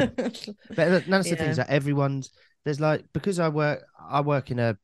But 0.75 1.07
that's 1.07 1.29
the 1.31 1.37
thing 1.37 1.51
is 1.51 1.57
that 1.57 1.71
everyone's 1.71 2.31
there's 2.65 2.81
like 2.81 3.07
because 3.13 3.39
I 3.39 3.49
work 3.49 3.83
I 3.99 4.21
work 4.21 4.51
in 4.51 4.59
a 4.59 4.77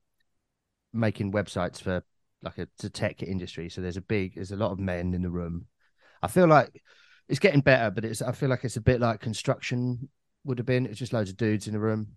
making 0.92 1.32
websites 1.32 1.80
for 1.80 2.02
like 2.42 2.58
a, 2.58 2.68
the 2.78 2.90
tech 2.90 3.22
industry, 3.22 3.68
so 3.68 3.80
there's 3.80 3.96
a 3.96 4.02
big 4.02 4.34
there's 4.34 4.52
a 4.52 4.56
lot 4.56 4.72
of 4.72 4.78
men 4.78 5.14
in 5.14 5.22
the 5.22 5.30
room. 5.30 5.66
I 6.22 6.28
feel 6.28 6.46
like 6.46 6.82
it's 7.28 7.38
getting 7.38 7.60
better, 7.60 7.90
but 7.90 8.04
it's 8.04 8.22
I 8.22 8.32
feel 8.32 8.48
like 8.48 8.64
it's 8.64 8.76
a 8.76 8.80
bit 8.80 9.00
like 9.00 9.20
construction 9.20 10.08
would 10.44 10.58
have 10.58 10.66
been. 10.66 10.86
It's 10.86 10.98
just 10.98 11.12
loads 11.12 11.30
of 11.30 11.36
dudes 11.36 11.66
in 11.66 11.72
the 11.74 11.80
room, 11.80 12.16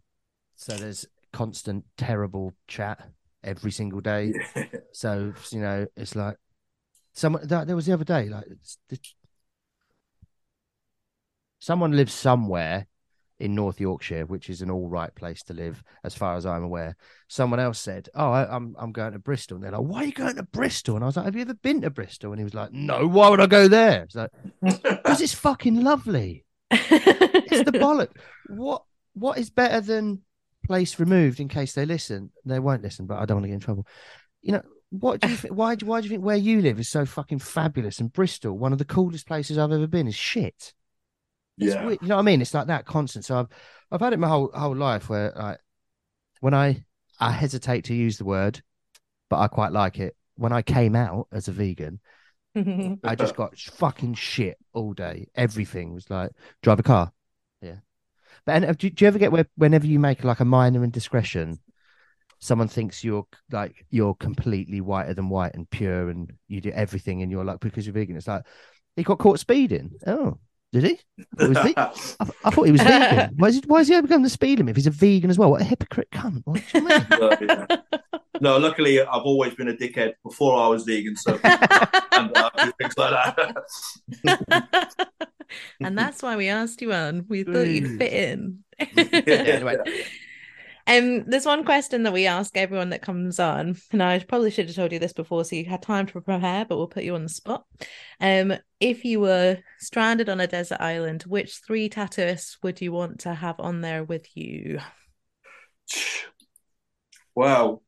so 0.56 0.76
there's 0.76 1.06
constant 1.34 1.86
terrible 1.98 2.54
chat 2.68 3.10
every 3.44 3.72
single 3.72 4.02
day. 4.02 4.34
So 4.92 5.34
you 5.52 5.62
know, 5.62 5.86
it's 5.96 6.16
like 6.16 6.38
someone 7.14 7.48
that 7.48 7.68
there 7.68 7.76
was 7.76 7.86
the 7.86 7.94
other 7.94 8.06
day, 8.06 8.30
like 8.30 8.46
it's- 8.46 9.16
someone 11.60 11.92
lives 11.92 12.14
somewhere 12.14 12.88
in 13.40 13.56
North 13.56 13.80
Yorkshire, 13.80 14.26
which 14.26 14.50
is 14.50 14.62
an 14.62 14.70
all 14.70 14.90
right 14.90 15.14
place 15.16 15.42
to 15.44 15.54
live, 15.54 15.82
as 16.04 16.14
far 16.14 16.36
as 16.36 16.46
I'm 16.46 16.64
aware. 16.64 16.96
Someone 17.28 17.60
else 17.60 17.80
said, 17.80 18.10
"Oh, 18.14 18.32
I, 18.32 18.54
I'm 18.54 18.76
I'm 18.78 18.92
going 18.92 19.14
to 19.14 19.20
Bristol," 19.20 19.56
and 19.56 19.64
they're 19.64 19.72
like, 19.72 19.82
"Why 19.82 20.00
are 20.00 20.06
you 20.06 20.12
going 20.12 20.36
to 20.36 20.44
Bristol?" 20.44 20.96
And 20.96 21.04
I 21.04 21.08
was 21.08 21.16
like, 21.16 21.26
"Have 21.26 21.36
you 21.36 21.42
ever 21.42 21.54
been 21.54 21.82
to 21.82 21.90
Bristol?" 21.90 22.32
And 22.32 22.40
he 22.40 22.44
was 22.44 22.54
like, 22.54 22.72
"No, 22.74 23.08
why 23.08 23.30
would 23.30 23.40
I 23.40 23.48
go 23.48 23.68
there?" 23.68 24.04
It's 24.04 24.16
like 24.16 24.32
because 24.62 25.22
it's 25.22 25.34
fucking 25.34 25.82
lovely. 25.84 26.46
It's 26.72 27.64
the 27.64 27.72
bollock. 27.80 28.10
What 28.48 28.84
what 29.14 29.38
is 29.38 29.50
better 29.50 29.82
than 29.82 30.22
place 30.66 31.00
removed? 31.00 31.40
In 31.40 31.48
case 31.48 31.74
they 31.74 31.86
listen, 31.86 32.32
they 32.46 32.60
won't 32.60 32.84
listen, 32.84 33.06
but 33.06 33.20
I 33.20 33.26
don't 33.26 33.38
want 33.38 33.46
to 33.46 33.50
get 33.50 33.56
in 33.56 33.60
trouble. 33.62 33.88
You 34.42 34.54
know. 34.54 34.62
What 34.92 35.22
do 35.22 35.30
you 35.30 35.36
think? 35.36 35.54
Why, 35.54 35.76
do- 35.76 35.86
why 35.86 36.02
do 36.02 36.06
you 36.06 36.10
think 36.10 36.24
where 36.24 36.36
you 36.36 36.64
live 36.64 36.80
is 36.80 36.90
so 36.90 37.06
fucking 37.06 37.38
fabulous? 37.38 38.00
And 38.00 38.12
Bristol, 38.12 38.58
one 38.58 38.72
of 38.74 38.80
the 38.80 38.86
coolest 38.86 39.28
places 39.28 39.60
I've 39.60 39.72
ever 39.72 39.86
been, 39.86 40.08
is 40.08 40.16
shit. 40.16 40.74
It's 41.60 41.76
Yeah. 41.76 41.86
weird, 41.86 42.00
you 42.02 42.08
know 42.08 42.16
what 42.16 42.24
I 42.24 42.26
mean? 42.26 42.42
It's 42.42 42.54
like 42.54 42.68
that 42.68 42.86
constant. 42.86 43.26
So 43.26 43.40
I've 43.40 43.48
I've 43.92 44.02
had 44.02 44.14
it 44.14 44.20
my 44.20 44.28
whole 44.28 44.52
whole 44.54 44.76
life 44.76 45.10
where 45.10 45.34
like 45.36 45.60
when 46.42 46.54
I 46.54 46.84
I 47.20 47.32
hesitate 47.32 47.86
to 47.86 47.96
use 47.96 48.18
the 48.18 48.26
word, 48.26 48.62
but 49.30 49.40
I 49.40 49.48
quite 49.48 49.72
like 49.72 50.00
it. 50.00 50.16
When 50.36 50.54
I 50.54 50.62
came 50.62 50.96
out 50.96 51.28
as 51.32 51.48
a 51.48 51.52
vegan, 51.52 52.00
I 53.04 53.16
just 53.16 53.36
got 53.36 53.58
fucking 53.58 54.16
shit 54.16 54.58
all 54.74 54.94
day. 54.94 55.28
Everything 55.36 55.94
was 55.94 56.10
like 56.10 56.32
drive 56.62 56.80
a 56.80 56.84
car, 56.84 57.12
yeah. 57.62 57.78
But 58.46 58.54
and, 58.58 58.66
uh, 58.66 58.74
do, 58.74 58.90
do 58.90 59.06
you 59.06 59.08
ever 59.08 59.20
get 59.20 59.32
where 59.32 59.48
whenever 59.56 59.86
you 59.88 60.00
make 60.00 60.24
like 60.24 60.40
a 60.40 60.46
minor 60.46 60.84
indiscretion, 60.84 61.60
someone 62.40 62.68
thinks 62.68 63.04
you're 63.04 63.28
like 63.52 63.86
you're 63.90 64.16
completely 64.16 64.82
whiter 64.82 65.14
than 65.14 65.30
white 65.30 65.56
and 65.56 65.70
pure, 65.70 66.10
and 66.10 66.32
you 66.48 66.62
do 66.62 66.72
everything, 66.72 67.22
and 67.22 67.32
you're 67.32 67.46
like 67.46 67.60
because 67.60 67.86
you're 67.86 67.94
vegan. 67.94 68.18
It's 68.18 68.28
like 68.28 68.44
he 68.96 69.04
got 69.04 69.20
caught 69.20 69.40
speeding. 69.40 69.92
Oh, 70.08 70.40
did 70.72 70.84
he? 70.84 71.00
I 71.40 71.46
thought, 71.46 71.46
he 71.46 71.50
was 71.50 71.58
ve- 71.58 71.74
I, 71.78 71.92
I 72.46 72.50
thought 72.52 72.64
he 72.64 72.72
was 72.72 72.82
vegan. 72.82 73.32
Why 73.38 73.48
is 73.48 73.56
he, 73.56 73.62
why 73.66 73.80
is 73.80 73.88
he 73.88 73.96
ever 73.96 74.08
become 74.08 74.24
the 74.24 74.30
speed 74.30 74.60
limit 74.60 74.72
if 74.72 74.76
he's 74.78 74.88
a 74.88 74.92
vegan 74.92 75.30
as 75.30 75.38
well? 75.40 75.52
What 75.52 75.62
a 75.62 75.64
hypocrite 75.66 76.12
cunt! 76.12 76.42
What 76.46 76.64
do 76.72 76.80
you 76.80 76.86
mean? 76.88 77.08
Uh, 77.12 77.36
yeah. 77.42 77.66
No, 78.42 78.58
luckily 78.58 79.02
I've 79.02 79.24
always 79.24 79.54
been 79.56 79.68
a 79.68 79.74
dickhead 79.74 80.14
before 80.24 80.56
I 80.62 80.68
was 80.68 80.84
vegan, 80.84 81.16
so 81.18 81.38
and 81.44 82.38
uh, 82.38 82.50
things 82.80 82.98
like 82.98 83.36
that. 83.36 84.64
and 85.82 85.98
that's 85.98 86.24
why 86.24 86.38
we 86.38 86.48
asked 86.48 86.82
you 86.82 86.94
on. 86.94 87.26
We 87.28 87.44
thought 87.44 87.68
you'd 87.68 87.98
fit 87.98 88.14
in. 88.14 88.60
anyway. 88.80 89.76
Um, 90.90 91.24
there's 91.28 91.46
one 91.46 91.66
question 91.66 92.02
that 92.04 92.14
we 92.14 92.26
ask 92.26 92.58
everyone 92.58 92.90
that 92.90 93.04
comes 93.04 93.40
on, 93.40 93.78
and 93.92 94.02
I 94.02 94.18
probably 94.18 94.50
should 94.50 94.66
have 94.66 94.76
told 94.76 94.92
you 94.92 94.98
this 94.98 95.14
before, 95.14 95.46
so 95.46 95.56
you 95.56 95.66
had 95.66 95.84
time 95.84 96.08
to 96.08 96.14
prepare, 96.14 96.66
but 96.66 96.78
we'll 96.78 96.88
put 96.88 97.04
you 97.04 97.14
on 97.14 97.22
the 97.22 97.30
spot. 97.30 97.66
Um, 98.20 98.56
if 98.80 99.06
you 99.06 99.20
were 99.20 99.60
stranded 99.78 100.30
on 100.30 100.40
a 100.40 100.48
desert 100.48 100.82
island, 100.82 101.24
which 101.28 101.60
three 101.66 101.90
tattooists 101.90 102.58
would 102.64 102.82
you 102.82 102.92
want 102.92 103.20
to 103.20 103.36
have 103.36 103.60
on 103.60 103.82
there 103.82 104.04
with 104.04 104.36
you? 104.36 104.80
Well, 107.36 107.84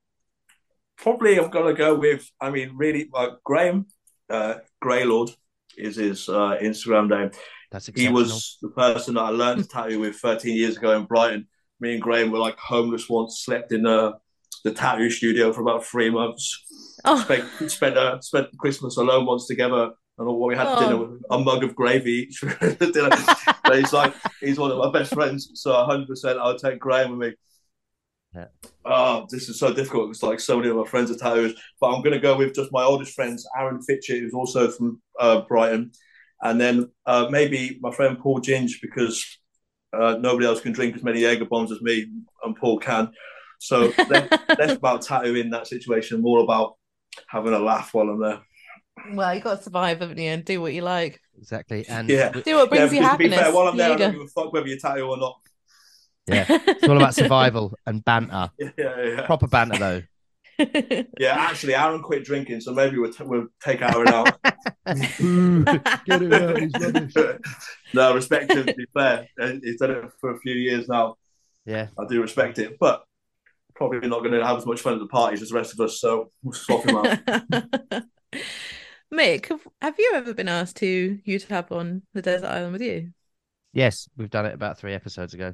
probably 0.95 1.39
I'm 1.39 1.49
gonna 1.49 1.73
go 1.73 1.95
with. 1.95 2.29
I 2.39 2.51
mean, 2.51 2.73
really, 2.75 3.09
uh, 3.15 3.31
Graham 3.43 3.87
uh, 4.29 4.57
Greylord 4.79 5.35
is 5.75 5.95
his 5.95 6.29
uh, 6.29 6.57
Instagram 6.61 7.09
name. 7.09 7.31
That's 7.71 7.87
He 7.87 8.09
was 8.09 8.59
the 8.61 8.69
person 8.69 9.15
that 9.15 9.21
I 9.21 9.29
learned 9.29 9.63
to 9.63 9.67
tattoo 9.67 10.01
with 10.01 10.17
13 10.17 10.55
years 10.55 10.77
ago 10.77 10.95
in 10.95 11.05
Brighton. 11.05 11.47
Me 11.81 11.93
and 11.93 12.01
Graham 12.01 12.31
were 12.31 12.37
like 12.39 12.57
homeless 12.57 13.09
once, 13.09 13.41
slept 13.43 13.71
in 13.73 13.85
uh, 13.85 14.13
the 14.63 14.71
tattoo 14.71 15.09
studio 15.09 15.51
for 15.51 15.61
about 15.61 15.83
three 15.85 16.09
months. 16.09 16.63
Oh, 17.03 17.19
Spent 17.19 17.71
spent, 17.71 17.97
uh, 17.97 18.21
spent 18.21 18.55
Christmas 18.57 18.97
alone 18.97 19.25
once 19.25 19.47
together, 19.47 19.89
and 20.17 20.27
all 20.27 20.45
we 20.45 20.55
had 20.55 20.67
Oh. 20.67 20.79
dinner 20.79 20.97
with 20.97 21.21
a 21.31 21.39
mug 21.39 21.63
of 21.63 21.75
gravy 21.75 22.27
each 22.29 22.37
for 22.37 22.49
dinner. 22.75 23.09
but 23.63 23.79
he's 23.79 23.91
like 23.93 24.13
he's 24.39 24.59
one 24.59 24.71
of 24.71 24.77
my 24.77 24.91
best 24.91 25.13
friends, 25.13 25.49
so 25.55 25.71
100 25.73 26.07
percent 26.07 26.37
I'll 26.39 26.57
take 26.57 26.79
Graham 26.79 27.17
with 27.17 27.29
me. 27.29 27.35
Yeah. 28.35 28.45
Oh, 28.85 29.27
this 29.29 29.49
is 29.49 29.59
so 29.59 29.73
difficult. 29.73 30.09
It's 30.11 30.23
like 30.23 30.39
so 30.39 30.57
many 30.57 30.69
of 30.69 30.77
my 30.77 30.85
friends 30.85 31.11
are 31.11 31.17
tattoos, 31.17 31.59
but 31.81 31.87
I'm 31.91 32.01
going 32.01 32.13
to 32.13 32.19
go 32.19 32.37
with 32.37 32.53
just 32.55 32.71
my 32.71 32.83
oldest 32.83 33.13
friends, 33.13 33.45
Aaron 33.59 33.81
Fitchett, 33.81 34.19
who's 34.21 34.33
also 34.33 34.69
from 34.71 35.01
uh, 35.19 35.41
Brighton, 35.41 35.91
and 36.41 36.61
then 36.61 36.89
uh, 37.05 37.27
maybe 37.29 37.77
my 37.81 37.91
friend 37.91 38.17
Paul 38.19 38.39
Ginge 38.39 38.73
because 38.81 39.25
uh, 39.93 40.17
nobody 40.19 40.45
else 40.47 40.61
can 40.61 40.71
drink 40.71 40.95
as 40.95 41.03
many 41.03 41.21
Jaeger 41.21 41.45
bombs 41.45 41.71
as 41.71 41.81
me, 41.81 42.07
and 42.43 42.55
Paul 42.55 42.79
can. 42.79 43.11
So 43.59 43.93
less, 44.09 44.29
less 44.57 44.75
about 44.77 45.01
tattooing 45.03 45.49
that 45.51 45.67
situation, 45.67 46.21
more 46.21 46.39
about 46.39 46.75
having 47.27 47.53
a 47.53 47.59
laugh 47.59 47.93
while 47.93 48.09
I'm 48.09 48.19
there. 48.21 48.39
Well, 49.13 49.33
you 49.33 49.41
got 49.41 49.57
to 49.57 49.63
survive, 49.63 49.99
haven't 49.99 50.17
you? 50.17 50.29
And 50.29 50.45
do 50.45 50.61
what 50.61 50.73
you 50.73 50.81
like. 50.81 51.19
Exactly. 51.37 51.85
And 51.87 52.09
Yeah. 52.09 52.29
Do 52.31 52.41
what 52.55 52.71
Yeah, 52.71 52.87
brings 52.87 52.93
you 52.93 52.99
because 52.99 53.11
to 53.11 53.17
be 53.17 53.29
happiness. 53.29 53.39
fair, 53.39 53.53
while 53.53 53.67
I'm 53.67 53.77
there, 53.77 53.91
I 53.91 53.95
don't 53.95 54.11
give 54.11 54.21
a 54.21 54.27
fuck 54.27 54.53
whether 54.53 54.67
you 54.67 54.77
tattoo 54.79 55.07
or 55.09 55.17
not. 55.17 55.39
yeah, 56.27 56.45
it's 56.49 56.87
all 56.87 56.97
about 56.97 57.15
survival 57.15 57.73
and 57.85 58.03
banter. 58.05 58.51
Yeah, 58.59 58.69
yeah, 58.77 59.03
yeah. 59.03 59.25
Proper 59.25 59.47
banter 59.47 59.77
though. 59.77 60.01
Yeah, 61.19 61.35
actually, 61.37 61.75
Aaron 61.75 62.01
quit 62.01 62.23
drinking, 62.23 62.61
so 62.61 62.73
maybe 62.73 62.97
we'll, 62.97 63.11
t- 63.13 63.23
we'll 63.23 63.47
take 63.63 63.81
Aaron 63.81 64.07
out. 64.07 64.41
Get 64.85 66.21
it 66.21 66.33
out, 66.33 66.59
he's 66.59 66.71
rubbish. 66.79 67.13
no, 67.93 68.13
respect 68.13 68.51
him, 68.51 68.65
to 68.65 68.73
be 68.73 68.85
fair. 68.93 69.27
Uh, 69.39 69.53
He's 69.61 69.79
done 69.79 69.91
it 69.91 70.05
for 70.19 70.31
a 70.31 70.39
few 70.39 70.53
years 70.53 70.87
now. 70.87 71.15
Yeah. 71.65 71.87
I 71.99 72.05
do 72.07 72.21
respect 72.21 72.59
it, 72.59 72.77
but 72.79 73.03
probably 73.75 74.07
not 74.07 74.19
going 74.19 74.33
to 74.33 74.45
have 74.45 74.57
as 74.57 74.65
much 74.65 74.81
fun 74.81 74.93
at 74.93 74.99
the 74.99 75.07
parties 75.07 75.41
as 75.41 75.49
the 75.49 75.55
rest 75.55 75.73
of 75.73 75.79
us, 75.79 75.99
so 75.99 76.31
we'll 76.43 76.53
swap 76.53 76.85
him 76.85 76.97
out. 76.97 78.03
Mick, 79.13 79.47
have, 79.47 79.67
have 79.81 79.95
you 79.99 80.11
ever 80.15 80.33
been 80.33 80.47
asked 80.47 80.77
to 80.77 81.19
you 81.23 81.39
to 81.39 81.47
have 81.49 81.71
on 81.71 82.03
the 82.13 82.21
desert 82.21 82.47
island 82.47 82.73
with 82.73 82.81
you? 82.81 83.11
Yes, 83.73 84.07
we've 84.17 84.29
done 84.29 84.45
it 84.45 84.53
about 84.53 84.77
three 84.77 84.93
episodes 84.93 85.33
ago. 85.33 85.53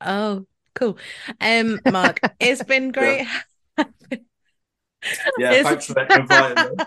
Oh, 0.00 0.46
cool. 0.74 0.98
Um, 1.40 1.80
Mark, 1.90 2.20
it's 2.40 2.62
been 2.62 2.92
great. 2.92 3.22
Yeah, 3.22 3.40
It's- 5.38 5.62
thanks 5.66 5.86
for 5.86 6.00
inviting 6.00 6.76
me. 6.76 6.84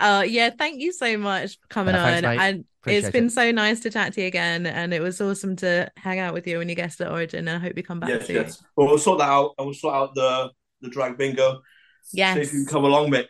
uh, 0.00 0.24
yeah, 0.26 0.50
thank 0.50 0.80
you 0.80 0.92
so 0.92 1.16
much 1.16 1.58
for 1.60 1.66
coming 1.68 1.94
Yeah, 1.94 2.04
thanks, 2.20 2.26
on. 2.26 2.36
mate. 2.36 2.42
And 2.42 2.64
Appreciate 2.82 2.98
it's 3.04 3.10
been 3.12 3.26
it. 3.26 3.32
so 3.32 3.50
nice 3.52 3.80
to 3.80 3.90
chat 3.90 4.14
to 4.14 4.20
you 4.22 4.26
again, 4.26 4.66
and 4.66 4.92
it 4.92 5.00
was 5.00 5.20
awesome 5.20 5.54
to 5.56 5.88
hang 5.96 6.18
out 6.18 6.34
with 6.34 6.46
you 6.46 6.58
when 6.58 6.68
you 6.68 6.74
guest 6.74 7.00
at 7.00 7.10
Origin. 7.10 7.46
And 7.46 7.56
I 7.56 7.58
hope 7.60 7.76
you 7.76 7.82
come 7.84 8.00
back 8.00 8.10
Yes, 8.10 8.26
soon. 8.26 8.36
yes. 8.36 8.64
Well, 8.76 8.88
we'll 8.88 8.98
sort 8.98 9.18
that 9.20 9.28
out, 9.28 9.54
and 9.58 9.66
we'll 9.66 9.74
sort 9.74 9.94
out 9.94 10.14
the 10.14 10.50
the 10.80 10.88
drag 10.88 11.16
bingo. 11.18 11.60
See 12.02 12.18
Yes. 12.18 12.36
if 12.38 12.52
you 12.52 12.64
can 12.64 12.66
come 12.66 12.84
along, 12.84 13.10
Mick. 13.10 13.26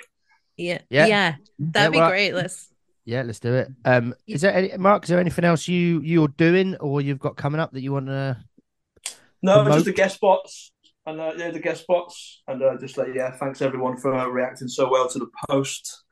Yeah, 0.57 0.79
Yeah. 0.91 1.07
yeah, 1.07 1.35
that'd 1.59 1.93
be 1.93 1.99
well, 1.99 2.11
great. 2.11 2.33
Let's. 2.33 2.69
Yeah, 3.05 3.23
let's 3.23 3.41
do 3.41 3.55
it. 3.55 3.69
Um, 3.87 4.15
is 4.27 4.43
there 4.43 4.53
any 4.55 4.77
Mark? 4.77 5.05
Is 5.05 5.09
there 5.11 5.19
anything 5.21 5.45
else 5.45 5.67
you 5.69 6.01
you're 6.03 6.29
doing 6.29 6.77
or 6.77 7.01
you've 7.01 7.19
got 7.19 7.37
coming 7.37 7.61
up 7.61 7.73
that 7.73 7.81
you 7.83 7.93
want 7.93 8.07
to? 8.07 8.37
No, 9.43 9.63
Promote. 9.63 9.73
just 9.75 9.85
the 9.87 9.93
guest 9.93 10.17
spots. 10.17 10.73
And 11.09 11.21
uh, 11.21 11.33
yeah, 11.39 11.51
the 11.51 11.59
guest 11.59 11.83
spots. 11.83 12.43
And 12.47 12.63
uh, 12.63 12.77
just 12.79 12.99
like, 12.99 13.09
yeah, 13.15 13.31
thanks 13.31 13.63
everyone 13.63 13.97
for 13.97 14.15
uh, 14.15 14.27
reacting 14.27 14.69
so 14.69 14.91
well 14.91 15.09
to 15.09 15.19
the 15.19 15.31
post. 15.49 16.05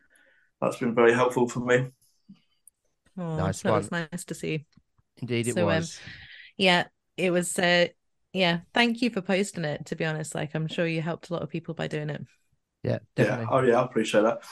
That's 0.61 0.78
been 0.78 0.94
very 0.94 1.12
helpful 1.12 1.49
for 1.49 1.61
me. 1.61 1.88
Oh, 3.18 3.36
Nice 3.36 3.61
that 3.62 3.72
was 3.72 3.90
nice 3.90 4.24
to 4.24 4.34
see. 4.34 4.64
Indeed, 5.20 5.49
it 5.49 5.55
So, 5.55 5.68
um, 5.68 5.80
was. 5.80 6.01
Yeah, 6.57 6.84
it 7.18 7.30
was. 7.30 7.59
Uh, 7.59 7.88
yeah, 8.32 8.61
thank 8.72 9.03
you 9.03 9.11
for 9.11 9.20
posting 9.20 9.64
it. 9.64 9.86
To 9.86 9.97
be 9.97 10.05
honest, 10.07 10.34
like 10.34 10.55
I'm 10.55 10.66
sure 10.66 10.86
you 10.86 11.03
helped 11.03 11.28
a 11.28 11.34
lot 11.34 11.42
of 11.42 11.51
people 11.51 11.74
by 11.74 11.88
doing 11.88 12.11
it. 12.11 12.24
yeah, 12.82 12.99
Yeah. 13.18 13.47
Oh, 13.51 13.61
yeah, 13.62 13.80
I 13.80 13.84
appreciate 13.84 14.22
that. 14.22 14.42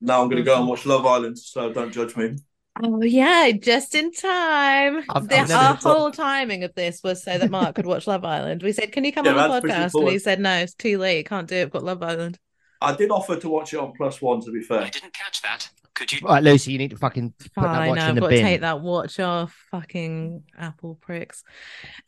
Now 0.00 0.22
I'm 0.22 0.28
going 0.28 0.42
to 0.42 0.46
go 0.46 0.58
and 0.58 0.68
watch 0.68 0.86
Love 0.86 1.04
Island, 1.04 1.38
so 1.38 1.72
don't 1.72 1.92
judge 1.92 2.16
me. 2.16 2.36
Oh 2.82 3.02
yeah, 3.02 3.52
just 3.52 3.94
in 3.94 4.12
time. 4.12 5.02
I've- 5.08 5.26
The- 5.26 5.38
I've 5.38 5.50
our 5.50 5.74
whole 5.74 6.10
timing 6.10 6.62
of 6.64 6.74
this 6.74 7.00
was 7.02 7.22
so 7.22 7.38
that 7.38 7.50
Mark 7.50 7.74
could 7.76 7.86
watch 7.86 8.06
Love 8.06 8.24
Island. 8.24 8.62
We 8.62 8.72
said, 8.72 8.92
"Can 8.92 9.04
you 9.04 9.12
come 9.12 9.24
Yeah, 9.24 9.32
on 9.36 9.50
the 9.62 9.68
podcast?" 9.68 9.98
And 9.98 10.08
he 10.10 10.18
said, 10.18 10.40
"No, 10.40 10.52
it's 10.58 10.74
too 10.74 10.98
late. 10.98 11.26
Can't 11.28 11.48
do 11.48 11.56
it. 11.56 11.62
I've 11.62 11.70
got 11.70 11.84
Love 11.84 12.02
Island." 12.02 12.38
I 12.82 12.94
did 12.94 13.10
offer 13.10 13.36
to 13.36 13.48
watch 13.48 13.72
it 13.72 13.78
on 13.80 13.92
Plus 13.96 14.20
One, 14.20 14.40
to 14.42 14.52
be 14.52 14.60
fair. 14.62 14.80
I 14.82 14.90
didn't 14.90 15.14
catch 15.14 15.40
that. 15.42 15.70
Could 15.94 16.12
you? 16.12 16.18
Right, 16.22 16.42
Lucy, 16.42 16.72
you 16.72 16.78
need 16.78 16.90
to 16.90 16.98
fucking 16.98 17.32
put 17.38 17.50
that 17.54 17.62
Fine, 17.62 17.88
watch 17.88 17.96
no, 17.96 18.02
in 18.04 18.08
I've 18.10 18.14
the 18.16 18.20
got 18.20 18.30
bin. 18.30 18.38
to 18.38 18.44
take 18.44 18.60
that 18.60 18.80
watch 18.82 19.18
off. 19.20 19.56
Fucking 19.70 20.42
Apple 20.58 20.96
pricks. 21.00 21.42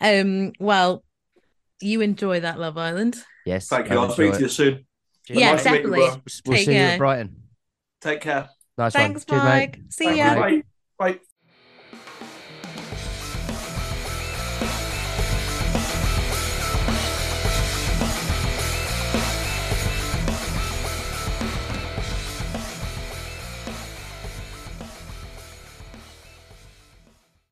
Um. 0.00 0.52
Well, 0.60 1.04
you 1.80 2.02
enjoy 2.02 2.40
that 2.40 2.58
Love 2.58 2.76
Island. 2.76 3.16
Yes, 3.46 3.68
Thank 3.68 3.88
you. 3.88 3.94
I'll 3.94 4.02
I'll 4.02 4.10
speak 4.10 4.26
enjoy 4.26 4.36
to 4.36 4.42
you 4.42 4.48
soon. 4.50 4.86
Yeah, 5.30 5.34
mate. 5.34 5.52
nice 5.52 5.62
to 5.62 5.70
meet 5.70 5.76
you, 5.76 5.82
definitely. 5.90 5.98
bro. 6.00 6.22
We'll 6.46 6.56
Take 6.56 6.64
see 6.66 6.72
you 6.72 6.78
care. 6.78 6.90
at 6.92 6.98
Brighton. 6.98 7.42
Take 8.02 8.20
care. 8.20 8.48
Nice 8.78 8.92
Thanks, 8.92 9.26
one. 9.28 9.40
Cheers, 9.40 9.44
mate. 9.44 9.60
Mike. 9.60 9.80
See 9.90 10.04
Thank 10.04 10.16
ya. 10.18 10.34
you. 10.34 10.62
Bye. 10.98 11.12
Bye. 11.12 11.18